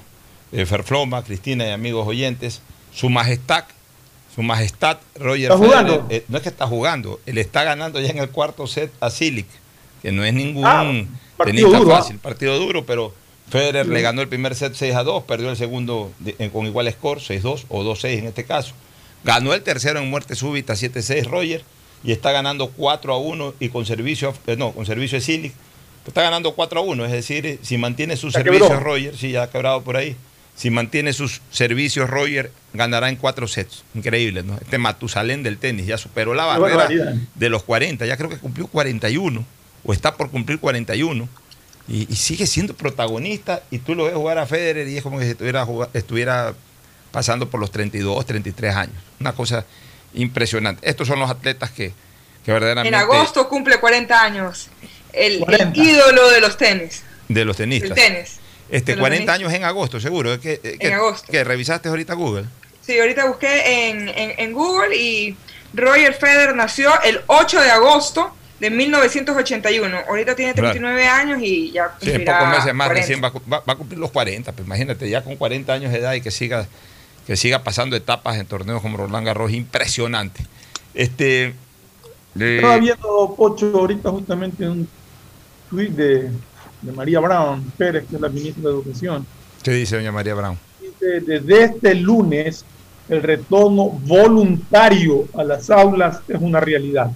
eh, 0.52 0.64
Ferfloma, 0.64 1.22
Cristina 1.22 1.66
y 1.66 1.70
amigos 1.70 2.06
oyentes. 2.08 2.62
Su 2.94 3.10
majestad, 3.10 3.64
su 4.34 4.42
majestad 4.42 4.96
Roger 5.16 5.52
¿Está 5.52 5.58
Federer, 5.58 5.84
jugando? 5.84 6.06
eh, 6.08 6.24
no 6.28 6.38
es 6.38 6.42
que 6.42 6.48
está 6.48 6.66
jugando, 6.66 7.20
él 7.26 7.36
está 7.36 7.62
ganando 7.62 8.00
ya 8.00 8.08
en 8.08 8.18
el 8.18 8.30
cuarto 8.30 8.66
set 8.66 8.90
a 9.00 9.10
Silic, 9.10 9.46
que 10.00 10.12
no 10.12 10.24
es 10.24 10.32
ningún 10.32 10.64
Ah, 10.64 10.82
partido 11.36 11.68
tenista 11.68 11.78
duro, 11.78 11.94
ah. 11.94 11.98
fácil, 11.98 12.18
partido 12.18 12.58
duro, 12.58 12.86
pero 12.86 13.12
Federer 13.50 13.86
Sí. 13.86 13.92
le 13.92 14.02
ganó 14.02 14.20
el 14.22 14.28
primer 14.28 14.54
set 14.54 14.74
6 14.74 14.94
a 14.94 15.02
2, 15.04 15.24
perdió 15.24 15.50
el 15.50 15.56
segundo 15.56 16.12
de- 16.18 16.36
en- 16.38 16.50
con 16.50 16.66
igual 16.66 16.90
score, 16.92 17.20
6-2 17.20 17.64
o 17.68 17.82
2-6 17.82 18.18
en 18.18 18.26
este 18.26 18.44
caso. 18.44 18.74
Ganó 19.24 19.54
el 19.54 19.62
tercero 19.62 19.98
en 20.00 20.08
muerte 20.10 20.34
súbita 20.34 20.76
7-6 20.76 21.26
Roger 21.26 21.62
y 22.04 22.12
está 22.12 22.30
ganando 22.32 22.68
4 22.70 23.12
a 23.14 23.18
1 23.18 23.54
y 23.58 23.68
con 23.70 23.84
servicio, 23.86 24.34
eh, 24.46 24.56
no, 24.56 24.72
con 24.72 24.86
servicio 24.86 25.18
de 25.18 25.22
Silic 25.24 25.52
Está 26.06 26.22
ganando 26.22 26.54
4 26.54 26.80
a 26.80 26.82
1, 26.82 27.04
es 27.04 27.12
decir, 27.12 27.44
eh, 27.44 27.58
si 27.60 27.76
mantiene 27.76 28.16
sus 28.16 28.32
Ya 28.32 28.40
servicios 28.40 28.68
quebró. 28.70 28.82
Roger, 28.82 29.14
sí, 29.14 29.30
ya 29.32 29.42
ha 29.42 29.50
quebrado 29.50 29.82
por 29.82 29.98
ahí. 29.98 30.16
Si 30.56 30.70
mantiene 30.70 31.12
sus 31.12 31.42
servicios 31.50 32.08
Roger, 32.08 32.50
ganará 32.72 33.10
en 33.10 33.16
4 33.16 33.46
sets. 33.46 33.84
Increíble, 33.94 34.42
¿no? 34.42 34.54
Este 34.54 34.78
Matusalén 34.78 35.42
del 35.42 35.58
tenis 35.58 35.84
ya 35.86 35.98
superó 35.98 36.32
la 36.32 36.46
barrera 36.46 36.88
de 37.34 37.48
los 37.50 37.62
40, 37.62 38.06
ya 38.06 38.16
creo 38.16 38.30
que 38.30 38.38
cumplió 38.38 38.68
41 38.68 39.44
o 39.84 39.92
está 39.92 40.16
por 40.16 40.30
cumplir 40.30 40.58
41 40.60 41.28
y, 41.88 42.06
y 42.12 42.16
sigue 42.16 42.46
siendo 42.46 42.74
protagonista 42.74 43.62
y 43.70 43.78
tú 43.78 43.94
lo 43.94 44.04
ves 44.04 44.14
jugar 44.14 44.38
a 44.38 44.46
Federer 44.46 44.86
y 44.88 44.96
es 44.98 45.02
como 45.02 45.18
que 45.18 45.24
si 45.24 45.30
estuviera, 45.32 45.66
estuviera 45.94 46.54
pasando 47.10 47.48
por 47.48 47.60
los 47.60 47.70
32, 47.70 48.26
33 48.26 48.74
años. 48.74 48.94
Una 49.20 49.32
cosa 49.32 49.64
impresionante. 50.14 50.88
Estos 50.88 51.08
son 51.08 51.18
los 51.20 51.30
atletas 51.30 51.70
que, 51.70 51.92
que 52.44 52.52
verdaderamente... 52.52 52.94
En 52.96 53.02
agosto 53.02 53.48
cumple 53.48 53.78
40 53.78 54.22
años. 54.22 54.68
El, 55.12 55.34
el 55.34 55.40
40. 55.40 55.80
ídolo 55.80 56.28
de 56.30 56.40
los 56.40 56.56
tenis. 56.56 57.02
De 57.28 57.44
los 57.44 57.56
tenistas. 57.56 57.94
tenis. 57.94 58.36
Este, 58.70 58.92
de 58.92 58.96
los 58.96 59.02
40 59.02 59.08
tenistas. 59.16 59.34
años 59.34 59.52
en 59.54 59.64
agosto, 59.64 60.00
seguro. 60.00 60.32
Es 60.34 60.40
que, 60.40 60.60
eh, 60.62 60.76
que- 60.78 60.88
En 60.88 60.94
agosto. 60.94 61.30
que 61.32 61.42
revisaste 61.44 61.88
ahorita 61.88 62.14
Google. 62.14 62.44
Sí, 62.86 62.98
ahorita 62.98 63.26
busqué 63.26 63.88
en, 63.90 64.08
en- 64.08 64.34
en 64.38 64.52
Google 64.52 64.96
y 64.96 65.36
Roger 65.74 66.14
Federer 66.14 66.54
nació 66.54 66.90
el 67.02 67.20
8 67.26 67.60
de 67.60 67.70
agosto 67.70 68.34
de 68.60 68.70
1981. 68.70 69.96
Ahorita 70.08 70.34
tiene 70.34 70.52
Claro. 70.52 70.70
39 70.72 71.06
años 71.06 71.38
y 71.42 71.70
ya 71.70 71.94
Sí, 72.00 72.06
cumplirá 72.10 72.38
pocos 72.40 72.56
meses 72.58 72.74
más 72.74 72.86
40. 72.88 73.00
recién 73.06 73.22
va, 73.24 73.30
va- 73.52 73.62
va 73.68 73.72
a 73.72 73.76
cumplir 73.76 73.98
los 73.98 74.10
40. 74.10 74.52
Pues 74.52 74.66
imagínate, 74.66 75.08
ya 75.08 75.22
con 75.22 75.36
40 75.36 75.72
años 75.72 75.92
de 75.92 75.98
edad 75.98 76.14
y 76.14 76.20
que 76.20 76.30
siga, 76.30 76.66
que 77.26 77.36
siga 77.36 77.62
pasando 77.62 77.94
etapas 77.96 78.36
en 78.38 78.46
torneos 78.46 78.82
como 78.82 78.96
Roland 78.96 79.26
Garros, 79.26 79.52
impresionante. 79.52 80.44
Este. 80.94 81.54
eh, 82.38 82.56
Estaba 82.56 82.78
viendo, 82.78 83.34
Pocho, 83.36 83.70
ahorita 83.74 84.10
justamente 84.10 84.68
un 84.68 84.88
tweet 85.70 85.90
de, 85.90 86.30
de 86.82 86.92
María 86.92 87.20
Brown 87.20 87.62
Pérez, 87.76 88.06
que 88.08 88.16
es 88.16 88.20
la 88.22 88.28
ministra 88.28 88.62
de 88.64 88.70
Educación. 88.70 89.26
¿Qué 89.62 89.70
dice 89.72 89.96
doña 89.96 90.12
María 90.12 90.34
Brown? 90.34 90.58
Dice, 90.80 91.20
desde 91.20 91.64
este 91.64 91.94
lunes, 91.94 92.64
el 93.08 93.22
retorno 93.22 93.90
voluntario 93.90 95.26
a 95.34 95.44
las 95.44 95.70
aulas 95.70 96.20
es 96.28 96.40
una 96.40 96.60
realidad. 96.60 97.10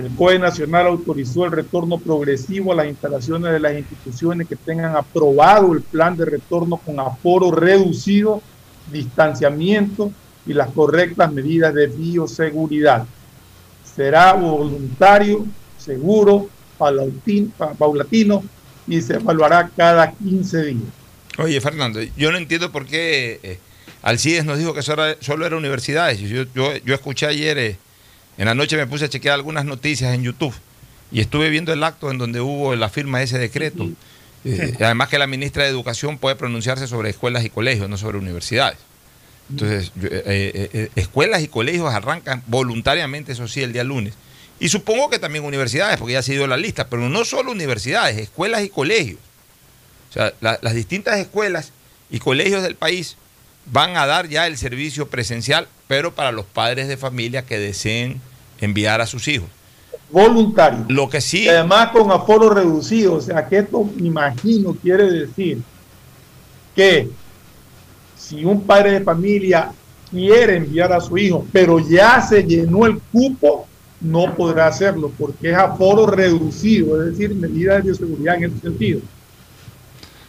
El 0.00 0.14
COE 0.16 0.38
Nacional 0.38 0.86
autorizó 0.86 1.44
el 1.44 1.52
retorno 1.52 1.98
progresivo 1.98 2.72
a 2.72 2.76
las 2.76 2.86
instalaciones 2.86 3.52
de 3.52 3.60
las 3.60 3.76
instituciones 3.76 4.48
que 4.48 4.56
tengan 4.56 4.96
aprobado 4.96 5.74
el 5.74 5.82
plan 5.82 6.16
de 6.16 6.24
retorno 6.24 6.78
con 6.78 6.98
aforo 6.98 7.50
reducido, 7.50 8.40
distanciamiento 8.90 10.10
y 10.46 10.54
las 10.54 10.70
correctas 10.70 11.30
medidas 11.30 11.74
de 11.74 11.86
bioseguridad. 11.86 13.04
Será 13.94 14.32
voluntario, 14.32 15.44
seguro, 15.76 16.48
paulatino, 16.78 18.42
y 18.86 19.02
se 19.02 19.16
evaluará 19.16 19.70
cada 19.76 20.12
15 20.12 20.62
días. 20.62 20.82
Oye, 21.36 21.60
Fernando, 21.60 22.00
yo 22.16 22.32
no 22.32 22.38
entiendo 22.38 22.72
por 22.72 22.86
qué 22.86 23.38
eh, 23.42 23.58
Alcides 24.00 24.46
nos 24.46 24.58
dijo 24.58 24.72
que 24.72 24.80
solo 24.82 25.46
era 25.46 25.56
universidades. 25.56 26.20
Yo, 26.20 26.44
yo, 26.54 26.74
yo 26.78 26.94
escuché 26.94 27.26
ayer, 27.26 27.58
eh, 27.58 27.76
en 28.40 28.46
la 28.46 28.54
noche 28.54 28.76
me 28.76 28.86
puse 28.86 29.04
a 29.04 29.08
chequear 29.08 29.34
algunas 29.34 29.64
noticias 29.64 30.14
en 30.14 30.22
YouTube 30.22 30.54
y 31.12 31.20
estuve 31.20 31.50
viendo 31.50 31.72
el 31.72 31.84
acto 31.84 32.10
en 32.10 32.18
donde 32.18 32.40
hubo 32.40 32.74
la 32.74 32.88
firma 32.88 33.18
de 33.18 33.24
ese 33.24 33.38
decreto. 33.38 33.88
Eh, 34.44 34.74
además 34.80 35.08
que 35.08 35.18
la 35.18 35.26
ministra 35.26 35.64
de 35.64 35.68
Educación 35.70 36.16
puede 36.18 36.36
pronunciarse 36.36 36.86
sobre 36.86 37.10
escuelas 37.10 37.44
y 37.44 37.50
colegios, 37.50 37.88
no 37.88 37.96
sobre 37.98 38.16
universidades. 38.18 38.78
Entonces, 39.50 39.92
eh, 40.02 40.22
eh, 40.24 40.70
eh, 40.72 40.90
escuelas 40.96 41.42
y 41.42 41.48
colegios 41.48 41.92
arrancan 41.92 42.42
voluntariamente, 42.46 43.32
eso 43.32 43.46
sí, 43.46 43.62
el 43.62 43.72
día 43.72 43.84
lunes. 43.84 44.14
Y 44.58 44.68
supongo 44.68 45.10
que 45.10 45.18
también 45.18 45.44
universidades, 45.44 45.98
porque 45.98 46.14
ya 46.14 46.22
se 46.22 46.32
dio 46.32 46.46
la 46.46 46.56
lista, 46.56 46.88
pero 46.88 47.08
no 47.08 47.24
solo 47.24 47.50
universidades, 47.52 48.16
escuelas 48.16 48.62
y 48.62 48.68
colegios. 48.70 49.18
O 50.10 50.12
sea, 50.12 50.32
la- 50.40 50.58
las 50.62 50.74
distintas 50.74 51.18
escuelas 51.18 51.72
y 52.10 52.18
colegios 52.20 52.62
del 52.62 52.74
país 52.76 53.16
van 53.66 53.96
a 53.96 54.06
dar 54.06 54.28
ya 54.28 54.46
el 54.46 54.56
servicio 54.56 55.08
presencial, 55.08 55.68
pero 55.88 56.14
para 56.14 56.32
los 56.32 56.46
padres 56.46 56.88
de 56.88 56.96
familia 56.96 57.44
que 57.44 57.58
deseen 57.58 58.20
enviar 58.60 59.00
a 59.00 59.06
sus 59.06 59.26
hijos. 59.28 59.48
Voluntario. 60.10 60.84
Lo 60.88 61.08
que 61.08 61.20
sí, 61.20 61.44
Y 61.44 61.48
además 61.48 61.90
con 61.90 62.10
aforo 62.10 62.50
reducido, 62.50 63.14
o 63.14 63.20
sea 63.20 63.48
que 63.48 63.58
esto, 63.58 63.84
me 63.96 64.08
imagino, 64.08 64.74
quiere 64.74 65.10
decir 65.10 65.58
que 66.74 67.08
si 68.16 68.44
un 68.44 68.62
padre 68.62 68.92
de 68.92 69.00
familia 69.00 69.72
quiere 70.10 70.56
enviar 70.56 70.92
a 70.92 71.00
su 71.00 71.16
hijo, 71.16 71.46
pero 71.52 71.78
ya 71.78 72.20
se 72.20 72.42
llenó 72.42 72.86
el 72.86 72.98
cupo, 73.12 73.66
no 74.00 74.34
podrá 74.34 74.66
hacerlo 74.66 75.12
porque 75.16 75.50
es 75.50 75.56
aforo 75.56 76.06
reducido, 76.06 77.00
es 77.02 77.12
decir, 77.12 77.34
medidas 77.34 77.76
de 77.76 77.82
bioseguridad 77.82 78.36
en 78.36 78.44
ese 78.44 78.60
sentido. 78.60 79.00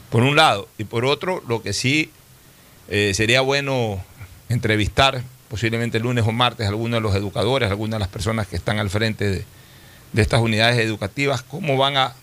por 0.09 0.23
un 0.23 0.35
lado, 0.35 0.67
y 0.77 0.83
por 0.83 1.05
otro, 1.05 1.41
lo 1.47 1.61
que 1.61 1.73
sí 1.73 2.11
eh, 2.89 3.13
sería 3.13 3.41
bueno 3.41 4.03
entrevistar, 4.49 5.23
posiblemente 5.51 5.97
el 5.97 6.03
lunes 6.03 6.23
o 6.25 6.31
martes, 6.31 6.65
algunos 6.65 6.97
de 6.97 7.01
los 7.01 7.13
educadores, 7.13 7.69
algunas 7.69 7.97
de 7.97 7.99
las 7.99 8.07
personas 8.07 8.47
que 8.47 8.55
están 8.55 8.79
al 8.79 8.89
frente 8.89 9.29
de, 9.29 9.45
de 10.13 10.21
estas 10.21 10.39
unidades 10.39 10.79
educativas, 10.79 11.41
cómo 11.41 11.75
van 11.75 11.97
a 11.97 12.13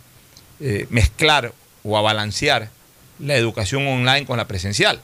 eh, 0.61 0.87
mezclar 0.89 1.53
o 1.85 1.99
a 1.99 2.01
balancear 2.01 2.71
la 3.19 3.37
educación 3.37 3.87
online 3.87 4.25
con 4.25 4.39
la 4.39 4.47
presencial. 4.49 5.03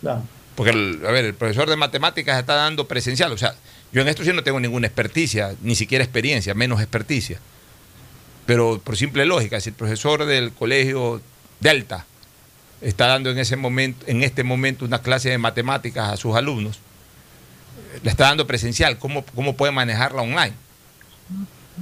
Claro. 0.00 0.24
Porque, 0.56 0.72
el- 0.72 1.00
a 1.06 1.12
ver, 1.12 1.24
el 1.24 1.34
profesor 1.34 1.70
de 1.70 1.76
matemáticas 1.76 2.36
está 2.40 2.54
dando 2.54 2.88
presencial. 2.88 3.30
O 3.30 3.38
sea, 3.38 3.54
yo 3.92 4.02
en 4.02 4.08
esto 4.08 4.24
sí 4.24 4.32
no 4.32 4.42
tengo 4.42 4.58
ninguna 4.58 4.88
experticia, 4.88 5.54
ni 5.62 5.76
siquiera 5.76 6.02
experiencia, 6.02 6.52
menos 6.54 6.80
experticia. 6.80 7.38
Pero 8.44 8.80
por 8.82 8.96
simple 8.96 9.24
lógica, 9.24 9.60
si 9.60 9.68
el 9.68 9.76
profesor 9.76 10.24
del 10.24 10.50
colegio 10.52 11.22
Delta 11.60 12.06
está 12.80 13.06
dando 13.06 13.30
en 13.30 13.38
ese 13.38 13.54
momento, 13.54 14.04
en 14.08 14.24
este 14.24 14.42
momento 14.42 14.84
una 14.84 15.00
clase 15.00 15.28
de 15.30 15.38
matemáticas 15.38 16.12
a 16.12 16.16
sus 16.16 16.34
alumnos, 16.34 16.80
le 18.02 18.10
está 18.10 18.24
dando 18.24 18.46
presencial, 18.46 18.98
¿cómo, 18.98 19.24
cómo 19.34 19.56
puede 19.56 19.72
manejarla 19.72 20.22
online? 20.22 20.54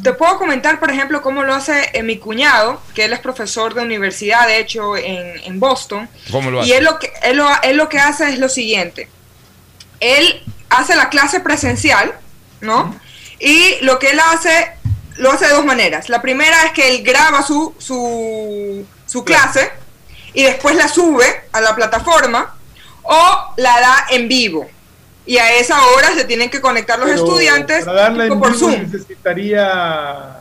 Te 0.03 0.13
puedo 0.13 0.39
comentar, 0.39 0.79
por 0.79 0.91
ejemplo, 0.91 1.23
cómo 1.23 1.43
lo 1.43 1.55
hace 1.55 1.91
eh, 1.93 2.03
mi 2.03 2.19
cuñado, 2.19 2.81
que 2.95 3.05
él 3.05 3.13
es 3.13 3.19
profesor 3.19 3.75
de 3.75 3.83
universidad, 3.83 4.47
de 4.47 4.61
hecho, 4.61 4.97
en, 4.97 5.41
en 5.45 5.59
Boston. 5.59 6.09
¿Cómo 6.31 6.51
lo 6.51 6.61
hace? 6.61 6.69
Y 6.69 6.73
él 6.73 6.85
lo, 6.85 6.99
que, 6.99 7.13
él, 7.23 7.37
lo, 7.37 7.49
él 7.63 7.77
lo 7.77 7.89
que 7.89 7.99
hace 7.99 8.29
es 8.29 8.39
lo 8.39 8.49
siguiente. 8.49 9.09
Él 9.99 10.43
hace 10.71 10.95
la 10.95 11.09
clase 11.09 11.41
presencial, 11.41 12.15
¿no? 12.61 12.95
Y 13.41 13.77
lo 13.81 13.99
que 13.99 14.11
él 14.11 14.21
hace, 14.21 14.71
lo 15.17 15.33
hace 15.33 15.47
de 15.47 15.53
dos 15.53 15.65
maneras. 15.65 16.09
La 16.09 16.23
primera 16.23 16.65
es 16.65 16.73
que 16.73 16.95
él 16.95 17.03
graba 17.03 17.43
su, 17.43 17.75
su, 17.79 18.87
su 19.07 19.25
clase 19.25 19.71
y 20.33 20.45
después 20.45 20.77
la 20.77 20.89
sube 20.89 21.27
a 21.51 21.61
la 21.61 21.75
plataforma 21.75 22.55
o 23.03 23.55
la 23.57 23.81
da 23.81 24.07
en 24.11 24.29
vivo. 24.29 24.71
Y 25.29 25.37
a 25.37 25.53
esa 25.57 25.77
hora 25.89 26.15
se 26.15 26.25
tienen 26.25 26.49
que 26.49 26.59
conectar 26.61 26.99
los 26.99 27.09
Pero 27.11 27.23
estudiantes 27.23 27.85
Para 27.85 28.13
tipo 28.15 28.39
por 28.41 28.57
Zoom. 28.57 28.83
necesitaría 28.91 30.37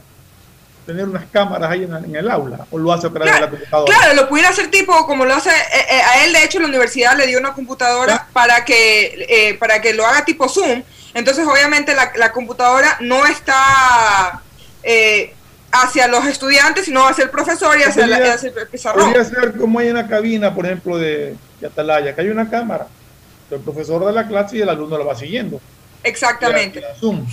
tener 0.86 1.04
unas 1.06 1.26
cámaras 1.30 1.70
ahí 1.70 1.84
en, 1.84 1.94
en 1.94 2.16
el 2.16 2.32
aula 2.32 2.66
o 2.72 2.78
lo 2.78 2.94
hace 2.94 3.08
a 3.08 3.10
través 3.10 3.34
de 3.34 3.42
la 3.42 3.50
computadora. 3.50 3.94
Claro, 3.98 4.14
lo 4.14 4.30
pudiera 4.30 4.48
hacer 4.50 4.72
tipo 4.72 5.06
como 5.06 5.26
lo 5.26 5.34
hace 5.36 5.50
eh, 5.50 5.86
eh, 5.92 6.02
a 6.02 6.24
él. 6.24 6.32
De 6.32 6.42
hecho, 6.46 6.60
la 6.62 6.68
universidad 6.68 7.18
le 7.18 7.28
dio 7.28 7.38
una 7.38 7.54
computadora 7.54 8.28
para 8.32 8.64
que 8.64 9.26
eh, 9.28 9.56
para 9.56 9.82
que 9.82 9.94
lo 9.94 10.06
haga 10.08 10.24
tipo 10.24 10.48
Zoom. 10.48 10.82
Entonces, 11.14 11.46
obviamente, 11.46 11.94
la, 11.94 12.14
la 12.16 12.32
computadora 12.32 12.96
no 13.02 13.26
está 13.26 14.42
eh, 14.84 15.34
hacia 15.74 16.08
los 16.08 16.26
estudiantes, 16.26 16.86
sino 16.86 17.06
hacia 17.06 17.26
el 17.26 17.30
profesor 17.30 17.78
y 17.78 17.84
hacia, 17.84 18.08
la- 18.08 18.34
hacia 18.36 18.50
el 18.56 18.68
pizarrón. 18.70 19.04
Podría 19.12 19.26
ser 19.26 19.58
como 19.58 19.80
hay 19.80 19.90
en 19.90 19.96
la 19.96 20.08
cabina, 20.08 20.56
por 20.56 20.66
ejemplo, 20.66 20.98
de, 20.98 21.36
de 21.60 21.68
Atalaya, 21.68 22.16
que 22.16 22.22
hay 22.22 22.30
una 22.30 22.50
cámara. 22.50 22.88
El 23.52 23.60
profesor 23.62 24.06
de 24.06 24.12
la 24.14 24.28
clase 24.28 24.58
y 24.58 24.62
el 24.62 24.70
alumno 24.70 24.98
lo 24.98 25.06
va 25.06 25.16
siguiendo. 25.16 25.60
Exactamente. 26.04 26.82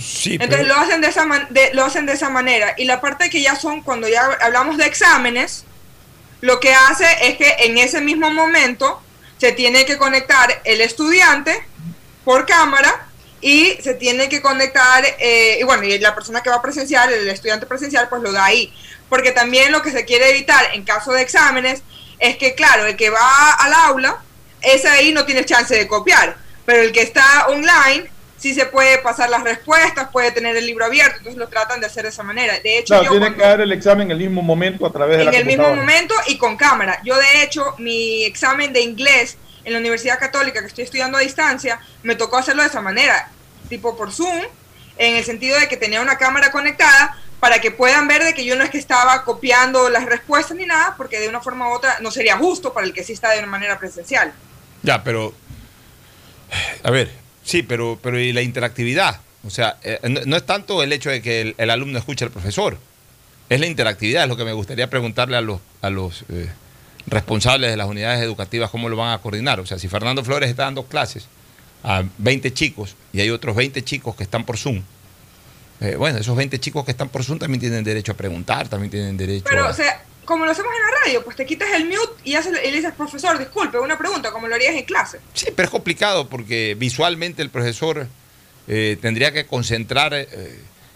Sí, 0.01 0.37
Entonces 0.39 0.67
lo 0.67 0.75
hacen 0.75 1.01
de 1.01 1.07
esa 1.07 1.25
man- 1.25 1.47
de- 1.49 1.71
lo 1.73 1.85
hacen 1.85 2.05
de 2.05 2.13
esa 2.13 2.29
manera 2.29 2.73
y 2.77 2.85
la 2.85 2.99
parte 3.01 3.29
que 3.29 3.41
ya 3.41 3.55
son 3.55 3.81
cuando 3.81 4.07
ya 4.07 4.25
hablamos 4.41 4.77
de 4.77 4.85
exámenes, 4.85 5.65
lo 6.41 6.59
que 6.59 6.73
hace 6.73 7.05
es 7.21 7.37
que 7.37 7.55
en 7.59 7.77
ese 7.77 8.01
mismo 8.01 8.29
momento 8.31 9.01
se 9.37 9.51
tiene 9.51 9.85
que 9.85 9.97
conectar 9.97 10.61
el 10.63 10.81
estudiante 10.81 11.63
por 12.23 12.45
cámara 12.45 13.07
y 13.41 13.77
se 13.81 13.93
tiene 13.93 14.27
que 14.29 14.41
conectar 14.41 15.03
eh, 15.19 15.57
y 15.59 15.63
bueno 15.63 15.83
y 15.83 15.97
la 15.99 16.15
persona 16.15 16.41
que 16.41 16.49
va 16.49 16.61
presencial, 16.61 17.11
el 17.13 17.27
estudiante 17.29 17.65
presencial, 17.65 18.09
pues 18.09 18.21
lo 18.21 18.31
da 18.31 18.45
ahí, 18.45 18.73
porque 19.09 19.31
también 19.31 19.71
lo 19.71 19.81
que 19.81 19.91
se 19.91 20.05
quiere 20.05 20.29
evitar 20.31 20.65
en 20.73 20.83
caso 20.83 21.11
de 21.11 21.21
exámenes 21.21 21.81
es 22.19 22.37
que 22.37 22.55
claro 22.55 22.85
el 22.85 22.95
que 22.95 23.09
va 23.09 23.51
al 23.53 23.73
aula 23.73 24.17
ese 24.65 24.87
ahí 24.87 25.11
no 25.13 25.25
tiene 25.25 25.45
chance 25.45 25.75
de 25.75 25.87
copiar, 25.87 26.35
pero 26.65 26.81
el 26.81 26.91
que 26.91 27.01
está 27.01 27.47
online 27.47 28.09
sí 28.37 28.53
se 28.53 28.65
puede 28.65 28.97
pasar 28.99 29.29
las 29.29 29.43
respuestas, 29.43 30.09
puede 30.11 30.31
tener 30.31 30.55
el 30.57 30.65
libro 30.65 30.85
abierto, 30.85 31.17
entonces 31.19 31.37
lo 31.39 31.47
tratan 31.47 31.79
de 31.79 31.87
hacer 31.87 32.03
de 32.03 32.09
esa 32.09 32.21
manera. 32.23 32.59
De 32.59 32.79
hecho, 32.79 32.87
Claro, 32.93 33.03
yo 33.05 33.09
tiene 33.11 33.25
cuando- 33.27 33.37
que 33.43 33.49
dar 33.49 33.61
el 33.61 33.71
examen 33.71 34.07
en 34.07 34.11
el 34.11 34.17
mismo 34.17 34.41
momento 34.41 34.85
a 34.85 34.91
través 34.91 35.17
de 35.17 35.23
en 35.23 35.31
la 35.31 35.37
el 35.37 35.45
mismo 35.45 35.73
momento 35.73 36.13
y 36.27 36.37
con 36.37 36.57
cámara. 36.57 36.99
Yo 37.03 37.15
de 37.15 37.43
hecho, 37.43 37.75
mi 37.79 38.25
examen 38.25 38.73
de 38.73 38.81
inglés 38.81 39.37
en 39.63 39.73
la 39.73 39.79
Universidad 39.79 40.19
Católica 40.19 40.59
que 40.59 40.67
estoy 40.67 40.83
estudiando 40.83 41.17
a 41.17 41.21
distancia, 41.21 41.79
me 42.03 42.15
tocó 42.15 42.37
hacerlo 42.37 42.61
de 42.61 42.67
esa 42.69 42.81
manera, 42.81 43.29
tipo 43.69 43.95
por 43.97 44.11
Zoom, 44.11 44.43
en 44.97 45.15
el 45.15 45.23
sentido 45.23 45.59
de 45.59 45.67
que 45.67 45.77
tenía 45.77 46.01
una 46.01 46.17
cámara 46.17 46.51
conectada 46.51 47.17
para 47.39 47.59
que 47.59 47.71
puedan 47.71 48.07
ver 48.07 48.23
de 48.23 48.33
que 48.33 48.45
yo 48.45 48.55
no 48.55 48.63
es 48.63 48.69
que 48.69 48.77
estaba 48.77 49.23
copiando 49.23 49.89
las 49.89 50.05
respuestas 50.05 50.55
ni 50.55 50.65
nada, 50.65 50.93
porque 50.97 51.19
de 51.19 51.29
una 51.29 51.41
forma 51.41 51.67
u 51.69 51.73
otra 51.73 51.97
no 52.01 52.11
sería 52.11 52.37
justo 52.37 52.73
para 52.73 52.85
el 52.85 52.93
que 52.93 53.03
sí 53.03 53.13
está 53.13 53.31
de 53.31 53.39
una 53.39 53.47
manera 53.47 53.79
presencial. 53.79 54.33
Ya, 54.85 55.03
pero. 55.03 55.33
A 56.83 56.91
ver, 56.91 57.11
sí, 57.43 57.63
pero, 57.63 57.99
pero 58.01 58.19
¿y 58.19 58.31
la 58.31 58.41
interactividad? 58.41 59.19
O 59.45 59.49
sea, 59.49 59.77
eh, 59.83 59.99
no, 60.09 60.21
no 60.25 60.35
es 60.35 60.45
tanto 60.45 60.81
el 60.81 60.93
hecho 60.93 61.09
de 61.09 61.21
que 61.21 61.41
el, 61.41 61.55
el 61.57 61.69
alumno 61.69 61.97
escuche 61.97 62.25
al 62.25 62.31
profesor, 62.31 62.77
es 63.49 63.59
la 63.59 63.67
interactividad, 63.67 64.23
es 64.23 64.29
lo 64.29 64.37
que 64.37 64.45
me 64.45 64.53
gustaría 64.53 64.89
preguntarle 64.89 65.37
a 65.37 65.41
los, 65.41 65.59
a 65.81 65.89
los 65.89 66.23
eh, 66.29 66.49
responsables 67.07 67.69
de 67.69 67.77
las 67.77 67.87
unidades 67.87 68.21
educativas 68.21 68.69
cómo 68.69 68.89
lo 68.89 68.95
van 68.95 69.13
a 69.13 69.19
coordinar. 69.19 69.59
O 69.59 69.65
sea, 69.65 69.77
si 69.77 69.87
Fernando 69.87 70.23
Flores 70.23 70.49
está 70.49 70.63
dando 70.63 70.83
clases 70.85 71.27
a 71.83 72.03
20 72.17 72.53
chicos 72.53 72.95
y 73.13 73.21
hay 73.21 73.29
otros 73.29 73.55
20 73.55 73.83
chicos 73.83 74.15
que 74.15 74.23
están 74.23 74.45
por 74.45 74.57
Zoom, 74.57 74.81
eh, 75.81 75.95
bueno, 75.95 76.17
esos 76.19 76.35
20 76.35 76.59
chicos 76.59 76.85
que 76.85 76.91
están 76.91 77.09
por 77.09 77.23
Zoom 77.23 77.37
también 77.37 77.59
tienen 77.59 77.83
derecho 77.83 78.13
a 78.13 78.15
preguntar, 78.15 78.67
también 78.67 78.89
tienen 78.89 79.17
derecho 79.17 79.45
Pero, 79.47 79.65
a... 79.65 79.69
o 79.69 79.73
sea, 79.73 80.03
como 80.25 80.45
lo 80.45 80.51
hacemos 80.51 80.71
en 80.75 80.81
la 80.81 80.99
radio, 81.05 81.23
pues 81.23 81.35
te 81.37 81.45
quitas 81.45 81.69
el 81.73 81.85
mute 81.85 82.13
y, 82.23 82.35
haces, 82.35 82.53
y 82.63 82.71
le 82.71 82.77
dices, 82.77 82.93
profesor, 82.95 83.37
disculpe, 83.37 83.77
una 83.79 83.97
pregunta, 83.97 84.31
como 84.31 84.47
lo 84.47 84.55
harías 84.55 84.75
en 84.75 84.83
clase. 84.85 85.19
Sí, 85.33 85.47
pero 85.55 85.65
es 85.67 85.71
complicado 85.71 86.27
porque 86.27 86.75
visualmente 86.77 87.41
el 87.41 87.49
profesor 87.49 88.07
eh, 88.67 88.97
tendría 89.01 89.31
que 89.31 89.45
concentrar 89.45 90.13
eh, 90.13 90.27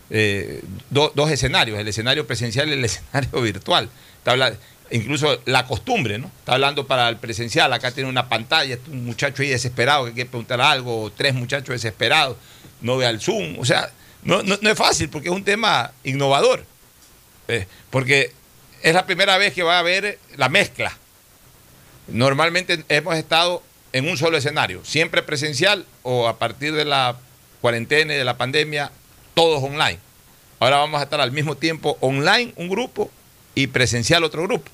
eh, 0.10 0.62
do- 0.90 1.12
dos 1.16 1.30
escenarios, 1.32 1.78
el 1.80 1.88
escenario 1.88 2.26
presencial 2.28 2.68
y 2.70 2.74
el 2.74 2.84
escenario 2.86 3.42
virtual. 3.42 3.90
Incluso 4.92 5.40
la 5.46 5.68
costumbre, 5.68 6.18
¿no? 6.18 6.32
Está 6.40 6.54
hablando 6.54 6.88
para 6.88 7.08
el 7.10 7.18
presencial, 7.18 7.72
acá 7.74 7.92
tiene 7.92 8.10
una 8.10 8.28
pantalla, 8.28 8.76
un 8.92 9.06
muchacho 9.06 9.44
ahí 9.44 9.50
desesperado 9.50 10.06
que 10.06 10.14
quiere 10.14 10.30
preguntar 10.30 10.60
algo, 10.62 11.04
o 11.04 11.12
tres 11.12 11.36
muchachos 11.36 11.70
desesperados, 11.70 12.38
no 12.82 12.98
ve 12.98 13.06
al 13.06 13.22
Zoom, 13.22 13.60
o 13.60 13.66
sea, 13.66 13.92
no, 14.24 14.42
es 14.42 14.78
fácil 14.78 15.08
porque 15.10 15.30
es 15.30 15.36
un 15.36 15.44
tema 15.44 15.92
innovador, 16.04 16.66
porque 17.92 18.32
es 18.84 18.94
la 18.94 19.06
primera 19.06 19.38
vez 19.38 19.54
que 19.54 19.64
va 19.64 19.78
a 19.78 19.80
haber 19.80 20.20
la 20.38 20.50
mezcla. 20.50 20.92
Normalmente 22.08 22.84
hemos 22.90 23.16
estado 23.16 23.62
en 23.94 24.08
un 24.08 24.18
solo 24.18 24.38
escenario, 24.38 24.82
siempre 24.84 25.22
presencial 25.24 25.86
o 26.04 26.28
a 26.28 26.38
partir 26.40 26.74
de 26.74 26.86
la 26.86 27.16
cuarentena 27.62 28.14
y 28.14 28.18
de 28.18 28.24
la 28.24 28.38
pandemia, 28.38 28.92
todos 29.34 29.62
online. 29.64 30.00
Ahora 30.60 30.78
vamos 30.78 31.00
a 31.00 31.04
estar 31.04 31.22
al 31.22 31.32
mismo 31.32 31.56
tiempo 31.56 31.98
online 32.02 32.54
un 32.56 32.68
grupo 32.70 33.12
y 33.56 33.68
presencial 33.68 34.24
otro 34.24 34.44
grupo. 34.44 34.70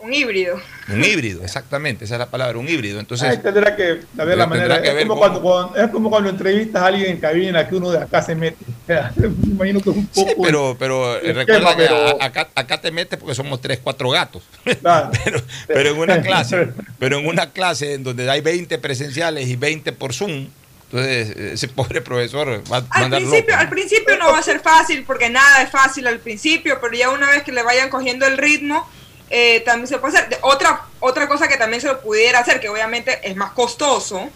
Un 0.00 0.14
híbrido. 0.14 0.60
Un 0.88 1.04
híbrido, 1.04 1.42
exactamente, 1.42 2.04
esa 2.04 2.14
es 2.14 2.18
la 2.20 2.30
palabra, 2.30 2.56
un 2.58 2.68
híbrido. 2.68 3.00
Entonces, 3.00 3.28
Ahí 3.30 3.38
tendrá 3.38 3.74
que 3.74 4.02
saber 4.16 4.38
la 4.38 4.46
manera. 4.46 4.80
que 4.80 4.88
es, 4.90 4.94
ver 4.94 5.06
como 5.08 5.20
cómo- 5.20 5.40
cuando, 5.40 5.42
cuando- 5.42 5.76
es 5.84 5.90
como 5.90 6.10
cuando 6.10 6.30
entrevistas 6.30 6.82
a 6.82 6.86
alguien 6.86 7.10
en 7.10 7.18
cabina 7.18 7.68
que 7.68 7.74
uno 7.74 7.90
de 7.90 7.98
acá 7.98 8.22
se 8.22 8.34
mete. 8.36 8.64
Me 8.88 9.26
imagino 9.50 9.80
que 9.80 9.90
es 9.90 9.96
un 9.96 10.06
poco. 10.06 10.28
sí, 10.28 10.34
pero, 10.42 10.76
pero 10.78 11.16
eh, 11.16 11.32
recuerda 11.32 11.70
esquema, 11.72 11.76
que 11.76 11.82
pero- 11.82 12.22
acá, 12.22 12.48
acá 12.54 12.80
te 12.80 12.90
metes 12.90 13.18
porque 13.18 13.34
somos 13.34 13.60
tres, 13.60 13.80
cuatro 13.82 14.10
gatos. 14.10 14.42
Claro. 14.80 15.10
pero, 15.24 15.42
pero 15.66 15.90
en 15.90 15.98
una 15.98 16.22
clase, 16.22 16.68
pero 16.98 17.18
en 17.18 17.26
una 17.26 17.50
clase 17.52 17.94
en 17.94 18.04
donde 18.04 18.28
hay 18.30 18.40
20 18.40 18.78
presenciales 18.78 19.46
y 19.48 19.56
20 19.56 19.92
por 19.92 20.12
Zoom, 20.14 20.48
entonces 20.90 21.36
ese 21.36 21.68
pobre 21.68 22.00
profesor 22.00 22.62
va 22.72 22.78
a 22.78 22.80
Al 22.90 23.00
mandar 23.02 23.20
principio, 23.20 23.50
loco. 23.54 23.60
al 23.60 23.68
principio 23.68 24.16
no 24.18 24.32
va 24.32 24.38
a 24.38 24.42
ser 24.42 24.60
fácil 24.60 25.04
porque 25.04 25.28
nada 25.28 25.62
es 25.62 25.70
fácil 25.70 26.06
al 26.06 26.18
principio, 26.18 26.78
pero 26.80 26.94
ya 26.94 27.10
una 27.10 27.28
vez 27.30 27.42
que 27.42 27.52
le 27.52 27.62
vayan 27.62 27.90
cogiendo 27.90 28.26
el 28.26 28.38
ritmo, 28.38 28.88
eh, 29.28 29.60
también 29.66 29.86
se 29.86 29.98
puede 29.98 30.16
hacer. 30.16 30.38
Otra, 30.40 30.80
otra 31.00 31.28
cosa 31.28 31.46
que 31.46 31.58
también 31.58 31.82
se 31.82 31.88
lo 31.88 32.00
pudiera 32.00 32.38
hacer, 32.38 32.58
que 32.60 32.70
obviamente 32.70 33.18
es 33.22 33.36
más 33.36 33.50
costoso, 33.52 34.30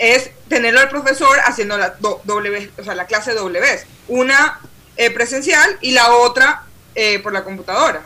es 0.00 0.30
tenerlo 0.48 0.80
al 0.80 0.88
profesor 0.88 1.38
haciendo 1.44 1.76
la 1.78 1.90
do- 2.00 2.20
doble 2.24 2.50
vez, 2.50 2.70
o 2.78 2.82
sea, 2.82 2.94
la 2.94 3.06
clase 3.06 3.34
doble 3.34 3.60
vez. 3.60 3.86
Una 4.08 4.58
eh, 4.96 5.10
presencial 5.10 5.78
y 5.82 5.92
la 5.92 6.12
otra 6.12 6.62
eh, 6.94 7.18
por 7.20 7.32
la 7.32 7.44
computadora. 7.44 8.02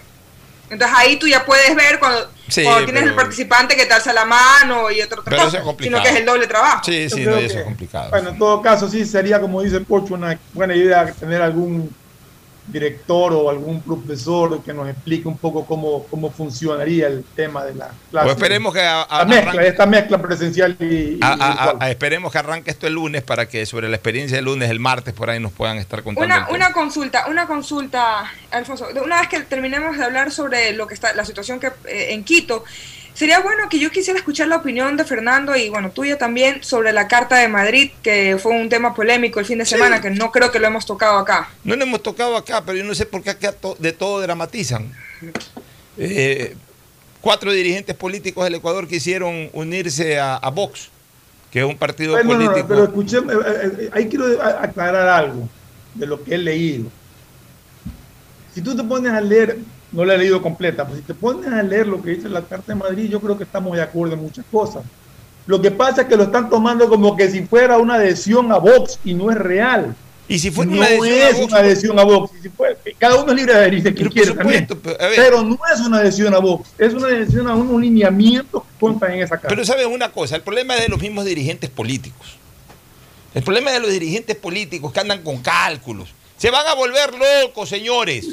Entonces 0.71 0.97
ahí 0.99 1.17
tú 1.19 1.29
ya 1.29 1.45
puedes 1.45 1.75
ver 1.77 1.99
cuando, 1.99 2.31
Sí, 2.49 2.63
cuando 2.65 2.85
tienes 2.85 3.03
pero- 3.03 3.11
el 3.13 3.17
participante 3.17 3.77
que 3.77 3.87
te 3.87 3.93
alza 3.95 4.13
la 4.13 4.25
mano 4.25 4.91
y 4.91 5.01
eso 5.01 5.17
cosa, 5.23 5.59
es 5.59 5.65
complicado. 5.65 5.99
sino 5.99 6.03
que 6.03 6.09
es 6.09 6.17
el 6.21 6.27
doble 6.27 6.47
trabajo. 6.47 6.83
Sí, 6.85 7.09
sí, 7.09 7.25
no, 7.25 7.37
eso 7.37 7.55
que- 7.55 7.61
es 7.61 7.65
complicado. 7.65 8.11
Bueno, 8.11 8.31
en 8.31 8.39
todo 8.39 8.61
caso, 8.61 8.89
sí 8.89 9.05
sería, 9.07 9.41
como 9.41 9.63
dice 9.63 9.81
Pocho, 9.81 10.15
una 10.15 10.39
buena 10.53 10.75
idea 10.75 11.13
tener 11.13 11.41
algún 11.43 11.95
director 12.67 13.33
o 13.35 13.51
algún 13.51 13.83
profesor 13.83 14.63
que 14.63 14.73
nos 14.73 14.89
explique 14.89 15.29
un 15.29 15.37
poco 15.37 15.67
cómo, 15.67 16.05
cómo 16.11 16.31
funcionaría 16.31 17.07
el 17.09 17.23
tema 17.37 17.63
de 17.65 17.75
la 17.75 17.89
clase. 18.11 18.27
Pues 18.27 18.37
esperemos 18.37 18.73
que 18.73 18.81
a- 18.81 19.03
a- 19.03 19.19
la 19.19 19.25
mezcla, 19.27 19.53
arranque- 19.53 19.69
esta 19.69 19.87
mezcla 19.87 20.23
presencial 20.23 20.77
y, 20.81 20.85
y 20.85 21.19
A- 21.23 21.33
a- 21.33 21.37
virtual. 21.49 21.77
a- 21.81 21.91
esperemos 21.91 22.33
que 22.33 22.39
arranque 22.39 22.71
esto 22.71 22.87
el 22.87 22.95
lunes 22.95 23.23
para 23.23 23.47
que 23.49 23.67
sobre 23.67 23.89
la 23.89 23.97
experiencia 23.97 24.37
del 24.39 24.47
lunes, 24.47 24.71
el 24.71 24.81
martes, 24.81 25.13
por 25.13 25.29
ahí 25.31 25.41
nos 25.41 25.53
puedan 25.53 25.77
estar 25.79 26.03
contando. 26.03 26.35
Una, 26.35 26.49
una 26.51 26.73
consulta, 26.73 27.27
una 27.29 27.47
consulta, 27.47 28.31
Alfonso. 28.51 28.87
Una 29.05 29.21
vez 29.21 29.29
que 29.29 29.41
terminemos 29.41 29.99
de 29.99 30.05
hablar 30.05 30.31
sobre 30.33 30.73
lo 30.73 30.87
que 30.87 30.95
está, 30.95 31.13
la 31.13 31.25
situación 31.25 31.61
que 31.61 31.67
eh, 31.87 32.15
en 32.15 32.25
Quito, 32.25 32.65
sería 33.15 33.41
bueno 33.41 33.69
que 33.71 33.79
yo 33.79 33.91
quisiera 33.91 34.19
escuchar 34.19 34.49
la 34.49 34.57
opinión 34.57 34.97
de 34.97 35.05
Fernando 35.05 35.55
y 35.57 35.69
bueno, 35.71 35.91
tuya 35.91 36.19
también 36.19 36.63
sobre 36.63 36.93
la 36.93 37.09
Carta 37.09 37.37
de 37.37 37.49
Madrid, 37.49 37.93
que 38.03 38.37
fue 38.43 38.53
un 38.53 38.69
tema 38.69 38.95
polémico 38.95 39.41
el 39.41 39.47
fin 39.47 39.59
de 39.59 39.65
semana, 39.67 40.01
que 40.01 40.11
no 40.11 40.31
creo 40.33 40.51
que 40.51 40.59
lo 40.59 40.67
hemos 40.67 40.85
tocado 40.85 41.19
acá. 41.19 41.49
No 41.65 41.77
lo 41.77 41.85
hemos 41.85 42.03
tocado 42.03 42.37
acá, 42.37 42.63
pero 42.65 42.77
yo 42.79 42.85
no 42.85 42.95
sé 42.95 43.07
por 43.07 43.23
qué 43.23 43.31
acá 43.31 43.53
to- 43.53 43.77
de 43.79 43.93
todo 43.93 44.21
dramatizan. 44.21 44.93
Eh, 45.97 46.55
cuatro 47.21 47.53
dirigentes 47.53 47.95
políticos 47.97 48.45
del 48.45 48.57
Ecuador 48.57 48.87
quisieron 48.89 49.49
unirse 49.53 50.19
a, 50.19 50.37
a 50.37 50.51
Vox, 50.51 50.91
que 51.51 51.61
es 51.61 51.65
un 51.65 51.79
partido 51.79 52.13
Bueno, 52.13 52.35
no, 52.35 52.39
no, 52.41 52.45
político. 52.47 52.69
pero 52.69 52.85
escuché, 52.85 53.19
eh, 53.19 53.23
eh, 53.85 53.91
ahí 53.93 54.09
quiero 54.09 54.27
aclarar 54.43 55.09
algo 55.09 55.49
de 55.95 56.07
lo 56.07 56.23
que 56.23 56.35
he 56.35 56.39
leído. 56.39 56.87
Si 58.55 58.61
tú 58.61 58.77
te 58.77 58.83
pones 58.85 59.13
a 59.13 59.21
leer, 59.21 59.59
no 59.95 60.05
la 60.05 60.15
he 60.15 60.19
leído 60.19 60.43
completa, 60.43 60.85
pero 60.85 60.97
si 60.97 61.03
te 61.03 61.15
pones 61.15 61.51
a 61.53 61.63
leer 61.63 61.87
lo 61.87 62.03
que 62.03 62.11
dice 62.11 62.29
la 62.29 62.43
Carta 62.43 62.73
de 62.73 62.75
Madrid, 62.79 63.09
yo 63.11 63.21
creo 63.21 63.39
que 63.39 63.45
estamos 63.45 63.77
de 63.77 63.83
acuerdo 63.83 64.15
en 64.15 64.21
muchas 64.23 64.45
cosas. 64.51 64.83
Lo 65.47 65.61
que 65.61 65.71
pasa 65.71 66.03
es 66.03 66.09
que 66.09 66.17
lo 66.17 66.25
están 66.25 66.49
tomando 66.51 66.89
como 66.89 67.17
que 67.17 67.31
si 67.31 67.43
fuera 67.45 67.79
una 67.79 67.95
adhesión 67.95 68.51
a 68.51 68.59
Vox 68.59 68.99
y 69.05 69.15
no 69.15 69.31
es 69.31 69.37
real. 69.39 69.95
Y 70.27 70.39
si 70.39 70.51
fue 70.51 70.65
no 70.65 70.73
una 70.79 70.87
adhesión 70.87 71.19
es 71.19 71.35
a 71.35 71.39
Vox, 71.39 71.53
una 71.53 71.59
adhesión 71.61 71.99
a 71.99 72.05
Vox. 72.05 72.33
Y 72.39 72.43
si 72.43 72.49
fue- 72.49 72.79
cada 72.99 73.23
uno 73.23 73.31
es 73.33 73.37
libre 73.37 73.53
de 73.53 73.59
adherirse 73.59 73.95
quien 73.95 74.35
también. 74.37 74.67
pero, 75.17 75.43
no 75.43 75.59
es 75.73 75.81
una 75.81 75.99
adhesión 75.99 76.35
a 76.35 76.39
Vox, 76.39 76.71
es 76.79 76.95
una 76.95 77.09
adhesión 77.09 77.47
a 77.47 77.55
un, 77.55 77.69
un 77.69 77.83
lineamiento 77.83 78.61
que 78.63 78.79
consta 78.81 79.13
en 79.15 79.21
esa 79.21 79.37
carta. 79.37 79.49
Pero 79.49 79.65
saben 79.67 79.89
una 79.93 80.11
cosa, 80.11 80.37
el 80.37 80.43
problema 80.43 80.75
es 80.77 80.83
de 80.83 80.89
los 80.89 81.01
mismos 81.01 81.25
dirigentes 81.27 81.69
políticos. 81.69 82.39
El 83.35 83.43
problema 83.43 83.69
es 83.71 83.75
de 83.77 83.81
los 83.83 83.91
dirigentes 83.91 84.37
políticos 84.37 84.93
que 84.93 85.01
andan 85.01 85.23
con 85.23 85.43
cálculos. 85.43 86.09
Se 86.39 86.51
van 86.51 86.67
a 86.69 86.75
volver 86.75 87.11
locos, 87.43 87.69
señores. 87.69 88.27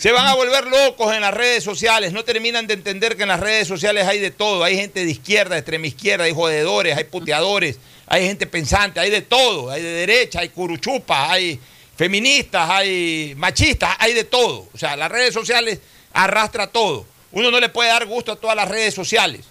Se 0.00 0.12
van 0.12 0.26
a 0.26 0.34
volver 0.34 0.66
locos 0.66 1.14
en 1.14 1.20
las 1.20 1.34
redes 1.34 1.62
sociales. 1.62 2.14
No 2.14 2.24
terminan 2.24 2.66
de 2.66 2.72
entender 2.72 3.18
que 3.18 3.24
en 3.24 3.28
las 3.28 3.38
redes 3.38 3.68
sociales 3.68 4.06
hay 4.06 4.18
de 4.18 4.30
todo. 4.30 4.64
Hay 4.64 4.74
gente 4.74 5.04
de 5.04 5.10
izquierda, 5.10 5.56
de 5.56 5.58
extrema 5.58 5.86
izquierda, 5.86 6.24
hay 6.24 6.32
jodedores, 6.32 6.96
hay 6.96 7.04
puteadores, 7.04 7.78
hay 8.06 8.26
gente 8.26 8.46
pensante, 8.46 8.98
hay 8.98 9.10
de 9.10 9.20
todo. 9.20 9.70
Hay 9.70 9.82
de 9.82 9.90
derecha, 9.90 10.40
hay 10.40 10.48
curuchupas, 10.48 11.28
hay 11.28 11.60
feministas, 11.96 12.70
hay 12.70 13.34
machistas, 13.36 13.94
hay 13.98 14.14
de 14.14 14.24
todo. 14.24 14.68
O 14.72 14.78
sea, 14.78 14.96
las 14.96 15.12
redes 15.12 15.34
sociales 15.34 15.80
arrastra 16.14 16.68
todo. 16.68 17.04
Uno 17.32 17.50
no 17.50 17.60
le 17.60 17.68
puede 17.68 17.90
dar 17.90 18.06
gusto 18.06 18.32
a 18.32 18.36
todas 18.36 18.56
las 18.56 18.68
redes 18.68 18.94
sociales. 18.94 19.42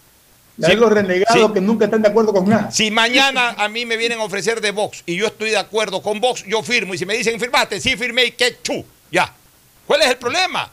hay 0.63 0.71
Sí, 0.71 0.77
los 0.77 0.91
renegados 0.91 1.47
sí. 1.47 1.53
que 1.53 1.61
nunca 1.61 1.85
están 1.85 2.01
de 2.01 2.07
acuerdo 2.07 2.33
con 2.33 2.49
nada. 2.49 2.71
Si 2.71 2.89
mañana 2.89 3.53
a 3.55 3.69
mí 3.69 3.85
me 3.85 3.97
vienen 3.97 4.19
a 4.19 4.23
ofrecer 4.23 4.61
de 4.61 4.71
Vox 4.71 5.03
y 5.05 5.15
yo 5.15 5.27
estoy 5.27 5.51
de 5.51 5.57
acuerdo 5.57 6.01
con 6.01 6.19
Vox, 6.19 6.43
yo 6.47 6.63
firmo. 6.63 6.95
Y 6.95 6.97
si 6.97 7.05
me 7.05 7.13
dicen 7.13 7.39
firmaste, 7.39 7.79
sí 7.79 7.95
firmé 7.95 8.25
y 8.25 8.31
qué 8.31 8.57
chu. 8.63 8.83
Ya. 9.11 9.35
¿Cuál 9.89 10.03
es 10.03 10.09
el 10.09 10.17
problema? 10.17 10.69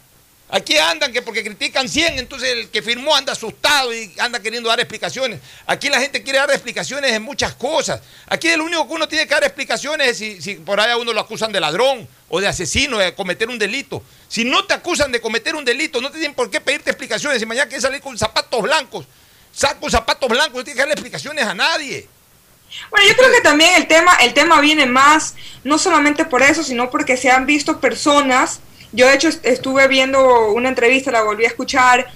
Aquí 0.51 0.77
andan 0.77 1.11
que 1.11 1.23
porque 1.23 1.43
critican 1.43 1.89
100, 1.89 2.19
entonces 2.19 2.51
el 2.51 2.69
que 2.69 2.83
firmó 2.83 3.17
anda 3.17 3.33
asustado 3.33 3.95
y 3.95 4.13
anda 4.19 4.41
queriendo 4.41 4.69
dar 4.69 4.79
explicaciones. 4.79 5.41
Aquí 5.67 5.89
la 5.89 5.99
gente 6.01 6.23
quiere 6.23 6.39
dar 6.39 6.51
explicaciones 6.51 7.13
en 7.13 7.23
muchas 7.23 7.55
cosas. 7.55 8.03
Aquí 8.27 8.55
lo 8.55 8.65
único 8.65 8.87
que 8.87 8.93
uno 8.93 9.09
tiene 9.09 9.27
que 9.27 9.33
dar 9.33 9.45
explicaciones 9.45 10.21
es 10.21 10.45
si, 10.45 10.57
por 10.57 10.79
ahí 10.79 10.91
a 10.91 10.99
uno 10.99 11.15
lo 11.15 11.21
acusan 11.23 11.51
de 11.51 11.61
ladrón 11.61 12.07
o 12.29 12.43
de 12.43 12.47
asesino, 12.47 12.99
de 12.99 13.15
cometer 13.15 13.49
un 13.49 13.59
delito. 13.59 14.03
Si 14.29 14.45
no 14.45 14.67
te 14.67 14.75
acusan 14.75 15.11
de 15.11 15.23
cometer 15.23 15.57
un 15.57 15.65
delito, 15.65 16.03
no 16.03 16.11
tienen 16.11 16.35
por 16.35 16.51
qué 16.51 16.61
pedirte 16.61 16.91
explicaciones. 16.91 17.41
Si 17.41 17.47
mañana 17.47 17.69
quieres 17.69 17.85
salir 17.85 18.03
con 18.03 18.19
zapatos 18.19 18.61
blancos, 18.61 19.07
saca 19.51 19.81
con 19.81 19.91
zapatos 19.91 20.29
blancos, 20.29 20.57
no 20.57 20.65
tienes 20.65 20.75
que 20.75 20.81
darle 20.81 20.93
explicaciones 20.93 21.47
a 21.47 21.55
nadie. 21.55 22.07
Bueno, 22.91 23.09
yo 23.09 23.17
creo 23.17 23.33
que 23.33 23.41
también 23.41 23.77
el 23.77 23.89
tema, 23.89 24.15
el 24.17 24.35
tema 24.35 24.61
viene 24.61 24.85
más, 24.85 25.37
no 25.65 25.79
solamente 25.79 26.27
por 26.27 26.43
eso, 26.43 26.63
sino 26.63 26.91
porque 26.91 27.17
se 27.17 27.31
han 27.31 27.47
visto 27.47 27.81
personas. 27.81 28.61
Yo 28.93 29.07
de 29.09 29.15
hecho 29.15 29.29
est- 29.29 29.45
estuve 29.45 29.87
viendo 29.89 30.51
una 30.53 30.69
entrevista, 30.69 31.11
la 31.11 31.23
volví 31.23 31.45
a 31.45 31.49
escuchar, 31.49 32.07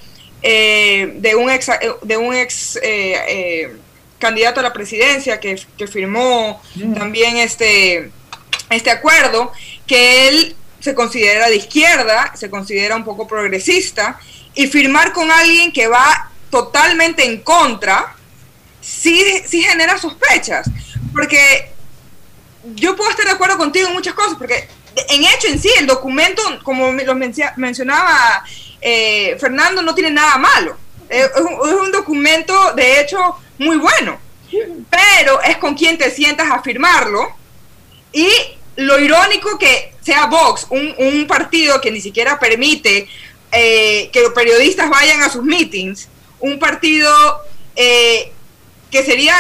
eh, 0.43 1.13
de 1.17 1.35
un 1.35 1.51
ex, 1.51 1.69
eh, 1.69 1.93
de 2.03 2.17
un 2.17 2.35
ex 2.35 2.77
eh, 2.77 2.81
eh, 3.29 3.77
candidato 4.19 4.61
a 4.61 4.63
la 4.63 4.73
presidencia 4.73 5.39
que, 5.41 5.61
que 5.77 5.87
firmó 5.87 6.63
también 6.95 7.37
este, 7.39 8.11
este 8.71 8.91
acuerdo, 8.91 9.53
que 9.87 10.29
él 10.29 10.57
se 10.79 10.95
considera 10.95 11.49
de 11.49 11.57
izquierda, 11.57 12.33
se 12.37 12.49
considera 12.49 12.97
un 12.97 13.05
poco 13.05 13.27
progresista, 13.27 14.19
y 14.55 14.67
firmar 14.67 15.13
con 15.13 15.31
alguien 15.31 15.73
que 15.73 15.87
va 15.89 16.31
totalmente 16.51 17.25
en 17.25 17.43
contra, 17.43 18.15
sí, 18.81 19.23
sí 19.47 19.63
genera 19.63 19.99
sospechas. 19.99 20.69
Porque 21.13 21.71
yo 22.75 22.97
puedo 22.97 23.11
estar 23.11 23.27
de 23.27 23.33
acuerdo 23.33 23.57
contigo 23.59 23.89
en 23.89 23.95
muchas 23.95 24.15
cosas, 24.15 24.35
porque 24.39 24.69
en 24.95 25.25
hecho 25.25 25.49
en 25.49 25.61
sí, 25.61 25.71
el 25.79 25.87
documento, 25.87 26.43
como 26.63 26.93
lo 26.93 27.15
mencionaba 27.15 28.45
eh, 28.81 29.37
Fernando, 29.39 29.83
no 29.83 29.95
tiene 29.95 30.11
nada 30.11 30.39
malo. 30.39 30.77
Eh, 31.09 31.29
Es 31.35 31.75
un, 31.75 31.93
documento, 31.93 32.73
de 32.75 33.01
hecho, 33.01 33.37
muy 33.59 33.77
bueno. 33.77 34.19
Pero 34.51 35.41
es 35.43 35.59
con 35.59 35.75
quien 35.75 35.99
te 35.99 36.11
sientas 36.11 36.51
a 36.51 36.63
firmarlo. 36.63 37.37
Y 38.13 38.29
lo 38.77 38.99
irónico 38.99 39.59
que 39.59 39.95
sea 40.03 40.27
Vox, 40.27 40.67
un, 40.71 41.27
partido 41.29 41.81
que 41.81 41.91
ni 41.91 42.01
siquiera 42.01 42.39
permite 42.39 43.09
eh, 43.53 44.11
que 44.13 44.21
los 44.23 44.33
periodistas 44.33 44.89
vayan 44.89 45.23
a 45.23 45.29
sus 45.29 45.45
meetings, 45.45 46.09
un 46.41 46.59
partido 46.59 47.13
que 47.77 49.05
sería 49.05 49.37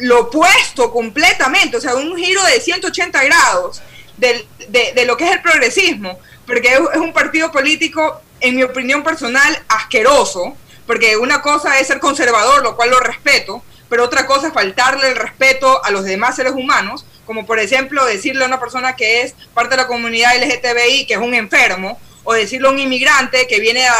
lo 0.00 0.22
opuesto 0.22 0.90
completamente, 0.90 1.76
o 1.76 1.80
sea, 1.80 1.94
un 1.94 2.16
giro 2.16 2.42
de 2.44 2.60
180 2.60 3.22
grados 3.22 3.82
de, 4.16 4.46
de 4.94 5.04
lo 5.04 5.16
que 5.16 5.24
es 5.24 5.32
el 5.32 5.42
progresismo, 5.42 6.18
porque 6.46 6.68
es, 6.74 6.80
un 6.98 7.12
partido 7.12 7.50
político, 7.50 8.20
en 8.40 8.56
mi 8.56 8.62
opinión 8.62 9.02
personal, 9.02 9.62
asqueroso, 9.68 10.56
porque 10.86 11.16
una 11.16 11.40
cosa 11.40 11.78
es 11.78 11.86
ser 11.86 11.98
conservador, 12.00 12.62
lo 12.62 12.76
cual 12.76 12.90
lo 12.90 13.00
respeto, 13.00 13.62
pero 13.88 14.04
otra 14.04 14.26
cosa 14.26 14.48
es 14.48 14.52
faltarle 14.54 15.08
el 15.08 15.16
respeto 15.16 15.82
a 15.84 15.90
los 15.90 16.04
demás 16.04 16.36
seres 16.36 16.52
humanos, 16.52 17.06
como 17.26 17.46
por 17.46 17.58
ejemplo 17.58 18.04
decirle 18.04 18.44
a 18.44 18.48
una 18.48 18.60
persona 18.60 18.96
que 18.96 19.22
es 19.22 19.34
parte 19.54 19.70
de 19.76 19.82
la 19.82 19.86
comunidad 19.86 20.36
LGTBI 20.36 21.06
que 21.06 21.14
es 21.14 21.20
un 21.20 21.34
enfermo, 21.34 21.98
o 22.24 22.32
decirle 22.34 22.68
a 22.68 22.70
un 22.70 22.78
inmigrante 22.78 23.46
que 23.46 23.60
viene 23.60 23.86
a, 23.86 23.92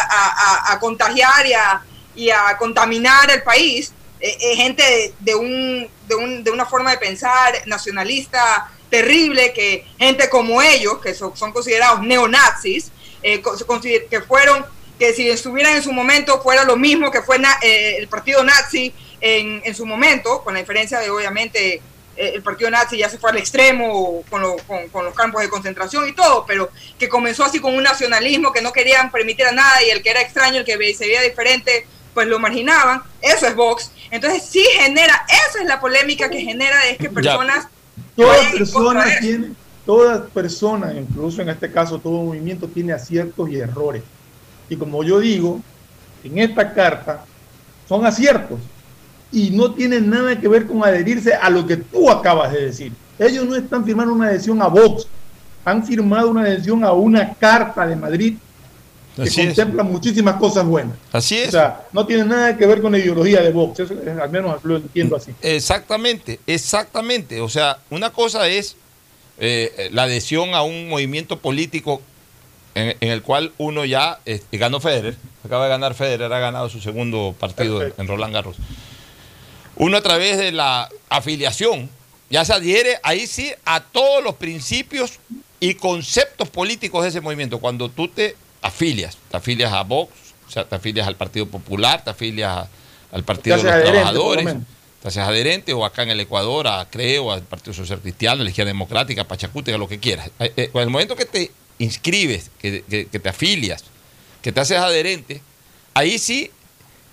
a- 0.72 0.78
contagiar 0.80 1.46
y 1.46 1.52
a, 1.52 1.82
y 2.16 2.30
a 2.30 2.56
contaminar 2.58 3.30
el 3.30 3.42
país, 3.42 3.92
eh, 4.20 4.36
eh, 4.40 4.56
gente 4.56 5.14
de 5.20 5.34
un, 5.34 5.88
de, 6.08 6.14
un- 6.14 6.42
de 6.44 6.50
una 6.50 6.64
forma 6.66 6.90
de 6.90 6.98
pensar 6.98 7.54
nacionalista 7.66 8.70
terrible, 8.98 9.52
que 9.52 9.84
gente 9.98 10.28
como 10.28 10.62
ellos, 10.62 10.98
que 11.02 11.14
son, 11.14 11.36
son 11.36 11.52
considerados 11.52 12.00
neonazis, 12.02 12.92
eh, 13.22 13.42
que 14.10 14.20
fueron, 14.20 14.64
que 14.98 15.12
si 15.12 15.28
estuvieran 15.28 15.74
en 15.76 15.82
su 15.82 15.92
momento 15.92 16.40
fuera 16.42 16.62
lo 16.64 16.76
mismo 16.76 17.10
que 17.10 17.22
fue 17.22 17.38
na- 17.38 17.58
eh, 17.62 17.96
el 17.98 18.06
partido 18.08 18.44
nazi 18.44 18.92
en, 19.20 19.62
en 19.64 19.74
su 19.74 19.84
momento, 19.84 20.42
con 20.44 20.54
la 20.54 20.60
diferencia 20.60 21.00
de 21.00 21.10
obviamente 21.10 21.82
eh, 22.16 22.32
el 22.36 22.42
partido 22.42 22.70
nazi 22.70 22.96
ya 22.98 23.08
se 23.08 23.18
fue 23.18 23.30
al 23.30 23.38
extremo 23.38 24.22
con, 24.30 24.40
lo- 24.42 24.56
con- 24.68 24.88
con 24.90 25.04
los 25.04 25.14
campos 25.14 25.42
de 25.42 25.48
concentración 25.48 26.08
y 26.08 26.12
todo, 26.12 26.44
pero 26.46 26.70
que 26.98 27.08
comenzó 27.08 27.44
así 27.44 27.58
con 27.58 27.74
un 27.74 27.82
nacionalismo 27.82 28.52
que 28.52 28.62
no 28.62 28.72
querían 28.72 29.10
permitir 29.10 29.46
a 29.46 29.52
nada 29.52 29.82
y 29.82 29.90
el 29.90 30.02
que 30.02 30.10
era 30.10 30.20
extraño, 30.20 30.58
el 30.58 30.64
que 30.64 30.94
se 30.94 31.06
veía 31.06 31.22
diferente, 31.22 31.86
pues 32.14 32.28
lo 32.28 32.38
marginaban. 32.38 33.02
Eso 33.20 33.48
es 33.48 33.56
Vox. 33.56 33.90
Entonces 34.12 34.44
sí 34.48 34.64
genera, 34.78 35.26
esa 35.28 35.58
es 35.62 35.66
la 35.66 35.80
polémica 35.80 36.30
que 36.30 36.40
genera 36.42 36.86
es 36.86 36.98
que 36.98 37.08
personas... 37.10 37.66
Toda 38.16 38.34
persona 38.52 39.04
tiene, 39.20 39.52
toda 39.84 40.24
persona, 40.26 40.94
incluso 40.94 41.42
en 41.42 41.48
este 41.48 41.70
caso 41.70 41.98
todo 41.98 42.22
movimiento, 42.22 42.68
tiene 42.68 42.92
aciertos 42.92 43.48
y 43.50 43.56
errores. 43.56 44.02
Y 44.68 44.76
como 44.76 45.02
yo 45.02 45.20
digo, 45.20 45.60
en 46.22 46.38
esta 46.38 46.72
carta 46.72 47.24
son 47.88 48.06
aciertos 48.06 48.60
y 49.30 49.50
no 49.50 49.72
tienen 49.72 50.08
nada 50.08 50.38
que 50.40 50.48
ver 50.48 50.66
con 50.66 50.84
adherirse 50.84 51.34
a 51.34 51.50
lo 51.50 51.66
que 51.66 51.76
tú 51.76 52.08
acabas 52.08 52.52
de 52.52 52.66
decir. 52.66 52.92
Ellos 53.18 53.46
no 53.46 53.56
están 53.56 53.84
firmando 53.84 54.14
una 54.14 54.26
adhesión 54.26 54.62
a 54.62 54.68
Vox, 54.68 55.06
han 55.64 55.84
firmado 55.84 56.30
una 56.30 56.42
adhesión 56.42 56.84
a 56.84 56.92
una 56.92 57.34
carta 57.34 57.86
de 57.86 57.96
Madrid 57.96 58.36
que 59.16 59.22
Así 59.22 59.40
es. 59.40 59.46
contempla 59.48 59.82
muchísimas 59.82 60.36
cosas 60.36 60.64
buenas. 60.64 60.96
Así 61.12 61.38
es. 61.38 61.48
O 61.48 61.52
sea, 61.52 61.86
no 61.92 62.06
tiene 62.06 62.24
nada 62.24 62.56
que 62.56 62.66
ver 62.66 62.80
con 62.82 62.92
la 62.92 62.98
ideología 62.98 63.42
de 63.42 63.50
Vox, 63.52 63.80
eso 63.80 63.94
al 64.20 64.30
menos 64.30 64.62
lo 64.64 64.76
entiendo 64.76 65.16
así. 65.16 65.32
Exactamente, 65.42 66.40
exactamente. 66.46 67.40
O 67.40 67.48
sea, 67.48 67.78
una 67.90 68.10
cosa 68.10 68.48
es 68.48 68.76
eh, 69.38 69.88
la 69.92 70.04
adhesión 70.04 70.54
a 70.54 70.62
un 70.62 70.88
movimiento 70.88 71.38
político 71.38 72.02
en, 72.74 72.96
en 73.00 73.10
el 73.10 73.22
cual 73.22 73.52
uno 73.58 73.84
ya 73.84 74.18
eh, 74.26 74.40
ganó 74.52 74.80
Federer, 74.80 75.16
acaba 75.44 75.64
de 75.64 75.70
ganar 75.70 75.94
Federer, 75.94 76.32
ha 76.32 76.38
ganado 76.40 76.68
su 76.68 76.80
segundo 76.80 77.34
partido 77.38 77.82
en 77.82 78.08
Roland 78.08 78.34
Garros. 78.34 78.56
Uno 79.76 79.96
a 79.96 80.02
través 80.02 80.38
de 80.38 80.52
la 80.52 80.88
afiliación 81.08 81.88
ya 82.30 82.44
se 82.44 82.52
adhiere 82.52 82.98
ahí 83.02 83.26
sí 83.26 83.52
a 83.64 83.80
todos 83.80 84.24
los 84.24 84.34
principios 84.34 85.20
y 85.60 85.74
conceptos 85.74 86.48
políticos 86.48 87.02
de 87.02 87.10
ese 87.10 87.20
movimiento. 87.20 87.58
Cuando 87.58 87.88
tú 87.88 88.08
te 88.08 88.34
afilias, 88.64 89.16
te 89.30 89.36
afilias 89.36 89.72
a 89.72 89.82
Vox, 89.82 90.12
o 90.48 90.50
sea, 90.50 90.64
te 90.68 90.74
afilias 90.74 91.06
al 91.06 91.16
Partido 91.16 91.46
Popular, 91.46 92.02
te 92.04 92.10
afilias 92.10 92.66
al 93.12 93.22
Partido 93.24 93.56
de 93.56 93.62
los 93.62 93.72
adherente, 93.72 93.90
lo 93.90 94.02
Trabajadores, 94.12 94.44
te 95.02 95.08
haces 95.08 95.22
adherente 95.22 95.72
o 95.74 95.84
acá 95.84 96.02
en 96.02 96.10
el 96.10 96.20
Ecuador 96.20 96.66
a 96.66 96.88
Creo, 96.90 97.30
al 97.32 97.42
Partido 97.42 97.74
Social 97.74 98.00
Cristiano, 98.00 98.40
a 98.40 98.44
la 98.44 98.50
Izquierda 98.50 98.70
Democrática, 98.70 99.22
a 99.22 99.28
Pachacútega, 99.28 99.76
lo 99.78 99.86
que 99.88 99.98
quieras. 100.00 100.30
Eh, 100.38 100.52
eh, 100.56 100.70
En 100.72 100.80
el 100.80 100.90
momento 100.90 101.14
que 101.14 101.26
te 101.26 101.50
inscribes, 101.78 102.50
que, 102.58 102.82
que- 102.88 103.06
que 103.06 103.18
te 103.18 103.28
afilias, 103.28 103.84
que 104.42 104.50
te 104.52 104.60
haces 104.60 104.78
adherente, 104.78 105.42
ahí 105.94 106.18
sí 106.18 106.50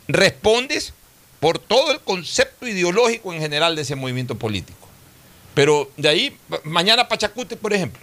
respondes 0.08 0.93
por 1.39 1.60
todo 1.60 1.91
el 1.91 1.99
concepto 1.99 2.68
ideológico 2.68 3.34
en 3.34 3.39
general 3.41 3.76
de 3.76 3.82
ese 3.82 3.95
movimiento 3.95 4.36
político. 4.36 4.88
Pero 5.54 5.89
de 5.97 6.08
ahí, 6.08 6.38
ma- 6.47 6.60
mañana 6.64 7.08
Pachacute, 7.08 7.58
por 7.58 7.74
ejemplo. 7.74 8.02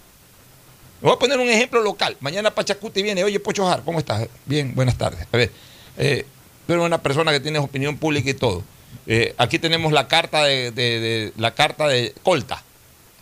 Voy 1.01 1.13
a 1.13 1.17
poner 1.17 1.39
un 1.39 1.49
ejemplo 1.49 1.81
local. 1.81 2.17
Mañana 2.21 2.51
Pachacute 2.51 3.03
viene, 3.03 3.23
oye, 3.23 3.39
Pocho 3.39 3.65
Jar, 3.65 3.83
¿cómo 3.85 4.01
estás? 4.01 4.29
Bien, 4.47 4.75
buenas 4.75 4.99
tardes. 4.99 5.27
A 5.31 5.37
ver, 5.37 5.53
eh, 5.97 6.27
tú 6.67 6.73
eres 6.73 6.85
una 6.85 7.01
persona 7.01 7.31
que 7.31 7.39
tienes 7.39 7.63
opinión 7.63 7.97
pública 7.97 8.31
y 8.31 8.35
todo. 8.35 8.65
Eh, 9.07 9.35
aquí 9.39 9.61
tenemos 9.61 9.93
la 9.93 10.09
carta 10.09 10.43
de, 10.45 11.33
la 11.37 11.55
carta 11.55 11.87
de 11.87 12.15
Colta. 12.25 12.65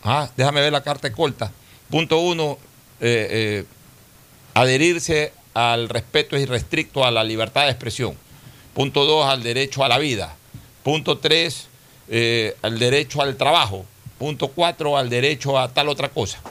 Ah, 0.03 0.29
déjame 0.35 0.61
ver 0.61 0.71
la 0.71 0.81
carta 0.81 1.07
de 1.07 1.13
Colta. 1.13 1.51
Punto 1.89 2.19
uno, 2.19 2.57
eh, 2.99 3.27
eh, 3.29 3.65
adherirse 4.55 5.33
al 5.53 5.87
respeto 5.87 6.35
irrestricto 6.35 7.05
a 7.05 7.11
la 7.11 7.23
libertad 7.23 7.65
de 7.65 7.71
expresión. 7.71 8.15
Punto 8.73 9.05
dos, 9.05 9.27
al 9.27 9.43
derecho 9.43 9.83
a 9.83 9.87
la 9.87 9.99
vida. 9.99 10.35
Punto 10.83 11.19
tres, 11.19 11.67
al 12.61 12.79
derecho 12.79 13.21
al 13.21 13.35
trabajo. 13.37 13.85
Punto 14.17 14.47
cuatro, 14.47 14.97
al 14.97 15.09
derecho 15.09 15.59
a 15.59 15.71
tal 15.71 15.89
otra 15.89 16.09
cosa. 16.09 16.41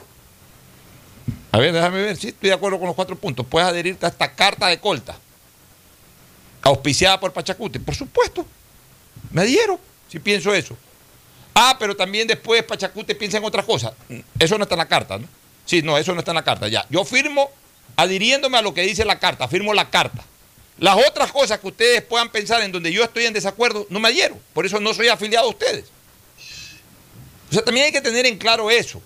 A 1.51 1.59
ver, 1.59 1.73
déjame 1.73 2.01
ver 2.01 2.17
si 2.17 2.29
estoy 2.29 2.49
de 2.49 2.55
acuerdo 2.55 2.77
con 2.77 2.87
los 2.87 2.95
cuatro 2.95 3.15
puntos. 3.15 3.45
Puedes 3.45 3.67
adherirte 3.67 4.05
a 4.05 4.09
esta 4.09 4.33
carta 4.33 4.67
de 4.67 4.79
colta, 4.79 5.17
auspiciada 6.61 7.19
por 7.19 7.31
Pachacuti. 7.33 7.79
Por 7.79 7.95
supuesto, 7.95 8.45
me 9.31 9.41
adhiero 9.41 9.79
si 10.09 10.19
pienso 10.19 10.53
eso. 10.53 10.77
Ah, 11.59 11.75
pero 11.79 11.95
también 11.95 12.27
después 12.27 12.61
Pachacute 12.63 13.15
piensa 13.15 13.37
en 13.39 13.43
otra 13.43 13.63
cosa. 13.63 13.91
Eso 14.37 14.57
no 14.59 14.63
está 14.63 14.75
en 14.75 14.79
la 14.79 14.87
carta, 14.87 15.17
¿no? 15.17 15.27
Sí, 15.65 15.81
no, 15.81 15.97
eso 15.97 16.13
no 16.13 16.19
está 16.19 16.29
en 16.29 16.35
la 16.35 16.43
carta, 16.43 16.67
ya. 16.67 16.85
Yo 16.89 17.03
firmo 17.03 17.49
adhiriéndome 17.95 18.59
a 18.59 18.61
lo 18.61 18.75
que 18.75 18.83
dice 18.83 19.03
la 19.03 19.17
carta, 19.17 19.47
firmo 19.47 19.73
la 19.73 19.89
carta. 19.89 20.23
Las 20.77 20.95
otras 21.07 21.31
cosas 21.31 21.59
que 21.59 21.67
ustedes 21.67 22.03
puedan 22.03 22.29
pensar 22.29 22.61
en 22.61 22.71
donde 22.71 22.93
yo 22.93 23.03
estoy 23.03 23.25
en 23.25 23.33
desacuerdo, 23.33 23.87
no 23.89 23.99
me 23.99 24.09
adhiero. 24.09 24.37
Por 24.53 24.67
eso 24.67 24.79
no 24.79 24.93
soy 24.93 25.07
afiliado 25.07 25.47
a 25.47 25.49
ustedes. 25.49 25.85
O 27.49 27.53
sea, 27.53 27.63
también 27.63 27.87
hay 27.87 27.91
que 27.91 28.01
tener 28.01 28.27
en 28.27 28.37
claro 28.37 28.69
eso. 28.69 29.01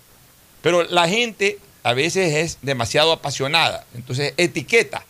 Pero 0.60 0.82
la 0.82 1.08
gente 1.08 1.58
a 1.82 1.94
veces 1.94 2.34
es 2.34 2.58
demasiado 2.62 3.12
apasionada. 3.12 3.84
Entonces, 3.94 4.34
etiqueta. 4.36 5.04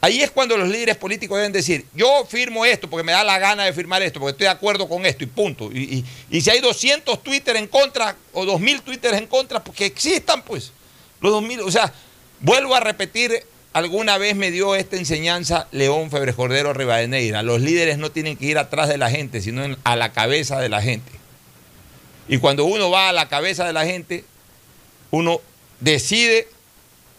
Ahí 0.00 0.20
es 0.20 0.32
cuando 0.32 0.56
los 0.56 0.68
líderes 0.68 0.96
políticos 0.96 1.36
deben 1.36 1.52
decir, 1.52 1.86
yo 1.94 2.26
firmo 2.28 2.64
esto 2.64 2.90
porque 2.90 3.04
me 3.04 3.12
da 3.12 3.22
la 3.22 3.38
gana 3.38 3.64
de 3.64 3.72
firmar 3.72 4.02
esto, 4.02 4.18
porque 4.18 4.32
estoy 4.32 4.46
de 4.46 4.50
acuerdo 4.50 4.88
con 4.88 5.06
esto 5.06 5.22
y 5.22 5.28
punto. 5.28 5.70
Y, 5.70 6.04
si 6.40 6.50
hay 6.50 6.58
200 6.58 7.22
Twitter 7.22 7.54
en 7.54 7.68
contra 7.68 8.16
o 8.32 8.44
2.000 8.44 8.82
Twitter 8.82 9.14
en 9.14 9.28
contra, 9.28 9.62
pues 9.62 9.76
que 9.76 9.86
existan 9.86 10.42
pues. 10.42 10.72
Los 11.20 11.32
2.000, 11.32 11.62
o 11.64 11.70
sea, 11.70 11.92
vuelvo 12.40 12.74
a 12.74 12.80
repetir, 12.80 13.44
alguna 13.72 14.18
vez 14.18 14.34
me 14.34 14.50
dio 14.50 14.74
esta 14.74 14.96
enseñanza 14.96 15.68
León 15.70 16.10
Febres 16.10 16.34
Cordero 16.34 16.72
Rivadeneira. 16.72 17.44
Los 17.44 17.60
líderes 17.60 17.96
no 17.96 18.10
tienen 18.10 18.36
que 18.36 18.46
ir 18.46 18.58
atrás 18.58 18.88
de 18.88 18.98
la 18.98 19.08
gente, 19.08 19.40
sino 19.40 19.62
a 19.84 19.94
la 19.94 20.10
cabeza 20.10 20.58
de 20.58 20.68
la 20.68 20.82
gente. 20.82 21.12
Y 22.26 22.38
cuando 22.38 22.64
uno 22.64 22.90
va 22.90 23.08
a 23.08 23.12
la 23.12 23.28
cabeza 23.28 23.64
de 23.64 23.72
la 23.72 23.84
gente, 23.84 24.24
uno 25.12 25.40
decide 25.82 26.48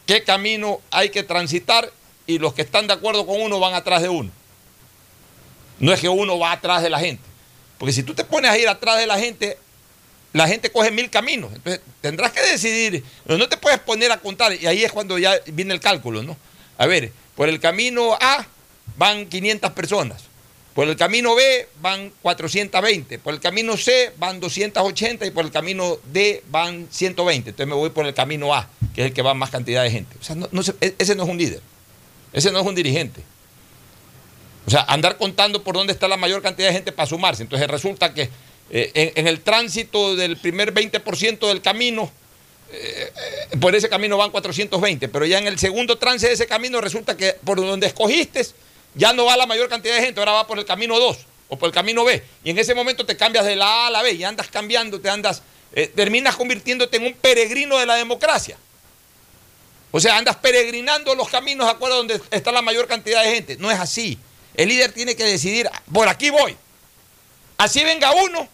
qué 0.06 0.24
camino 0.24 0.82
hay 0.90 1.10
que 1.10 1.24
transitar 1.24 1.92
y 2.26 2.40
los 2.40 2.54
que 2.54 2.62
están 2.62 2.88
de 2.88 2.94
acuerdo 2.94 3.26
con 3.26 3.42
uno 3.42 3.60
van 3.60 3.74
atrás 3.74 4.02
de 4.02 4.10
uno. 4.10 4.32
No 5.80 5.92
es 5.92 6.00
que 6.00 6.08
uno 6.10 6.40
va 6.40 6.54
atrás 6.54 6.82
de 6.82 6.90
la 6.90 7.00
gente. 7.00 7.24
Porque 7.78 7.92
si 7.92 8.04
tú 8.04 8.14
te 8.14 8.24
pones 8.24 8.50
a 8.50 8.58
ir 8.58 8.70
atrás 8.70 8.98
de 8.98 9.08
la 9.08 9.20
gente, 9.20 9.58
la 10.32 10.48
gente 10.48 10.72
coge 10.72 10.92
mil 10.92 11.10
caminos. 11.10 11.52
Entonces 11.54 11.82
tendrás 12.00 12.32
que 12.32 12.42
decidir. 12.42 13.04
No 13.26 13.50
te 13.50 13.58
puedes 13.58 13.80
poner 13.80 14.12
a 14.12 14.18
contar. 14.18 14.54
Y 14.54 14.66
ahí 14.66 14.84
es 14.84 14.92
cuando 14.92 15.18
ya 15.18 15.38
viene 15.48 15.74
el 15.74 15.82
cálculo, 15.82 16.24
¿no? 16.24 16.38
A 16.78 16.86
ver, 16.86 17.12
por 17.36 17.50
el 17.50 17.60
camino 17.60 18.18
A 18.20 18.46
van 18.96 19.26
500 19.26 19.72
personas. 19.74 20.24
Por 20.74 20.88
el 20.88 20.96
camino 20.96 21.36
B 21.36 21.68
van 21.82 22.12
420, 22.22 23.20
por 23.20 23.34
el 23.36 23.40
camino 23.40 23.78
C 23.78 24.12
van 24.18 24.40
280 24.40 25.26
y 25.28 25.32
por 25.32 25.46
el 25.46 25.52
camino 25.52 26.00
D 26.12 26.44
van 26.50 26.88
120. 26.90 27.52
Entonces 27.52 27.68
me 27.68 27.76
voy 27.76 27.92
por 27.92 28.08
el 28.08 28.14
camino 28.16 28.56
A, 28.56 28.68
que 28.96 29.02
es 29.02 29.08
el 29.08 29.14
que 29.14 29.22
va 29.22 29.36
más 29.36 29.52
cantidad 29.52 29.84
de 29.84 29.92
gente. 29.92 30.16
O 30.20 30.24
sea, 30.24 30.36
no, 30.36 30.48
e, 30.82 30.96
ese 30.98 31.16
no 31.16 31.24
es 31.24 31.30
un 31.30 31.38
líder, 31.38 31.62
ese 32.34 32.52
no 32.52 32.60
es 32.60 32.66
un 32.66 32.74
dirigente. 32.74 33.22
O 34.66 34.72
sea, 34.72 34.82
andar 34.88 35.18
contando 35.18 35.62
por 35.62 35.76
dónde 35.76 35.94
está 35.94 36.08
la 36.08 36.18
mayor 36.18 36.42
cantidad 36.42 36.70
de 36.70 36.74
gente 36.74 36.92
para 36.92 37.08
sumarse. 37.08 37.44
Entonces 37.44 37.68
resulta 37.68 38.14
que 38.14 38.30
eh, 38.72 39.14
en, 39.16 39.28
el 39.28 39.42
tránsito 39.42 40.16
del 40.16 40.38
primer 40.38 40.74
20% 40.74 41.48
del 41.48 41.62
camino, 41.62 42.12
eh, 42.72 43.12
eh, 43.52 43.58
por 43.58 43.76
ese 43.76 43.90
camino 43.90 44.18
van 44.18 44.32
420, 44.32 45.10
pero 45.10 45.26
ya 45.28 45.38
en 45.38 45.46
el 45.46 45.60
segundo 45.60 46.00
trance 46.00 46.26
de 46.26 46.34
ese 46.34 46.48
camino 46.48 46.82
resulta 46.82 47.16
que 47.16 47.36
por 47.44 47.58
donde 47.58 47.86
escogiste 47.86 48.42
ya 48.96 49.14
no 49.14 49.26
va 49.26 49.38
la 49.38 49.46
mayor 49.46 49.70
cantidad 49.70 49.96
de 49.96 50.02
gente, 50.02 50.20
ahora 50.20 50.34
va 50.34 50.48
por 50.48 50.60
el 50.60 50.66
camino 50.66 51.00
2 51.00 51.18
o 51.50 51.58
por 51.58 51.68
el 51.68 51.74
camino 51.74 52.04
B. 52.04 52.24
Y 52.44 52.52
en 52.52 52.60
ese 52.60 52.74
momento 52.76 53.06
te 53.06 53.18
cambias 53.18 53.46
de 53.46 53.56
la 53.56 53.66
A 53.66 53.88
a 53.88 53.92
la 53.92 54.02
B 54.02 54.12
y 54.12 54.24
andas 54.24 54.48
cambiando, 54.48 55.00
te 55.00 55.10
andas, 55.10 55.42
eh, 55.74 55.92
terminas 55.96 56.36
convirtiéndote 56.36 56.98
en 56.98 57.06
un 57.06 57.14
peregrino 57.14 57.78
de 57.78 57.86
la 57.86 57.96
democracia. 57.96 58.58
O 59.92 60.00
sea, 60.00 60.18
andas 60.18 60.38
peregrinando 60.38 61.14
los 61.14 61.30
caminos 61.30 61.68
de 61.68 61.72
acuerdo 61.72 61.96
a 61.96 61.98
donde 62.00 62.22
está 62.32 62.52
la 62.52 62.64
mayor 62.64 62.88
cantidad 62.88 63.24
de 63.24 63.30
gente. 63.30 63.58
No 63.58 63.70
es 63.70 63.80
así. 63.80 64.18
El 64.56 64.70
líder 64.70 64.92
tiene 64.92 65.16
que 65.16 65.24
decidir, 65.24 65.70
por 65.92 66.08
aquí 66.08 66.30
voy. 66.30 66.58
Así 67.58 67.84
venga 67.84 68.12
uno 68.12 68.48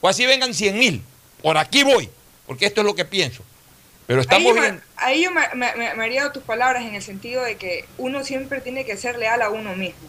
o 0.00 0.08
así 0.08 0.24
vengan 0.26 0.54
cien 0.54 0.78
mil. 0.78 1.02
Por 1.42 1.58
aquí 1.58 1.82
voy, 1.82 2.08
porque 2.46 2.66
esto 2.66 2.80
es 2.80 2.86
lo 2.86 2.94
que 2.94 3.04
pienso. 3.04 3.42
Pero 4.06 4.20
estamos 4.20 4.52
ahí 4.54 4.60
bien. 4.60 4.82
ahí 4.96 5.22
yo 5.24 5.30
me, 5.30 5.42
me, 5.54 5.72
me 5.94 6.04
haría 6.04 6.30
tus 6.30 6.42
palabras 6.42 6.84
en 6.84 6.94
el 6.94 7.02
sentido 7.02 7.42
de 7.42 7.56
que 7.56 7.84
uno 7.98 8.24
siempre 8.24 8.60
tiene 8.60 8.84
que 8.84 8.96
ser 8.96 9.18
leal 9.18 9.42
a 9.42 9.50
uno 9.50 9.74
mismo. 9.74 10.08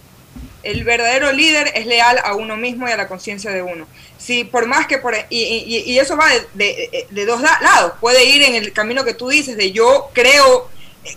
El 0.64 0.84
verdadero 0.84 1.32
líder 1.32 1.72
es 1.76 1.86
leal 1.86 2.20
a 2.24 2.36
uno 2.36 2.58
mismo 2.58 2.88
y 2.90 2.92
a 2.92 2.98
la 2.98 3.08
conciencia 3.08 3.52
de 3.52 3.62
uno. 3.62 3.88
Si 4.18 4.44
por 4.44 4.66
más 4.66 4.88
que 4.88 4.98
por 4.98 5.16
y, 5.16 5.24
y, 5.30 5.84
y 5.86 6.00
eso 6.00 6.18
va 6.18 6.28
de, 6.30 6.48
de, 6.56 7.08
de, 7.10 7.26
dos 7.26 7.40
lados. 7.42 7.94
Puede 8.02 8.26
ir 8.26 8.42
en 8.42 8.56
el 8.56 8.74
camino 8.74 9.04
que 9.04 9.14
tú 9.14 9.30
dices 9.30 9.56
de 9.58 9.72
yo 9.72 10.10
creo 10.14 10.70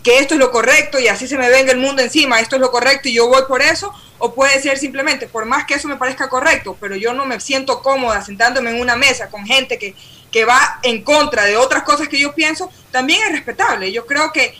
que 0.02 0.18
esto 0.18 0.34
es 0.34 0.40
lo 0.40 0.50
correcto 0.50 0.98
y 0.98 1.08
así 1.08 1.26
se 1.26 1.38
me 1.38 1.48
venga 1.48 1.72
el 1.72 1.78
mundo 1.78 2.02
encima, 2.02 2.40
esto 2.40 2.56
es 2.56 2.60
lo 2.60 2.70
correcto 2.70 3.08
y 3.08 3.14
yo 3.14 3.26
voy 3.26 3.42
por 3.48 3.62
eso, 3.62 3.92
o 4.18 4.34
puede 4.34 4.60
ser 4.60 4.78
simplemente, 4.78 5.26
por 5.26 5.46
más 5.46 5.64
que 5.64 5.74
eso 5.74 5.88
me 5.88 5.96
parezca 5.96 6.28
correcto, 6.28 6.76
pero 6.78 6.94
yo 6.96 7.14
no 7.14 7.24
me 7.24 7.40
siento 7.40 7.80
cómoda 7.82 8.22
sentándome 8.22 8.70
en 8.70 8.80
una 8.80 8.96
mesa 8.96 9.30
con 9.30 9.46
gente 9.46 9.78
que 9.78 9.94
que 10.30 10.44
va 10.44 10.80
en 10.82 11.02
contra 11.02 11.44
de 11.44 11.56
otras 11.56 11.82
cosas 11.82 12.08
que 12.08 12.18
yo 12.18 12.34
pienso, 12.34 12.70
también 12.90 13.20
es 13.26 13.32
respetable. 13.32 13.92
Yo 13.92 14.06
creo 14.06 14.32
que 14.32 14.54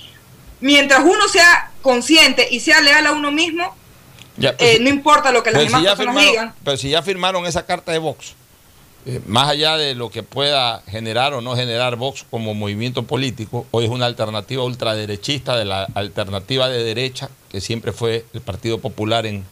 mientras 0.60 1.00
uno 1.00 1.28
sea 1.28 1.72
consciente 1.82 2.48
y 2.50 2.60
sea 2.60 2.80
leal 2.80 3.06
a 3.06 3.12
uno 3.12 3.30
mismo, 3.30 3.76
pues 4.36 4.54
eh, 4.58 4.78
no 4.80 4.88
importa 4.88 5.32
lo 5.32 5.42
que 5.42 5.50
las 5.50 5.62
demás 5.62 5.82
personas 5.82 6.24
digan. 6.24 6.54
Pero 6.64 6.76
si 6.76 6.90
ya 6.90 7.02
firmaron 7.02 7.46
esa 7.46 7.66
carta 7.66 7.92
de 7.92 7.98
Vox, 7.98 8.34
eh, 9.06 9.20
más 9.26 9.48
allá 9.48 9.76
de 9.76 9.94
lo 9.94 10.10
que 10.10 10.22
pueda 10.22 10.82
generar 10.86 11.34
o 11.34 11.40
no 11.40 11.56
generar 11.56 11.96
Vox 11.96 12.24
como 12.30 12.54
movimiento 12.54 13.04
político, 13.04 13.66
hoy 13.70 13.84
es 13.84 13.90
una 13.90 14.06
alternativa 14.06 14.62
ultraderechista 14.62 15.56
de 15.56 15.64
la 15.64 15.84
alternativa 15.94 16.68
de 16.68 16.84
derecha 16.84 17.30
que 17.50 17.60
siempre 17.60 17.92
fue 17.92 18.24
el 18.32 18.40
Partido 18.40 18.78
Popular 18.78 19.26
en, 19.26 19.44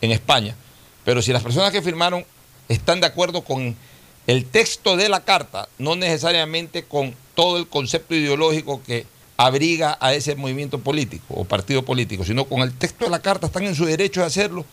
en 0.00 0.10
España. 0.10 0.56
Pero 1.04 1.22
si 1.22 1.32
las 1.32 1.42
personas 1.42 1.70
que 1.72 1.82
firmaron 1.82 2.24
están 2.68 3.00
de 3.00 3.06
acuerdo 3.06 3.42
con 3.42 3.76
el 4.26 4.44
texto 4.44 4.96
de 4.96 5.08
la 5.08 5.24
carta, 5.24 5.68
no 5.78 5.96
necesariamente 5.96 6.84
con 6.84 7.14
todo 7.34 7.56
el 7.56 7.68
concepto 7.68 8.14
ideológico 8.14 8.82
que 8.82 9.06
abriga 9.36 9.96
a 10.00 10.14
ese 10.14 10.36
movimiento 10.36 10.78
político 10.78 11.34
o 11.34 11.44
partido 11.44 11.84
político, 11.84 12.24
sino 12.24 12.44
con 12.44 12.60
el 12.60 12.76
texto 12.76 13.06
de 13.06 13.10
la 13.10 13.20
carta, 13.20 13.46
están 13.46 13.64
en 13.64 13.74
su 13.74 13.84
derecho 13.84 14.20
de 14.20 14.26
hacerlo 14.26 14.64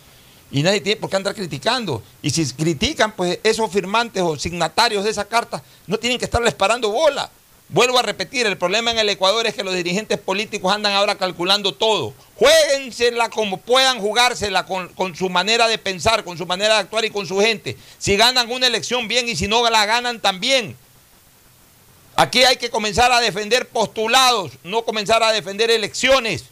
y 0.51 0.63
nadie 0.63 0.81
tiene 0.81 0.99
por 0.99 1.09
qué 1.09 1.15
andar 1.15 1.35
criticando. 1.35 2.01
Y 2.21 2.29
si 2.29 2.45
critican, 2.53 3.15
pues 3.15 3.39
esos 3.43 3.71
firmantes 3.71 4.21
o 4.21 4.37
signatarios 4.37 5.03
de 5.03 5.11
esa 5.11 5.25
carta 5.25 5.63
no 5.87 5.97
tienen 5.97 6.17
que 6.17 6.25
estarles 6.25 6.53
parando 6.53 6.89
bola. 6.91 7.29
Vuelvo 7.71 7.99
a 7.99 8.01
repetir, 8.01 8.47
el 8.47 8.57
problema 8.57 8.89
en 8.89 8.97
el 8.97 9.09
Ecuador 9.09 9.45
es 9.45 9.53
que 9.53 9.63
los 9.63 9.75
dirigentes 9.75 10.17
políticos 10.17 10.73
andan 10.73 10.93
ahora 10.93 11.15
calculando 11.15 11.71
todo. 11.71 12.15
Jueguensela 12.33 13.29
como 13.29 13.57
puedan 13.57 13.99
jugársela 13.99 14.65
con, 14.65 15.15
su 15.15 15.29
manera 15.29 15.67
de 15.67 15.77
pensar, 15.77 16.23
con 16.23 16.35
su 16.35 16.47
manera 16.47 16.73
de 16.75 16.79
actuar 16.79 17.05
y 17.05 17.11
con 17.11 17.27
su 17.27 17.39
gente. 17.39 17.77
Si 17.99 18.17
ganan 18.17 18.49
una 18.49 18.65
elección 18.65 19.07
bien 19.07 19.29
y 19.29 19.35
si 19.35 19.47
no 19.47 19.69
la 19.69 19.85
ganan 19.85 20.19
también. 20.19 20.75
Aquí 22.15 22.43
hay 22.43 22.57
que 22.57 22.71
comenzar 22.71 23.11
a 23.11 23.21
defender 23.21 23.67
postulados, 23.67 24.53
no 24.63 24.81
comenzar 24.81 25.21
a 25.21 25.31
defender 25.31 25.69
elecciones. 25.69 26.45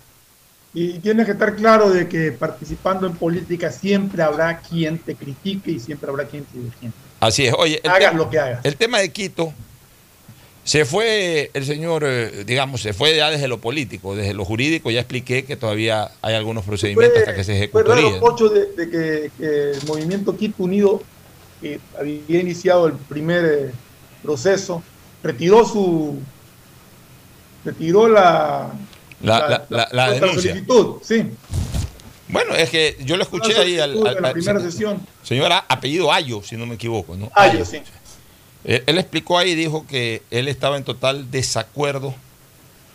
Y 0.76 1.00
tienes 1.00 1.26
que 1.26 1.32
estar 1.32 1.56
claro 1.56 1.90
de 1.90 2.08
que 2.08 2.32
participando 2.32 3.08
en 3.08 3.16
política 3.16 3.72
siempre 3.72 4.22
habrá 4.22 4.60
quien 4.60 5.00
te 5.00 5.16
critique 5.16 5.72
y 5.72 5.80
siempre 5.80 6.12
habrá 6.12 6.26
quien 6.26 6.46
te 6.46 6.60
defienda. 6.60 6.96
Así 7.20 7.48
es. 7.48 7.56
Oye, 7.58 7.82
hagas 7.84 8.14
lo 8.14 8.30
que 8.30 8.38
hagas. 8.38 8.64
El 8.64 8.78
tema 8.78 9.00
de 9.00 9.12
Quito 9.12 9.52
se 10.68 10.84
fue 10.84 11.50
el 11.54 11.66
señor, 11.66 12.04
eh, 12.06 12.44
digamos, 12.46 12.82
se 12.82 12.92
fue 12.92 13.16
ya 13.16 13.32
desde 13.32 13.48
lo 13.48 13.62
político, 13.62 14.18
desde 14.18 14.34
lo 14.34 14.44
jurídico, 14.44 14.92
ya 14.92 15.00
expliqué 15.00 15.46
que 15.46 15.56
todavía 15.56 16.12
hay 16.22 16.36
algunos 16.36 16.66
procedimientos 16.66 17.20
hasta 17.20 17.34
que 17.34 17.46
se 17.46 17.56
ejecutarían. 17.56 18.20
Fue 18.20 18.32
raro, 18.32 18.50
de, 18.50 18.66
de 18.74 19.32
que, 19.40 19.78
el 19.78 19.88
movimiento 19.88 20.36
Quito 20.36 20.64
Unido, 20.64 21.02
que 21.62 21.80
había 21.98 22.42
iniciado 22.42 22.88
el 22.88 22.94
primer 22.96 23.46
eh, 23.46 23.72
proceso, 24.22 24.84
retiró 25.24 25.64
su, 25.66 26.20
retiró 27.64 28.10
la, 28.10 28.74
la, 29.22 29.66
la, 29.70 30.12
denuncia. 30.12 30.52
solicitud, 30.52 30.96
sí. 31.02 31.28
Bueno, 32.28 32.56
es 32.56 32.70
que 32.70 32.98
yo 33.06 33.16
lo 33.16 33.24
escuché 33.24 33.58
ahí 33.58 33.80
al, 33.80 34.04
la 34.04 34.34
primera 34.34 34.60
sesión. 34.60 35.00
Señora, 35.24 35.64
apellido 35.70 36.12
Ayo, 36.12 36.44
si 36.44 36.58
no 36.58 36.66
me 36.66 36.76
equivoco, 36.76 37.16
¿no? 37.16 37.32
Ayo, 37.34 37.64
sí. 37.64 37.78
Él, 38.64 38.98
explicó 38.98 39.38
ahí 39.38 39.56
dijo 39.56 39.86
que 39.88 40.22
él 40.32 40.48
estaba 40.48 40.78
en 40.78 40.84
total 40.84 41.32
desacuerdo 41.32 42.14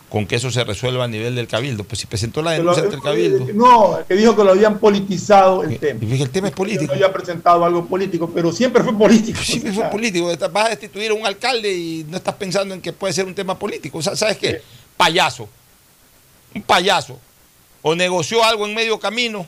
con 0.09 0.27
que 0.27 0.35
eso 0.35 0.51
se 0.51 0.63
resuelva 0.63 1.05
a 1.05 1.07
nivel 1.07 1.33
del 1.33 1.47
cabildo. 1.47 1.83
Pues 1.83 1.99
si 1.99 2.05
presentó 2.05 2.43
la 2.43 2.51
denuncia 2.51 2.83
ante 2.83 2.95
el 2.95 3.01
cabildo. 3.01 3.47
No, 3.53 3.97
que 4.07 4.13
dijo 4.13 4.35
que 4.35 4.43
lo 4.43 4.51
habían 4.51 4.77
politizado 4.77 5.63
el 5.63 5.79
tema. 5.79 5.99
Y 6.03 6.21
el 6.21 6.29
tema 6.29 6.49
es 6.49 6.53
político. 6.53 6.85
No 6.85 6.93
había 6.93 7.11
presentado 7.11 7.65
algo 7.65 7.85
político, 7.87 8.29
pero 8.29 8.51
siempre 8.51 8.83
fue 8.83 8.95
político. 8.95 9.39
Siempre 9.41 9.73
fue 9.73 9.85
político. 9.85 10.31
Vas 10.51 10.67
a 10.67 10.69
destituir 10.69 11.09
a 11.09 11.15
un 11.15 11.25
alcalde 11.25 11.73
y 11.73 12.05
no 12.07 12.17
estás 12.17 12.35
pensando 12.35 12.75
en 12.75 12.81
que 12.81 12.93
puede 12.93 13.13
ser 13.13 13.25
un 13.25 13.33
tema 13.33 13.57
político. 13.57 13.99
¿Sabes 14.03 14.37
qué? 14.37 14.61
Payaso. 14.95 15.49
Un 16.53 16.61
payaso. 16.61 17.19
O 17.81 17.95
negoció 17.95 18.43
algo 18.43 18.67
en 18.67 18.75
medio 18.75 18.99
camino, 18.99 19.47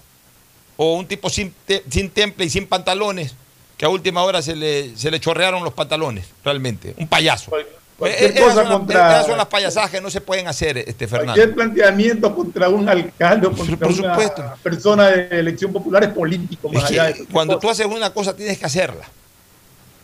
o 0.77 0.95
un 0.95 1.05
tipo 1.05 1.29
sin, 1.29 1.53
sin 1.89 2.09
temple 2.09 2.45
y 2.45 2.49
sin 2.49 2.65
pantalones 2.65 3.35
que 3.77 3.85
a 3.85 3.89
última 3.89 4.23
hora 4.23 4.41
se 4.41 4.55
le, 4.55 4.95
se 4.95 5.11
le 5.11 5.19
chorrearon 5.19 5.63
los 5.63 5.73
pantalones, 5.73 6.25
realmente. 6.43 6.93
Un 6.97 7.07
payaso. 7.07 7.51
Cualquier 7.97 8.23
Eh, 8.23 8.33
esas, 8.35 8.41
cosa 8.49 8.63
son 8.63 8.79
contra- 8.79 9.23
son 9.23 9.37
las 9.37 9.47
payasadas 9.47 9.89
que 9.89 10.01
no 10.01 10.09
se 10.09 10.19
pueden 10.21 10.47
hacer, 10.47 10.77
este 10.77 11.07
Fernando. 11.07 11.33
Cualquier 11.33 11.55
planteamiento 11.55 12.35
contra 12.35 12.67
un 12.69 12.87
alcalde 12.89 13.47
o 13.47 13.51
contra 13.53 13.77
por 13.77 13.91
una 13.91 14.55
persona 14.61 15.07
de 15.11 15.39
elección 15.39 15.71
popular 15.71 16.03
es 16.03 16.09
político, 16.09 16.67
más 16.69 16.83
Es 16.83 16.89
allá 16.89 17.03
de 17.05 17.09
cualquier 17.11 17.27
cuando 17.33 17.59
tú 17.59 17.69
haces 17.69 17.85
una 17.85 18.09
cosa 18.11 18.35
tienes 18.35 18.57
que 18.57 18.65
hacerla. 18.65 19.05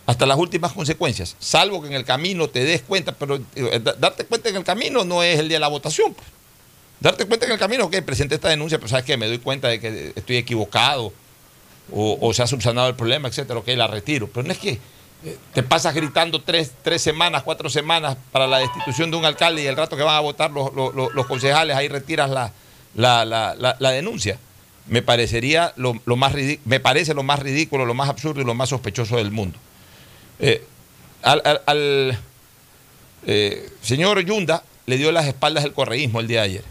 Hasta 0.06 0.26
las 0.26 0.38
últimas 0.38 0.72
consecuencias. 0.74 1.36
Salvo 1.40 1.82
que 1.82 1.88
en 1.88 1.94
el 1.94 2.04
camino 2.06 2.50
te 2.50 2.64
des 2.64 2.82
cuenta, 2.82 3.12
pero 3.14 3.40
eh, 3.56 3.80
da- 3.84 3.94
darte 3.94 4.26
cuenta 4.26 4.50
en 4.50 4.56
el 4.56 4.64
camino 4.64 5.04
no 5.06 5.22
es 5.24 5.40
el 5.40 5.48
día 5.48 5.58
de 5.58 5.62
la 5.62 5.68
votación. 5.68 6.14
pues. 6.14 6.28
Darte 7.00 7.26
cuenta 7.26 7.46
en 7.46 7.52
el 7.54 7.60
camino, 7.60 7.86
ok, 7.86 7.98
presenté 8.06 8.36
esta 8.36 8.50
denuncia, 8.50 8.78
pero 8.78 8.88
sabes 8.90 9.06
que 9.06 9.18
me 9.18 9.28
doy 9.28 9.40
cuenta 9.40 9.68
de 9.68 9.80
que 9.80 10.14
estoy 10.16 10.38
equivocado 10.38 11.12
o, 11.94 12.34
se 12.34 12.44
ha 12.44 12.48
subsanado 12.48 12.88
el 12.90 12.96
problema, 12.96 13.28
etcétera, 13.28 13.60
ok, 13.60 13.68
la 13.70 13.88
retiro. 13.88 14.28
Pero 14.34 14.46
no 14.48 14.54
es 14.54 14.60
que 14.60 14.80
eh, 15.24 15.38
te 15.54 15.62
pasas 15.64 15.94
gritando 15.94 16.42
tres, 16.42 16.72
tres 16.84 17.02
semanas, 17.02 17.44
cuatro 17.44 17.70
semanas 17.70 18.18
para 18.32 18.48
la 18.48 18.58
destitución 18.60 19.12
de 19.12 19.18
un 19.18 19.26
alcalde 19.26 19.62
y 19.64 19.68
el 19.68 19.78
rato 19.78 19.96
que 19.98 20.04
van 20.04 20.16
a 20.16 20.20
votar 20.20 20.52
los, 20.52 20.74
los- 20.74 21.26
concejales, 21.28 21.76
ahí 21.76 21.88
retiras 21.88 22.30
la, 22.30 22.52
la- 22.96 23.26
la- 23.26 23.76
la- 23.80 23.92
denuncia. 23.92 24.40
Me 24.88 25.02
parecería 25.04 25.74
lo, 25.76 25.94
lo 26.06 26.16
más 26.16 26.34
me 26.66 26.80
parece 26.80 27.14
lo 27.14 27.22
más 27.24 27.40
ridículo, 27.40 27.86
lo 27.86 27.94
más 27.94 28.10
absurdo 28.10 28.42
y 28.42 28.46
lo 28.46 28.56
más 28.56 28.70
sospechoso 28.70 29.18
del 29.18 29.30
mundo. 29.32 29.58
Eh, 30.40 30.66
al, 31.22 32.18
eh, 33.28 33.70
señor 33.82 34.20
Yunda 34.26 34.64
le 34.88 34.98
dio 34.98 35.12
las 35.12 35.28
espaldas 35.28 35.64
el 35.66 35.74
correísmo 35.74 36.20
el 36.20 36.28
día 36.28 36.40
de 36.42 36.46
ayer. 36.46 36.64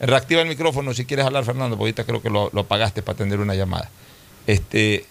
Reactiva 0.00 0.42
el 0.42 0.48
micrófono 0.48 0.94
si 0.94 1.04
quieres 1.04 1.26
hablar, 1.26 1.44
Fernando, 1.44 1.76
porque 1.76 1.88
ahorita 1.88 2.04
creo 2.04 2.22
que 2.22 2.30
lo, 2.30 2.50
lo 2.52 2.60
apagaste 2.62 3.02
para 3.02 3.14
atender 3.16 3.40
una 3.40 3.54
llamada. 3.56 3.90
Este, 4.48 5.04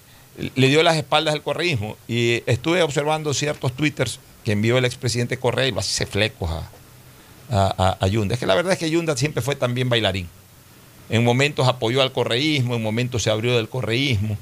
le 0.56 0.68
dio 0.68 0.82
las 0.82 0.98
espaldas 0.98 1.36
el 1.36 1.44
correísmo 1.44 1.96
y 2.08 2.42
estuve 2.48 2.82
observando 2.82 3.34
ciertos 3.36 3.72
twitters 3.74 4.20
que 4.44 4.54
envió 4.54 4.80
el 4.80 4.86
expresidente 4.86 5.38
Correa 5.38 5.68
y 5.68 5.72
lo 5.72 5.80
hace 5.80 6.08
flecos 6.08 6.50
a, 6.50 6.70
a, 7.52 7.98
a- 8.00 8.08
Yunda. 8.08 8.34
Es 8.34 8.40
que 8.40 8.48
la 8.48 8.56
verdad 8.56 8.74
es 8.74 8.80
que 8.80 8.90
Yunda 8.90 9.16
siempre 9.16 9.44
fue 9.44 9.56
también 9.56 9.90
bailarín. 9.90 10.28
En 11.10 11.24
momentos 11.24 11.68
apoyó 11.68 12.02
al 12.02 12.12
correísmo, 12.12 12.76
en 12.76 12.82
momentos 12.82 13.22
se 13.24 13.30
abrió 13.30 13.56
del 13.56 13.70
correísmo. 13.70 14.38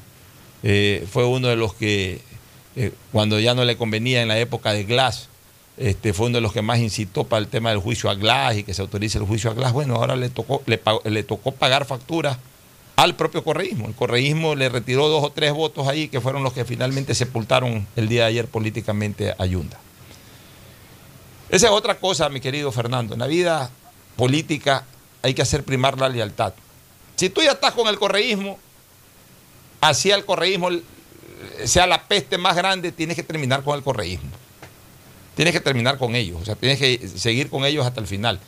Eh, 0.63 1.05
fue 1.11 1.25
uno 1.25 1.49
de 1.49 1.57
los 1.57 1.73
que, 1.73 2.21
eh, 2.77 2.91
cuando 3.11 3.37
ya 3.39 3.53
no 3.53 3.65
le 3.65 3.75
convenía 3.77 4.21
en 4.21 4.29
la 4.29 4.39
época 4.39 4.71
de 4.71 4.85
Glass, 4.85 5.27
este, 5.77 6.13
fue 6.13 6.27
uno 6.27 6.37
de 6.37 6.41
los 6.41 6.53
que 6.53 6.61
más 6.61 6.79
incitó 6.79 7.25
para 7.25 7.41
el 7.41 7.47
tema 7.49 7.69
del 7.69 7.79
juicio 7.79 8.09
a 8.09 8.15
Glass 8.15 8.55
y 8.57 8.63
que 8.63 8.73
se 8.73 8.81
autorice 8.81 9.17
el 9.17 9.25
juicio 9.25 9.51
a 9.51 9.53
Glass. 9.53 9.73
Bueno, 9.73 9.95
ahora 9.95 10.15
le 10.15 10.29
tocó, 10.29 10.63
le, 10.65 10.81
le 11.03 11.23
tocó 11.23 11.51
pagar 11.51 11.85
factura 11.85 12.39
al 12.95 13.15
propio 13.15 13.43
correísmo. 13.43 13.87
El 13.87 13.95
correísmo 13.95 14.55
le 14.55 14.69
retiró 14.69 15.07
dos 15.09 15.23
o 15.23 15.31
tres 15.31 15.53
votos 15.53 15.87
ahí 15.87 16.07
que 16.07 16.21
fueron 16.21 16.43
los 16.43 16.53
que 16.53 16.65
finalmente 16.65 17.13
sepultaron 17.13 17.87
el 17.95 18.07
día 18.07 18.21
de 18.21 18.27
ayer 18.27 18.47
políticamente 18.47 19.33
a 19.37 19.45
Yunda. 19.45 19.79
Esa 21.49 21.67
es 21.67 21.71
otra 21.71 21.99
cosa, 21.99 22.29
mi 22.29 22.39
querido 22.39 22.71
Fernando. 22.71 23.13
En 23.13 23.19
la 23.19 23.27
vida 23.27 23.69
política 24.15 24.85
hay 25.21 25.33
que 25.33 25.41
hacer 25.41 25.63
primar 25.63 25.99
la 25.99 26.09
lealtad. 26.09 26.53
Si 27.15 27.29
tú 27.29 27.41
ya 27.41 27.51
estás 27.51 27.73
con 27.73 27.87
el 27.87 27.97
correísmo, 27.97 28.59
así 29.81 30.11
el 30.11 30.25
correísmo 30.25 30.69
sea 31.65 31.87
la 31.87 32.03
peste 32.07 32.37
más 32.37 32.55
grande, 32.55 32.91
tienes 32.91 33.15
que 33.15 33.23
terminar 33.23 33.63
con 33.63 33.75
el 33.75 33.83
correísmo. 33.83 34.29
Tienes 35.35 35.53
que 35.53 35.59
terminar 35.59 35.97
con 35.97 36.15
ellos, 36.15 36.41
o 36.41 36.45
sea, 36.45 36.55
tienes 36.55 36.79
que 36.79 37.09
seguir 37.09 37.49
con 37.49 37.65
ellos 37.65 37.85
hasta 37.85 37.99
el 37.99 38.07
final. 38.07 38.39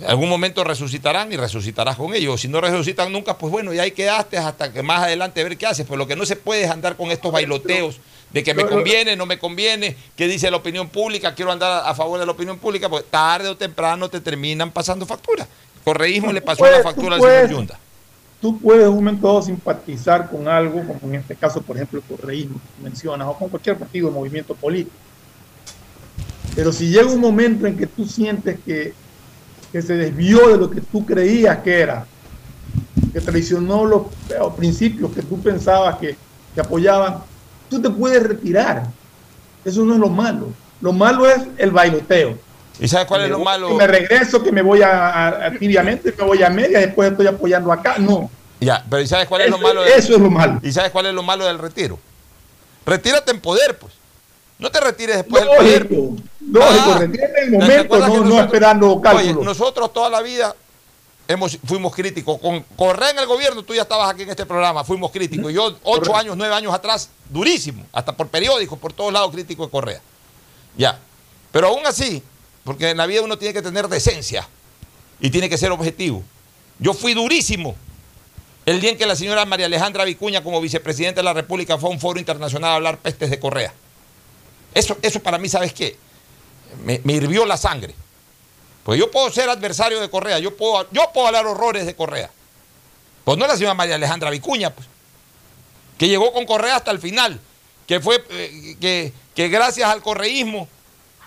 En 0.00 0.10
algún 0.10 0.28
momento 0.28 0.62
resucitarán 0.62 1.32
y 1.32 1.36
resucitarás 1.36 1.96
con 1.96 2.12
ellos. 2.14 2.40
Si 2.40 2.48
no 2.48 2.60
resucitan 2.60 3.10
nunca, 3.12 3.38
pues 3.38 3.50
bueno, 3.50 3.72
y 3.72 3.78
ahí 3.78 3.92
quedaste 3.92 4.36
hasta 4.36 4.70
que 4.72 4.82
más 4.82 5.02
adelante 5.04 5.42
ver 5.42 5.56
qué 5.56 5.66
haces. 5.66 5.86
Pero 5.86 5.96
lo 5.96 6.06
que 6.06 6.16
no 6.16 6.26
se 6.26 6.36
puede 6.36 6.64
es 6.64 6.70
andar 6.70 6.96
con 6.96 7.10
estos 7.10 7.32
bailoteos 7.32 7.98
de 8.30 8.42
que 8.44 8.52
me 8.52 8.66
conviene, 8.66 9.16
no 9.16 9.24
me 9.24 9.38
conviene, 9.38 9.96
que 10.14 10.28
dice 10.28 10.50
la 10.50 10.58
opinión 10.58 10.88
pública, 10.90 11.34
quiero 11.34 11.50
andar 11.50 11.82
a 11.86 11.94
favor 11.94 12.20
de 12.20 12.26
la 12.26 12.32
opinión 12.32 12.58
pública, 12.58 12.88
porque 12.90 13.06
tarde 13.10 13.48
o 13.48 13.56
temprano 13.56 14.10
te 14.10 14.20
terminan 14.20 14.70
pasando 14.70 15.06
factura. 15.06 15.46
Correísmo 15.84 16.30
le 16.32 16.42
pasó 16.42 16.58
puedes- 16.58 16.76
la 16.78 16.82
tú 16.82 16.88
factura 16.90 17.16
al 17.16 17.22
señor 17.22 17.50
Yunda. 17.50 17.78
Tú 18.42 18.58
puedes 18.60 18.86
un 18.86 18.96
momento 18.96 19.40
simpatizar 19.40 20.28
con 20.28 20.46
algo, 20.46 20.84
como 20.86 20.98
en 21.04 21.20
este 21.20 21.34
caso, 21.36 21.62
por 21.62 21.76
ejemplo, 21.76 22.02
el 22.06 22.16
correísmo 22.16 22.56
que 22.76 22.82
mencionas, 22.82 23.26
o 23.28 23.32
con 23.38 23.48
cualquier 23.48 23.78
partido 23.78 24.08
o 24.08 24.10
movimiento 24.10 24.54
político. 24.54 24.94
Pero 26.54 26.70
si 26.72 26.88
llega 26.88 27.06
un 27.10 27.20
momento 27.20 27.66
en 27.66 27.78
que 27.78 27.86
tú 27.86 28.04
sientes 28.06 28.58
que, 28.64 28.92
que 29.72 29.82
se 29.82 29.94
desvió 29.94 30.48
de 30.48 30.56
lo 30.56 30.70
que 30.70 30.80
tú 30.80 31.04
creías 31.04 31.58
que 31.58 31.80
era, 31.80 32.06
que 33.12 33.20
traicionó 33.20 33.84
los, 33.84 34.02
los 34.38 34.54
principios 34.54 35.12
que 35.12 35.22
tú 35.22 35.40
pensabas 35.42 35.96
que, 35.96 36.16
que 36.54 36.60
apoyaban, 36.60 37.18
tú 37.68 37.80
te 37.80 37.90
puedes 37.90 38.22
retirar. 38.22 38.84
Eso 39.64 39.84
no 39.84 39.94
es 39.94 40.00
lo 40.00 40.08
malo. 40.08 40.48
Lo 40.80 40.92
malo 40.92 41.28
es 41.28 41.42
el 41.58 41.70
bailoteo. 41.70 42.38
¿Y 42.78 42.88
sabes 42.88 43.06
cuál 43.06 43.22
es 43.22 43.30
lo 43.30 43.38
Que 43.38 43.44
malo? 43.44 43.74
me 43.74 43.86
regreso, 43.86 44.42
que 44.42 44.52
me 44.52 44.62
voy 44.62 44.82
a, 44.82 45.08
a- 45.08 45.46
a 45.46 45.50
tibiamente, 45.52 46.14
me 46.16 46.24
voy 46.24 46.42
a 46.42 46.50
media, 46.50 46.78
después 46.78 47.10
estoy 47.10 47.26
apoyando 47.26 47.72
acá. 47.72 47.96
No. 47.98 48.30
Ya, 48.60 48.84
pero 48.88 49.02
¿y 49.02 49.06
sabes 49.06 49.26
cuál 49.26 49.42
es 49.42 49.50
lo 49.50 49.58
malo? 49.58 49.84
eso 49.84 50.14
es 50.14 50.20
lo 50.20 50.30
malo. 50.30 50.60
¿Y 50.62 50.72
sabes 50.72 50.90
cuál 50.90 51.06
es 51.06 51.14
lo 51.14 51.22
malo 51.22 51.46
del 51.46 51.58
retiro? 51.58 51.98
Retírate 52.84 53.30
en 53.32 53.40
poder, 53.40 53.78
pues. 53.78 53.92
No 54.58 54.70
te 54.70 54.80
retires 54.80 55.16
después 55.16 55.44
del 55.44 55.56
poder. 55.56 55.90
Lógico, 55.90 56.16
lógico, 56.50 56.90
Ah. 56.92 56.98
retírate 56.98 57.42
en 57.44 57.54
el 57.54 57.60
¿Te 57.60 57.88
momento, 57.88 58.24
no, 58.24 58.40
esperando 58.40 58.92
Oye, 58.94 59.02
cálculos. 59.02 59.44
nosotros 59.44 59.92
toda 59.92 60.08
la 60.08 60.22
vida 60.22 60.54
hemos, 61.28 61.58
fuimos 61.64 61.94
críticos. 61.94 62.38
Con 62.40 62.62
Correa 62.76 63.10
en 63.10 63.18
el 63.18 63.26
gobierno, 63.26 63.62
tú 63.62 63.74
ya 63.74 63.82
estabas 63.82 64.10
aquí 64.10 64.22
en 64.22 64.30
este 64.30 64.46
programa, 64.46 64.82
fuimos 64.84 65.10
críticos. 65.10 65.52
Yo, 65.52 65.76
ocho 65.82 66.16
años, 66.16 66.36
nueve 66.36 66.54
años 66.54 66.72
atrás, 66.72 67.10
durísimo, 67.28 67.84
hasta 67.92 68.16
por 68.16 68.28
periódicos, 68.28 68.78
por 68.78 68.92
todos 68.92 69.12
lados 69.12 69.30
crítico 69.32 69.64
de 69.66 69.70
Correa. 69.70 70.00
Ya. 70.76 70.98
Pero 71.52 71.68
aún 71.68 71.86
así, 71.86 72.22
porque 72.64 72.90
en 72.90 72.96
la 72.96 73.06
vida 73.06 73.22
uno 73.22 73.36
tiene 73.36 73.52
que 73.52 73.62
tener 73.62 73.88
decencia 73.88 74.48
y 75.20 75.30
tiene 75.30 75.48
que 75.48 75.58
ser 75.58 75.70
objetivo. 75.72 76.22
Yo 76.78 76.92
fui 76.94 77.12
durísimo 77.14 77.74
el 78.64 78.80
día 78.80 78.90
en 78.90 78.98
que 78.98 79.06
la 79.06 79.16
señora 79.16 79.44
María 79.46 79.66
Alejandra 79.66 80.04
Vicuña, 80.04 80.42
como 80.42 80.60
vicepresidenta 80.60 81.20
de 81.20 81.24
la 81.24 81.32
República, 81.34 81.76
fue 81.78 81.88
a 81.90 81.92
un 81.92 82.00
foro 82.00 82.18
internacional 82.18 82.70
a 82.70 82.74
hablar 82.76 82.98
pestes 82.98 83.30
de 83.30 83.38
Correa. 83.38 83.72
Eso, 84.76 84.98
eso 85.00 85.20
para 85.20 85.38
mí, 85.38 85.48
¿sabes 85.48 85.72
qué? 85.72 85.96
Me, 86.84 87.00
me 87.02 87.14
hirvió 87.14 87.46
la 87.46 87.56
sangre. 87.56 87.94
Pues 88.84 89.00
yo 89.00 89.10
puedo 89.10 89.30
ser 89.32 89.48
adversario 89.48 90.02
de 90.02 90.10
Correa, 90.10 90.38
yo 90.38 90.54
puedo, 90.54 90.86
yo 90.92 91.10
puedo 91.14 91.26
hablar 91.26 91.46
horrores 91.46 91.86
de 91.86 91.96
Correa. 91.96 92.30
Pues 93.24 93.38
no 93.38 93.46
la 93.46 93.54
señora 93.54 93.72
María 93.72 93.94
Alejandra 93.94 94.28
Vicuña, 94.28 94.74
pues, 94.74 94.86
que 95.96 96.08
llegó 96.08 96.30
con 96.30 96.44
Correa 96.44 96.76
hasta 96.76 96.90
el 96.90 96.98
final, 96.98 97.40
que 97.86 98.00
fue 98.00 98.22
eh, 98.28 98.76
que, 98.78 99.14
que 99.34 99.48
gracias 99.48 99.88
al 99.88 100.02
correísmo 100.02 100.68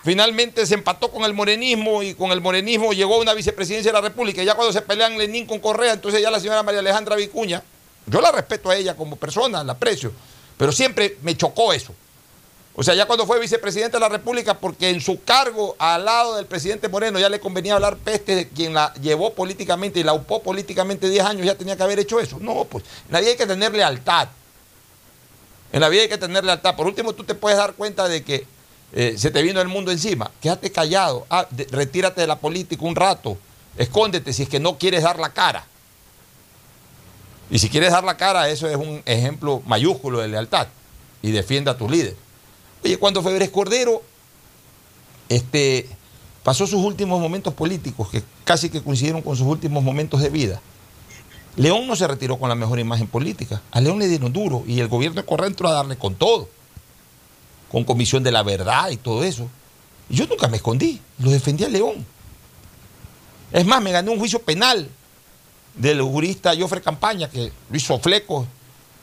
finalmente 0.04 0.64
se 0.64 0.74
empató 0.74 1.10
con 1.10 1.24
el 1.24 1.34
morenismo 1.34 2.04
y 2.04 2.14
con 2.14 2.30
el 2.30 2.40
morenismo 2.40 2.92
llegó 2.92 3.18
una 3.18 3.34
vicepresidencia 3.34 3.90
de 3.90 3.98
la 3.98 4.08
República. 4.08 4.42
Y 4.42 4.46
ya 4.46 4.54
cuando 4.54 4.72
se 4.72 4.80
pelean 4.80 5.18
Lenín 5.18 5.44
con 5.44 5.58
Correa, 5.58 5.92
entonces 5.92 6.22
ya 6.22 6.30
la 6.30 6.38
señora 6.38 6.62
María 6.62 6.78
Alejandra 6.78 7.16
Vicuña, 7.16 7.64
yo 8.06 8.20
la 8.20 8.30
respeto 8.30 8.70
a 8.70 8.76
ella 8.76 8.96
como 8.96 9.16
persona, 9.16 9.64
la 9.64 9.72
aprecio, 9.72 10.12
pero 10.56 10.70
siempre 10.70 11.18
me 11.22 11.36
chocó 11.36 11.72
eso. 11.72 11.92
O 12.76 12.82
sea, 12.82 12.94
ya 12.94 13.06
cuando 13.06 13.26
fue 13.26 13.40
vicepresidente 13.40 13.96
de 13.96 14.00
la 14.00 14.08
República, 14.08 14.54
porque 14.54 14.90
en 14.90 15.00
su 15.00 15.22
cargo 15.22 15.74
al 15.78 16.04
lado 16.04 16.36
del 16.36 16.46
presidente 16.46 16.88
Moreno 16.88 17.18
ya 17.18 17.28
le 17.28 17.40
convenía 17.40 17.74
hablar 17.74 17.96
peste 17.96 18.34
de 18.34 18.48
quien 18.48 18.74
la 18.74 18.94
llevó 18.94 19.34
políticamente 19.34 20.00
y 20.00 20.04
la 20.04 20.12
upó 20.12 20.42
políticamente 20.42 21.08
10 21.08 21.24
años, 21.24 21.46
ya 21.46 21.56
tenía 21.56 21.76
que 21.76 21.82
haber 21.82 21.98
hecho 21.98 22.20
eso. 22.20 22.38
No, 22.40 22.64
pues 22.64 22.84
en 23.06 23.12
la 23.12 23.20
vida 23.20 23.30
hay 23.30 23.36
que 23.36 23.46
tener 23.46 23.74
lealtad. 23.74 24.28
En 25.72 25.80
la 25.80 25.88
vida 25.88 26.02
hay 26.02 26.08
que 26.08 26.18
tener 26.18 26.44
lealtad. 26.44 26.76
Por 26.76 26.86
último, 26.86 27.12
tú 27.12 27.24
te 27.24 27.34
puedes 27.34 27.58
dar 27.58 27.74
cuenta 27.74 28.08
de 28.08 28.22
que 28.22 28.46
eh, 28.92 29.14
se 29.18 29.30
te 29.30 29.42
vino 29.42 29.60
el 29.60 29.68
mundo 29.68 29.90
encima. 29.90 30.30
Quédate 30.40 30.70
callado, 30.70 31.26
ah, 31.28 31.46
retírate 31.70 32.20
de 32.20 32.26
la 32.26 32.38
política 32.38 32.84
un 32.84 32.96
rato, 32.96 33.36
escóndete 33.76 34.32
si 34.32 34.44
es 34.44 34.48
que 34.48 34.60
no 34.60 34.78
quieres 34.78 35.02
dar 35.02 35.18
la 35.18 35.32
cara. 35.32 35.66
Y 37.50 37.58
si 37.58 37.68
quieres 37.68 37.90
dar 37.90 38.04
la 38.04 38.16
cara, 38.16 38.48
eso 38.48 38.68
es 38.68 38.76
un 38.76 39.02
ejemplo 39.06 39.60
mayúsculo 39.66 40.20
de 40.20 40.28
lealtad. 40.28 40.68
Y 41.20 41.32
defienda 41.32 41.72
a 41.72 41.76
tus 41.76 41.90
líderes. 41.90 42.29
Oye, 42.84 42.96
cuando 42.98 43.22
Febres 43.22 43.50
Cordero 43.50 44.02
este, 45.28 45.88
pasó 46.42 46.66
sus 46.66 46.82
últimos 46.82 47.20
momentos 47.20 47.54
políticos, 47.54 48.08
que 48.10 48.22
casi 48.44 48.70
que 48.70 48.82
coincidieron 48.82 49.22
con 49.22 49.36
sus 49.36 49.46
últimos 49.46 49.82
momentos 49.82 50.20
de 50.20 50.30
vida, 50.30 50.60
León 51.56 51.86
no 51.86 51.96
se 51.96 52.06
retiró 52.06 52.38
con 52.38 52.48
la 52.48 52.54
mejor 52.54 52.78
imagen 52.78 53.06
política. 53.06 53.60
A 53.70 53.80
León 53.80 53.98
le 53.98 54.08
dieron 54.08 54.32
duro 54.32 54.64
y 54.66 54.80
el 54.80 54.88
gobierno 54.88 55.22
entró 55.44 55.68
a 55.68 55.72
darle 55.72 55.96
con 55.96 56.14
todo, 56.14 56.48
con 57.70 57.84
comisión 57.84 58.22
de 58.22 58.32
la 58.32 58.42
verdad 58.42 58.90
y 58.90 58.96
todo 58.96 59.24
eso. 59.24 59.48
Yo 60.08 60.26
nunca 60.26 60.48
me 60.48 60.56
escondí, 60.56 61.00
lo 61.18 61.30
defendí 61.30 61.64
a 61.64 61.68
León. 61.68 62.04
Es 63.52 63.66
más, 63.66 63.82
me 63.82 63.92
gané 63.92 64.10
un 64.10 64.18
juicio 64.18 64.40
penal 64.40 64.88
del 65.74 66.02
jurista 66.02 66.52
Jofre 66.58 66.80
Campaña, 66.80 67.28
que 67.28 67.52
lo 67.68 67.76
hizo 67.76 67.98
fleco. 67.98 68.46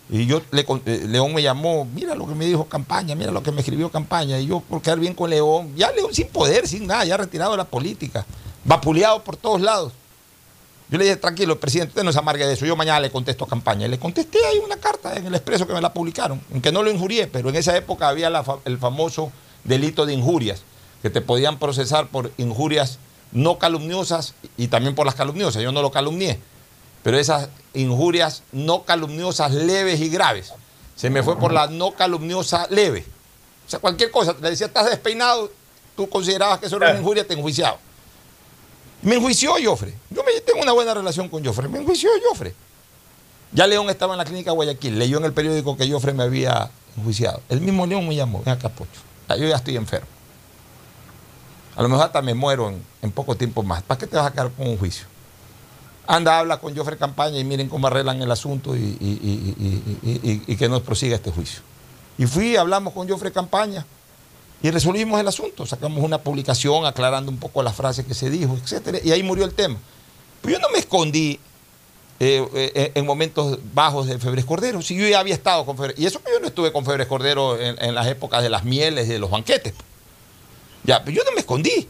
Y 0.09 0.25
yo, 0.25 0.41
le 0.51 0.65
eh, 0.85 1.05
León 1.07 1.33
me 1.33 1.41
llamó, 1.41 1.85
mira 1.85 2.15
lo 2.15 2.27
que 2.27 2.33
me 2.33 2.45
dijo 2.45 2.65
Campaña, 2.65 3.13
mira 3.15 3.31
lo 3.31 3.43
que 3.43 3.51
me 3.51 3.59
escribió 3.59 3.89
Campaña. 3.89 4.39
Y 4.39 4.47
yo, 4.47 4.61
por 4.61 4.81
quedar 4.81 4.99
bien 4.99 5.13
con 5.13 5.29
León, 5.29 5.73
ya 5.75 5.91
León 5.91 6.13
sin 6.13 6.27
poder, 6.27 6.67
sin 6.67 6.87
nada, 6.87 7.03
ya 7.03 7.17
retirado 7.17 7.51
de 7.51 7.57
la 7.57 7.65
política, 7.65 8.25
vapuleado 8.63 9.21
por 9.23 9.35
todos 9.35 9.59
lados. 9.59 9.93
Yo 10.89 10.97
le 10.97 11.03
dije, 11.03 11.17
tranquilo, 11.17 11.59
presidente, 11.59 11.89
usted 11.89 12.03
no 12.03 12.13
se 12.13 12.19
amargue 12.19 12.47
de 12.47 12.53
eso. 12.53 12.65
Yo 12.65 12.77
mañana 12.77 13.01
le 13.01 13.11
contesto 13.11 13.43
a 13.43 13.47
campaña. 13.47 13.85
Y 13.85 13.89
le 13.89 13.99
contesté 13.99 14.39
ahí 14.45 14.59
una 14.59 14.77
carta 14.77 15.15
en 15.15 15.25
el 15.25 15.35
expreso 15.35 15.67
que 15.67 15.73
me 15.73 15.81
la 15.81 15.91
publicaron, 15.91 16.39
en 16.53 16.61
que 16.61 16.71
no 16.71 16.81
lo 16.81 16.89
injurié, 16.89 17.27
pero 17.27 17.49
en 17.49 17.57
esa 17.57 17.75
época 17.75 18.07
había 18.07 18.31
el 18.63 18.77
famoso 18.77 19.31
delito 19.65 20.05
de 20.05 20.13
injurias, 20.13 20.61
que 21.01 21.09
te 21.09 21.19
podían 21.19 21.59
procesar 21.59 22.07
por 22.07 22.31
injurias 22.37 22.99
no 23.33 23.57
calumniosas 23.57 24.33
y 24.55 24.69
también 24.69 24.95
por 24.95 25.05
las 25.05 25.15
calumniosas. 25.15 25.61
Yo 25.61 25.73
no 25.73 25.81
lo 25.81 25.91
calumnié, 25.91 26.39
pero 27.07 27.19
esas 27.19 27.47
injurias 27.73 28.43
no 28.51 28.83
calumniosas 28.83 29.53
leves 29.53 30.01
y 30.01 30.09
graves. 30.09 30.51
Se 30.97 31.09
me 31.09 31.23
fue 31.23 31.39
por 31.39 31.53
la 31.53 31.67
no 31.67 31.93
calumniosa 31.93 32.67
leve. 32.69 33.05
O 33.65 33.69
sea, 33.69 33.79
cualquier 33.79 34.11
cosa, 34.11 34.35
le 34.41 34.49
decía, 34.49 34.67
estás 34.67 34.89
despeinado, 34.89 35.49
tú 35.95 36.09
considerabas 36.09 36.59
que 36.59 36.65
eso 36.65 36.75
era 36.75 36.89
una 36.89 36.99
injuria, 36.99 37.25
te 37.25 37.33
enjuiciaba. 37.33 37.77
Me 39.03 39.15
enjuició 39.15 39.53
Joffre. 39.63 39.93
Yo 40.09 40.21
me, 40.25 40.33
tengo 40.41 40.61
una 40.61 40.73
buena 40.73 40.93
relación 40.93 41.29
con 41.29 41.45
Joffre. 41.45 41.69
Me 41.69 41.79
enjuició 41.79 42.09
Joffre. 42.27 42.53
Ya 43.53 43.65
León 43.67 43.89
estaba 43.89 44.13
en 44.13 44.17
la 44.17 44.25
clínica 44.25 44.51
Guayaquil. 44.51 44.99
Leyó 44.99 45.19
en 45.19 45.23
el 45.23 45.31
periódico 45.31 45.77
que 45.77 45.89
Joffre 45.89 46.11
me 46.11 46.23
había 46.23 46.69
enjuiciado. 46.97 47.41
El 47.47 47.61
mismo 47.61 47.87
León 47.87 48.05
me 48.05 48.15
llamó, 48.15 48.43
ven 48.43 48.53
acá, 48.53 48.67
Pocho. 48.67 48.99
Yo 49.29 49.47
ya 49.47 49.55
estoy 49.55 49.77
enfermo. 49.77 50.09
A 51.77 51.83
lo 51.83 51.87
mejor 51.87 52.07
hasta 52.07 52.21
me 52.21 52.33
muero 52.33 52.73
en, 53.01 53.11
poco 53.13 53.35
tiempo 53.35 53.63
más. 53.63 53.81
¿Para 53.81 53.97
qué 53.97 54.07
te 54.07 54.17
vas 54.17 54.27
a 54.27 54.31
quedar 54.33 54.51
con 54.51 54.67
un 54.67 54.77
juicio? 54.77 55.07
Anda, 56.07 56.39
habla 56.39 56.59
con 56.59 56.75
Joffre 56.75 56.97
Campaña 56.97 57.37
y 57.37 57.43
miren 57.43 57.69
cómo 57.69 57.87
arreglan 57.87 58.21
el 58.21 58.31
asunto 58.31 58.75
y, 58.75 58.97
y 60.47 60.55
que 60.55 60.69
nos 60.69 60.81
prosiga 60.81 61.15
este 61.15 61.31
juicio. 61.31 61.61
Y 62.17 62.25
fui, 62.25 62.55
hablamos 62.55 62.93
con 62.93 63.07
Joffre 63.07 63.31
Campaña 63.31 63.85
y 64.61 64.71
resolvimos 64.71 65.19
el 65.19 65.27
asunto. 65.27 65.65
Sacamos 65.65 66.03
una 66.03 66.17
publicación 66.19 66.85
aclarando 66.85 67.31
un 67.31 67.37
poco 67.37 67.61
la 67.61 67.71
frase 67.71 68.05
que 68.05 68.13
se 68.13 68.29
dijo, 68.29 68.57
etc. 68.57 69.01
Y 69.03 69.11
ahí 69.11 69.21
murió 69.21 69.45
el 69.45 69.53
tema. 69.53 69.77
Pero 70.41 70.57
yo 70.57 70.59
no 70.59 70.69
me 70.69 70.79
escondí 70.79 71.39
eh, 72.19 72.47
eh, 72.53 72.91
en 72.95 73.05
momentos 73.05 73.59
bajos 73.73 74.07
de 74.07 74.17
Febres 74.17 74.45
Cordero. 74.45 74.81
Si 74.81 74.95
yo 74.95 75.07
ya 75.07 75.19
había 75.19 75.35
estado 75.35 75.65
con 75.65 75.77
Febres. 75.77 75.99
Y 75.99 76.05
eso 76.05 76.23
que 76.23 76.31
yo 76.31 76.39
no 76.39 76.47
estuve 76.47 76.71
con 76.71 76.85
Febres 76.85 77.07
Cordero 77.07 77.59
en, 77.59 77.93
las 77.93 78.07
épocas 78.07 78.41
de 78.41 78.49
las 78.49 78.63
mieles 78.63 79.07
y 79.07 79.13
de 79.13 79.19
los 79.19 79.29
banquetes. 79.29 79.73
Ya, 80.83 81.03
pero 81.03 81.17
yo 81.17 81.23
no 81.23 81.31
me 81.33 81.41
escondí. 81.41 81.87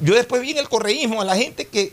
yo, 0.00 0.14
después 0.14 0.40
vi 0.40 0.52
en 0.52 0.58
el 0.58 0.68
correísmo 0.68 1.20
a 1.20 1.24
la 1.24 1.36
gente 1.36 1.66
que, 1.66 1.92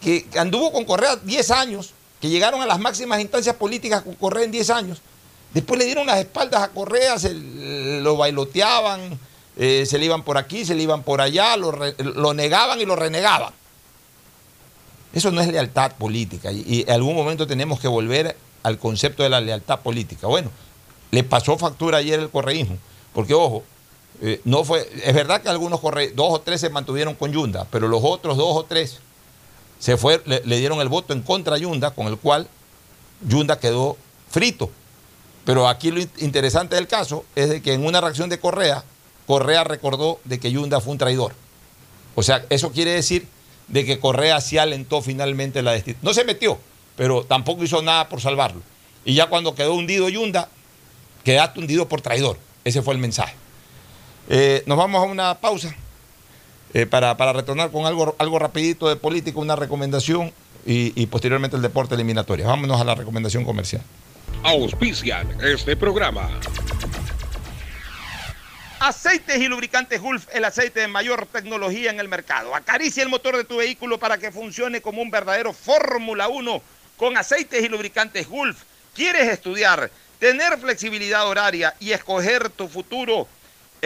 que 0.00 0.26
anduvo 0.38 0.72
con 0.72 0.84
Correa 0.84 1.16
10 1.16 1.50
años, 1.50 1.92
que 2.20 2.28
llegaron 2.28 2.62
a 2.62 2.66
las 2.66 2.78
máximas 2.78 3.20
instancias 3.20 3.56
políticas 3.56 4.02
con 4.02 4.14
Correa 4.14 4.44
en 4.44 4.50
10 4.50 4.70
años 4.70 5.00
Después 5.56 5.78
le 5.78 5.86
dieron 5.86 6.06
las 6.06 6.18
espaldas 6.18 6.62
a 6.62 6.68
Correa, 6.68 7.18
se 7.18 7.32
lo 7.32 8.18
bailoteaban, 8.18 9.18
eh, 9.56 9.86
se 9.86 9.98
le 9.98 10.04
iban 10.04 10.22
por 10.22 10.36
aquí, 10.36 10.66
se 10.66 10.74
le 10.74 10.82
iban 10.82 11.02
por 11.02 11.22
allá, 11.22 11.56
lo, 11.56 12.34
negaban 12.34 12.78
y 12.78 12.84
lo 12.84 12.94
renegaban. 12.94 13.54
Eso 15.14 15.30
no 15.30 15.40
es 15.40 15.48
lealtad 15.48 15.92
política 15.92 16.52
y, 16.52 16.84
en 16.86 16.90
algún 16.90 17.16
momento 17.16 17.46
tenemos 17.46 17.80
que 17.80 17.88
volver 17.88 18.36
al 18.64 18.78
concepto 18.78 19.22
de 19.22 19.30
la 19.30 19.40
lealtad 19.40 19.80
política. 19.80 20.26
Bueno, 20.26 20.50
le 21.10 21.24
pasó 21.24 21.56
factura 21.56 21.96
ayer 21.96 22.20
el 22.20 22.28
correísmo, 22.28 22.76
porque 23.14 23.32
ojo, 23.32 23.64
eh, 24.20 24.42
no 24.44 24.62
fue, 24.62 24.86
es 25.04 25.14
verdad 25.14 25.40
que 25.40 25.48
algunos 25.48 25.80
corre, 25.80 26.10
dos 26.10 26.34
o 26.34 26.40
tres 26.42 26.60
se 26.60 26.68
mantuvieron 26.68 27.14
con 27.14 27.32
Yunda, 27.32 27.66
pero 27.70 27.88
los 27.88 28.02
otros 28.04 28.36
dos 28.36 28.54
o 28.56 28.64
tres 28.64 28.98
se 29.78 29.96
fue, 29.96 30.22
le, 30.24 30.40
dieron 30.58 30.80
el 30.80 30.88
voto 30.88 31.12
en 31.12 31.22
contra 31.22 31.56
a 31.56 31.58
Yunda, 31.58 31.90
con 31.92 32.06
el 32.06 32.16
cual 32.16 32.48
Yunda 33.26 33.58
quedó 33.58 33.96
frito. 34.30 34.70
Pero 35.44 35.68
aquí 35.68 35.90
lo 35.90 36.00
interesante 36.18 36.76
del 36.76 36.88
caso 36.88 37.24
es 37.34 37.48
de 37.48 37.62
que 37.62 37.72
en 37.72 37.84
una 37.84 38.00
reacción 38.00 38.28
de 38.28 38.40
Correa, 38.40 38.84
Correa 39.26 39.64
recordó 39.64 40.20
de 40.24 40.40
que 40.40 40.50
Yunda 40.50 40.80
fue 40.80 40.92
un 40.92 40.98
traidor. 40.98 41.34
O 42.14 42.22
sea, 42.22 42.44
eso 42.50 42.72
quiere 42.72 42.92
decir 42.92 43.28
de 43.68 43.84
que 43.84 44.00
Correa 44.00 44.40
se 44.40 44.58
alentó 44.58 45.02
finalmente 45.02 45.62
la 45.62 45.72
destitución. 45.72 46.04
No 46.04 46.14
se 46.14 46.24
metió, 46.24 46.58
pero 46.96 47.24
tampoco 47.24 47.64
hizo 47.64 47.82
nada 47.82 48.08
por 48.08 48.20
salvarlo. 48.20 48.62
Y 49.04 49.14
ya 49.14 49.26
cuando 49.26 49.54
quedó 49.54 49.74
hundido 49.74 50.08
Yunda, 50.08 50.48
quedaste 51.22 51.60
hundido 51.60 51.88
por 51.88 52.00
traidor. 52.00 52.38
Ese 52.64 52.82
fue 52.82 52.94
el 52.94 53.00
mensaje. 53.00 53.36
Eh, 54.28 54.64
nos 54.66 54.76
vamos 54.76 55.00
a 55.00 55.06
una 55.06 55.38
pausa 55.38 55.76
eh, 56.80 56.86
para, 56.86 57.14
retornar 57.32 57.70
con 57.70 57.86
algo, 57.86 58.14
algo 58.18 58.38
rapidito 58.38 58.88
de 58.88 58.96
política, 58.96 59.38
una 59.38 59.56
recomendación 59.56 60.32
y, 60.64 60.92
y 61.00 61.06
posteriormente 61.06 61.56
el 61.56 61.62
deporte 61.62 61.94
eliminatorio. 61.94 62.46
Vámonos 62.46 62.80
a 62.80 62.84
la 62.84 62.94
recomendación 62.94 63.44
comercial 63.44 63.82
auspician 64.42 65.36
este 65.42 65.76
programa. 65.76 66.30
Aceites 68.78 69.40
y 69.40 69.48
lubricantes 69.48 70.00
Gulf, 70.00 70.26
el 70.32 70.44
aceite 70.44 70.80
de 70.80 70.88
mayor 70.88 71.26
tecnología 71.26 71.90
en 71.90 71.98
el 71.98 72.08
mercado. 72.08 72.54
Acaricia 72.54 73.02
el 73.02 73.08
motor 73.08 73.36
de 73.36 73.44
tu 73.44 73.56
vehículo 73.56 73.98
para 73.98 74.18
que 74.18 74.30
funcione 74.30 74.80
como 74.80 75.02
un 75.02 75.10
verdadero 75.10 75.52
Fórmula 75.52 76.28
1 76.28 76.62
con 76.96 77.16
aceites 77.16 77.64
y 77.64 77.68
lubricantes 77.68 78.28
Gulf. 78.28 78.62
¿Quieres 78.94 79.28
estudiar, 79.28 79.90
tener 80.18 80.58
flexibilidad 80.58 81.26
horaria 81.26 81.74
y 81.80 81.92
escoger 81.92 82.50
tu 82.50 82.68
futuro? 82.68 83.26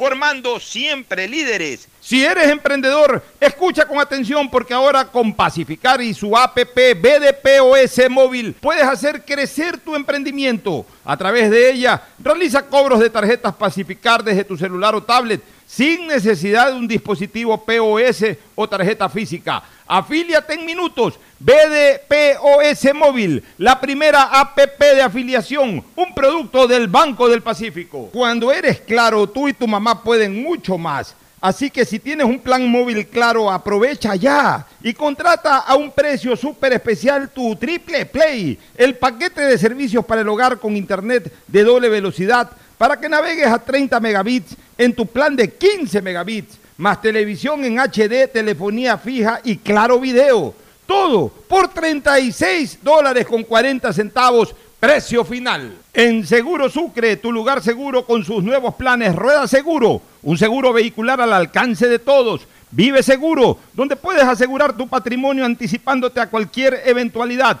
formando 0.00 0.58
siempre 0.58 1.28
líderes. 1.28 1.86
Si 2.00 2.24
eres 2.24 2.48
emprendedor, 2.48 3.22
escucha 3.38 3.84
con 3.84 4.00
atención 4.00 4.48
porque 4.50 4.72
ahora 4.72 5.04
con 5.04 5.34
Pacificar 5.34 6.00
y 6.00 6.14
su 6.14 6.34
APP 6.34 6.96
BDPOS 6.96 8.08
móvil 8.08 8.54
puedes 8.54 8.84
hacer 8.84 9.22
crecer 9.26 9.76
tu 9.76 9.94
emprendimiento. 9.94 10.86
A 11.04 11.18
través 11.18 11.50
de 11.50 11.70
ella, 11.70 12.02
realiza 12.18 12.66
cobros 12.66 12.98
de 12.98 13.10
tarjetas 13.10 13.54
Pacificar 13.54 14.24
desde 14.24 14.42
tu 14.42 14.56
celular 14.56 14.94
o 14.94 15.02
tablet 15.02 15.42
sin 15.70 16.08
necesidad 16.08 16.72
de 16.72 16.78
un 16.78 16.88
dispositivo 16.88 17.56
POS 17.64 18.24
o 18.56 18.68
tarjeta 18.68 19.08
física. 19.08 19.62
Afíliate 19.86 20.54
en 20.54 20.66
minutos. 20.66 21.14
BDPOS 21.38 22.92
Móvil, 22.94 23.44
la 23.56 23.80
primera 23.80 24.40
APP 24.40 24.78
de 24.78 25.02
afiliación, 25.02 25.84
un 25.94 26.14
producto 26.14 26.66
del 26.66 26.88
Banco 26.88 27.28
del 27.28 27.42
Pacífico. 27.42 28.10
Cuando 28.12 28.52
eres 28.52 28.80
claro, 28.80 29.28
tú 29.28 29.48
y 29.48 29.52
tu 29.52 29.68
mamá 29.68 30.02
pueden 30.02 30.42
mucho 30.42 30.76
más. 30.76 31.14
Así 31.40 31.70
que 31.70 31.86
si 31.86 31.98
tienes 31.98 32.26
un 32.26 32.38
plan 32.38 32.68
móvil 32.68 33.06
claro, 33.06 33.50
aprovecha 33.50 34.14
ya 34.14 34.66
y 34.82 34.92
contrata 34.92 35.58
a 35.58 35.74
un 35.74 35.90
precio 35.90 36.36
súper 36.36 36.74
especial 36.74 37.30
tu 37.30 37.56
Triple 37.56 38.04
Play, 38.04 38.58
el 38.76 38.96
paquete 38.96 39.40
de 39.40 39.56
servicios 39.56 40.04
para 40.04 40.20
el 40.20 40.28
hogar 40.28 40.58
con 40.58 40.76
internet 40.76 41.32
de 41.46 41.64
doble 41.64 41.88
velocidad 41.88 42.50
para 42.80 42.98
que 42.98 43.10
navegues 43.10 43.46
a 43.46 43.58
30 43.58 44.00
megabits 44.00 44.56
en 44.78 44.94
tu 44.94 45.04
plan 45.04 45.36
de 45.36 45.52
15 45.52 46.00
megabits, 46.00 46.58
más 46.78 47.02
televisión 47.02 47.62
en 47.62 47.78
HD, 47.78 48.26
telefonía 48.32 48.96
fija 48.96 49.38
y 49.44 49.58
claro 49.58 50.00
video. 50.00 50.54
Todo 50.86 51.28
por 51.28 51.68
36 51.68 52.78
dólares 52.80 53.26
con 53.26 53.42
40 53.42 53.92
centavos, 53.92 54.54
precio 54.80 55.26
final. 55.26 55.74
En 55.92 56.26
Seguro 56.26 56.70
Sucre, 56.70 57.18
tu 57.18 57.30
lugar 57.30 57.62
seguro 57.62 58.06
con 58.06 58.24
sus 58.24 58.42
nuevos 58.42 58.74
planes 58.76 59.14
Rueda 59.14 59.46
Seguro, 59.46 60.00
un 60.22 60.38
seguro 60.38 60.72
vehicular 60.72 61.20
al 61.20 61.34
alcance 61.34 61.86
de 61.86 61.98
todos. 61.98 62.46
Vive 62.70 63.02
Seguro, 63.02 63.58
donde 63.74 63.96
puedes 63.96 64.24
asegurar 64.24 64.74
tu 64.74 64.88
patrimonio 64.88 65.44
anticipándote 65.44 66.18
a 66.18 66.30
cualquier 66.30 66.80
eventualidad 66.86 67.60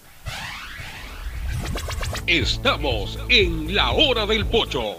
Estamos 2.27 3.19
en 3.29 3.73
la 3.75 3.91
hora 3.91 4.25
del 4.25 4.45
pocho. 4.45 4.95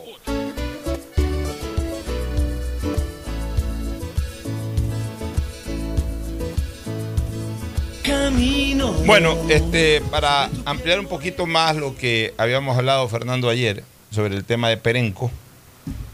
camino. 8.03 8.93
Bueno, 9.07 9.37
este, 9.49 10.01
para 10.11 10.51
ampliar 10.65 10.99
un 11.01 11.07
poquito 11.07 11.47
más 11.47 11.77
lo 11.77 11.97
que 11.97 12.35
habíamos 12.37 12.77
hablado, 12.77 13.09
Fernando, 13.09 13.49
ayer 13.49 13.85
sobre 14.11 14.35
el 14.35 14.45
tema 14.45 14.69
de 14.69 14.77
Perenco. 14.77 15.31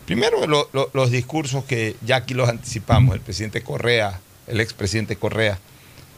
Primero, 0.06 0.46
lo- 0.46 0.68
lo- 0.72 0.90
los 0.94 1.10
discursos 1.10 1.64
que 1.64 1.96
ya 2.04 2.16
aquí 2.16 2.34
los 2.34 2.48
anticipamos. 2.48 3.14
El 3.14 3.20
presidente 3.20 3.62
Correa, 3.62 4.20
el 4.46 4.60
expresidente 4.60 5.16
Correa, 5.16 5.58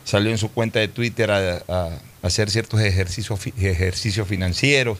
salió 0.04 0.30
en 0.30 0.38
su 0.38 0.50
cuenta 0.50 0.78
de 0.78 0.88
Twitter 0.88 1.30
a, 1.30 1.62
a 1.68 1.90
hacer 2.22 2.50
ciertos 2.50 2.80
ejercicios, 2.80 3.38
fi- 3.40 3.54
ejercicios 3.58 4.26
financieros, 4.28 4.98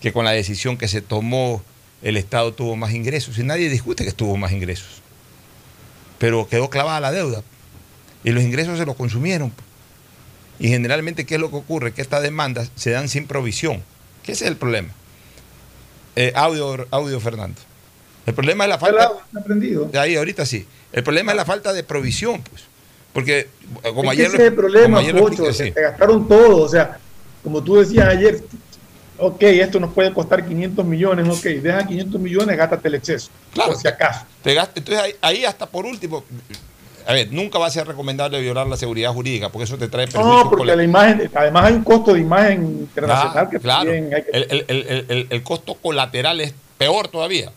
que 0.00 0.12
con 0.12 0.24
la 0.24 0.32
decisión 0.32 0.76
que 0.76 0.88
se 0.88 1.00
tomó 1.02 1.62
el 2.02 2.16
Estado 2.16 2.52
tuvo 2.54 2.76
más 2.76 2.92
ingresos. 2.92 3.38
Y 3.38 3.42
nadie 3.44 3.68
discute 3.68 4.04
que 4.04 4.12
tuvo 4.12 4.36
más 4.36 4.52
ingresos. 4.52 5.02
Pero 6.18 6.48
quedó 6.48 6.70
clavada 6.70 7.00
la 7.00 7.12
deuda. 7.12 7.42
Y 8.24 8.30
los 8.30 8.42
ingresos 8.42 8.78
se 8.78 8.86
los 8.86 8.96
consumieron. 8.96 9.52
Y 10.58 10.68
generalmente, 10.68 11.24
¿qué 11.24 11.36
es 11.36 11.40
lo 11.40 11.50
que 11.50 11.56
ocurre? 11.56 11.92
Que 11.92 12.02
estas 12.02 12.22
demandas 12.22 12.70
se 12.74 12.90
dan 12.90 13.08
sin 13.08 13.26
provisión. 13.26 13.82
¿Qué 14.22 14.32
es 14.32 14.42
el 14.42 14.56
problema? 14.56 14.90
Eh, 16.16 16.32
audio, 16.34 16.86
audio, 16.90 17.20
Fernando. 17.20 17.58
El 18.26 18.34
problema 18.34 18.64
es 18.64 18.68
la 18.70 18.78
falta. 18.78 19.12
aprendido. 19.38 19.86
De 19.86 19.98
ahí, 19.98 20.16
ahorita 20.16 20.44
sí. 20.44 20.66
El 20.92 21.02
problema 21.02 21.32
es 21.32 21.36
la 21.36 21.46
falta 21.46 21.72
de 21.72 21.82
provisión, 21.82 22.42
pues. 22.42 22.64
Porque, 23.12 23.48
como 23.94 24.04
es 24.12 24.18
ayer. 24.18 24.26
ese 24.28 24.36
es 24.36 24.42
el 24.42 24.54
problema, 24.54 25.00
Pocho, 25.00 25.18
expliqué, 25.28 25.52
se 25.52 25.64
sí. 25.66 25.70
gastaron 25.70 26.28
todo, 26.28 26.62
o 26.62 26.68
sea, 26.68 26.98
como 27.42 27.62
tú 27.62 27.76
decías 27.76 28.06
ayer, 28.08 28.42
ok, 29.18 29.42
esto 29.42 29.80
nos 29.80 29.92
puede 29.92 30.12
costar 30.12 30.46
500 30.46 30.84
millones, 30.84 31.28
ok, 31.28 31.44
deja 31.60 31.86
500 31.86 32.20
millones, 32.20 32.56
gástate 32.56 32.88
el 32.88 32.94
exceso, 32.94 33.30
Claro. 33.52 33.72
por 33.72 33.80
si 33.80 33.88
acaso. 33.88 34.24
Te 34.42 34.54
gasta- 34.54 34.78
entonces 34.78 35.02
ahí, 35.04 35.12
ahí 35.20 35.44
hasta 35.44 35.66
por 35.66 35.86
último, 35.86 36.24
a 37.06 37.12
ver, 37.12 37.32
nunca 37.32 37.58
va 37.58 37.66
a 37.66 37.70
ser 37.70 37.86
recomendable 37.88 38.40
violar 38.40 38.66
la 38.68 38.76
seguridad 38.76 39.12
jurídica, 39.12 39.48
porque 39.48 39.64
eso 39.64 39.76
te 39.76 39.88
trae 39.88 40.06
perjuicios 40.06 40.44
No, 40.44 40.48
porque 40.50 40.76
la 40.76 40.84
imagen, 40.84 41.28
además 41.34 41.64
hay 41.64 41.72
un 41.74 41.82
costo 41.84 42.14
de 42.14 42.20
imagen 42.20 42.62
internacional 42.62 43.46
Ah, 43.46 43.50
que 43.50 43.58
claro. 43.58 43.90
también 43.90 44.14
hay 44.14 44.22
que... 44.22 44.30
El, 44.32 44.46
el- 44.50 44.64
el- 44.68 45.06
el- 45.08 45.26
el 45.30 45.42
costo 45.42 45.74
colateral 45.74 46.40
es 46.40 46.54
peor 46.78 47.08
todavía. 47.08 47.50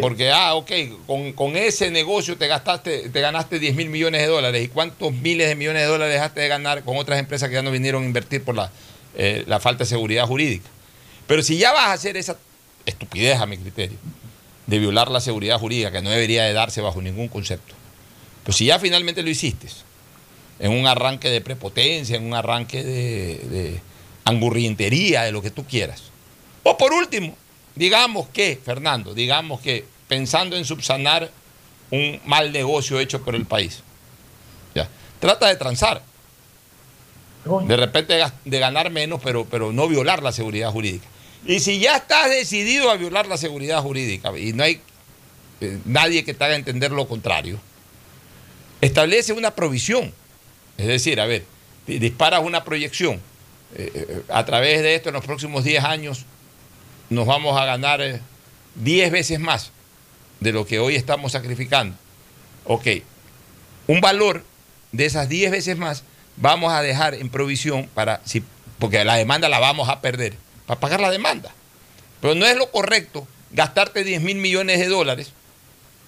Porque, 0.00 0.30
ah, 0.30 0.54
ok, 0.54 0.70
con, 1.06 1.32
con 1.32 1.56
ese 1.56 1.90
negocio 1.90 2.36
te 2.36 2.46
gastaste, 2.46 3.08
te 3.08 3.20
ganaste 3.20 3.58
10 3.58 3.74
mil 3.74 3.88
millones 3.88 4.20
de 4.20 4.26
dólares. 4.26 4.64
¿Y 4.64 4.68
cuántos 4.68 5.12
miles 5.12 5.48
de 5.48 5.54
millones 5.54 5.82
de 5.82 5.88
dólares 5.88 6.14
dejaste 6.14 6.40
de 6.40 6.48
ganar 6.48 6.84
con 6.84 6.96
otras 6.96 7.18
empresas 7.18 7.48
que 7.48 7.54
ya 7.54 7.62
no 7.62 7.70
vinieron 7.70 8.02
a 8.02 8.06
invertir 8.06 8.42
por 8.42 8.54
la, 8.54 8.70
eh, 9.16 9.44
la 9.46 9.60
falta 9.60 9.84
de 9.84 9.88
seguridad 9.88 10.26
jurídica? 10.26 10.68
Pero 11.26 11.42
si 11.42 11.56
ya 11.56 11.72
vas 11.72 11.86
a 11.86 11.92
hacer 11.92 12.16
esa 12.16 12.36
estupidez, 12.86 13.40
a 13.40 13.46
mi 13.46 13.56
criterio, 13.56 13.98
de 14.66 14.78
violar 14.78 15.10
la 15.10 15.20
seguridad 15.20 15.58
jurídica, 15.58 15.90
que 15.90 16.02
no 16.02 16.10
debería 16.10 16.44
de 16.44 16.52
darse 16.52 16.80
bajo 16.80 17.00
ningún 17.00 17.28
concepto, 17.28 17.74
pues 18.44 18.56
si 18.56 18.66
ya 18.66 18.78
finalmente 18.78 19.22
lo 19.22 19.30
hiciste, 19.30 19.68
en 20.58 20.72
un 20.72 20.86
arranque 20.86 21.30
de 21.30 21.40
prepotencia, 21.40 22.16
en 22.16 22.24
un 22.24 22.34
arranque 22.34 22.84
de, 22.84 23.38
de 23.48 23.80
angurrientería, 24.24 25.22
de 25.22 25.32
lo 25.32 25.42
que 25.42 25.50
tú 25.50 25.64
quieras. 25.64 26.02
O 26.62 26.76
por 26.78 26.92
último, 26.92 27.36
digamos 27.74 28.28
que, 28.28 28.58
Fernando, 28.62 29.14
digamos 29.14 29.60
que 29.60 29.84
pensando 30.08 30.56
en 30.56 30.64
subsanar 30.64 31.30
un 31.90 32.20
mal 32.24 32.52
negocio 32.52 32.98
hecho 33.00 33.22
por 33.24 33.34
el 33.34 33.46
país, 33.46 33.80
ya, 34.74 34.88
trata 35.20 35.48
de 35.48 35.56
transar. 35.56 36.02
De 37.66 37.76
repente 37.76 38.18
de 38.44 38.58
ganar 38.58 38.90
menos, 38.90 39.20
pero, 39.22 39.44
pero 39.44 39.70
no 39.70 39.86
violar 39.86 40.22
la 40.22 40.32
seguridad 40.32 40.70
jurídica. 40.70 41.06
Y 41.46 41.60
si 41.60 41.78
ya 41.78 41.96
estás 41.96 42.30
decidido 42.30 42.90
a 42.90 42.96
violar 42.96 43.26
la 43.26 43.36
seguridad 43.36 43.82
jurídica 43.82 44.32
y 44.38 44.54
no 44.54 44.62
hay 44.64 44.80
eh, 45.60 45.78
nadie 45.84 46.24
que 46.24 46.32
te 46.32 46.42
haga 46.42 46.54
entender 46.56 46.90
lo 46.90 47.06
contrario, 47.06 47.58
establece 48.80 49.32
una 49.34 49.50
provisión. 49.54 50.12
Es 50.78 50.86
decir, 50.86 51.20
a 51.20 51.26
ver, 51.26 51.44
di- 51.86 51.98
disparas 51.98 52.42
una 52.42 52.64
proyección. 52.64 53.20
Eh, 53.76 53.90
eh, 53.94 54.22
a 54.30 54.44
través 54.46 54.82
de 54.82 54.94
esto, 54.94 55.10
en 55.10 55.14
los 55.14 55.24
próximos 55.24 55.64
10 55.64 55.84
años, 55.84 56.24
nos 57.10 57.26
vamos 57.26 57.60
a 57.60 57.64
ganar 57.64 58.00
eh, 58.00 58.20
10 58.76 59.10
veces 59.10 59.40
más 59.40 59.70
de 60.40 60.52
lo 60.52 60.66
que 60.66 60.78
hoy 60.78 60.96
estamos 60.96 61.32
sacrificando. 61.32 61.96
Ok, 62.64 62.86
un 63.86 64.00
valor 64.00 64.44
de 64.92 65.06
esas 65.06 65.28
10 65.28 65.50
veces 65.50 65.76
más 65.76 66.04
vamos 66.36 66.72
a 66.72 66.82
dejar 66.82 67.14
en 67.14 67.28
provisión 67.28 67.88
para, 67.94 68.20
si, 68.24 68.42
porque 68.78 69.04
la 69.04 69.16
demanda 69.16 69.48
la 69.48 69.58
vamos 69.58 69.88
a 69.88 70.00
perder, 70.00 70.34
para 70.66 70.80
pagar 70.80 71.00
la 71.00 71.10
demanda. 71.10 71.52
Pero 72.20 72.34
no 72.34 72.46
es 72.46 72.56
lo 72.56 72.70
correcto 72.70 73.26
gastarte 73.50 74.04
10 74.04 74.22
mil 74.22 74.36
millones 74.36 74.78
de 74.80 74.88
dólares 74.88 75.32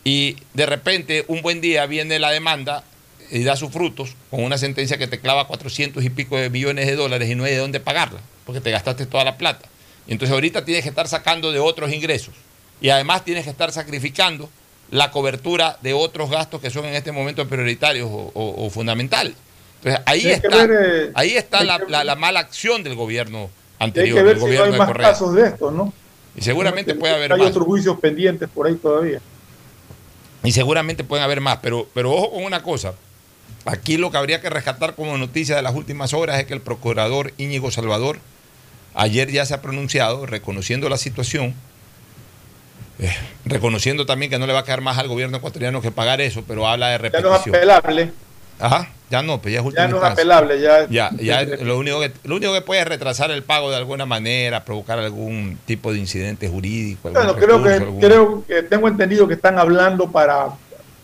y 0.02 0.36
de 0.54 0.66
repente 0.66 1.24
un 1.28 1.42
buen 1.42 1.60
día 1.60 1.86
viene 1.86 2.18
la 2.18 2.30
demanda 2.30 2.84
y 3.30 3.42
da 3.42 3.56
sus 3.56 3.72
frutos 3.72 4.14
con 4.30 4.42
una 4.42 4.58
sentencia 4.58 4.98
que 4.98 5.08
te 5.08 5.20
clava 5.20 5.46
400 5.46 6.04
y 6.04 6.10
pico 6.10 6.36
de 6.36 6.50
millones 6.50 6.86
de 6.86 6.96
dólares 6.96 7.28
y 7.28 7.34
no 7.34 7.44
hay 7.44 7.52
de 7.52 7.58
dónde 7.58 7.80
pagarla, 7.80 8.20
porque 8.44 8.60
te 8.60 8.70
gastaste 8.70 9.06
toda 9.06 9.24
la 9.24 9.36
plata. 9.36 9.68
Entonces 10.08 10.32
ahorita 10.34 10.64
tienes 10.64 10.82
que 10.84 10.88
estar 10.90 11.08
sacando 11.08 11.50
de 11.52 11.58
otros 11.58 11.92
ingresos 11.92 12.34
y 12.80 12.90
además 12.90 13.24
tienes 13.24 13.44
que 13.44 13.50
estar 13.50 13.72
sacrificando 13.72 14.48
la 14.90 15.10
cobertura 15.10 15.78
de 15.82 15.94
otros 15.94 16.30
gastos 16.30 16.60
que 16.60 16.70
son 16.70 16.84
en 16.84 16.94
este 16.94 17.10
momento 17.10 17.46
prioritarios 17.48 18.08
o, 18.10 18.30
o- 18.34 18.66
o 18.66 18.70
fundamentales. 18.70 19.34
Entonces 19.78 20.00
ahí 20.06 20.20
Hay 20.26 20.32
está, 20.32 20.66
ver, 20.66 20.70
eh, 21.06 21.10
ahí 21.14 21.36
está 21.36 21.58
hay 21.58 21.66
la, 21.66 21.78
que- 21.80 21.90
la- 21.90 22.04
la 22.04 22.14
mala 22.16 22.40
acción 22.40 22.82
del 22.84 22.94
gobierno 22.94 23.50
hay 23.78 23.86
anterior, 23.88 24.18
que 24.18 24.22
ver 24.22 24.34
del 24.34 24.36
si 24.36 24.40
no 24.40 24.46
gobierno 24.46 24.64
hay 24.66 24.72
de 24.72 24.78
más 24.78 24.86
Correa. 24.88 25.08
casos 25.10 25.34
de 25.34 25.46
esto, 25.48 25.70
¿no? 25.70 25.92
Y 26.36 26.42
seguramente 26.42 26.94
puede 26.94 27.14
haber 27.14 27.32
Hay 27.32 27.38
más. 27.40 27.50
otros 27.50 27.64
juicios 27.66 27.98
pendientes 27.98 28.48
por 28.48 28.66
ahí 28.66 28.74
todavía. 28.76 29.20
Y 30.44 30.52
seguramente 30.52 31.02
pueden 31.02 31.24
haber 31.24 31.40
más, 31.40 31.58
pero, 31.62 31.88
pero 31.92 32.12
ojo 32.12 32.32
con 32.32 32.44
una 32.44 32.62
cosa. 32.62 32.94
Aquí 33.64 33.96
lo 33.96 34.10
que 34.12 34.18
habría 34.18 34.40
que 34.40 34.48
rescatar 34.50 34.94
como 34.94 35.18
noticia 35.18 35.56
de 35.56 35.62
las 35.62 35.74
últimas 35.74 36.12
horas 36.12 36.38
es 36.38 36.46
que 36.46 36.54
el 36.54 36.60
procurador 36.60 37.32
Íñigo 37.38 37.70
Salvador 37.72 38.18
ayer 38.96 39.30
ya 39.30 39.44
se 39.46 39.54
ha 39.54 39.62
pronunciado 39.62 40.26
reconociendo 40.26 40.88
la 40.88 40.96
situación, 40.96 41.54
eh, 42.98 43.12
reconociendo 43.44 44.06
también 44.06 44.30
que 44.30 44.38
no 44.38 44.46
le 44.46 44.52
va 44.52 44.60
a 44.60 44.64
quedar 44.64 44.80
más 44.80 44.98
al 44.98 45.08
gobierno 45.08 45.36
ecuatoriano 45.36 45.82
que 45.82 45.90
pagar 45.90 46.20
eso, 46.20 46.42
pero 46.48 46.66
habla 46.66 46.88
de 46.88 46.92
Ya 46.94 46.98
no 46.98 47.06
es 47.06 47.12
repetición. 47.12 47.54
apelable, 47.56 48.12
Ajá, 48.58 48.88
ya 49.10 49.22
no, 49.22 49.38
pues 49.42 49.52
ya 49.52 49.60
es 49.60 49.74
ya 49.74 49.86
no 49.86 49.98
es 49.98 50.02
apelable, 50.02 50.58
ya. 50.62 50.86
Ya, 50.88 51.10
ya 51.20 51.42
lo 51.42 51.76
único, 51.78 52.00
que, 52.00 52.10
lo 52.24 52.36
único 52.36 52.54
que 52.54 52.62
puede 52.62 52.80
es 52.80 52.88
retrasar 52.88 53.30
el 53.30 53.42
pago 53.42 53.70
de 53.70 53.76
alguna 53.76 54.06
manera, 54.06 54.64
provocar 54.64 54.98
algún 54.98 55.58
tipo 55.66 55.92
de 55.92 55.98
incidente 55.98 56.48
jurídico. 56.48 57.10
Bueno, 57.10 57.36
creo 57.36 57.62
que, 57.62 57.68
algún- 57.74 58.00
creo 58.00 58.44
que 58.46 58.62
tengo 58.62 58.88
entendido 58.88 59.28
que 59.28 59.34
están 59.34 59.58
hablando 59.58 60.10
para 60.10 60.48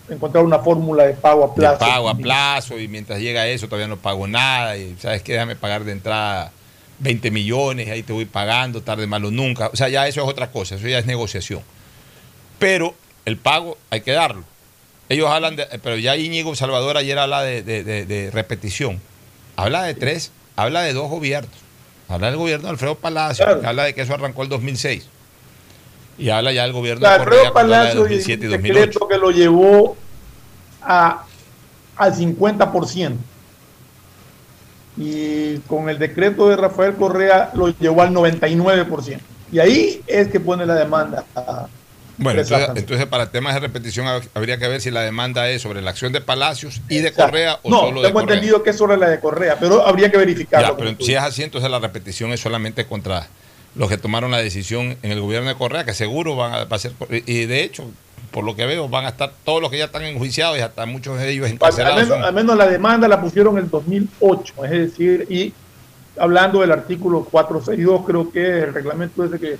encontrar 0.09 0.45
una 0.45 0.61
fórmula 0.61 1.05
de 1.05 1.13
pago 1.13 1.45
a 1.45 1.49
de 1.49 1.55
plazo. 1.55 1.79
pago 1.79 2.09
a 2.09 2.17
plazo 2.17 2.79
y 2.79 2.89
mientras 2.89 3.21
llega 3.21 3.47
eso 3.47 3.67
todavía 3.67 3.87
no 3.87 3.99
pago 3.99 4.27
nada 4.27 4.77
y 4.79 4.97
sabes 4.99 5.23
que 5.23 5.33
déjame 5.35 5.55
pagar 5.55 5.85
de 5.85 5.93
entrada 5.93 6.51
20 7.03 7.31
millones, 7.31 7.89
ahí 7.91 8.03
te 8.03 8.13
voy 8.13 8.25
pagando, 8.25 8.81
tarde 8.83 9.07
malo 9.07 9.31
nunca. 9.31 9.69
O 9.73 9.77
sea, 9.77 9.89
ya 9.89 10.07
eso 10.09 10.23
es 10.23 10.29
otra 10.29 10.51
cosa, 10.51 10.77
eso 10.77 10.87
ya 10.89 10.99
es 10.99 11.07
negociación. 11.07 11.61
Pero 12.59 12.95
el 13.25 13.37
pago 13.37 13.77
hay 13.91 14.01
que 14.03 14.13
darlo. 14.13 14.45
Ellos 15.09 15.29
hablan 15.29 15.57
de, 15.57 15.67
pero 15.83 15.97
ya 15.99 16.17
Íñigo 16.17 16.55
Salvador 16.55 16.97
ayer 16.97 17.19
habla 17.19 17.43
de, 17.43 17.63
de- 17.63 17.85
de- 17.85 18.07
de 18.07 18.31
repetición. 18.31 19.01
Habla 19.57 19.83
de 19.83 19.95
tres, 19.95 20.31
habla 20.57 20.83
de 20.83 20.93
dos 20.95 21.11
gobiernos. 21.11 21.53
Habla 22.09 22.29
del 22.29 22.37
gobierno 22.37 22.65
de 22.67 22.71
Alfredo 22.71 22.95
Palacio, 22.95 23.45
Claro. 23.45 23.61
que 23.61 23.67
habla 23.67 23.85
de 23.85 23.95
que 23.95 24.03
eso 24.03 24.15
arrancó 24.15 24.43
el 24.43 24.49
2006. 24.49 25.07
Y 26.19 26.29
habla 26.31 26.53
ya 26.53 26.63
del 26.63 26.73
gobierno 26.73 27.07
de 27.09 27.15
Alfredo 27.15 27.45
de 27.45 27.51
Palacio 27.51 27.95
y 28.01 28.03
2007 28.03 28.43
y 28.45 28.47
un 28.47 28.53
2008. 28.53 28.79
decreto 28.81 29.09
que 29.09 29.19
lo 29.19 29.31
llevó 29.31 29.97
a, 30.83 31.25
al 31.97 32.15
50%. 32.15 33.17
Y 34.97 35.59
con 35.69 35.89
el 35.89 35.99
decreto 35.99 36.49
de 36.49 36.57
Rafael 36.57 36.95
Correa 36.95 37.51
lo 37.55 37.69
llevó 37.79 38.03
al 38.03 38.11
99%. 38.13 39.19
Y 39.53 39.59
ahí 39.59 40.03
es 40.07 40.29
que 40.29 40.41
pone 40.41 40.65
la 40.67 40.75
demanda. 40.75 41.25
Bueno, 42.19 42.41
entonces, 42.43 42.69
entonces 42.77 43.07
para 43.07 43.31
temas 43.31 43.55
de 43.55 43.61
repetición 43.61 44.07
hab- 44.07 44.29
habría 44.35 44.59
que 44.59 44.69
ver 44.69 44.81
si 44.81 44.91
la 44.91 45.01
demanda 45.01 45.49
es 45.49 45.63
sobre 45.63 45.81
la 45.83 45.91
acción 45.91 46.13
de 46.13 46.21
Palacios 46.21 46.81
y 46.89 46.99
de 46.99 47.09
Exacto. 47.09 47.31
Correa 47.33 47.59
o 47.63 47.71
no, 47.71 47.81
solo 47.81 48.03
de 48.03 48.09
tengo 48.09 48.21
Correa. 48.21 48.35
entendido 48.37 48.63
que 48.63 48.71
es 48.71 48.77
sobre 48.77 48.97
la 48.99 49.09
de 49.09 49.19
Correa, 49.19 49.57
pero 49.59 49.87
habría 49.87 50.11
que 50.11 50.19
verificarlo. 50.19 50.69
Ya, 50.69 50.77
pero 50.77 50.95
si 51.01 51.15
es 51.15 51.21
así, 51.21 51.43
entonces 51.43 51.71
la 51.71 51.79
repetición 51.81 52.31
es 52.33 52.41
solamente 52.41 52.85
contra 52.87 53.27
los 53.75 53.89
que 53.89 53.97
tomaron 53.97 54.31
la 54.31 54.39
decisión 54.39 54.97
en 55.03 55.11
el 55.11 55.21
gobierno 55.21 55.49
de 55.49 55.55
Correa, 55.57 55.85
que 55.85 55.95
seguro 55.95 56.37
van 56.37 56.53
a, 56.53 56.65
va 56.65 56.77
a 56.77 56.79
ser, 56.79 56.93
y 57.11 57.47
de 57.47 57.63
hecho, 57.65 57.91
por 58.33 58.45
lo 58.45 58.57
que 58.57 58.67
veo, 58.67 58.89
van 58.89 59.05
a 59.05 59.11
estar 59.11 59.33
todos 59.45 59.61
los 59.63 59.71
que 59.71 59.79
ya 59.79 59.85
están 59.85 60.03
enjuiciados 60.03 60.59
y 60.59 60.61
hasta 60.63 60.87
muchos 60.87 61.19
de 61.19 61.31
ellos 61.31 61.47
Al 61.47 61.53
encarcelados. 61.53 62.09
menos, 62.09 62.27
al 62.27 62.35
menos 62.35 62.57
la 62.57 62.67
demanda 62.67 63.07
la 63.07 63.21
pusieron 63.21 63.57
en 63.59 63.65
el 63.65 63.71
2008, 63.71 64.65
es 64.65 64.71
decir, 64.71 65.27
y 65.31 65.53
hablando 66.19 66.61
del 66.61 66.73
artículo 66.73 67.25
462, 67.25 68.07
creo 68.07 68.33
que 68.33 68.41
es 68.41 68.65
el 68.65 68.75
reglamento 68.75 69.25
ese 69.25 69.39
que 69.39 69.59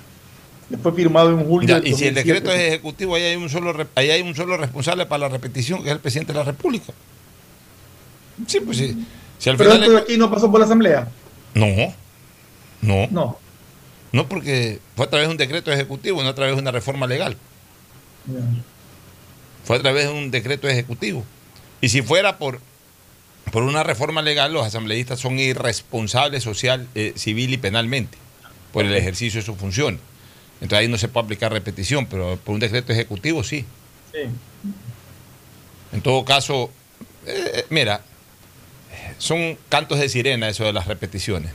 fue 0.81 0.91
firmado 0.93 1.29
en 1.31 1.45
julio. 1.45 1.69
Ya, 1.69 1.79
del 1.79 1.87
y 1.87 1.93
si 1.93 2.07
el 2.07 2.15
2007. 2.15 2.23
decreto 2.23 2.51
es 2.51 2.67
ejecutivo, 2.67 3.15
ahí 3.15 3.23
hay, 3.23 3.35
un 3.35 3.49
solo, 3.49 3.75
ahí 3.95 4.09
hay 4.09 4.21
un 4.21 4.35
solo 4.35 4.57
responsable 4.57 5.05
para 5.05 5.19
la 5.19 5.29
repetición, 5.29 5.81
que 5.83 5.89
es 5.89 5.93
el 5.93 5.99
presidente 5.99 6.33
de 6.33 6.39
la 6.39 6.45
República. 6.45 6.91
Sí, 8.47 8.59
pues 8.59 8.77
sí. 8.77 9.05
Si 9.37 9.49
al 9.49 9.57
Pero 9.57 9.71
final 9.71 9.83
esto 9.83 9.95
de 9.95 10.01
aquí 10.01 10.17
no 10.17 10.31
pasó 10.31 10.49
por 10.49 10.59
la 10.59 10.65
Asamblea. 10.65 11.07
No, 11.53 11.67
no. 12.81 13.07
No. 13.11 13.37
No, 14.11 14.27
porque 14.27 14.79
fue 14.95 15.05
a 15.05 15.09
través 15.09 15.27
de 15.27 15.31
un 15.31 15.37
decreto 15.37 15.71
ejecutivo, 15.71 16.21
no 16.23 16.29
a 16.29 16.35
través 16.35 16.55
de 16.55 16.61
una 16.61 16.71
reforma 16.71 17.07
legal. 17.07 17.35
Fue 19.63 19.77
a 19.77 19.81
través 19.81 20.05
de 20.05 20.13
un 20.13 20.31
decreto 20.31 20.67
ejecutivo. 20.67 21.23
Y 21.81 21.89
si 21.89 22.01
fuera 22.01 22.37
por, 22.37 22.59
por 23.51 23.63
una 23.63 23.83
reforma 23.83 24.21
legal 24.21 24.53
los 24.53 24.65
asambleístas 24.65 25.19
son 25.19 25.39
irresponsables 25.39 26.43
social, 26.43 26.87
eh, 26.95 27.13
civil 27.15 27.53
y 27.53 27.57
penalmente 27.57 28.17
por 28.71 28.85
el 28.85 28.95
ejercicio 28.95 29.39
de 29.39 29.45
su 29.45 29.55
función. 29.55 29.99
Entonces 30.61 30.79
ahí 30.79 30.87
no 30.87 30.97
se 30.97 31.07
puede 31.07 31.25
aplicar 31.25 31.51
repetición, 31.51 32.05
pero 32.05 32.37
por 32.43 32.53
un 32.53 32.59
decreto 32.59 32.91
ejecutivo 32.91 33.43
sí. 33.43 33.65
Sí. 34.11 34.19
En 35.91 36.01
todo 36.01 36.25
caso, 36.25 36.71
eh, 37.25 37.51
eh, 37.55 37.65
mira, 37.69 38.01
son 39.17 39.57
cantos 39.69 39.99
de 39.99 40.09
sirena 40.09 40.49
eso 40.49 40.63
de 40.63 40.73
las 40.73 40.87
repeticiones. 40.87 41.51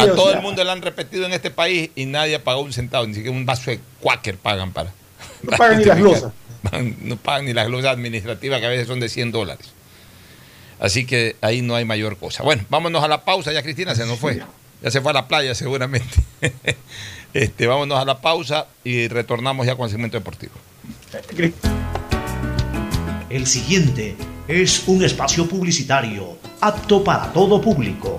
a 0.00 0.06
todo 0.06 0.32
el 0.32 0.42
mundo 0.42 0.64
le 0.64 0.70
han 0.70 0.82
repetido 0.82 1.26
en 1.26 1.32
este 1.32 1.50
país 1.50 1.90
y 1.94 2.06
nadie 2.06 2.36
ha 2.36 2.44
pagado 2.44 2.64
un 2.64 2.72
centavo, 2.72 3.06
ni 3.06 3.14
siquiera 3.14 3.36
un 3.36 3.46
vaso 3.46 3.70
de 3.70 3.80
cuáquer 4.00 4.36
pagan 4.36 4.72
para. 4.72 4.92
No 5.42 5.56
pagan 5.56 5.78
ni 5.78 5.84
las 5.84 5.98
glosas. 5.98 6.32
No 7.02 7.16
pagan 7.16 7.46
ni 7.46 7.52
las 7.52 7.66
glosas 7.68 7.92
administrativas 7.92 8.60
que 8.60 8.66
a 8.66 8.70
veces 8.70 8.86
son 8.86 9.00
de 9.00 9.08
100 9.08 9.32
dólares. 9.32 9.68
Así 10.80 11.06
que 11.06 11.36
ahí 11.40 11.62
no 11.62 11.74
hay 11.74 11.84
mayor 11.84 12.16
cosa. 12.18 12.42
Bueno, 12.42 12.64
vámonos 12.68 13.02
a 13.02 13.08
la 13.08 13.24
pausa, 13.24 13.52
ya 13.52 13.62
Cristina 13.62 13.94
se 13.94 14.06
nos 14.06 14.18
fue. 14.18 14.42
Ya 14.82 14.90
se 14.90 15.00
fue 15.00 15.10
a 15.10 15.14
la 15.14 15.26
playa 15.26 15.54
seguramente. 15.54 16.16
este, 17.34 17.66
vámonos 17.66 17.98
a 17.98 18.04
la 18.04 18.20
pausa 18.20 18.66
y 18.84 19.08
retornamos 19.08 19.66
ya 19.66 19.76
con 19.76 19.84
el 19.86 19.90
segmento 19.90 20.16
deportivo. 20.16 20.52
El 23.28 23.46
siguiente 23.46 24.16
es 24.46 24.84
un 24.86 25.04
espacio 25.04 25.48
publicitario 25.48 26.38
apto 26.60 27.02
para 27.02 27.32
todo 27.32 27.60
público. 27.60 28.18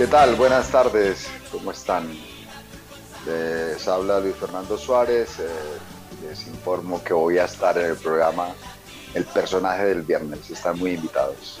¿Qué 0.00 0.06
tal? 0.06 0.34
Buenas 0.34 0.70
tardes, 0.70 1.26
¿cómo 1.52 1.72
están? 1.72 2.08
Les 3.26 3.86
habla 3.86 4.18
Luis 4.18 4.34
Fernando 4.34 4.78
Suárez. 4.78 5.38
Eh, 5.38 5.46
les 6.26 6.46
informo 6.46 7.04
que 7.04 7.12
voy 7.12 7.36
a 7.36 7.44
estar 7.44 7.76
en 7.76 7.90
el 7.90 7.96
programa 7.96 8.48
El 9.12 9.26
personaje 9.26 9.84
del 9.84 10.00
viernes. 10.00 10.50
Están 10.50 10.78
muy 10.78 10.92
invitados. 10.92 11.60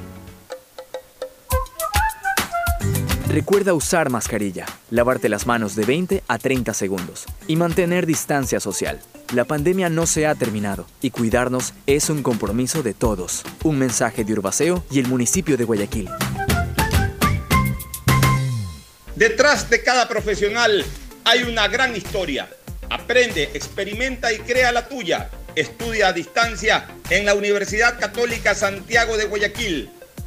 Recuerda 3.30 3.74
usar 3.74 4.10
mascarilla, 4.10 4.66
lavarte 4.90 5.28
las 5.28 5.46
manos 5.46 5.76
de 5.76 5.84
20 5.84 6.24
a 6.26 6.38
30 6.38 6.74
segundos 6.74 7.26
y 7.46 7.54
mantener 7.54 8.04
distancia 8.04 8.58
social. 8.58 8.98
La 9.32 9.44
pandemia 9.44 9.88
no 9.88 10.08
se 10.08 10.26
ha 10.26 10.34
terminado 10.34 10.84
y 11.00 11.12
cuidarnos 11.12 11.72
es 11.86 12.10
un 12.10 12.24
compromiso 12.24 12.82
de 12.82 12.92
todos. 12.92 13.44
Un 13.62 13.78
mensaje 13.78 14.24
de 14.24 14.32
Urbaceo 14.32 14.84
y 14.90 14.98
el 14.98 15.06
municipio 15.06 15.56
de 15.56 15.62
Guayaquil. 15.62 16.08
Detrás 19.14 19.70
de 19.70 19.80
cada 19.84 20.08
profesional 20.08 20.84
hay 21.22 21.44
una 21.44 21.68
gran 21.68 21.94
historia. 21.94 22.48
Aprende, 22.90 23.44
experimenta 23.54 24.32
y 24.32 24.38
crea 24.40 24.72
la 24.72 24.88
tuya. 24.88 25.30
Estudia 25.54 26.08
a 26.08 26.12
distancia 26.12 26.88
en 27.10 27.26
la 27.26 27.34
Universidad 27.34 27.96
Católica 27.96 28.56
Santiago 28.56 29.16
de 29.16 29.26
Guayaquil. 29.26 29.99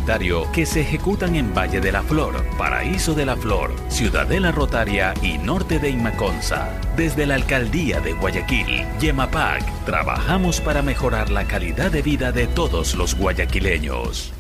que 0.53 0.67
se 0.67 0.81
ejecutan 0.81 1.37
en 1.37 1.55
Valle 1.55 1.81
de 1.81 1.93
la 1.93 2.03
Flor, 2.03 2.45
Paraíso 2.59 3.15
de 3.15 3.25
la 3.25 3.37
Flor, 3.37 3.73
Ciudadela 3.89 4.51
Rotaria 4.51 5.15
y 5.23 5.39
Norte 5.39 5.79
de 5.79 5.91
Imaconza. 5.91 6.69
Desde 6.97 7.27
la 7.27 7.37
Alcaldía 7.37 8.01
de 8.01 8.15
Guayaquil, 8.15 8.85
Yemapac, 8.99 9.63
trabajamos 9.85 10.61
para 10.61 10.83
mejorar 10.83 11.31
la 11.31 11.45
calidad 11.45 11.93
de 11.93 12.03
vida 12.03 12.33
de 12.33 12.49
todos 12.49 12.97
los 12.97 13.15
guayaquileños. 13.15 14.33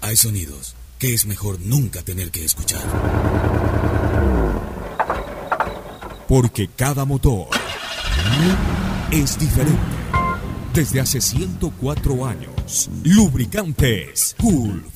Hay 0.00 0.16
sonidos 0.16 0.76
que 0.98 1.12
es 1.12 1.26
mejor 1.26 1.58
nunca 1.60 2.02
tener 2.02 2.30
que 2.30 2.44
escuchar. 2.44 2.82
Porque 6.28 6.68
cada 6.68 7.04
motor 7.04 7.48
es 9.10 9.36
diferente. 9.38 9.80
Desde 10.72 11.00
hace 11.00 11.20
104 11.20 12.26
años, 12.26 12.90
Lubricantes 13.02 14.36
Gulf 14.38 14.95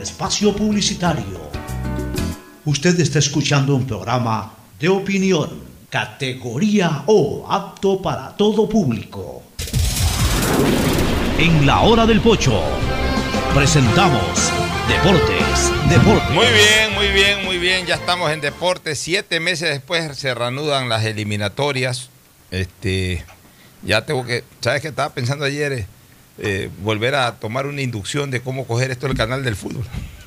espacio 0.00 0.54
publicitario. 0.54 1.50
Usted 2.64 2.98
está 3.00 3.18
escuchando 3.18 3.74
un 3.74 3.86
programa 3.86 4.52
de 4.78 4.88
opinión, 4.88 5.62
categoría 5.88 7.04
O, 7.06 7.46
apto 7.48 8.00
para 8.00 8.36
todo 8.36 8.68
público. 8.68 9.42
En 11.38 11.66
la 11.66 11.80
hora 11.80 12.06
del 12.06 12.20
pocho 12.20 12.62
presentamos 13.54 14.52
Deportes, 14.88 15.72
Deportes. 15.88 16.30
Muy 16.30 16.46
bien, 16.46 16.94
muy 16.94 17.08
bien, 17.08 17.44
muy 17.44 17.58
bien. 17.58 17.86
Ya 17.86 17.94
estamos 17.94 18.30
en 18.30 18.40
Deportes. 18.40 18.98
Siete 18.98 19.40
meses 19.40 19.70
después 19.70 20.16
se 20.18 20.34
reanudan 20.34 20.88
las 20.88 21.04
eliminatorias. 21.04 22.10
Este, 22.50 23.24
ya 23.82 24.04
tengo 24.04 24.24
que, 24.24 24.44
¿sabes 24.60 24.82
qué 24.82 24.88
estaba 24.88 25.14
pensando 25.14 25.44
ayer? 25.44 25.86
Eh, 26.42 26.70
volver 26.82 27.14
a 27.14 27.32
tomar 27.38 27.66
una 27.66 27.82
inducción 27.82 28.30
de 28.30 28.40
cómo 28.40 28.66
coger 28.66 28.90
esto 28.90 29.06
del 29.06 29.16
canal 29.16 29.44
del 29.44 29.56
fútbol. 29.56 29.84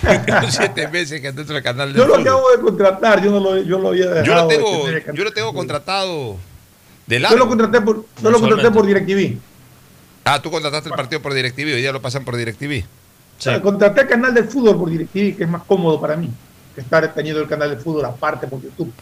Tengo 0.00 0.50
siete 0.50 0.88
meses 0.88 1.20
que 1.20 1.32
dentro 1.32 1.54
del 1.54 1.62
canal 1.62 1.92
del 1.92 1.98
Yo 2.02 2.06
lo 2.06 2.14
fútbol. 2.14 2.26
acabo 2.26 2.50
de 2.50 2.60
contratar, 2.62 3.22
yo, 3.22 3.30
no 3.30 3.40
lo, 3.40 3.58
yo 3.62 3.78
lo 3.78 3.88
había 3.88 4.06
dejado. 4.08 4.24
Yo 4.24 4.34
lo 4.34 4.48
tengo, 4.48 5.12
yo 5.14 5.24
lo 5.24 5.32
tengo 5.32 5.52
contratado 5.52 6.36
de 7.06 7.16
Yo 7.16 7.22
largo. 7.22 7.38
lo 7.38 7.48
contraté 7.48 7.80
por, 7.82 8.06
yo 8.22 8.30
lo 8.30 8.40
contraté 8.40 8.70
por 8.70 8.86
DirecTV. 8.86 9.38
Ah, 10.24 10.40
tú 10.40 10.50
contrataste 10.50 10.88
el 10.88 10.94
partido 10.94 11.20
por 11.20 11.34
DirecTV, 11.34 11.74
hoy 11.74 11.80
día 11.82 11.92
lo 11.92 12.00
pasan 12.00 12.24
por 12.24 12.36
DirecTV. 12.36 12.84
O 13.38 13.40
sea, 13.42 13.60
contraté 13.60 14.02
el 14.02 14.08
canal 14.08 14.32
del 14.34 14.44
fútbol 14.48 14.78
por 14.78 14.90
DirecTV, 14.90 15.36
que 15.36 15.44
es 15.44 15.48
más 15.48 15.62
cómodo 15.64 16.00
para 16.00 16.16
mí 16.16 16.30
que 16.74 16.80
estar 16.80 17.12
teniendo 17.12 17.42
el 17.42 17.48
canal 17.48 17.70
de 17.70 17.76
fútbol 17.76 18.04
aparte 18.04 18.46
por 18.46 18.62
YouTube. 18.62 18.92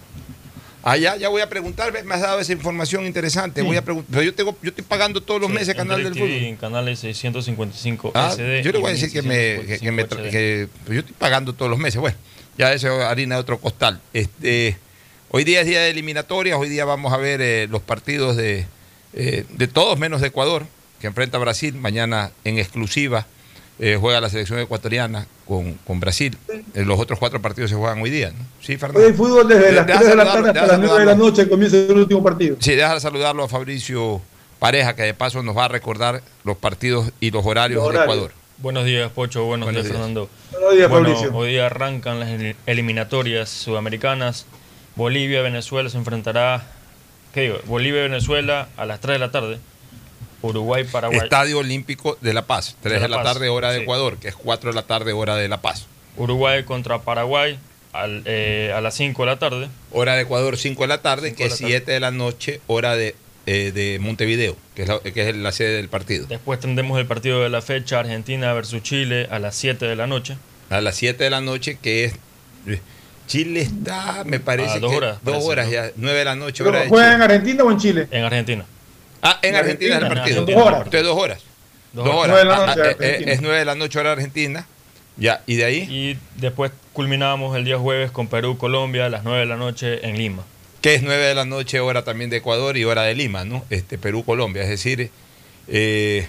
Ah, 0.89 0.97
ya, 0.97 1.17
ya 1.17 1.29
voy 1.29 1.43
a 1.43 1.49
preguntar, 1.49 1.93
me 2.05 2.15
has 2.15 2.21
dado 2.21 2.39
esa 2.39 2.53
información 2.53 3.07
interesante. 3.07 3.61
Voy 3.63 3.77
a 3.77 3.83
preguntar, 3.83 4.09
pero 4.13 4.23
yo 4.23 4.33
tengo, 4.33 4.57
yo 4.63 4.69
estoy 4.69 4.85
pagando 4.85 5.21
todos 5.21 5.41
los 5.41 5.51
meses 5.51 5.75
canal 5.75 6.05
del 6.05 6.13
fútbol. 6.15 6.31
En 6.31 6.55
canales 6.57 7.01
655 7.01 8.13
Ah, 8.15 8.31
SD. 8.33 8.63
yo 8.63 8.71
le 8.71 8.79
voy 8.79 8.91
a 8.91 8.93
decir 8.95 9.11
que 9.11 9.21
me, 9.23 9.67
que, 9.67 9.79
que 9.81 9.91
me 9.91 10.07
tra- 10.07 10.23
1655 10.23 10.31
que- 10.31 10.69
pues 10.85 10.95
yo 10.95 11.01
estoy 11.01 11.15
pagando 11.19 11.55
todos 11.55 11.69
los 11.69 11.81
meses. 11.81 12.01
Bueno, 12.01 12.17
ya 12.57 12.73
eso 12.73 13.01
es 13.01 13.05
harina 13.05 13.35
de 13.35 13.41
otro 13.41 13.59
costal. 13.59 14.01
Este, 14.13 14.77
hoy 15.31 15.43
día 15.43 15.61
es 15.63 15.67
día 15.67 15.81
de 15.81 15.91
eliminatorias, 15.91 16.57
hoy 16.57 16.69
día 16.69 16.85
vamos 16.85 17.13
a 17.13 17.17
ver 17.17 17.41
eh, 17.41 17.67
los 17.69 17.83
partidos 17.83 18.37
de, 18.37 18.67
eh, 19.13 19.45
de 19.51 19.67
todos 19.67 19.99
menos 19.99 20.21
de 20.21 20.29
Ecuador, 20.29 20.67
que 21.01 21.09
enfrenta 21.09 21.37
a 21.39 21.41
Brasil. 21.41 21.75
Mañana 21.75 22.31
en 22.45 22.61
exclusiva 22.61 23.27
eh, 23.79 23.99
juega 24.01 24.21
la 24.21 24.29
selección 24.31 24.59
ecuatoriana 24.59 25.27
con, 25.47 25.75
con 25.87 26.01
Brasil. 26.01 26.37
Eh, 26.75 26.85
los 26.85 26.99
otros 26.99 27.19
cuatro 27.19 27.41
partidos 27.43 27.71
se 27.71 27.77
juegan 27.77 28.01
hoy 28.01 28.11
día. 28.11 28.31
¿no? 28.31 28.45
Sí, 28.61 28.77
Fernando. 28.77 29.07
Hoy 29.07 29.13
fútbol 29.13 29.47
desde 29.49 29.73
las 29.73 29.87
Deja 29.87 29.99
3 30.01 30.11
de 30.11 30.17
la 30.17 30.25
saludarlo, 30.25 30.45
tarde 30.53 30.61
hasta 30.61 30.73
las 30.79 30.87
9 30.87 31.01
de 31.01 31.07
la 31.07 31.15
noche 31.15 31.49
comienza 31.49 31.77
el 31.77 31.93
último 31.99 32.23
partido. 32.23 32.57
Sí, 32.61 32.75
deja 32.75 32.95
de 32.95 33.01
saludarlo 33.01 33.45
a 33.45 33.49
Fabricio 33.49 34.21
Pareja, 34.59 34.97
que 34.97 35.03
de 35.03 35.15
paso 35.15 35.43
nos 35.43 35.57
va 35.57 35.67
a 35.67 35.69
recordar 35.69 36.23
los 36.45 36.57
partidos 36.57 37.11
y 37.21 37.31
los 37.31 37.45
horarios, 37.45 37.83
Los 37.85 37.93
de. 37.93 38.01
Ecuador. 38.01 38.33
Buenos 38.59 38.87
días, 38.87 39.11
Pocho. 39.13 39.45
Buenos, 39.45 39.67
Buenos 39.67 39.83
días, 39.83 39.93
días. 39.93 39.97
Fernando. 39.99 40.31
Buenos 40.53 40.75
días, 40.75 40.89
Bueno, 40.89 41.09
Fabricio. 41.11 41.37
hoy 41.37 41.51
día 41.51 41.67
arrancan 41.67 42.21
las 42.21 42.31
el- 42.31 42.57
eliminatorias 42.65 43.51
sudamericanas. 43.51 44.47
Bolivia, 44.95 45.43
Venezuela 45.43 45.91
se 45.91 45.99
enfrentará. 45.99 46.65
¿Qué 47.35 47.43
digo? 47.43 47.59
Bolivia, 47.67 48.01
Venezuela 48.01 48.69
a 48.79 48.87
las 48.87 49.01
3 49.01 49.17
de 49.17 49.19
la 49.19 49.31
tarde. 49.31 49.59
Uruguay, 50.43 50.85
Paraguay. 50.85 51.19
Estadio 51.21 51.59
Olímpico 51.59 52.19
de 52.21 52.33
La 52.35 52.43
Paz, 52.47 52.77
3 52.83 52.95
de 52.95 53.01
De 53.01 53.09
la, 53.09 53.17
Paz, 53.23 53.25
tarde 53.35 53.49
hora 53.49 53.71
de 53.71 53.79
sí. 53.79 53.83
Ecuador, 53.83 54.19
que 54.19 54.29
es 54.29 54.35
4 54.37 54.71
de 54.71 54.75
la 54.77 54.83
tarde 54.83 55.13
hora 55.13 55.37
de 55.37 55.49
La 55.49 55.61
Paz. 55.63 55.87
Uruguay 56.17 56.65
contra 56.65 57.01
Paraguay 57.01 57.59
al- 57.93 58.23
eh, 58.27 58.73
a 58.75 58.81
las 58.81 58.95
5 58.95 59.23
de 59.23 59.27
la 59.27 59.39
tarde. 59.39 59.69
Hora 59.93 60.15
de 60.15 60.23
Ecuador 60.23 60.57
5 60.57 60.83
de 60.83 60.89
la 60.89 61.03
tarde, 61.03 61.29
Cinco 61.29 61.39
que 61.39 61.45
es 61.45 61.51
la 61.53 61.57
tarde. 61.57 61.71
7 61.73 61.93
de 61.93 62.01
la 62.01 62.11
noche 62.11 62.61
hora 62.67 62.97
de, 62.97 63.15
eh, 63.47 63.73
de 63.75 63.99
Montevideo, 64.01 64.57
que 64.75 64.83
es, 64.83 64.89
la, 64.89 65.01
que 65.01 65.29
es 65.29 65.37
la 65.37 65.53
sede 65.53 65.77
del 65.77 65.89
partido. 65.89 66.27
Después 66.27 66.61
tendremos 66.61 66.99
el 66.99 67.07
partido 67.07 67.43
de 67.43 67.49
la 67.49 67.63
fecha 67.63 67.99
Argentina 68.01 68.53
versus 68.53 68.83
Chile 68.83 69.27
a 69.31 69.39
las 69.39 69.55
7 69.57 69.87
de 69.87 69.97
la 69.97 70.07
noche. 70.07 70.37
A 70.71 70.81
las 70.81 70.97
7 70.97 71.23
de 71.25 71.31
la 71.31 71.41
noche, 71.41 71.79
que 71.81 72.05
es... 72.07 72.15
Chile 73.27 73.63
está, 73.63 74.23
me 74.25 74.39
parece 74.39 74.75
A 74.75 74.79
dos 74.79 74.91
que 74.93 74.97
horas, 74.99 75.19
dos 75.23 75.45
parece, 75.45 75.49
horas 75.51 75.67
¿no? 75.67 75.73
ya, 75.73 75.93
9 75.97 76.19
de 76.21 76.25
la 76.25 76.37
noche 76.37 76.63
hora 76.63 76.81
de 76.83 76.89
¿Juega 76.89 77.07
Chile. 77.07 77.15
en 77.17 77.23
Argentina 77.23 77.65
o 77.65 77.71
en 77.73 77.79
Chile? 77.79 78.09
En 78.13 78.25
Argentina. 78.25 78.65
Ah, 79.23 79.39
en 79.43 79.51
en 79.51 79.57
Argentina 79.57 79.95
es 79.95 79.99
el 79.99 80.05
Argentina, 80.05 80.23
partido. 80.23 80.41
en 80.41 80.47
dos 80.47 80.67
horas. 80.67 80.79
Entonces 80.85 81.03
dos 81.05 81.19
horas. 81.19 81.43
Dos 81.93 82.05
Dos 82.05 82.15
horas. 82.15 82.25
horas. 82.25 82.29
Nueve 82.29 82.39
de 82.39 82.45
la 82.45 82.57
Ah, 82.57 82.67
noche, 82.67 82.81
ah, 82.83 82.85
eh, 82.85 82.91
Argentina. 83.09 83.31
eh, 83.31 83.35
es 83.35 83.41
9 83.43 83.59
de 83.59 83.65
la 83.65 83.75
noche 83.75 83.99
hora 83.99 84.13
argentina. 84.13 84.67
Ya, 85.19 85.43
y 85.47 85.57
de 85.57 85.65
ahí, 85.65 85.79
Y 85.91 86.19
después 86.41 86.73
culminamos 86.93 87.57
el 87.57 87.65
día 87.65 87.79
jueves 87.79 88.11
con 88.11 88.29
Perú, 88.29 88.59
Colombia 88.59 89.07
a 89.07 89.09
las 89.09 89.25
9 89.25 89.41
de 89.41 89.47
la 89.47 89.57
noche 89.57 90.07
en 90.07 90.19
Lima. 90.19 90.45
que 90.83 90.95
es 90.95 91.03
9 91.03 91.25
de 91.25 91.35
la 91.35 91.45
noche 91.47 91.81
hora 91.81 92.05
también 92.05 92.29
de 92.31 92.37
Ecuador 92.37 92.77
y 92.77 92.85
hora 92.85 93.03
de 93.03 93.15
Lima, 93.15 93.45
¿no? 93.45 93.65
Este, 93.71 93.99
Perú, 93.99 94.25
Colombia. 94.25 94.63
Es 94.63 94.69
decir, 94.69 95.11
eh, 95.69 96.27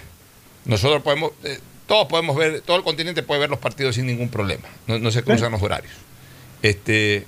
nosotros 0.64 1.02
podemos, 1.02 1.32
eh, 1.44 1.58
todos 1.86 2.08
podemos 2.08 2.34
ver, 2.34 2.62
todo 2.62 2.76
el 2.78 2.82
continente 2.82 3.22
puede 3.22 3.40
ver 3.40 3.50
los 3.50 3.58
partidos 3.60 3.94
sin 3.94 4.06
ningún 4.06 4.30
problema. 4.30 4.66
No, 4.86 4.98
no 4.98 5.10
se 5.12 5.22
cruzan 5.22 5.52
los 5.52 5.62
horarios. 5.62 5.92
Este, 6.62 7.26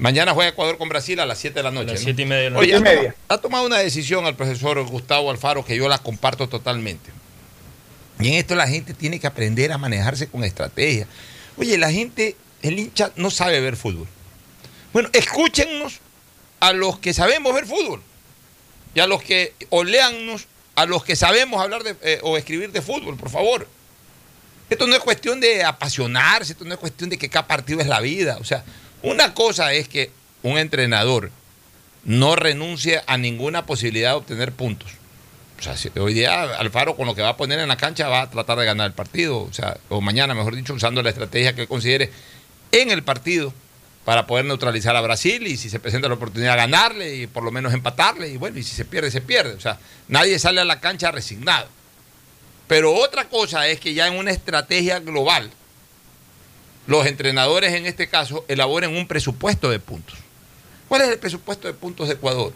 mañana 0.00 0.32
juega 0.34 0.50
Ecuador 0.50 0.78
con 0.78 0.88
Brasil 0.88 1.20
a 1.20 1.26
las 1.26 1.38
7 1.38 1.54
de 1.54 1.62
la 1.62 1.70
noche. 1.70 1.90
A 1.90 1.92
las 1.94 2.00
¿no? 2.00 2.04
7 2.04 2.22
y 2.22 2.24
media 2.24 2.42
de 2.44 2.50
la 2.50 2.58
Oye, 2.58 2.72
noche. 2.72 2.82
media. 2.96 3.14
ha 3.28 3.38
tomado 3.38 3.66
una 3.66 3.78
decisión 3.78 4.26
al 4.26 4.34
profesor 4.36 4.82
Gustavo 4.86 5.30
Alfaro 5.30 5.64
que 5.64 5.76
yo 5.76 5.88
la 5.88 5.98
comparto 5.98 6.48
totalmente. 6.48 7.10
Y 8.18 8.28
en 8.28 8.34
esto 8.34 8.54
la 8.54 8.68
gente 8.68 8.92
tiene 8.94 9.18
que 9.18 9.26
aprender 9.26 9.72
a 9.72 9.78
manejarse 9.78 10.28
con 10.28 10.44
estrategia. 10.44 11.06
Oye, 11.56 11.78
la 11.78 11.90
gente, 11.90 12.36
el 12.62 12.78
hincha 12.78 13.12
no 13.16 13.30
sabe 13.30 13.60
ver 13.60 13.76
fútbol. 13.76 14.06
Bueno, 14.92 15.08
escúchennos 15.12 16.00
a 16.60 16.72
los 16.72 16.98
que 16.98 17.14
sabemos 17.14 17.54
ver 17.54 17.66
fútbol. 17.66 18.02
Y 18.94 19.00
a 19.00 19.06
los 19.06 19.22
que, 19.22 19.54
o 19.70 19.84
léannos 19.84 20.46
a 20.74 20.86
los 20.86 21.04
que 21.04 21.16
sabemos 21.16 21.62
hablar 21.62 21.82
de, 21.82 21.96
eh, 22.02 22.20
o 22.22 22.36
escribir 22.36 22.72
de 22.72 22.82
fútbol, 22.82 23.16
por 23.16 23.30
favor. 23.30 23.68
Esto 24.68 24.86
no 24.86 24.94
es 24.94 25.00
cuestión 25.00 25.40
de 25.40 25.64
apasionarse, 25.64 26.52
esto 26.52 26.64
no 26.64 26.74
es 26.74 26.80
cuestión 26.80 27.10
de 27.10 27.18
que 27.18 27.28
cada 27.28 27.46
partido 27.46 27.80
es 27.80 27.86
la 27.86 28.00
vida. 28.00 28.38
O 28.40 28.44
sea, 28.44 28.64
una 29.02 29.34
cosa 29.34 29.72
es 29.72 29.88
que 29.88 30.10
un 30.42 30.58
entrenador 30.58 31.30
no 32.04 32.34
renuncie 32.36 33.02
a 33.06 33.18
ninguna 33.18 33.66
posibilidad 33.66 34.10
de 34.10 34.16
obtener 34.16 34.52
puntos. 34.52 34.90
O 35.58 35.62
sea, 35.62 35.76
si- 35.76 35.90
hoy 35.98 36.14
día 36.14 36.42
Alfaro 36.58 36.96
con 36.96 37.06
lo 37.06 37.14
que 37.14 37.20
va 37.22 37.30
a 37.30 37.36
poner 37.36 37.58
en 37.60 37.68
la 37.68 37.76
cancha 37.76 38.08
va 38.08 38.22
a 38.22 38.30
tratar 38.30 38.58
de 38.58 38.64
ganar 38.64 38.86
el 38.86 38.92
partido, 38.94 39.40
o 39.40 39.52
sea, 39.52 39.76
o 39.90 40.00
mañana, 40.00 40.34
mejor 40.34 40.56
dicho, 40.56 40.72
usando 40.72 41.02
la 41.02 41.10
estrategia 41.10 41.54
que 41.54 41.62
él 41.62 41.68
considere 41.68 42.10
en 42.72 42.90
el 42.90 43.02
partido 43.02 43.52
para 44.06 44.26
poder 44.26 44.46
neutralizar 44.46 44.96
a 44.96 45.02
Brasil 45.02 45.46
y 45.46 45.58
si 45.58 45.68
se 45.68 45.78
presenta 45.78 46.08
la 46.08 46.14
oportunidad 46.14 46.56
ganarle 46.56 47.14
y 47.16 47.26
por 47.26 47.42
lo 47.42 47.50
menos 47.50 47.74
empatarle 47.74 48.28
y 48.28 48.38
bueno, 48.38 48.58
y 48.58 48.62
si 48.62 48.74
se 48.74 48.86
pierde, 48.86 49.10
se 49.10 49.20
pierde. 49.20 49.52
O 49.52 49.60
sea, 49.60 49.78
nadie 50.08 50.38
sale 50.38 50.62
a 50.62 50.64
la 50.64 50.80
cancha 50.80 51.10
resignado. 51.10 51.68
Pero 52.66 52.94
otra 52.94 53.24
cosa 53.28 53.66
es 53.68 53.78
que 53.80 53.92
ya 53.92 54.06
en 54.06 54.14
una 54.14 54.30
estrategia 54.30 55.00
global, 55.00 55.50
los 56.90 57.06
entrenadores 57.06 57.72
en 57.74 57.86
este 57.86 58.08
caso 58.08 58.44
elaboren 58.48 58.96
un 58.96 59.06
presupuesto 59.06 59.70
de 59.70 59.78
puntos. 59.78 60.18
¿Cuál 60.88 61.02
es 61.02 61.08
el 61.10 61.20
presupuesto 61.20 61.68
de 61.68 61.74
puntos 61.74 62.08
de 62.08 62.14
Ecuador? 62.14 62.52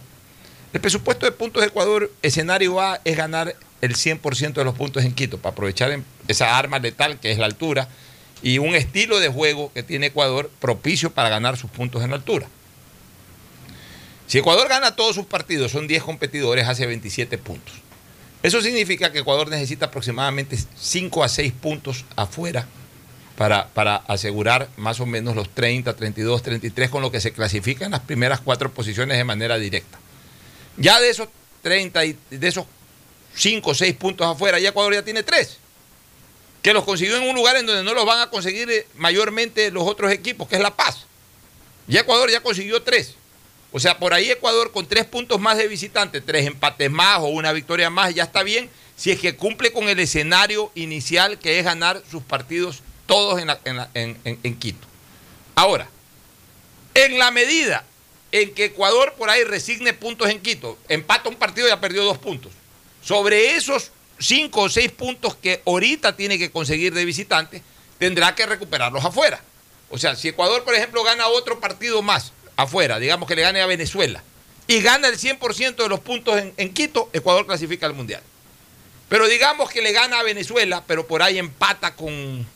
El 0.73 0.81
presupuesto 0.81 1.25
de 1.25 1.31
puntos 1.31 1.63
de 1.63 1.69
Ecuador, 1.69 2.11
escenario 2.21 2.81
A, 2.81 3.01
es 3.05 3.17
ganar 3.17 3.55
el 3.81 3.95
100% 3.95 4.55
de 4.55 4.65
los 4.65 4.75
puntos 4.75 5.05
en 5.05 5.13
Quito, 5.13 5.39
para 5.39 5.53
aprovechar 5.53 5.97
esa 6.27 6.59
arma 6.59 6.81
letal 6.81 7.21
que 7.21 7.31
es 7.31 7.39
la 7.39 7.47
altura 7.47 7.87
y 8.43 8.59
un 8.59 8.75
estilo 8.75 9.21
de 9.21 9.29
juego 9.29 9.73
que 9.73 9.85
tiene 9.85 10.07
Ecuador 10.07 10.51
propicio 10.59 11.13
para 11.13 11.29
ganar 11.29 11.57
sus 11.57 11.71
puntos 11.71 12.03
en 12.03 12.11
la 12.11 12.17
altura. 12.17 12.49
Si 14.27 14.39
Ecuador 14.39 14.69
gana 14.69 14.97
todos 14.97 15.15
sus 15.15 15.27
partidos, 15.27 15.71
son 15.71 15.87
10 15.87 16.03
competidores, 16.03 16.67
hace 16.67 16.87
27 16.87 17.39
puntos. 17.39 17.75
Eso 18.43 18.61
significa 18.61 19.13
que 19.13 19.21
Ecuador 19.21 19.49
necesita 19.49 19.87
aproximadamente 19.87 20.59
5 20.75 21.23
a 21.23 21.29
6 21.29 21.53
puntos 21.53 22.05
afuera 22.17 22.67
para, 23.37 23.69
para, 23.69 23.97
asegurar 23.97 24.69
más 24.77 25.01
o 25.01 25.07
menos 25.07 25.35
los 25.35 25.49
30, 25.51 25.95
32, 25.95 26.43
33 26.43 26.91
con 26.91 27.03
lo 27.03 27.11
que 27.11 27.21
se 27.21 27.33
clasifica 27.33 27.85
en 27.85 27.93
las 27.93 28.01
primeras 28.01 28.41
cuatro 28.41 28.71
posiciones 28.71 29.19
de 29.19 29.25
manera 29.25 29.59
directa. 29.59 29.99
Ya 30.77 31.01
de 31.01 31.11
esos 31.11 31.29
30 31.63 32.05
y 32.05 32.19
de 32.31 32.49
esos 32.49 32.67
5 33.35 33.71
o 33.71 33.75
6 33.75 33.95
puntos 33.97 34.27
afuera, 34.27 34.59
ya 34.59 34.71
Ecuador 34.71 34.95
ya 34.95 35.03
tiene 35.03 35.23
3. 35.23 35.59
Que 36.63 36.73
los 36.73 36.85
consiguió 36.85 37.17
en 37.17 37.29
un 37.29 37.35
lugar 37.35 37.57
en 37.57 37.67
donde 37.67 37.83
no 37.83 37.95
los 37.95 38.07
van 38.07 38.21
a 38.21 38.31
conseguir 38.31 38.71
eh, 38.71 38.87
mayormente 38.97 39.71
los 39.71 39.83
otros 39.87 40.13
equipos, 40.13 40.49
que 40.49 40.57
es 40.57 40.63
La 40.63 40.75
Paz. 40.75 41.07
Ya 41.87 42.01
Ecuador 42.01 42.31
ya 42.31 42.41
consiguió 42.41 42.83
3. 42.83 43.15
O 43.73 43.81
sea, 43.81 43.99
por 43.99 44.15
ahí 44.15 44.31
Ecuador 44.31 44.71
con 44.71 44.87
3 44.87 45.05
puntos 45.07 45.41
más 45.41 45.59
de 45.59 45.67
visitante, 45.67 46.21
3 46.21 46.47
empates 46.47 46.91
más 46.91 47.19
o 47.19 47.27
una 47.27 47.53
victoria 47.53 47.91
más, 47.91 48.15
ya 48.15 48.23
está 48.23 48.43
bien 48.43 48.71
si 48.97 49.11
es 49.11 49.19
que 49.19 49.37
cumple 49.37 49.73
con 49.73 49.89
el 49.89 49.99
escenario 49.99 50.71
inicial 50.75 51.39
que 51.39 51.59
es 51.59 51.65
ganar 51.65 52.03
sus 52.11 52.23
partidos 52.23 52.83
todos 53.07 53.41
en, 53.41 54.59
Quito. 54.59 54.87
Ahora, 55.55 55.89
en 56.95 57.19
la 57.19 57.31
medida 57.31 57.85
en 58.33 58.53
que 58.55 58.67
Ecuador 58.67 59.15
por 59.17 59.31
ahí 59.31 59.45
resigne 59.45 59.93
puntos 59.93 60.29
en 60.29 60.41
Quito, 60.41 60.79
empata 60.89 61.29
un 61.29 61.37
partido 61.37 61.69
y 61.69 61.71
ha 61.71 61.81
perdido 61.81 62.05
dos 62.05 62.19
puntos. 62.19 62.53
Sobre 63.03 63.55
esos 63.55 63.93
cinco 64.19 64.63
o 64.63 64.69
seis 64.69 64.91
puntos 64.91 65.37
que 65.37 65.63
ahorita 65.67 66.17
tiene 66.17 66.39
que 66.39 66.51
conseguir 66.51 66.95
de 66.95 67.05
visitante, 67.05 67.63
tendrá 67.99 68.35
que 68.35 68.47
recuperarlos 68.47 69.05
afuera. 69.05 69.41
O 69.91 69.99
sea, 69.99 70.17
si 70.17 70.29
Ecuador, 70.29 70.65
por 70.65 70.75
ejemplo, 70.75 71.03
gana 71.05 71.29
otro 71.29 71.61
partido 71.61 72.03
más 72.03 72.33
afuera, 72.57 72.99
digamos 72.99 73.29
que 73.29 73.37
le 73.37 73.43
gane 73.43 73.61
a 73.61 73.67
Venezuela, 73.67 74.23
y 74.67 74.81
gana 74.81 75.09
el 75.09 75.19
100% 75.19 75.77
de 75.77 75.89
los 75.89 76.01
puntos 76.01 76.39
en, 76.39 76.55
en 76.57 76.73
Quito, 76.73 77.11
Ecuador 77.13 77.47
clasifica 77.47 77.87
al 77.87 77.95
Mundial. 77.95 78.23
Pero 79.09 79.29
digamos 79.29 79.71
que 79.71 79.83
le 79.83 79.93
gana 79.93 80.19
a 80.19 80.23
Venezuela, 80.23 80.83
pero 80.87 81.07
por 81.07 81.23
ahí 81.23 81.39
empata 81.39 81.95
con 81.95 82.47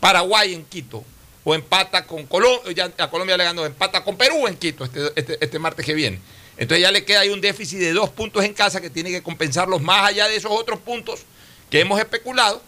Paraguay 0.00 0.54
en 0.54 0.64
Quito, 0.64 1.04
o 1.44 1.54
empata 1.54 2.06
con 2.06 2.26
Colombia, 2.26 2.92
a 2.98 3.10
Colombia 3.10 3.36
le 3.36 3.44
ganó, 3.44 3.64
empata 3.64 4.04
con 4.04 4.16
Perú 4.16 4.46
en 4.46 4.56
Quito 4.56 4.84
este, 4.84 5.12
este, 5.16 5.38
este, 5.40 5.58
martes 5.58 5.84
que 5.84 5.94
viene. 5.94 6.20
Entonces 6.56 6.82
ya 6.82 6.90
le 6.90 7.04
queda 7.04 7.20
ahí 7.20 7.30
un 7.30 7.40
déficit 7.40 7.78
de 7.78 7.92
dos 7.92 8.10
puntos 8.10 8.44
en 8.44 8.52
casa 8.52 8.80
que 8.80 8.90
tiene 8.90 9.10
que 9.10 9.22
compensarlos 9.22 9.80
más 9.80 10.08
allá 10.08 10.28
de 10.28 10.36
esos 10.36 10.50
otros 10.50 10.80
puntos 10.80 11.20
que 11.70 11.80
hemos 11.80 11.98
especulado. 11.98 12.60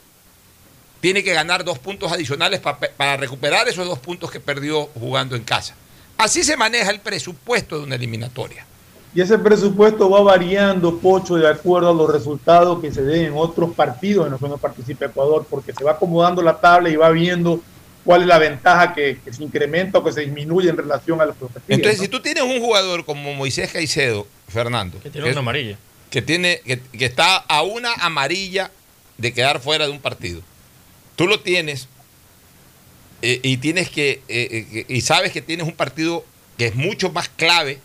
Tiene 1.00 1.24
que 1.24 1.32
ganar 1.32 1.64
dos 1.64 1.78
puntos 1.78 2.12
adicionales 2.12 2.60
para 2.60 3.16
recuperar 3.16 3.68
esos 3.68 3.86
dos 3.86 3.98
puntos 3.98 4.30
que 4.30 4.38
perdió 4.38 4.86
jugando 4.94 5.34
en 5.34 5.44
casa. 5.44 5.74
Así 6.18 6.44
se 6.44 6.56
maneja 6.56 6.90
el 6.90 7.00
presupuesto 7.00 7.78
de 7.78 7.84
una 7.84 7.96
eliminatoria. 7.96 8.66
Y 9.14 9.20
ese 9.20 9.38
presupuesto 9.38 10.08
va 10.08 10.20
variando, 10.20 10.98
Pocho, 10.98 11.36
de 11.36 11.48
acuerdo 11.48 11.90
a 11.90 11.94
los 11.94 12.12
resultados 12.12 12.80
que 12.80 12.92
se 12.92 13.02
den 13.02 13.26
en 13.26 13.32
otros 13.34 13.74
partidos 13.74 14.26
en 14.26 14.32
los 14.32 14.40
que 14.40 14.48
no 14.48 14.56
participa 14.56 15.06
Ecuador, 15.06 15.44
porque 15.50 15.72
se 15.72 15.82
va 15.82 15.92
acomodando 15.92 16.42
la 16.42 16.60
tabla 16.60 16.90
y 16.90 16.96
va 16.96 17.10
viendo 17.10 17.60
cuál 18.04 18.22
es 18.22 18.28
la 18.28 18.38
ventaja 18.38 18.94
que, 18.94 19.18
se 19.30 19.42
incrementa 19.42 19.98
o 19.98 20.04
que 20.04 20.12
se 20.12 20.20
disminuye 20.20 20.68
en 20.68 20.76
relación 20.76 21.20
a 21.20 21.26
los 21.26 21.34
objetivos. 21.40 21.64
Entonces, 21.68 22.00
si 22.00 22.08
tú 22.08 22.20
tienes 22.20 22.44
un 22.44 22.60
jugador 22.60 23.04
como 23.04 23.34
Moisés 23.34 23.72
Caicedo, 23.72 24.28
Fernando, 24.48 25.00
que 25.00 25.10
tiene 25.10 25.30
una 25.30 25.40
amarilla, 25.40 25.76
que, 26.08 26.22
tiene, 26.22 26.60
que, 26.64 27.04
está 27.04 27.36
a 27.36 27.62
una 27.62 27.92
amarilla 27.94 28.70
de 29.18 29.32
quedar 29.32 29.60
fuera 29.60 29.86
de 29.86 29.92
un 29.92 30.00
partido, 30.00 30.40
tú 31.16 31.26
lo 31.26 31.40
tienes 31.40 31.88
eh, 33.22 33.40
y 33.42 33.56
tienes 33.56 33.90
que 33.90 34.22
eh, 34.28 34.66
eh, 34.72 34.84
y 34.88 35.00
sabes 35.00 35.32
que 35.32 35.42
tienes 35.42 35.66
un 35.66 35.74
partido 35.74 36.24
que 36.56 36.66
es 36.68 36.74
mucho 36.74 37.10
más 37.10 37.28
clave 37.28 37.80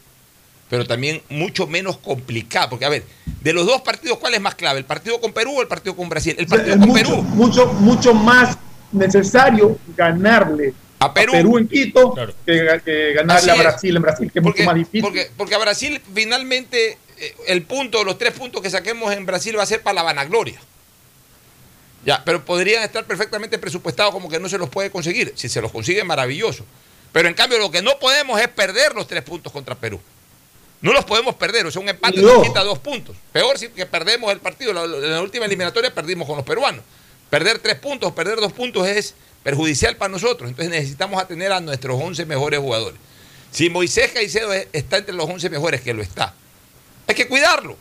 pero 0.69 0.85
también 0.85 1.21
mucho 1.29 1.67
menos 1.67 1.97
complicado. 1.97 2.69
Porque, 2.71 2.85
a 2.85 2.89
ver, 2.89 3.03
de 3.41 3.53
los 3.53 3.65
dos 3.65 3.81
partidos, 3.81 4.17
¿cuál 4.17 4.33
es 4.33 4.41
más 4.41 4.55
clave? 4.55 4.79
¿El 4.79 4.85
partido 4.85 5.19
con 5.19 5.33
Perú 5.33 5.57
o 5.57 5.61
el 5.61 5.67
partido 5.67 5.95
con 5.95 6.09
Brasil? 6.09 6.35
El 6.37 6.47
partido 6.47 6.77
con 6.77 6.89
mucho, 6.89 7.03
Perú. 7.03 7.21
Mucho, 7.21 7.65
mucho 7.73 8.13
más 8.13 8.57
necesario 8.91 9.77
ganarle 9.95 10.73
a 10.99 11.13
Perú, 11.13 11.57
en 11.57 11.67
Quito 11.67 12.15
que, 12.45 13.13
ganarle 13.13 13.51
a 13.51 13.55
Brasil 13.55 13.95
en 13.95 14.01
Brasil, 14.01 14.31
que 14.31 14.39
es 14.39 14.45
mucho 14.45 14.63
más 14.63 14.75
difícil. 14.75 15.01
Porque, 15.01 15.29
porque 15.35 15.55
a 15.55 15.57
Brasil 15.57 16.01
finalmente 16.13 16.97
eh, 17.17 17.35
el 17.47 17.63
punto, 17.63 18.03
los 18.03 18.17
tres 18.17 18.33
puntos 18.33 18.61
que 18.61 18.69
saquemos 18.69 19.13
en 19.13 19.25
Brasil 19.25 19.57
va 19.57 19.63
a 19.63 19.67
ser 19.67 19.81
para 19.81 19.95
la 19.95 20.03
vanagloria. 20.03 20.59
Ya, 22.05 22.23
pero 22.23 22.45
podrían 22.45 22.83
estar 22.83 23.03
perfectamente 23.05 23.57
presupuestados 23.57 24.13
como 24.13 24.29
que 24.29 24.39
no 24.39 24.47
se 24.47 24.57
los 24.57 24.69
puede 24.69 24.91
conseguir. 24.91 25.33
Si 25.35 25.49
se 25.49 25.59
los 25.61 25.71
consigue, 25.71 26.03
maravilloso. 26.03 26.63
Pero 27.11 27.27
en 27.27 27.33
cambio, 27.33 27.57
lo 27.57 27.71
que 27.71 27.81
no 27.81 27.97
podemos 27.99 28.39
es 28.39 28.47
perder 28.47 28.93
los 28.93 29.07
tres 29.07 29.23
puntos 29.23 29.51
contra 29.51 29.73
Perú. 29.73 29.99
No 30.81 30.93
los 30.93 31.05
podemos 31.05 31.35
perder, 31.35 31.65
o 31.65 31.71
sea, 31.71 31.81
un 31.81 31.89
empate 31.89 32.21
nos 32.21 32.47
quita 32.47 32.63
dos 32.63 32.79
puntos. 32.79 33.15
Peor 33.31 33.57
si 33.57 33.69
que 33.69 33.85
perdemos 33.85 34.31
el 34.31 34.39
partido. 34.39 34.71
En 34.71 35.11
la 35.11 35.21
última 35.21 35.45
eliminatoria 35.45 35.93
perdimos 35.93 36.27
con 36.27 36.37
los 36.37 36.45
peruanos. 36.45 36.83
Perder 37.29 37.59
tres 37.59 37.75
puntos, 37.75 38.11
perder 38.13 38.39
dos 38.39 38.53
puntos 38.53 38.87
es 38.87 39.15
perjudicial 39.43 39.95
para 39.97 40.11
nosotros. 40.11 40.49
Entonces 40.49 40.71
necesitamos 40.71 41.21
atener 41.21 41.51
a 41.51 41.59
nuestros 41.59 41.99
11 42.01 42.25
mejores 42.25 42.59
jugadores. 42.59 42.99
Si 43.51 43.69
Moisés 43.69 44.11
Caicedo 44.11 44.51
está 44.73 44.97
entre 44.97 45.15
los 45.15 45.29
11 45.29 45.49
mejores, 45.49 45.81
que 45.81 45.93
lo 45.93 46.01
está, 46.01 46.33
hay 47.07 47.15
que 47.15 47.27
cuidarlo. 47.27 47.77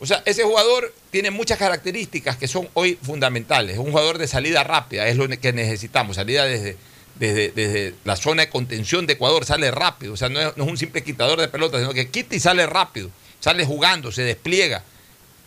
O 0.00 0.06
sea, 0.06 0.22
ese 0.26 0.42
jugador 0.42 0.92
tiene 1.12 1.30
muchas 1.30 1.58
características 1.58 2.36
que 2.36 2.48
son 2.48 2.68
hoy 2.74 2.98
fundamentales. 3.00 3.74
Es 3.74 3.78
un 3.78 3.92
jugador 3.92 4.18
de 4.18 4.26
salida 4.26 4.64
rápida, 4.64 5.06
es 5.06 5.16
lo 5.16 5.28
que 5.28 5.52
necesitamos, 5.52 6.16
salida 6.16 6.44
desde 6.44 6.76
desde, 7.14 7.94
la 8.04 8.16
zona 8.16 8.42
de 8.42 8.50
contención 8.50 9.06
de 9.06 9.14
Ecuador, 9.14 9.44
sale 9.44 9.70
rápido. 9.70 10.14
O 10.14 10.16
sea, 10.16 10.28
no 10.28 10.40
es, 10.40 10.52
un 10.56 10.76
simple 10.76 11.02
quitador 11.02 11.40
de 11.40 11.48
pelota, 11.48 11.78
sino 11.78 11.92
que 11.92 12.08
quita 12.08 12.34
y 12.34 12.40
sale 12.40 12.66
rápido. 12.66 13.10
Sale 13.40 13.64
jugando, 13.64 14.12
se 14.12 14.22
despliega, 14.22 14.84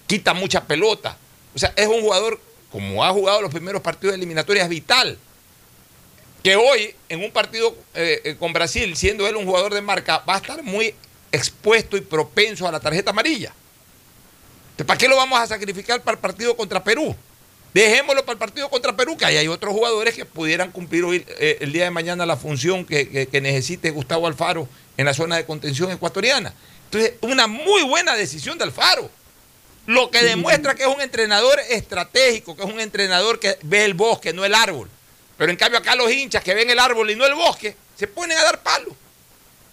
quita 0.08 0.34
mucha 0.34 0.66
pelota. 0.66 1.18
O 1.54 1.60
sea, 1.60 1.74
es 1.76 1.88
un 1.88 2.02
jugador, 2.02 2.40
como 2.72 3.04
ha 3.04 3.12
jugado 3.12 3.42
los 3.42 3.52
primeros 3.52 3.82
partidos 3.82 4.14
de 4.14 4.18
eliminatorias, 4.18 4.68
vital. 4.68 5.18
Que 6.44 6.56
hoy, 6.56 6.94
en 7.10 7.24
un 7.24 7.32
partido 7.32 7.76
eh, 7.94 8.22
eh, 8.24 8.36
con 8.38 8.54
Brasil, 8.54 8.96
siendo 8.96 9.28
él 9.28 9.36
un 9.36 9.46
jugador 9.46 9.74
de 9.74 9.82
marca, 9.82 10.24
va 10.28 10.36
a 10.36 10.38
estar 10.38 10.62
muy 10.62 10.94
expuesto 11.32 11.98
y 11.98 12.02
propenso 12.02 12.68
a 12.68 12.72
la 12.72 12.80
tarjeta 12.80 13.12
amarilla. 13.12 13.54
¿Para 14.86 14.98
qué 14.98 15.08
lo 15.08 15.16
vamos 15.16 15.40
a 15.40 15.48
sacrificar 15.48 16.02
para 16.02 16.16
el 16.16 16.22
partido 16.22 16.56
contra 16.56 16.84
Perú? 16.84 17.16
Dejémoslo 17.76 18.22
para 18.22 18.32
el 18.32 18.40
partido 18.40 18.70
contra 18.70 18.96
Perú, 18.96 19.18
que 19.18 19.26
ahí 19.26 19.36
hay 19.36 19.50
otros 19.50 19.74
jugadores 19.74 20.16
que 20.16 20.24
pudieran 20.24 20.72
cumplir 20.72 21.04
hoy, 21.04 21.26
eh, 21.40 21.58
el 21.60 21.74
día 21.74 21.84
de 21.84 21.92
mañana 21.92 22.26
la 22.26 22.38
función 22.38 22.86
que, 22.86 23.28
necesite 23.34 23.90
Gustavo 23.90 24.28
Alfaro 24.28 24.66
en 24.96 25.04
la 25.04 25.14
zona 25.14 25.36
de 25.36 25.46
contención 25.46 25.92
ecuatoriana. 25.92 26.54
Entonces, 26.86 27.16
una 27.20 27.48
muy 27.48 27.84
buena 27.84 28.16
decisión 28.16 28.58
de 28.58 28.64
Alfaro. 28.64 29.10
Lo 29.88 30.10
que 30.10 30.24
demuestra 30.24 30.74
que 30.74 30.84
es 30.84 30.88
un 30.88 31.02
entrenador 31.02 31.60
estratégico, 31.70 32.56
que 32.56 32.64
es 32.64 32.74
un 32.74 32.80
entrenador 32.80 33.40
que 33.40 33.58
ve 33.64 33.84
el 33.84 33.94
bosque, 33.94 34.32
no 34.32 34.46
el 34.46 34.56
árbol. 34.56 34.88
Pero 35.38 35.52
en 35.52 35.58
cambio 35.58 35.78
acá 35.78 35.96
los 35.96 36.10
hinchas 36.10 36.46
que 36.46 36.54
ven 36.54 36.70
el 36.70 36.80
árbol 36.80 37.12
y 37.12 37.18
no 37.18 37.26
el 37.26 37.36
bosque, 37.36 37.76
se 37.98 38.08
ponen 38.08 38.38
a 38.38 38.44
dar 38.44 38.64
palo. 38.64 38.96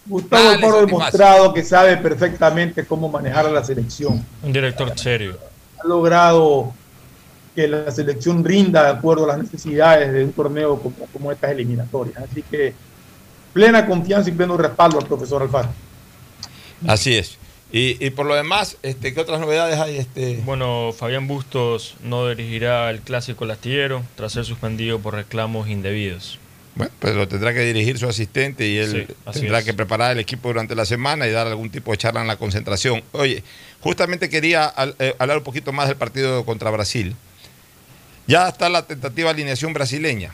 Gustavo 0.06 0.48
Alfaro 0.48 0.78
ha 0.78 0.86
demostrado 0.86 1.54
que 1.54 1.62
sabe 1.62 1.96
perfectamente 1.98 2.84
cómo 2.84 3.08
manejar 3.08 3.46
a 3.46 3.50
la 3.52 3.62
selección. 3.62 4.26
Un 4.42 4.52
director 4.52 4.98
serio. 4.98 5.38
Ha 5.78 5.86
logrado 5.86 6.74
que 7.54 7.68
la 7.68 7.90
selección 7.90 8.44
rinda 8.44 8.84
de 8.84 8.90
acuerdo 8.90 9.24
a 9.24 9.28
las 9.28 9.38
necesidades 9.38 10.12
de 10.12 10.24
un 10.24 10.32
torneo 10.32 10.80
como, 11.12 11.32
estas 11.32 11.50
eliminatorias. 11.50 12.16
Así 12.18 12.42
que 12.42 12.74
plena 13.52 13.86
confianza 13.86 14.30
y 14.30 14.32
pleno 14.32 14.56
respaldo 14.56 14.98
al 14.98 15.06
profesor 15.06 15.42
Alfaro. 15.42 15.68
Así 16.86 17.14
es. 17.16 17.38
Y, 17.74 18.10
por 18.10 18.26
lo 18.26 18.34
demás, 18.34 18.76
este, 18.82 19.14
¿qué 19.14 19.20
otras 19.20 19.40
novedades 19.40 19.78
hay? 19.78 19.96
Este? 19.96 20.42
Bueno, 20.44 20.92
Fabián 20.94 21.26
Bustos 21.26 21.94
no 22.02 22.28
dirigirá 22.28 22.90
el 22.90 23.00
clásico 23.00 23.46
lastillero 23.46 24.02
tras 24.14 24.32
ser 24.32 24.44
suspendido 24.44 24.98
por 24.98 25.14
reclamos 25.14 25.70
indebidos. 25.70 26.38
Bueno, 26.74 26.92
pues 26.98 27.14
lo 27.14 27.26
tendrá 27.28 27.54
que 27.54 27.60
dirigir 27.60 27.98
su 27.98 28.06
asistente 28.06 28.66
y 28.66 28.76
él 28.76 29.06
tendrá 29.32 29.62
que 29.62 29.72
preparar 29.72 30.12
el 30.12 30.18
equipo 30.18 30.48
durante 30.48 30.74
la 30.74 30.84
semana 30.84 31.26
y 31.26 31.30
dar 31.30 31.46
algún 31.46 31.70
tipo 31.70 31.92
de 31.92 31.98
charla 31.98 32.20
en 32.20 32.26
la 32.26 32.36
concentración. 32.36 33.02
Oye, 33.12 33.42
justamente 33.80 34.28
quería 34.28 34.72
eh, 34.98 35.14
hablar 35.18 35.38
un 35.38 35.44
poquito 35.44 35.72
más 35.72 35.88
del 35.88 35.96
partido 35.96 36.44
contra 36.44 36.70
Brasil. 36.70 37.16
Ya 38.26 38.48
está 38.48 38.68
la 38.68 38.86
tentativa 38.86 39.30
alineación 39.30 39.72
brasileña. 39.72 40.32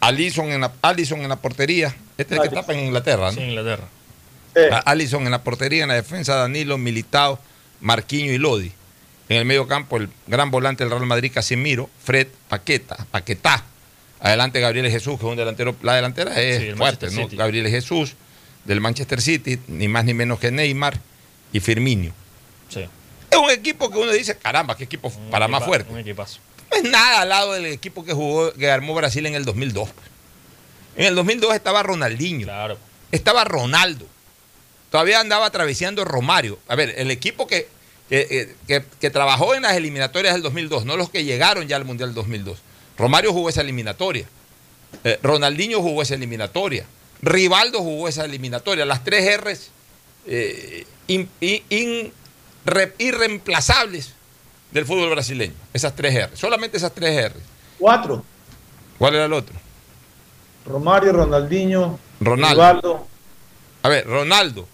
Allison 0.00 0.50
en 0.52 0.60
la, 0.60 0.72
Allison 0.82 1.20
en 1.20 1.28
la 1.28 1.36
portería. 1.36 1.94
Este 2.18 2.34
es 2.34 2.40
el 2.42 2.48
que 2.48 2.54
tapa 2.54 2.72
en 2.74 2.80
Inglaterra, 2.86 3.32
¿no? 3.32 3.38
Sí, 3.38 3.42
Inglaterra. 3.42 3.84
A- 4.72 4.90
Allison 4.90 5.24
en 5.24 5.30
la 5.32 5.42
portería, 5.42 5.82
en 5.82 5.88
la 5.88 5.94
defensa 5.94 6.36
Danilo, 6.36 6.78
Militao, 6.78 7.40
Marquinho 7.80 8.32
y 8.32 8.38
Lodi. 8.38 8.70
En 9.28 9.38
el 9.38 9.44
medio 9.46 9.66
campo, 9.66 9.96
el 9.96 10.08
gran 10.26 10.50
volante 10.50 10.84
del 10.84 10.90
Real 10.92 11.06
Madrid, 11.06 11.32
Casimiro, 11.34 11.88
Fred, 12.02 12.28
Paqueta, 12.48 13.06
Paquetá. 13.10 13.64
Adelante 14.20 14.60
Gabriel 14.60 14.90
Jesús, 14.90 15.18
que 15.18 15.26
es 15.26 15.30
un 15.30 15.36
delantero. 15.36 15.74
La 15.82 15.94
delantera 15.96 16.40
es 16.40 16.62
Sí, 16.62 16.72
fuerte, 16.76 17.06
¿no? 17.10 17.22
City. 17.24 17.36
Gabriel 17.36 17.68
Jesús, 17.68 18.14
del 18.64 18.80
Manchester 18.80 19.20
City, 19.20 19.58
ni 19.68 19.88
más 19.88 20.04
ni 20.04 20.14
menos 20.14 20.38
que 20.38 20.50
Neymar 20.50 20.98
y 21.52 21.60
Firmino. 21.60 22.12
Sí. 22.68 22.86
Es 23.30 23.38
un 23.38 23.50
equipo 23.50 23.90
que 23.90 23.98
uno 23.98 24.12
dice, 24.12 24.36
caramba, 24.38 24.76
qué 24.76 24.84
equipo 24.84 25.10
para 25.30 25.48
más 25.48 25.64
fuerte. 25.64 25.90
Un 25.92 25.98
equipazo. 25.98 26.38
No 26.82 26.88
es 26.88 26.90
nada 26.92 27.20
al 27.22 27.28
lado 27.28 27.52
del 27.52 27.66
equipo 27.66 28.04
que 28.04 28.12
jugó, 28.12 28.52
que 28.52 28.70
armó 28.70 28.94
Brasil 28.94 29.24
en 29.26 29.34
el 29.34 29.44
2002. 29.44 29.88
pues. 29.90 30.06
En 30.96 31.06
el 31.06 31.14
2002 31.14 31.54
estaba 31.54 31.82
Ronaldinho. 31.82 32.46
Estaba 33.12 33.44
Ronaldo. 33.44 34.06
Todavía 34.90 35.20
andaba 35.20 35.46
atravesando 35.46 36.04
Romario. 36.04 36.58
A 36.68 36.74
ver, 36.76 36.94
el 36.98 37.10
equipo 37.10 37.46
que, 37.46 37.68
que, 38.08 38.54
que- 38.66 38.84
que 39.00 39.10
trabajó 39.10 39.54
en 39.54 39.62
las 39.62 39.74
eliminatorias 39.76 40.34
del 40.34 40.42
2002, 40.42 40.84
no 40.84 40.96
los 40.96 41.10
que 41.10 41.24
llegaron 41.24 41.66
ya 41.68 41.76
al 41.76 41.84
Mundial 41.84 42.10
del 42.10 42.14
2002. 42.14 42.58
Romario 42.96 43.32
jugó 43.32 43.48
esa 43.48 43.60
eliminatoria. 43.60 44.26
Eh, 45.02 45.18
Ronaldinho 45.22 45.80
jugó 45.82 46.02
esa 46.02 46.14
eliminatoria. 46.14 46.86
Rivaldo 47.22 47.80
jugó 47.80 48.08
esa 48.08 48.24
eliminatoria. 48.24 48.84
Las 48.84 49.02
tres 49.02 49.36
R's 49.40 49.70
eh, 50.26 50.86
in- 51.08 51.28
in- 51.40 52.12
irre- 52.64 52.92
irreemplazables 52.98 54.12
del 54.74 54.84
fútbol 54.84 55.08
brasileño. 55.10 55.54
Esas 55.72 55.94
tres 55.96 56.14
R. 56.14 56.36
Solamente 56.36 56.76
esas 56.76 56.92
tres 56.92 57.16
R. 57.16 57.34
Cuatro. 57.78 58.22
¿Cuál 58.98 59.14
era 59.14 59.24
el 59.24 59.32
otro? 59.32 59.54
Romario, 60.66 61.12
Ronaldinho, 61.12 61.98
Ronaldo. 62.20 62.54
Rivaldo, 62.62 63.08
A 63.82 63.88
ver, 63.88 64.06
Ronaldo, 64.06 64.68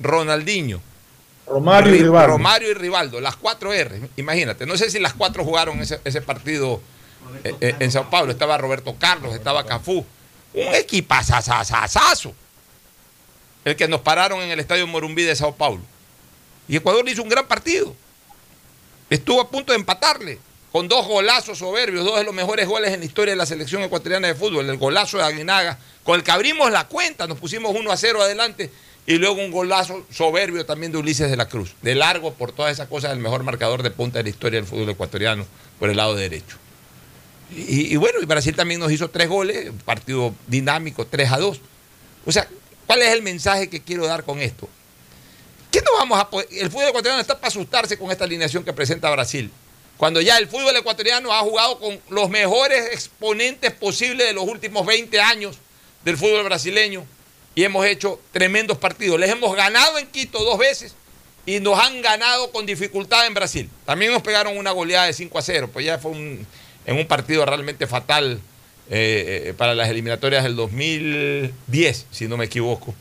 Ronaldinho, 0.00 0.80
Romario 1.46 1.94
y 1.94 1.98
Ri- 1.98 2.02
Rivaldo. 2.02 2.28
Romario 2.32 2.70
y 2.70 2.74
Rivaldo, 2.74 3.20
las 3.20 3.36
cuatro 3.36 3.72
R. 3.72 4.00
Imagínate, 4.16 4.64
no 4.66 4.76
sé 4.76 4.90
si 4.90 4.98
las 4.98 5.14
cuatro 5.14 5.44
jugaron 5.44 5.80
ese, 5.80 6.00
ese 6.04 6.20
partido 6.22 6.80
eh, 7.42 7.54
eh, 7.60 7.74
en 7.80 7.90
Sao 7.90 8.08
Paulo. 8.10 8.30
Estaba 8.32 8.56
Roberto 8.58 8.94
Carlos, 8.98 9.34
estaba 9.34 9.64
Cafú. 9.66 10.04
Un 10.54 10.74
equipazazazazazo. 10.74 12.32
El 13.64 13.74
que 13.76 13.88
nos 13.88 14.02
pararon 14.02 14.40
en 14.40 14.50
el 14.50 14.60
estadio 14.60 14.86
Morumbí 14.86 15.22
de 15.24 15.34
Sao 15.34 15.54
Paulo. 15.54 15.82
Y 16.68 16.76
Ecuador 16.76 17.06
hizo 17.08 17.22
un 17.22 17.28
gran 17.28 17.46
partido. 17.46 17.94
Estuvo 19.14 19.40
a 19.40 19.48
punto 19.48 19.72
de 19.72 19.78
empatarle 19.78 20.40
con 20.72 20.88
dos 20.88 21.06
golazos 21.06 21.58
soberbios, 21.58 22.04
dos 22.04 22.18
de 22.18 22.24
los 22.24 22.34
mejores 22.34 22.66
goles 22.66 22.92
en 22.92 22.98
la 22.98 23.06
historia 23.06 23.30
de 23.30 23.36
la 23.36 23.46
selección 23.46 23.80
ecuatoriana 23.80 24.26
de 24.26 24.34
fútbol. 24.34 24.68
El 24.68 24.76
golazo 24.76 25.18
de 25.18 25.22
Aguinaga, 25.22 25.78
con 26.02 26.16
el 26.16 26.24
que 26.24 26.32
abrimos 26.32 26.72
la 26.72 26.88
cuenta, 26.88 27.28
nos 27.28 27.38
pusimos 27.38 27.76
1 27.76 27.92
a 27.92 27.96
0 27.96 28.22
adelante 28.22 28.72
y 29.06 29.18
luego 29.18 29.40
un 29.40 29.52
golazo 29.52 30.04
soberbio 30.10 30.66
también 30.66 30.90
de 30.90 30.98
Ulises 30.98 31.30
de 31.30 31.36
la 31.36 31.46
Cruz. 31.46 31.76
De 31.80 31.94
largo 31.94 32.34
por 32.34 32.50
todas 32.50 32.72
esas 32.72 32.88
cosas, 32.88 33.12
el 33.12 33.20
mejor 33.20 33.44
marcador 33.44 33.84
de 33.84 33.92
punta 33.92 34.18
de 34.18 34.24
la 34.24 34.30
historia 34.30 34.58
del 34.58 34.68
fútbol 34.68 34.88
ecuatoriano 34.88 35.46
por 35.78 35.90
el 35.90 35.96
lado 35.96 36.16
derecho. 36.16 36.56
Y, 37.52 37.94
bueno, 37.94 38.18
y 38.20 38.24
Brasil 38.24 38.56
también 38.56 38.80
nos 38.80 38.90
hizo 38.90 39.10
tres 39.10 39.28
goles, 39.28 39.70
partido 39.84 40.34
dinámico, 40.48 41.06
3 41.06 41.30
a 41.30 41.38
2. 41.38 41.60
O 42.26 42.32
sea, 42.32 42.48
¿cuál 42.88 43.00
es 43.02 43.12
el 43.12 43.22
mensaje 43.22 43.70
que 43.70 43.80
quiero 43.80 44.08
dar 44.08 44.24
con 44.24 44.40
esto? 44.40 44.68
¿Qué 45.74 45.80
no 45.80 45.90
vamos 45.98 46.20
a 46.20 46.28
El 46.52 46.70
fútbol 46.70 46.90
ecuatoriano 46.90 47.20
está 47.20 47.34
para 47.34 47.48
asustarse 47.48 47.98
con 47.98 48.12
esta 48.12 48.22
alineación 48.22 48.62
que 48.62 48.72
presenta 48.72 49.10
Brasil. 49.10 49.50
Cuando 49.96 50.20
ya 50.20 50.38
el 50.38 50.46
fútbol 50.46 50.76
ecuatoriano 50.76 51.32
ha 51.32 51.40
jugado 51.40 51.80
con 51.80 52.00
los 52.10 52.30
mejores 52.30 52.86
exponentes 52.92 53.72
posibles 53.72 54.28
de 54.28 54.34
los 54.34 54.44
últimos 54.44 54.86
20 54.86 55.20
años 55.20 55.56
del 56.04 56.16
fútbol 56.16 56.44
brasileño 56.44 57.04
y 57.56 57.64
hemos 57.64 57.84
hecho 57.86 58.20
tremendos 58.30 58.78
partidos. 58.78 59.18
Les 59.18 59.30
hemos 59.30 59.56
ganado 59.56 59.98
en 59.98 60.06
Quito 60.06 60.38
dos 60.44 60.58
veces 60.58 60.94
y 61.44 61.58
nos 61.58 61.76
han 61.76 62.00
ganado 62.02 62.52
con 62.52 62.66
dificultad 62.66 63.26
en 63.26 63.34
Brasil. 63.34 63.68
También 63.84 64.12
nos 64.12 64.22
pegaron 64.22 64.56
una 64.56 64.70
goleada 64.70 65.06
de 65.06 65.12
5 65.12 65.36
a 65.36 65.42
0, 65.42 65.70
pues 65.72 65.84
ya 65.84 65.98
fue 65.98 66.12
un- 66.12 66.46
en 66.86 66.96
un 66.96 67.06
partido 67.08 67.44
realmente 67.44 67.88
fatal 67.88 68.38
eh, 68.90 69.46
eh, 69.48 69.54
para 69.56 69.74
las 69.74 69.88
eliminatorias 69.88 70.44
del 70.44 70.54
2010, 70.54 72.06
si 72.12 72.28
no 72.28 72.36
me 72.36 72.44
equivoco, 72.44 72.94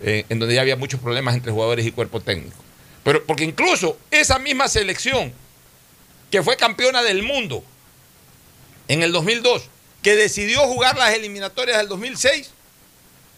eh, 0.00 0.26
en 0.28 0.38
donde 0.38 0.54
ya 0.54 0.60
había 0.60 0.76
muchos 0.76 1.00
problemas 1.00 1.34
entre 1.34 1.52
jugadores 1.52 1.86
y 1.86 1.92
cuerpo 1.92 2.20
técnico. 2.20 2.56
Pero 3.02 3.24
porque 3.24 3.44
incluso 3.44 3.98
esa 4.10 4.38
misma 4.38 4.68
selección 4.68 5.32
que 6.30 6.42
fue 6.42 6.56
campeona 6.56 7.02
del 7.02 7.22
mundo 7.22 7.64
en 8.88 9.02
el 9.02 9.12
2002, 9.12 9.68
que 10.02 10.16
decidió 10.16 10.60
jugar 10.66 10.96
las 10.98 11.14
eliminatorias 11.14 11.78
del 11.78 11.88
2006, 11.88 12.50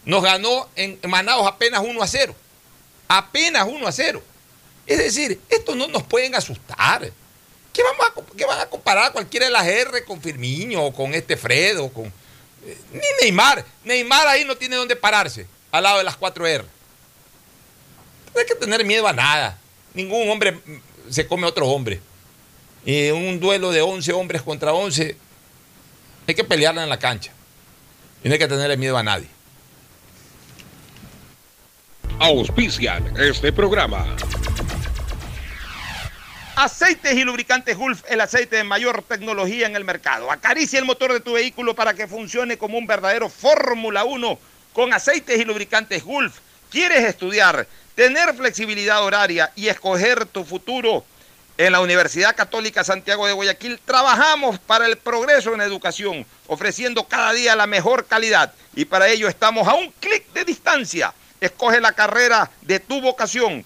nos 0.05 0.23
ganó 0.23 0.67
en 0.75 0.99
Manaus 1.07 1.47
apenas 1.47 1.81
1 1.81 2.01
a 2.01 2.07
0. 2.07 2.35
Apenas 3.07 3.67
1 3.67 3.87
a 3.87 3.91
0. 3.91 4.21
Es 4.85 4.97
decir, 4.97 5.39
estos 5.49 5.75
no 5.75 5.87
nos 5.87 6.03
pueden 6.03 6.35
asustar. 6.35 7.11
¿Qué, 7.71 7.83
vamos 7.83 8.05
a, 8.05 8.35
qué 8.35 8.45
van 8.45 8.59
a 8.59 8.65
comparar 8.65 9.05
a 9.05 9.11
cualquiera 9.11 9.45
de 9.45 9.51
las 9.51 9.65
R 9.65 10.03
con 10.03 10.21
Firmino 10.21 10.83
o 10.83 10.93
con 10.93 11.13
este 11.13 11.37
Fredo? 11.37 11.89
Con, 11.89 12.05
eh, 12.65 12.77
ni 12.91 13.01
Neymar. 13.21 13.63
Neymar 13.83 14.27
ahí 14.27 14.43
no 14.43 14.57
tiene 14.57 14.75
dónde 14.75 14.95
pararse 14.95 15.47
al 15.71 15.83
lado 15.83 15.97
de 15.99 16.03
las 16.03 16.17
4 16.17 16.47
R. 16.47 16.65
No 18.33 18.39
hay 18.39 18.45
que 18.45 18.55
tener 18.55 18.85
miedo 18.85 19.07
a 19.07 19.13
nada. 19.13 19.57
Ningún 19.93 20.29
hombre 20.29 20.53
mm, 20.53 20.79
se 21.09 21.27
come 21.27 21.45
a 21.45 21.49
otro 21.49 21.67
hombre. 21.67 21.99
Y 22.85 23.07
en 23.07 23.15
un 23.15 23.39
duelo 23.39 23.71
de 23.71 23.81
11 23.81 24.13
hombres 24.13 24.41
contra 24.41 24.73
11 24.73 25.17
hay 26.27 26.35
que 26.35 26.43
pelearla 26.43 26.83
en 26.83 26.89
la 26.89 26.99
cancha. 26.99 27.31
Y 28.23 28.27
no 28.27 28.33
hay 28.33 28.39
que 28.39 28.47
tenerle 28.47 28.77
miedo 28.77 28.97
a 28.97 29.03
nadie. 29.03 29.27
Auspician 32.19 33.13
este 33.17 33.51
programa. 33.51 34.15
Aceites 36.55 37.13
y 37.13 37.23
lubricantes 37.23 37.77
Gulf, 37.77 38.03
el 38.09 38.19
aceite 38.19 38.57
de 38.57 38.65
mayor 38.65 39.01
tecnología 39.03 39.65
en 39.65 39.77
el 39.77 39.85
mercado. 39.85 40.29
Acaricia 40.29 40.77
el 40.77 40.83
motor 40.83 41.13
de 41.13 41.21
tu 41.21 41.33
vehículo 41.33 41.73
para 41.73 41.93
que 41.93 42.05
funcione 42.05 42.57
como 42.57 42.77
un 42.77 42.85
verdadero 42.85 43.29
Fórmula 43.29 44.03
1 44.03 44.37
con 44.73 44.93
aceites 44.93 45.39
y 45.39 45.45
lubricantes 45.45 46.03
Gulf. 46.03 46.39
¿Quieres 46.69 47.05
estudiar, 47.05 47.67
tener 47.95 48.33
flexibilidad 48.35 49.03
horaria 49.03 49.51
y 49.55 49.67
escoger 49.67 50.25
tu 50.25 50.43
futuro? 50.43 51.03
En 51.57 51.73
la 51.73 51.81
Universidad 51.81 52.37
Católica 52.37 52.85
Santiago 52.85 53.27
de 53.27 53.33
Guayaquil 53.33 53.81
trabajamos 53.83 54.59
para 54.59 54.85
el 54.85 54.97
progreso 54.97 55.53
en 55.53 55.59
educación, 55.59 56.25
ofreciendo 56.47 57.03
cada 57.03 57.33
día 57.33 57.53
la 57.53 57.67
mejor 57.67 58.05
calidad 58.05 58.53
y 58.75 58.85
para 58.85 59.09
ello 59.09 59.27
estamos 59.27 59.67
a 59.67 59.73
un 59.73 59.91
clic 59.99 60.31
de 60.31 60.45
distancia. 60.45 61.13
Escoge 61.41 61.81
la 61.81 61.91
carrera 61.91 62.49
de 62.61 62.79
tu 62.79 63.01
vocación. 63.01 63.65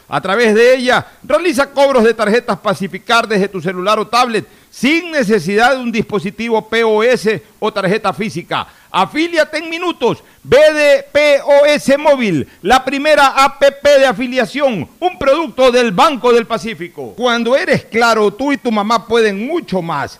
A 0.13 0.19
través 0.19 0.53
de 0.53 0.75
ella, 0.75 1.07
realiza 1.23 1.71
cobros 1.71 2.03
de 2.03 2.13
tarjetas 2.13 2.59
Pacificar 2.59 3.25
desde 3.25 3.47
tu 3.47 3.61
celular 3.61 3.97
o 3.97 4.05
tablet 4.05 4.45
sin 4.69 5.09
necesidad 5.09 5.73
de 5.73 5.81
un 5.81 5.89
dispositivo 5.89 6.67
POS 6.67 7.29
o 7.61 7.71
tarjeta 7.71 8.11
física. 8.11 8.67
Afíliate 8.91 9.59
en 9.59 9.69
minutos. 9.69 10.21
BDPOS 10.43 11.97
Móvil, 11.97 12.45
la 12.61 12.83
primera 12.83 13.27
APP 13.45 13.83
de 13.99 14.05
afiliación, 14.05 14.89
un 14.99 15.17
producto 15.17 15.71
del 15.71 15.93
Banco 15.93 16.33
del 16.33 16.45
Pacífico. 16.45 17.13
Cuando 17.15 17.55
eres 17.55 17.85
claro, 17.85 18.33
tú 18.33 18.51
y 18.51 18.57
tu 18.57 18.69
mamá 18.69 19.07
pueden 19.07 19.47
mucho 19.47 19.81
más. 19.81 20.19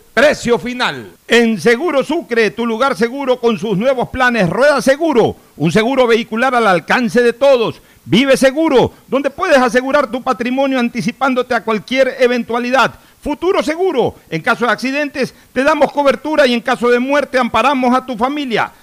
precio 0.13 0.59
final. 0.59 1.11
En 1.27 1.59
Seguro 1.59 2.03
Sucre, 2.03 2.51
tu 2.51 2.65
lugar 2.65 2.95
seguro 2.95 3.39
con 3.39 3.57
sus 3.57 3.77
nuevos 3.77 4.09
planes 4.09 4.49
Rueda 4.49 4.81
Seguro, 4.81 5.35
un 5.57 5.71
seguro 5.71 6.07
vehicular 6.07 6.53
al 6.53 6.67
alcance 6.67 7.21
de 7.21 7.33
todos. 7.33 7.81
Vive 8.03 8.35
Seguro, 8.35 8.93
donde 9.07 9.29
puedes 9.29 9.57
asegurar 9.57 10.11
tu 10.11 10.21
patrimonio 10.21 10.79
anticipándote 10.79 11.53
a 11.53 11.63
cualquier 11.63 12.17
eventualidad. 12.19 12.93
Futuro 13.21 13.61
Seguro, 13.61 14.15
en 14.29 14.41
caso 14.41 14.65
de 14.65 14.71
accidentes 14.71 15.33
te 15.53 15.63
damos 15.63 15.91
cobertura 15.91 16.47
y 16.47 16.53
en 16.53 16.61
caso 16.61 16.89
de 16.89 16.99
muerte 16.99 17.37
amparamos 17.37 17.95
a 17.95 18.05
tu 18.05 18.17
familia. 18.17 18.71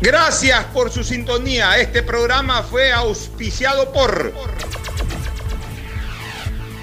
Gracias 0.00 0.62
por 0.66 0.90
su 0.90 1.02
sintonía. 1.02 1.78
Este 1.78 2.02
programa 2.02 2.62
fue 2.62 2.92
auspiciado 2.92 3.92
por 3.92 4.34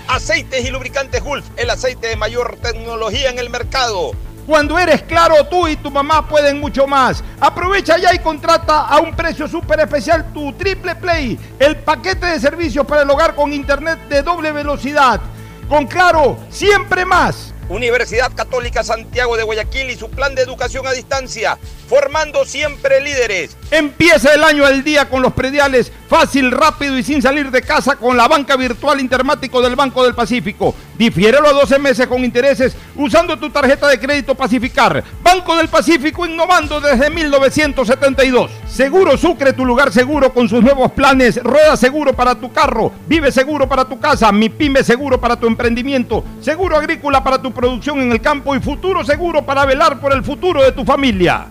Aceites 0.08 0.66
y 0.66 0.72
lubricantes 0.72 1.24
Gulf, 1.24 1.46
el 1.56 1.70
aceite 1.70 2.08
de 2.08 2.16
mayor 2.16 2.58
tecnología 2.62 3.30
en 3.30 3.38
el 3.38 3.52
mercado. 3.52 4.12
Cuando 4.48 4.80
eres 4.80 5.04
claro, 5.04 5.46
tú 5.46 5.68
y 5.68 5.76
tu 5.76 5.92
mamá 5.92 6.28
pueden 6.28 6.60
mucho 6.60 6.88
más. 6.88 7.24
Aprovecha 7.40 7.98
ya 7.98 8.16
y 8.16 8.20
contrata 8.20 8.88
a 8.88 9.00
un 9.00 9.16
precio 9.16 9.48
súper 9.48 9.80
especial 9.82 10.34
tu 10.34 10.52
Triple 10.54 10.96
Play, 10.96 11.40
el 11.60 11.78
paquete 11.78 12.26
de 12.26 12.40
servicios 12.40 12.86
para 12.86 13.04
el 13.04 13.10
hogar 13.10 13.36
con 13.36 13.54
internet 13.54 14.00
de 14.10 14.24
doble 14.24 14.52
velocidad. 14.52 15.22
Con 15.70 15.86
claro, 15.86 16.38
siempre 16.50 17.06
más. 17.06 17.53
Universidad 17.70 18.34
Católica 18.34 18.84
Santiago 18.84 19.38
de 19.38 19.44
Guayaquil 19.44 19.90
y 19.90 19.96
su 19.96 20.10
plan 20.10 20.36
de 20.36 20.42
educación 20.42 20.86
a 20.88 20.92
distancia, 20.92 21.58
formando 21.88 22.46
siempre 22.46 23.02
líderes. 23.02 23.58
Empieza 23.72 24.34
el 24.34 24.44
año 24.44 24.66
al 24.66 24.84
día 24.84 25.10
con 25.10 25.22
los 25.22 25.34
prediales, 25.34 25.92
fácil, 26.08 26.52
rápido 26.52 26.98
y 26.98 27.04
sin 27.04 27.22
salir 27.22 27.52
de 27.52 27.62
casa 27.62 27.96
con 27.96 28.18
la 28.18 28.28
banca 28.28 28.56
virtual 28.56 29.00
Intermático 29.00 29.62
del 29.62 29.76
Banco 29.76 30.04
del 30.04 30.16
Pacífico. 30.16 30.76
Difiérelo 30.98 31.48
a 31.48 31.54
12 31.54 31.80
meses 31.80 32.08
con 32.08 32.24
intereses 32.24 32.76
usando 32.96 33.38
tu 33.38 33.50
tarjeta 33.50 33.88
de 33.88 34.00
crédito 34.00 34.36
Pacificar. 34.36 35.04
Banco 35.24 35.56
del 35.56 35.68
Pacífico 35.68 36.26
innovando 36.26 36.80
desde 36.80 37.10
1972. 37.10 38.52
Seguro 38.68 39.18
Sucre, 39.18 39.54
tu 39.54 39.66
lugar 39.66 39.92
seguro 39.92 40.34
con 40.34 40.48
sus 40.48 40.62
nuevos 40.62 40.92
planes. 40.92 41.42
Rueda 41.44 41.76
seguro 41.78 42.14
para 42.14 42.36
tu 42.36 42.52
carro, 42.52 42.92
vive 43.08 43.32
seguro 43.32 43.68
para 43.68 43.86
tu 43.86 44.00
casa, 44.00 44.32
mi 44.32 44.50
pyme 44.50 44.84
seguro 44.84 45.20
para 45.20 45.36
tu 45.36 45.48
emprendimiento, 45.48 46.24
seguro 46.42 46.78
agrícola 46.78 47.24
para 47.24 47.42
tu 47.42 47.52
producción 47.52 48.00
en 48.00 48.12
el 48.12 48.22
campo 48.22 48.56
y 48.56 48.60
futuro 48.60 49.04
seguro 49.04 49.46
para 49.46 49.66
velar 49.66 50.00
por 50.00 50.14
el 50.14 50.24
futuro 50.24 50.64
de 50.64 50.72
tu 50.72 50.86
familia. 50.86 51.48